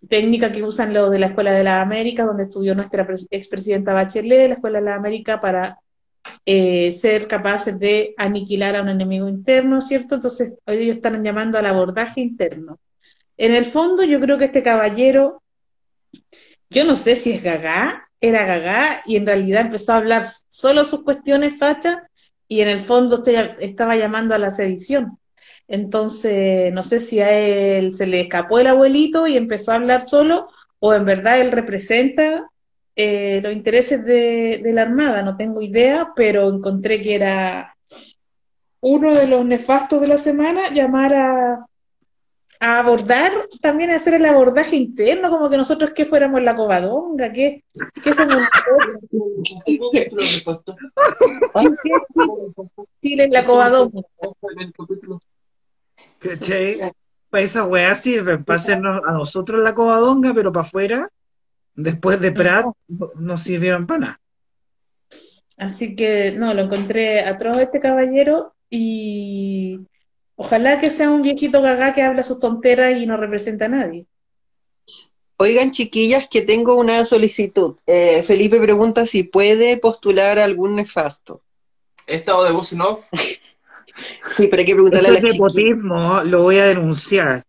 técnica 0.09 0.53
que 0.53 0.63
usan 0.63 0.93
los 0.93 1.11
de 1.11 1.19
la 1.19 1.27
Escuela 1.29 1.53
de 1.53 1.65
la 1.65 1.81
América, 1.81 2.25
donde 2.25 2.45
estudió 2.45 2.75
nuestra 2.75 3.07
pres- 3.07 3.27
expresidenta 3.31 3.95
Bachelet, 3.95 4.49
la 4.49 4.55
Escuela 4.57 4.81
de 4.81 4.85
la 4.85 4.95
América, 4.95 5.41
para 5.41 5.79
eh, 6.47 6.93
ser 6.93 7.27
capaces 7.27 7.79
de 7.79 8.15
aniquilar 8.17 8.77
a 8.77 8.83
un 8.83 8.89
enemigo 8.89 9.29
interno, 9.29 9.81
¿cierto? 9.81 10.17
Entonces, 10.17 10.55
ellos 10.67 10.97
están 10.97 11.23
llamando 11.23 11.59
al 11.59 11.67
abordaje 11.67 12.21
interno. 12.21 12.79
En 13.37 13.55
el 13.55 13.67
fondo, 13.67 14.03
yo 14.05 14.21
creo 14.21 14.39
que 14.39 14.47
este 14.47 14.63
caballero, 14.63 15.43
yo 16.69 16.85
no 16.85 16.97
sé 16.97 17.17
si 17.17 17.33
es 17.33 17.43
gagá, 17.43 18.09
era 18.21 18.45
gagá, 18.45 19.03
y 19.07 19.17
en 19.17 19.27
realidad 19.27 19.63
empezó 19.63 19.93
a 19.93 19.97
hablar 19.97 20.29
solo 20.49 20.85
sus 20.85 21.03
cuestiones 21.05 21.59
fachas, 21.59 21.99
y 22.49 22.61
en 22.61 22.69
el 22.69 22.81
fondo 22.81 23.23
estaba 23.61 23.97
llamando 23.97 24.35
a 24.35 24.39
la 24.39 24.51
sedición. 24.51 25.19
Entonces, 25.69 26.73
no 26.73 26.83
sé 26.83 26.99
si 26.99 27.21
a 27.21 27.31
él 27.31 27.95
se 27.95 28.07
le 28.07 28.23
escapó 28.23 28.59
el 28.59 28.67
abuelito 28.67 29.27
y 29.29 29.37
empezó 29.37 29.73
a 29.73 29.77
hablar 29.77 30.09
solo, 30.09 30.49
o 30.81 30.93
en 30.95 31.05
verdad 31.05 31.41
él 31.41 31.53
representa 31.53 32.51
eh, 32.97 33.41
los 33.43 33.53
intereses 33.53 34.05
de, 34.05 34.61
la 34.73 34.83
Armada, 34.83 35.23
no 35.23 35.37
tengo 35.37 35.63
idea, 35.63 36.13
pero 36.15 36.49
encontré 36.49 37.01
que 37.01 37.15
era 37.15 37.77
uno 38.81 39.15
de 39.15 39.27
los 39.27 39.45
nefastos 39.45 40.01
de 40.01 40.09
la 40.09 40.19
semana 40.19 40.71
llamar 40.71 41.15
a, 41.15 41.67
a 42.61 42.79
abordar, 42.79 43.33
también 43.63 43.91
hacer 43.91 44.15
el 44.15 44.27
abordaje 44.27 44.77
interno, 44.77 45.31
como 45.31 45.49
que 45.49 45.57
nosotros 45.57 45.93
que 45.95 46.05
fuéramos 46.05 46.43
la 46.43 46.55
covadonga, 46.55 47.33
que, 47.33 47.65
que 48.03 48.13
somos 48.13 48.37
nosotros. 48.37 49.01
Chile 53.03 53.29
la 53.31 53.45
covadonga. 53.45 54.03
¿Cachai? 56.19 56.93
Para 57.31 57.45
esa 57.45 57.65
weá 57.65 57.95
sirven, 57.95 58.45
para 58.45 58.57
hacernos 58.57 59.03
a 59.07 59.13
nosotros 59.13 59.63
la 59.63 59.75
covadonga, 59.75 60.35
pero 60.35 60.53
para 60.53 60.67
afuera, 60.67 61.11
después 61.75 62.21
de 62.21 62.33
Prat, 62.33 62.67
no, 62.89 63.11
no 63.17 63.39
sirvieron 63.39 63.87
para 63.87 64.01
nada. 64.01 64.21
Así 65.57 65.95
que, 65.95 66.33
no, 66.33 66.55
lo 66.55 66.63
encontré 66.63 67.21
atroz 67.21 67.59
este 67.59 67.81
caballero 67.81 68.55
y 68.71 69.81
ojalá 70.37 70.79
que 70.79 70.91
sea 70.91 71.11
un 71.11 71.23
viejito 71.23 71.61
gagá 71.61 71.93
que 71.93 72.03
habla 72.03 72.23
sus 72.23 72.39
tonteras 72.39 72.97
y 72.99 73.07
no 73.07 73.17
representa 73.17 73.67
a 73.67 73.69
nadie. 73.69 74.07
Oigan, 75.37 75.71
chiquillas, 75.71 76.29
que 76.29 76.43
tengo 76.43 76.75
una 76.75 77.05
solicitud. 77.05 77.77
Eh, 77.87 78.23
Felipe 78.23 78.61
pregunta 78.61 79.07
si 79.07 79.23
puede 79.23 79.79
postular 79.79 80.39
algún 80.39 80.77
nefasto. 80.77 81.43
¿Estado 82.07 82.45
de 82.45 82.53
voz 82.53 82.73
en 82.73 82.81
off? 82.83 83.05
Sí, 84.25 84.47
pero 84.49 84.61
hay 84.61 84.67
que 84.67 84.75
preguntarle 84.75 85.09
a 85.09 85.13
Esto 85.13 85.27
la 85.27 85.29
es 85.29 85.35
chiquilla. 85.35 85.65
nepotismo, 85.67 86.23
lo 86.25 86.43
voy 86.43 86.59
a 86.59 86.67
denunciar. 86.67 87.45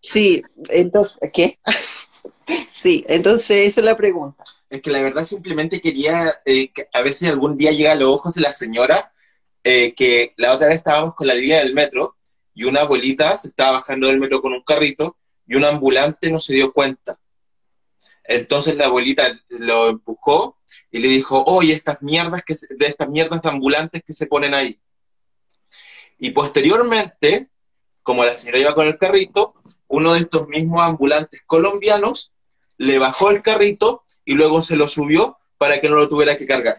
Sí, 0.00 0.42
entonces, 0.68 1.18
¿qué? 1.32 1.58
Sí, 2.70 3.04
entonces 3.08 3.68
esa 3.68 3.80
es 3.80 3.84
la 3.84 3.96
pregunta. 3.96 4.44
Es 4.68 4.82
que 4.82 4.90
la 4.90 5.00
verdad 5.00 5.24
simplemente 5.24 5.80
quería 5.80 6.32
eh, 6.44 6.70
que 6.72 6.88
a 6.92 7.00
ver 7.02 7.12
si 7.12 7.26
algún 7.26 7.56
día 7.56 7.70
llega 7.70 7.92
a 7.92 7.96
los 7.96 8.08
ojos 8.08 8.34
de 8.34 8.42
la 8.42 8.52
señora 8.52 9.12
eh, 9.62 9.94
que 9.94 10.34
la 10.36 10.52
otra 10.54 10.66
vez 10.68 10.76
estábamos 10.76 11.14
con 11.14 11.26
la 11.26 11.34
línea 11.34 11.60
del 11.60 11.74
metro 11.74 12.16
y 12.54 12.64
una 12.64 12.82
abuelita 12.82 13.36
se 13.36 13.48
estaba 13.48 13.78
bajando 13.78 14.08
del 14.08 14.20
metro 14.20 14.40
con 14.42 14.52
un 14.52 14.62
carrito 14.62 15.16
y 15.46 15.54
un 15.56 15.64
ambulante 15.64 16.30
no 16.30 16.38
se 16.38 16.54
dio 16.54 16.72
cuenta. 16.72 17.16
Entonces 18.24 18.76
la 18.76 18.86
abuelita 18.86 19.28
lo 19.48 19.88
empujó 19.88 20.58
y 20.90 20.98
le 20.98 21.08
dijo, 21.08 21.42
oye, 21.44 21.72
estas 21.72 22.00
mierdas 22.02 22.42
que 22.44 22.54
se- 22.54 22.74
de 22.74 22.86
estas 22.86 23.08
mierdas 23.08 23.42
de 23.42 23.48
ambulantes 23.48 24.02
que 24.04 24.12
se 24.12 24.26
ponen 24.26 24.54
ahí. 24.54 24.78
Y 26.18 26.30
posteriormente, 26.30 27.50
como 28.02 28.24
la 28.24 28.36
señora 28.36 28.58
iba 28.58 28.74
con 28.74 28.86
el 28.86 28.98
carrito, 28.98 29.54
uno 29.88 30.12
de 30.12 30.20
estos 30.20 30.48
mismos 30.48 30.82
ambulantes 30.86 31.42
colombianos 31.46 32.32
le 32.78 32.98
bajó 32.98 33.30
el 33.30 33.42
carrito 33.42 34.04
y 34.24 34.34
luego 34.34 34.62
se 34.62 34.76
lo 34.76 34.88
subió 34.88 35.38
para 35.58 35.80
que 35.80 35.88
no 35.88 35.96
lo 35.96 36.08
tuviera 36.08 36.36
que 36.36 36.46
cargar. 36.46 36.76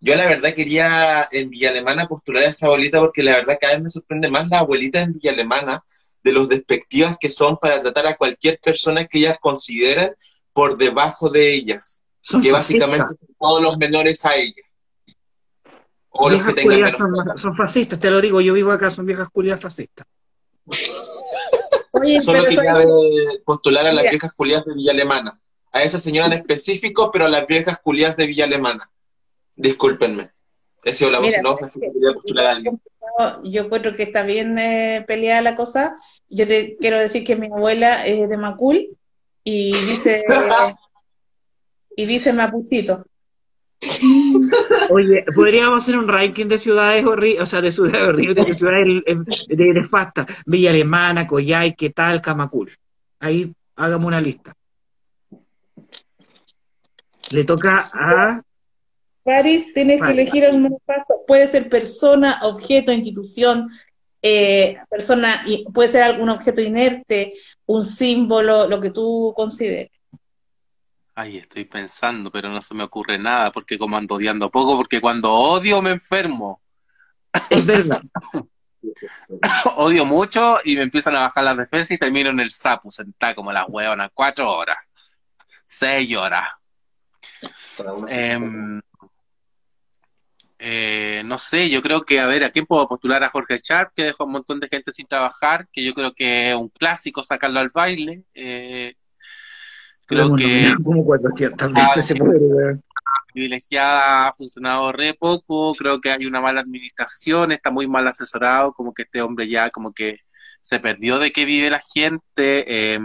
Yo 0.00 0.14
la 0.16 0.26
verdad 0.26 0.54
quería 0.54 1.28
en 1.30 1.48
Villa 1.50 1.70
Alemana 1.70 2.06
postular 2.06 2.44
a 2.44 2.48
esa 2.48 2.66
abuelita 2.66 3.00
porque 3.00 3.22
la 3.22 3.32
verdad 3.32 3.56
cada 3.60 3.74
vez 3.74 3.82
me 3.82 3.88
sorprende 3.88 4.28
más 4.28 4.48
la 4.48 4.58
abuelita 4.58 5.00
en 5.00 5.12
Villa 5.12 5.30
Alemana 5.32 5.84
de 6.22 6.32
los 6.32 6.48
despectivas 6.48 7.16
que 7.18 7.30
son 7.30 7.56
para 7.58 7.80
tratar 7.80 8.06
a 8.06 8.16
cualquier 8.16 8.58
persona 8.58 9.06
que 9.06 9.18
ellas 9.18 9.38
consideren 9.40 10.14
por 10.52 10.76
debajo 10.76 11.28
de 11.28 11.54
ellas, 11.54 12.04
Son 12.28 12.40
que 12.40 12.52
básicamente 12.52 13.04
son 13.04 13.36
todos 13.38 13.62
los 13.62 13.76
menores 13.76 14.24
a 14.24 14.34
ellas. 14.34 14.66
O 16.10 16.30
los 16.30 16.42
que 16.42 16.52
tengan 16.52 16.80
menos 16.80 16.96
son, 16.96 17.38
son 17.38 17.56
fascistas, 17.56 17.98
te 17.98 18.10
lo 18.10 18.20
digo, 18.20 18.40
yo 18.40 18.54
vivo 18.54 18.72
acá, 18.72 18.88
son 18.88 19.04
viejas 19.04 19.28
culias 19.30 19.60
fascistas. 19.60 20.06
Oye, 21.92 22.20
Solo 22.22 22.44
quería 22.44 22.74
soy- 22.74 23.40
postular 23.44 23.86
a 23.86 23.92
las 23.92 24.02
Mira. 24.02 24.10
viejas 24.10 24.32
culias 24.34 24.64
de 24.64 24.74
Villa 24.74 24.92
Alemana. 24.92 25.40
A 25.72 25.82
esa 25.82 25.98
señora 25.98 26.26
en 26.28 26.32
específico, 26.34 27.10
pero 27.12 27.24
a 27.26 27.28
las 27.28 27.46
viejas 27.46 27.78
culias 27.82 28.16
de 28.16 28.26
Villa 28.26 28.44
Alemana. 28.44 28.90
Discúlpenme. 29.56 30.30
He 30.84 30.92
sido 30.92 31.10
la 31.10 31.18
voz 31.20 31.34
en 31.36 31.46
off, 31.46 31.62
así 31.62 31.80
que 31.80 31.90
quería 31.92 32.12
postular 32.12 32.46
a 32.46 32.50
alguien. 32.50 32.80
yo, 33.18 33.42
yo 33.44 33.62
encuentro 33.62 33.96
que 33.96 34.02
está 34.02 34.22
bien 34.22 34.58
eh, 34.58 35.04
peleada 35.06 35.40
la 35.40 35.56
cosa. 35.56 35.96
Yo 36.28 36.46
te 36.46 36.76
quiero 36.78 36.98
decir 36.98 37.24
que 37.24 37.36
mi 37.36 37.46
abuela 37.46 38.06
es 38.06 38.28
de 38.28 38.36
Macul 38.36 38.96
y 39.42 39.72
dice 39.72 40.24
y 41.96 42.06
dice 42.06 42.32
mapuchito. 42.32 43.04
Oye, 44.90 45.24
podríamos 45.34 45.82
hacer 45.82 45.98
un 45.98 46.08
ranking 46.08 46.46
de 46.46 46.58
ciudades 46.58 47.04
horribles, 47.04 47.42
o 47.42 47.46
sea, 47.46 47.60
de 47.60 47.72
ciudades 47.72 48.02
horribles, 48.02 48.46
de 48.46 48.54
ciudades 48.54 48.86
de 49.48 49.64
nefastas. 49.72 50.26
Villa 50.46 50.70
Alemana, 50.70 51.26
Coyhaique, 51.26 51.90
tal, 51.90 52.20
Camacul. 52.20 52.70
Ahí 53.20 53.52
hagamos 53.76 54.06
una 54.06 54.20
lista. 54.20 54.54
Le 57.30 57.44
toca 57.44 57.84
a 57.92 58.42
Paris, 59.22 59.72
tienes 59.72 60.02
que 60.02 60.10
elegir 60.10 60.48
un 60.50 60.64
nefasto. 60.64 61.22
Puede 61.26 61.46
ser 61.46 61.68
persona, 61.68 62.40
objeto, 62.42 62.92
institución, 62.92 63.70
eh, 64.20 64.76
persona, 64.88 65.44
puede 65.72 65.88
ser 65.88 66.02
algún 66.02 66.28
objeto 66.28 66.60
inerte, 66.60 67.32
un 67.66 67.84
símbolo, 67.84 68.68
lo 68.68 68.80
que 68.80 68.90
tú 68.90 69.32
consideres. 69.34 69.90
Ay, 71.16 71.38
estoy 71.38 71.64
pensando, 71.64 72.30
pero 72.30 72.48
no 72.50 72.60
se 72.60 72.74
me 72.74 72.82
ocurre 72.82 73.18
nada, 73.18 73.52
porque 73.52 73.78
como 73.78 73.96
ando 73.96 74.16
odiando 74.16 74.50
poco, 74.50 74.76
porque 74.76 75.00
cuando 75.00 75.32
odio 75.32 75.80
me 75.80 75.90
enfermo. 75.90 76.60
Es 77.50 77.64
verdad. 77.64 78.02
Odio 79.76 80.04
mucho 80.04 80.58
y 80.62 80.76
me 80.76 80.82
empiezan 80.82 81.16
a 81.16 81.22
bajar 81.22 81.44
las 81.44 81.56
defensas 81.56 81.92
y 81.92 81.98
termino 81.98 82.30
en 82.30 82.40
el 82.40 82.50
sapo, 82.50 82.90
sentada 82.90 83.34
como 83.34 83.50
las 83.50 83.66
hueonas, 83.66 84.10
cuatro 84.12 84.50
horas, 84.52 84.76
seis 85.64 86.14
horas. 86.16 86.50
Em, 88.08 88.80
eh, 90.58 91.22
no 91.24 91.38
sé, 91.38 91.70
yo 91.70 91.82
creo 91.82 92.02
que, 92.02 92.20
a 92.20 92.26
ver, 92.26 92.44
¿a 92.44 92.50
quién 92.50 92.66
puedo 92.66 92.86
postular? 92.86 93.24
A 93.24 93.30
Jorge 93.30 93.58
Sharp, 93.58 93.92
que 93.94 94.04
dejó 94.04 94.24
a 94.24 94.26
un 94.26 94.32
montón 94.32 94.60
de 94.60 94.68
gente 94.68 94.92
sin 94.92 95.06
trabajar, 95.06 95.68
que 95.72 95.84
yo 95.84 95.94
creo 95.94 96.12
que 96.12 96.50
es 96.50 96.56
un 96.56 96.68
clásico 96.68 97.22
sacarlo 97.22 97.60
al 97.60 97.70
baile. 97.70 98.24
Eh, 98.34 98.94
creo 100.06 100.34
que 100.36 100.74
como 100.82 101.04
400 101.04 101.72
veces 101.72 102.06
se 102.06 102.14
privilegiada 103.32 104.28
ha 104.28 104.32
funcionado 104.32 104.92
re 104.92 105.14
poco, 105.14 105.74
creo 105.74 106.00
que 106.00 106.12
hay 106.12 106.24
una 106.26 106.40
mala 106.40 106.60
administración, 106.60 107.52
está 107.52 107.70
muy 107.70 107.88
mal 107.88 108.06
asesorado, 108.06 108.72
como 108.72 108.94
que 108.94 109.02
este 109.02 109.22
hombre 109.22 109.48
ya 109.48 109.70
como 109.70 109.92
que 109.92 110.20
se 110.60 110.78
perdió 110.78 111.18
de 111.18 111.32
qué 111.32 111.44
vive 111.44 111.68
la 111.68 111.80
gente, 111.92 112.94
eh, 112.94 113.00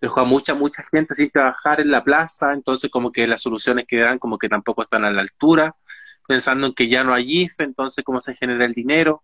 dejó 0.00 0.20
a 0.20 0.24
mucha, 0.24 0.54
mucha 0.54 0.82
gente 0.82 1.14
sin 1.14 1.30
trabajar 1.30 1.80
en 1.80 1.90
la 1.90 2.02
plaza, 2.02 2.52
entonces 2.52 2.90
como 2.90 3.12
que 3.12 3.26
las 3.26 3.42
soluciones 3.42 3.84
que 3.86 3.98
dan 3.98 4.18
como 4.18 4.36
que 4.36 4.48
tampoco 4.48 4.82
están 4.82 5.04
a 5.04 5.10
la 5.10 5.22
altura, 5.22 5.76
pensando 6.26 6.66
en 6.66 6.74
que 6.74 6.88
ya 6.88 7.04
no 7.04 7.14
hay 7.14 7.42
IFE, 7.42 7.64
entonces 7.64 8.04
cómo 8.04 8.20
se 8.20 8.34
genera 8.34 8.64
el 8.64 8.72
dinero. 8.72 9.22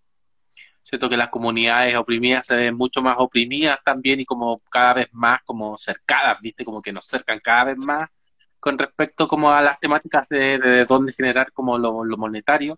Siento 0.91 1.09
que 1.09 1.17
las 1.17 1.29
comunidades 1.29 1.95
oprimidas 1.95 2.45
se 2.47 2.57
ven 2.57 2.75
mucho 2.77 3.01
más 3.01 3.15
oprimidas 3.21 3.79
también 3.85 4.19
y 4.19 4.25
como 4.25 4.61
cada 4.73 4.95
vez 4.95 5.09
más 5.13 5.39
como 5.45 5.79
cercadas, 5.79 6.39
¿viste? 6.43 6.65
Como 6.65 6.83
que 6.83 6.93
nos 6.93 7.07
cercan 7.07 7.39
cada 7.39 7.63
vez 7.67 7.77
más 7.77 8.11
con 8.59 8.77
respecto 8.77 9.29
como 9.29 9.53
a 9.53 9.63
las 9.63 9.79
temáticas 9.79 10.29
de, 10.29 10.59
de 10.59 10.85
dónde 10.87 11.13
generar 11.13 11.53
como 11.53 11.79
lo, 11.79 12.05
lo 12.05 12.17
monetario. 12.17 12.77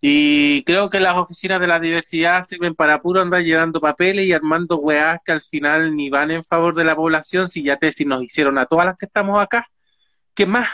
Y 0.00 0.62
creo 0.62 0.88
que 0.88 1.00
las 1.00 1.16
oficinas 1.16 1.60
de 1.60 1.66
la 1.66 1.80
diversidad 1.80 2.44
sirven 2.44 2.76
para 2.76 3.00
puro 3.00 3.20
andar 3.20 3.42
llevando 3.42 3.80
papeles 3.80 4.26
y 4.26 4.32
armando 4.32 4.76
weás 4.78 5.18
que 5.24 5.32
al 5.32 5.40
final 5.40 5.96
ni 5.96 6.10
van 6.10 6.30
en 6.30 6.44
favor 6.44 6.76
de 6.76 6.84
la 6.84 6.94
población, 6.94 7.48
si 7.48 7.64
ya 7.64 7.76
tesis 7.76 8.06
nos 8.06 8.22
hicieron 8.22 8.56
a 8.56 8.66
todas 8.66 8.86
las 8.86 8.96
que 8.96 9.06
estamos 9.06 9.40
acá. 9.40 9.66
¿Qué 10.32 10.46
más? 10.46 10.68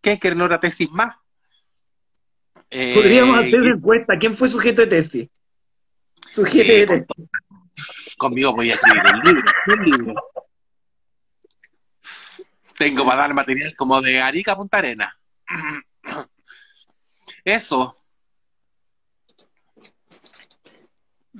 ¿Qué 0.00 0.10
hay 0.10 0.18
que 0.18 0.32
no 0.36 0.46
era 0.46 0.60
tesis 0.60 0.88
más? 0.92 1.16
Eh, 2.70 2.92
Podríamos 2.94 3.38
hacer 3.40 3.54
y- 3.54 3.62
una 3.66 3.74
encuesta. 3.74 4.16
¿Quién 4.16 4.36
fue 4.36 4.48
sujeto 4.48 4.82
de 4.82 4.86
tesis? 4.86 5.28
Pues, 6.34 6.52
tesis. 6.52 7.06
Conmigo 8.16 8.54
voy 8.54 8.70
a 8.70 8.74
escribir 8.74 9.02
un 9.14 9.20
libro, 9.22 9.52
un 9.66 9.84
libro. 9.84 10.14
Tengo 12.76 13.04
para 13.04 13.22
dar 13.22 13.34
material 13.34 13.74
como 13.76 14.00
de 14.00 14.20
Arica 14.20 14.52
a 14.52 14.56
Punta 14.56 14.78
Arena. 14.78 15.16
Eso. 17.44 17.94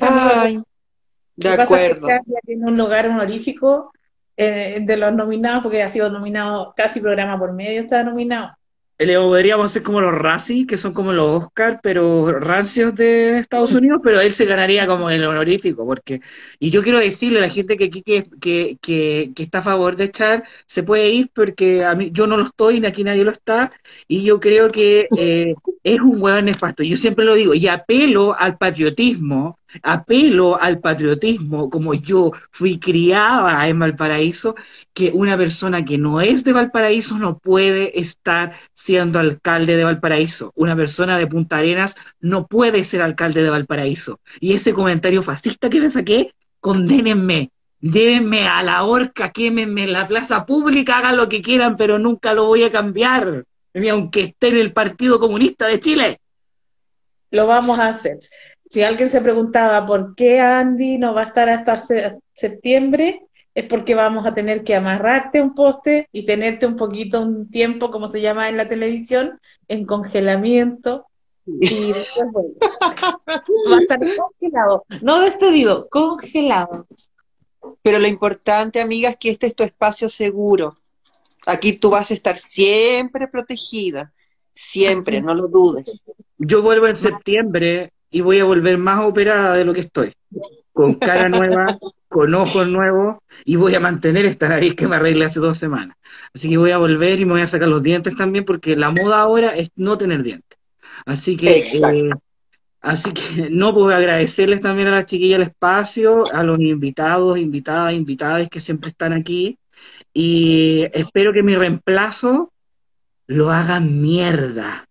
Ay, 0.01 0.63
de 1.37 1.49
acuerdo. 1.49 2.09
tiene 2.45 2.67
un 2.67 2.77
lugar 2.77 3.09
honorífico 3.09 3.93
eh, 4.37 4.79
de 4.81 4.97
los 4.97 5.13
nominados, 5.13 5.63
porque 5.63 5.83
ha 5.83 5.89
sido 5.89 6.11
nominado 6.11 6.73
casi 6.77 7.01
programa 7.01 7.39
por 7.39 7.53
medio, 7.53 7.83
está 7.83 8.03
nominado. 8.05 8.58
Le 8.99 9.17
podríamos 9.17 9.67
hacer 9.67 9.85
como 9.85 10.01
los 10.01 10.13
Razzie, 10.13 10.67
que 10.67 10.77
son 10.77 10.93
como 10.93 11.13
los 11.13 11.45
Oscar, 11.45 11.79
pero 11.81 12.33
rancios 12.41 12.97
de 12.97 13.39
Estados 13.39 13.73
Unidos, 13.73 14.01
pero 14.03 14.21
él 14.21 14.33
se 14.33 14.45
ganaría 14.45 14.89
como 14.89 15.09
el 15.09 15.25
honorífico, 15.25 15.87
porque, 15.87 16.21
y 16.59 16.71
yo 16.71 16.83
quiero 16.83 16.99
decirle 16.99 17.39
a 17.39 17.43
la 17.43 17.49
gente 17.49 17.77
que 17.77 17.85
aquí 17.85 18.03
que, 18.03 18.27
que, 18.41 18.77
que, 19.33 19.43
está 19.43 19.59
a 19.59 19.63
favor 19.63 19.95
de 19.95 20.05
echar, 20.07 20.43
se 20.67 20.83
puede 20.83 21.11
ir 21.11 21.31
porque 21.33 21.85
a 21.85 21.95
mí, 21.95 22.11
yo 22.13 22.27
no 22.27 22.37
lo 22.37 22.43
estoy, 22.43 22.85
aquí 22.85 23.05
nadie 23.05 23.23
lo 23.23 23.31
está, 23.31 23.71
y 24.09 24.25
yo 24.25 24.41
creo 24.41 24.73
que 24.73 25.07
eh, 25.17 25.55
es 25.85 26.01
un 26.01 26.21
hueón 26.21 26.47
nefasto, 26.47 26.83
yo 26.83 26.97
siempre 26.97 27.25
lo 27.25 27.35
digo, 27.35 27.55
y 27.55 27.69
apelo 27.69 28.35
al 28.37 28.59
patriotismo 28.59 29.61
apelo 29.83 30.61
al 30.61 30.81
patriotismo, 30.81 31.71
como 31.71 31.95
yo 31.95 32.33
fui 32.51 32.79
criada 32.79 33.69
en 33.69 33.79
Valparaíso, 33.79 34.55
que 34.93 35.11
una 35.15 35.37
persona 35.37 35.85
que 35.85 35.99
no 35.99 36.21
es 36.21 36.45
de 36.45 36.53
Valparaíso 36.53 37.19
no 37.19 37.39
puede 37.39 37.99
estar 37.99 38.59
siendo 38.75 39.19
alcalde 39.19 39.77
de 39.77 39.85
Valparaíso. 39.85 40.53
Una 40.55 40.75
persona 40.75 41.19
de 41.19 41.27
Punta 41.27 41.59
Arenas 41.59 41.97
no 42.21 42.47
puede 42.47 42.85
ser 42.85 43.03
alcalde 43.03 43.43
de 43.43 43.51
Valparaíso. 43.51 44.21
Y 44.41 44.55
ese 44.55 44.73
comentario 44.73 45.23
fascista 45.23 45.71
que 45.71 45.81
me 45.81 45.91
saqué, 45.91 46.35
condénenme, 46.61 47.51
llévenme 47.81 48.49
a 48.49 48.63
la 48.63 48.85
horca, 48.85 49.31
quémenme 49.31 49.85
en 49.85 49.93
la 49.93 50.07
plaza 50.07 50.45
pública, 50.47 50.99
hagan 50.99 51.17
lo 51.17 51.29
que 51.29 51.43
quieran, 51.43 51.77
pero 51.77 51.99
nunca 51.99 52.35
lo 52.35 52.47
voy 52.47 52.65
a 52.65 52.71
cambiar, 52.71 53.45
ni 53.75 53.89
aunque 53.89 54.21
esté 54.23 54.49
en 54.49 54.57
el 54.57 54.73
Partido 54.73 55.21
Comunista 55.21 55.67
de 55.67 55.81
Chile. 55.81 56.21
Lo 57.31 57.47
vamos 57.47 57.79
a 57.79 57.89
hacer. 57.89 58.19
Si 58.71 58.83
alguien 58.83 59.09
se 59.09 59.21
preguntaba 59.21 59.87
por 59.87 60.15
qué 60.15 60.41
Andy 60.41 60.99
no 60.99 61.15
va 61.15 61.23
a 61.23 61.27
estar 61.27 61.49
hasta 61.49 61.81
se- 61.81 62.19
septiembre, 62.35 63.23
es 63.55 63.65
porque 63.67 63.95
vamos 63.95 64.27
a 64.27 64.35
tener 64.35 64.63
que 64.63 64.77
amarrarte 64.77 65.41
un 65.43 65.55
poste 65.55 66.09
y 66.13 66.25
tenerte 66.27 66.67
un 66.67 66.77
poquito, 66.77 67.21
un 67.21 67.51
tiempo, 67.51 67.91
como 67.91 68.13
se 68.13 68.21
llama 68.21 68.49
en 68.49 68.57
la 68.57 68.69
televisión, 68.69 69.41
en 69.69 69.85
congelamiento. 69.85 71.07
Y 71.47 71.93
después 71.93 72.31
vuelve. 72.31 72.55
Va 72.61 73.77
a 73.79 73.81
estar 73.81 73.99
congelado, 73.99 74.85
no 75.01 75.21
despedido, 75.21 75.89
congelado. 75.89 76.87
Pero 77.83 77.99
lo 77.99 78.07
importante, 78.07 78.81
amiga, 78.81 79.09
es 79.11 79.17
que 79.17 79.31
este 79.31 79.47
es 79.47 79.57
tu 79.57 79.65
espacio 79.65 80.09
seguro. 80.09 80.77
Aquí 81.47 81.79
tú 81.79 81.91
vas 81.91 82.11
a 82.11 82.15
estar 82.15 82.37
siempre 82.39 83.29
protegida, 83.29 84.13
siempre, 84.53 85.23
no 85.23 85.35
lo 85.35 85.49
dudes. 85.49 86.05
Yo 86.37 86.61
vuelvo 86.63 86.87
en 86.87 86.97
septiembre 86.97 87.93
y 88.11 88.21
voy 88.21 88.39
a 88.39 88.45
volver 88.45 88.79
más 88.79 89.05
operada 89.05 89.55
de 89.55 89.65
lo 89.65 89.75
que 89.75 89.81
estoy. 89.81 90.13
Con 90.73 90.95
cara 90.95 91.29
nueva, 91.29 91.79
con 92.09 92.35
ojos 92.35 92.69
nuevos, 92.69 93.19
y 93.45 93.57
voy 93.57 93.75
a 93.75 93.81
mantener 93.81 94.27
esta 94.27 94.49
nariz 94.49 94.75
que 94.75 94.89
me 94.89 94.97
arreglé 94.97 95.27
hace 95.27 95.41
dos 95.41 95.59
semanas. 95.59 95.97
Así 96.35 96.49
que 96.49 96.57
voy 96.57 96.71
a 96.71 96.79
volver 96.79 97.21
y 97.21 97.25
me 97.25 97.33
voy 97.33 97.43
a 97.43 97.47
sacar 97.47 97.69
los 97.69 97.83
dientes 97.83 98.17
también, 98.17 98.45
porque 98.45 98.77
la 98.77 98.91
moda 98.91 99.21
ahora 99.21 99.57
es 99.57 99.71
no 99.77 99.99
tener 99.99 100.23
dientes. 100.23 100.59
Así 101.05 101.37
que, 101.37 101.67
eh, 101.73 102.11
así 102.81 103.13
que 103.13 103.49
no 103.51 103.75
puedo 103.75 103.95
agradecerles 103.95 104.61
también 104.61 104.89
a 104.89 104.93
las 104.93 105.07
chiquillas 105.07 105.37
el 105.37 105.47
espacio, 105.47 106.25
a 106.33 106.43
los 106.43 106.59
invitados, 106.61 107.39
invitadas, 107.39 107.93
invitadas 107.93 108.49
que 108.49 108.61
siempre 108.61 108.91
están 108.91 109.13
aquí, 109.13 109.59
y 110.13 110.87
espero 110.93 111.33
que 111.33 111.43
mi 111.43 111.55
reemplazo 111.55 112.53
lo 113.27 113.51
hagan 113.51 114.01
mierda. 114.01 114.88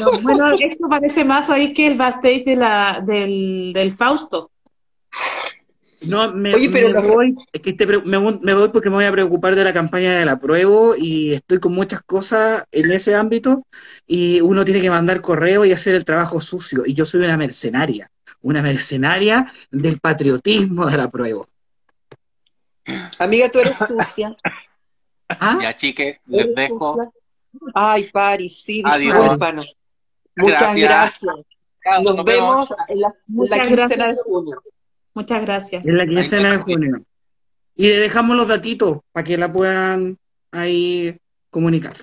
No, 0.00 0.10
bueno, 0.22 0.46
esto 0.58 0.88
parece 0.88 1.24
más 1.24 1.50
ahí 1.50 1.72
que 1.72 1.86
el 1.86 1.96
backstage 1.98 2.44
de 2.44 2.56
la, 2.56 3.02
del, 3.06 3.72
del 3.74 3.94
Fausto. 3.96 4.50
No, 6.02 6.32
me, 6.32 6.54
Oye, 6.54 6.70
pero 6.70 6.88
me 6.88 6.94
los- 6.94 7.06
voy, 7.06 7.34
es 7.52 7.60
que 7.60 7.74
te 7.74 7.86
me, 7.86 8.16
voy- 8.16 8.38
me 8.40 8.54
voy 8.54 8.68
porque 8.70 8.88
me 8.88 8.96
voy 8.96 9.04
a 9.04 9.12
preocupar 9.12 9.54
de 9.54 9.64
la 9.64 9.72
campaña 9.74 10.18
del 10.18 10.30
apruebo 10.30 10.94
y 10.96 11.34
estoy 11.34 11.60
con 11.60 11.74
muchas 11.74 12.00
cosas 12.02 12.64
en 12.72 12.90
ese 12.90 13.14
ámbito 13.14 13.66
y 14.06 14.40
uno 14.40 14.64
tiene 14.64 14.80
que 14.80 14.88
mandar 14.88 15.20
correo 15.20 15.66
y 15.66 15.72
hacer 15.72 15.94
el 15.94 16.06
trabajo 16.06 16.40
sucio 16.40 16.84
y 16.86 16.94
yo 16.94 17.04
soy 17.04 17.20
una 17.22 17.36
mercenaria, 17.36 18.10
una 18.40 18.62
mercenaria 18.62 19.52
del 19.70 20.00
patriotismo 20.00 20.86
del 20.86 21.00
apruebo. 21.00 21.46
Amiga, 23.18 23.50
tú 23.50 23.58
eres 23.58 23.76
sucia. 23.76 24.34
¿Ah? 25.28 25.58
Ya, 25.60 25.76
chiques, 25.76 26.18
les 26.26 26.54
dejo. 26.54 26.94
sucia. 26.94 27.10
Ay, 27.74 28.04
Pari, 28.10 28.48
sí, 28.48 28.82
Adiós. 28.86 29.14
discúlpanos. 29.18 29.76
Muchas 30.36 30.76
Gracias. 30.76 31.36
Nos 32.02 32.14
nos 32.14 32.24
vemos 32.24 32.68
en 32.88 33.00
la, 33.00 33.08
en 33.08 33.10
la 33.10 33.14
Muchas 33.26 33.68
quincena 33.68 34.08
de 34.08 34.16
junio. 34.22 34.62
Muchas 35.14 35.42
gracias. 35.42 35.86
En 35.86 35.96
la 35.96 36.06
quincena 36.06 36.52
de 36.52 36.58
junio. 36.58 37.02
Y 37.74 37.88
le 37.88 37.96
dejamos 37.96 38.36
los 38.36 38.48
datitos 38.48 38.98
para 39.12 39.24
que 39.24 39.38
la 39.38 39.50
puedan 39.50 40.18
ahí 40.52 41.16
comunicar. 41.50 41.96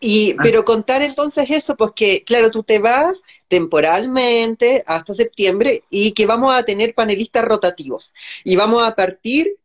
Y, 0.00 0.32
Ah. 0.32 0.36
pero 0.42 0.64
contar 0.64 1.02
entonces 1.02 1.48
eso, 1.50 1.76
pues 1.76 1.92
que, 1.94 2.22
claro, 2.24 2.50
tú 2.50 2.62
te 2.62 2.78
vas 2.78 3.22
temporalmente 3.48 4.82
hasta 4.86 5.14
septiembre 5.14 5.84
y 5.90 6.12
que 6.12 6.26
vamos 6.26 6.54
a 6.54 6.64
tener 6.64 6.94
panelistas 6.94 7.44
rotativos. 7.44 8.12
Y 8.44 8.56
vamos 8.56 8.82
a 8.82 8.94
partir 8.94 9.56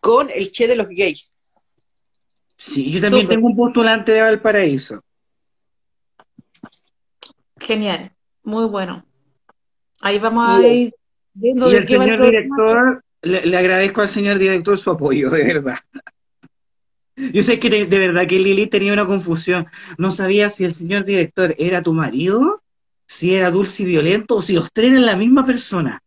con 0.00 0.30
el 0.30 0.52
Che 0.52 0.66
de 0.66 0.76
los 0.76 0.88
gays. 0.88 1.32
Sí, 2.56 2.90
yo 2.90 3.00
también 3.00 3.28
tengo 3.28 3.46
un 3.46 3.56
postulante 3.56 4.12
de 4.12 4.20
Valparaíso. 4.20 5.02
Genial, 7.68 8.12
muy 8.44 8.64
bueno. 8.64 9.04
Ahí 10.00 10.18
vamos 10.18 10.48
a 10.48 10.66
ir 10.66 10.94
viendo 11.34 11.68
Y 11.68 11.72
de 11.72 11.76
el 11.76 11.86
qué 11.86 11.98
va 11.98 12.04
el 12.04 12.10
señor 12.10 12.24
director, 12.32 13.04
le, 13.20 13.44
le 13.46 13.56
agradezco 13.58 14.00
al 14.00 14.08
señor 14.08 14.38
director 14.38 14.78
su 14.78 14.90
apoyo, 14.90 15.28
de 15.28 15.44
verdad. 15.44 15.76
Yo 17.34 17.42
sé 17.42 17.58
que 17.58 17.68
de, 17.68 17.84
de 17.84 17.98
verdad 17.98 18.26
que 18.26 18.38
Lili 18.38 18.68
tenía 18.68 18.94
una 18.94 19.04
confusión. 19.06 19.66
No 19.98 20.10
sabía 20.10 20.48
si 20.48 20.64
el 20.64 20.72
señor 20.72 21.04
director 21.04 21.54
era 21.58 21.82
tu 21.82 21.92
marido, 21.92 22.62
si 23.06 23.34
era 23.34 23.50
dulce 23.50 23.82
y 23.82 23.86
violento, 23.86 24.36
o 24.36 24.42
si 24.42 24.54
los 24.54 24.72
tres 24.72 24.92
eran 24.92 25.04
la 25.04 25.16
misma 25.16 25.44
persona. 25.44 26.00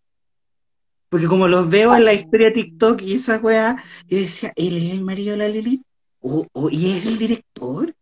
Porque 1.09 1.27
como 1.27 1.47
los 1.47 1.69
veo 1.69 1.95
en 1.95 2.05
la 2.05 2.13
historia 2.13 2.47
de 2.47 2.53
TikTok 2.53 3.01
y 3.03 3.15
esa 3.15 3.37
weá, 3.37 3.83
yo 4.07 4.17
decía, 4.17 4.51
¿él 4.55 4.77
es 4.77 4.93
el 4.93 5.01
marido 5.01 5.33
de 5.33 5.37
la 5.37 5.47
Lili? 5.49 5.83
¿O, 6.21 6.47
o- 6.53 6.69
y 6.71 6.91
es 6.91 7.05
el 7.05 7.19
director? 7.19 7.93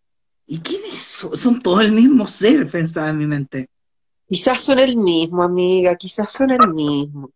¿Y 0.51 0.59
quién 0.61 0.81
es? 0.91 0.99
Son, 0.99 1.37
son 1.37 1.61
todos 1.61 1.81
el 1.85 1.91
mismo 1.91 2.25
ser, 2.25 2.69
pensaba 2.69 3.09
en 3.11 3.17
mi 3.19 3.27
mente. 3.27 3.69
Quizás 4.27 4.61
son 4.61 4.79
el 4.79 4.97
mismo, 4.97 5.43
amiga, 5.43 5.95
quizás 5.95 6.31
son 6.31 6.49
el 6.49 6.73
mismo. 6.73 7.29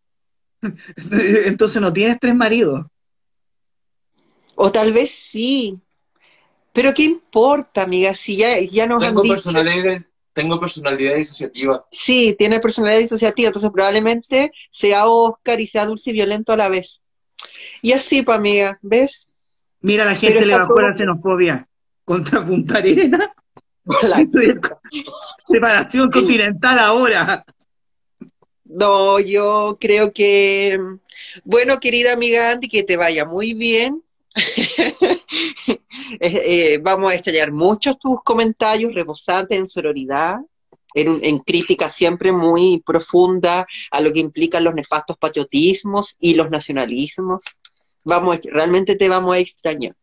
Entonces 1.11 1.79
no 1.79 1.93
tienes 1.93 2.19
tres 2.19 2.33
maridos. 2.35 2.85
O 4.55 4.71
tal 4.71 4.93
vez 4.93 5.11
sí. 5.11 5.79
Pero 6.73 6.91
¿qué 6.93 7.03
importa, 7.03 7.83
amiga? 7.83 8.15
Si 8.15 8.35
ya, 8.35 8.59
ya 8.59 8.87
nos 8.87 9.03
han 9.03 9.09
Tengo 9.09 9.21
dicho. 9.21 9.35
personalidad, 9.35 10.01
tengo 10.33 10.59
personalidad 10.59 11.15
disociativa. 11.15 11.85
Sí, 11.91 12.35
tiene 12.35 12.59
personalidad 12.59 12.99
disociativa, 12.99 13.47
entonces 13.47 13.69
probablemente 13.71 14.51
sea 14.71 15.05
Oscar 15.05 15.61
y 15.61 15.67
sea 15.67 15.85
dulce 15.85 16.09
y 16.09 16.13
violento 16.13 16.51
a 16.51 16.57
la 16.57 16.69
vez. 16.69 17.01
Y 17.83 17.91
así, 17.91 18.23
pues, 18.23 18.37
amiga, 18.39 18.79
¿ves? 18.81 19.27
Mira, 19.81 20.03
la 20.05 20.11
Pero 20.19 20.21
gente 20.33 20.45
le 20.47 20.53
está 20.53 20.59
bajó 20.63 20.75
todo- 20.75 20.87
la 20.89 20.95
xenofobia 20.97 21.67
contra 22.05 22.45
Punta 22.45 22.77
Arenas. 22.77 23.29
Hola. 23.85 24.25
Separación 25.47 26.11
continental 26.11 26.79
ahora. 26.79 27.45
No, 28.65 29.19
yo 29.19 29.77
creo 29.79 30.11
que, 30.13 30.79
bueno, 31.43 31.79
querida 31.79 32.13
amiga 32.13 32.51
Andy, 32.51 32.69
que 32.69 32.83
te 32.83 32.97
vaya 32.97 33.25
muy 33.25 33.53
bien. 33.53 34.03
Eh, 36.19 36.73
eh, 36.73 36.79
vamos 36.81 37.11
a 37.11 37.15
estallar 37.15 37.51
muchos 37.51 37.97
tus 37.97 38.21
comentarios 38.23 38.93
rebosantes 38.93 39.57
en 39.57 39.65
sororidad, 39.65 40.37
en, 40.93 41.19
en 41.23 41.39
crítica 41.39 41.89
siempre 41.89 42.31
muy 42.31 42.83
profunda 42.85 43.65
a 43.89 44.01
lo 44.01 44.13
que 44.13 44.19
implican 44.19 44.63
los 44.63 44.75
nefastos 44.75 45.17
patriotismos 45.17 46.15
y 46.19 46.35
los 46.35 46.51
nacionalismos. 46.51 47.43
Vamos, 48.03 48.39
realmente 48.43 48.95
te 48.95 49.09
vamos 49.09 49.35
a 49.35 49.39
extrañar. 49.39 49.95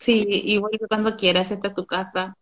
Sí, 0.00 0.24
y 0.28 0.58
vuelve 0.58 0.86
cuando 0.88 1.16
quieras, 1.16 1.50
esta 1.50 1.68
es 1.68 1.74
tu 1.74 1.86
casa. 1.86 2.34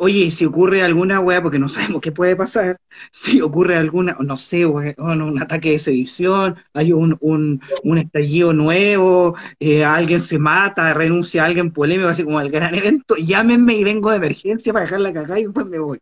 Oye, 0.00 0.20
y 0.20 0.30
si 0.30 0.44
ocurre 0.46 0.82
alguna 0.82 1.20
weá, 1.20 1.42
porque 1.42 1.58
no 1.58 1.68
sabemos 1.68 2.00
qué 2.00 2.12
puede 2.12 2.36
pasar, 2.36 2.80
si 3.12 3.40
ocurre 3.40 3.76
alguna, 3.76 4.16
no 4.20 4.36
sé, 4.36 4.64
weón, 4.64 5.22
un 5.22 5.42
ataque 5.42 5.72
de 5.72 5.78
sedición, 5.78 6.56
hay 6.72 6.92
un, 6.92 7.16
un, 7.20 7.60
un 7.82 7.98
estallido 7.98 8.52
nuevo, 8.52 9.36
eh, 9.58 9.84
alguien 9.84 10.20
se 10.20 10.38
mata, 10.38 10.94
renuncia 10.94 11.42
a 11.42 11.46
alguien 11.46 11.72
polémico, 11.72 12.08
así 12.08 12.24
como 12.24 12.40
el 12.40 12.50
gran 12.50 12.74
evento, 12.74 13.16
llámenme 13.16 13.74
y 13.74 13.84
vengo 13.84 14.10
de 14.10 14.16
emergencia 14.16 14.72
para 14.72 14.84
dejar 14.84 15.00
la 15.00 15.12
cagada 15.12 15.40
y 15.40 15.44
después 15.44 15.66
me 15.66 15.78
voy. 15.78 15.98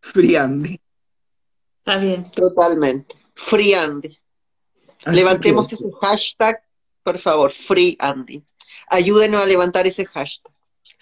Friandi. 0.00 0.80
Está 1.78 1.98
bien. 1.98 2.30
Totalmente. 2.30 3.14
Free 3.34 3.74
Andy. 3.74 4.16
Así 5.04 5.16
Levantemos 5.16 5.70
ese 5.70 5.84
hashtag, 6.00 6.62
por 7.02 7.18
favor, 7.18 7.50
Free 7.52 7.96
Andy. 8.00 8.42
Ayúdenos 8.88 9.42
a 9.42 9.46
levantar 9.46 9.86
ese 9.86 10.06
hashtag. 10.06 10.52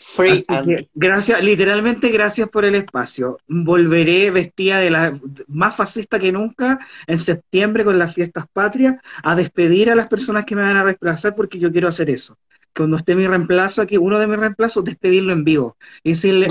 Free 0.04 0.44
que, 0.44 0.88
gracias, 0.94 1.42
literalmente 1.44 2.08
gracias 2.08 2.48
por 2.48 2.64
el 2.64 2.74
espacio. 2.74 3.38
Volveré 3.46 4.30
vestida 4.30 4.80
de 4.80 4.90
la 4.90 5.18
más 5.46 5.76
fascista 5.76 6.18
que 6.18 6.32
nunca 6.32 6.80
en 7.06 7.18
septiembre 7.18 7.84
con 7.84 7.98
las 7.98 8.14
fiestas 8.14 8.46
patrias 8.52 8.96
a 9.22 9.36
despedir 9.36 9.90
a 9.90 9.94
las 9.94 10.08
personas 10.08 10.44
que 10.44 10.56
me 10.56 10.62
van 10.62 10.76
a 10.76 10.82
reemplazar 10.82 11.34
porque 11.36 11.58
yo 11.58 11.70
quiero 11.70 11.88
hacer 11.88 12.10
eso. 12.10 12.36
Cuando 12.74 12.96
esté 12.96 13.14
mi 13.14 13.26
reemplazo 13.26 13.82
aquí, 13.82 13.96
uno 13.96 14.18
de 14.18 14.26
mis 14.26 14.38
reemplazos, 14.38 14.84
despedirlo 14.84 15.32
en 15.32 15.44
vivo. 15.44 15.76
Y 16.02 16.10
decirle, 16.10 16.48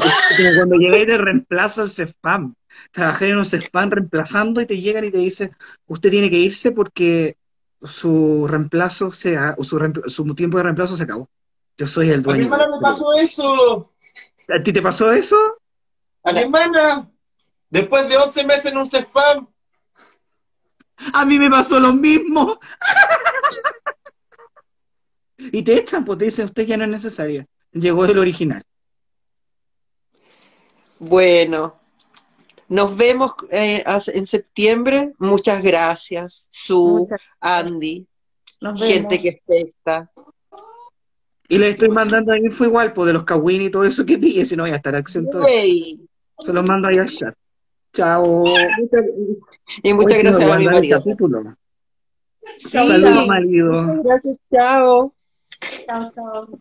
cuando 0.56 0.76
llegáis 0.76 1.08
de 1.08 1.18
reemplazo 1.18 1.82
al 1.82 1.90
CEFAM, 1.90 2.54
trabajé 2.92 3.30
en 3.30 3.38
un 3.38 3.46
CEFAM 3.46 3.90
reemplazando 3.90 4.62
y 4.62 4.66
te 4.66 4.80
llegan 4.80 5.06
y 5.06 5.12
te 5.12 5.18
dicen, 5.18 5.52
usted 5.88 6.10
tiene 6.12 6.30
que 6.30 6.38
irse 6.38 6.72
porque 6.72 7.38
su 7.82 8.46
reemplazo 8.48 9.12
se 9.12 9.38
ha- 9.38 9.56
o 9.58 9.64
su, 9.64 9.78
reempl- 9.80 10.08
su 10.10 10.24
tiempo 10.36 10.58
de 10.58 10.64
reemplazo 10.64 10.96
se 10.96 11.04
acabó. 11.04 11.30
Yo 11.78 11.88
soy 11.88 12.08
el 12.10 12.16
A 12.16 12.18
mi 12.18 12.24
dueño. 12.24 12.44
hermana 12.46 12.68
me 12.68 12.80
pasó 12.82 13.14
eso. 13.14 13.92
¿A 14.50 14.62
ti 14.62 14.72
te 14.74 14.82
pasó 14.82 15.12
eso? 15.12 15.36
Alemana, 16.24 17.10
después 17.70 18.08
de 18.10 18.18
11 18.18 18.46
meses 18.46 18.72
en 18.72 18.78
un 18.78 18.86
CEFAM, 18.86 19.48
A 21.14 21.26
mí 21.26 21.40
me 21.40 21.50
pasó 21.50 21.80
lo 21.80 21.94
mismo. 21.94 22.60
y 25.38 25.64
te 25.64 25.74
echan, 25.80 26.06
pues 26.06 26.20
te 26.20 26.26
dicen, 26.26 26.46
usted 26.46 26.66
ya 26.68 26.78
no 26.78 26.84
es 26.84 26.90
necesaria. 26.92 27.48
Llegó 27.72 28.06
el 28.06 28.20
original. 28.20 28.64
Bueno, 31.00 31.81
nos 32.72 32.96
vemos 32.96 33.34
eh, 33.52 33.84
en 34.14 34.26
septiembre. 34.26 35.12
Muchas 35.20 35.62
gracias, 35.62 36.48
Su, 36.50 37.00
Muchas 37.00 37.20
Andy, 37.42 38.08
Nos 38.62 38.80
vemos. 38.80 38.94
gente 38.96 39.22
que 39.22 39.28
especta. 39.28 40.10
Y 41.50 41.58
le 41.58 41.68
estoy 41.72 41.90
mandando 41.90 42.32
ahí 42.32 42.46
info 42.46 42.64
igual, 42.64 42.94
pues 42.94 43.08
de 43.08 43.14
los 43.14 43.26
Kawin 43.26 43.64
y 43.64 43.70
todo 43.70 43.84
eso 43.84 44.06
que 44.06 44.18
pille, 44.18 44.46
si 44.46 44.56
no 44.56 44.64
voy 44.64 44.72
a 44.72 44.78
estar 44.78 44.96
exento. 44.96 45.46
Yay. 45.46 46.00
Se 46.40 46.54
los 46.54 46.66
mando 46.66 46.88
ahí 46.88 46.98
al 46.98 47.10
chat. 47.10 47.36
Chao. 47.92 48.46
Y 49.84 49.94
muchas 49.94 50.18
Hoy 50.18 50.24
gracias 50.24 50.50
a 50.50 50.58
mi 50.58 50.66
marido. 50.66 51.04
Sí, 52.58 52.70
Saludos, 52.70 53.28
marido. 53.28 53.74
muchas 53.74 54.04
gracias, 54.06 54.38
chao. 54.50 55.14
Chao, 55.86 56.12
chao. 56.16 56.60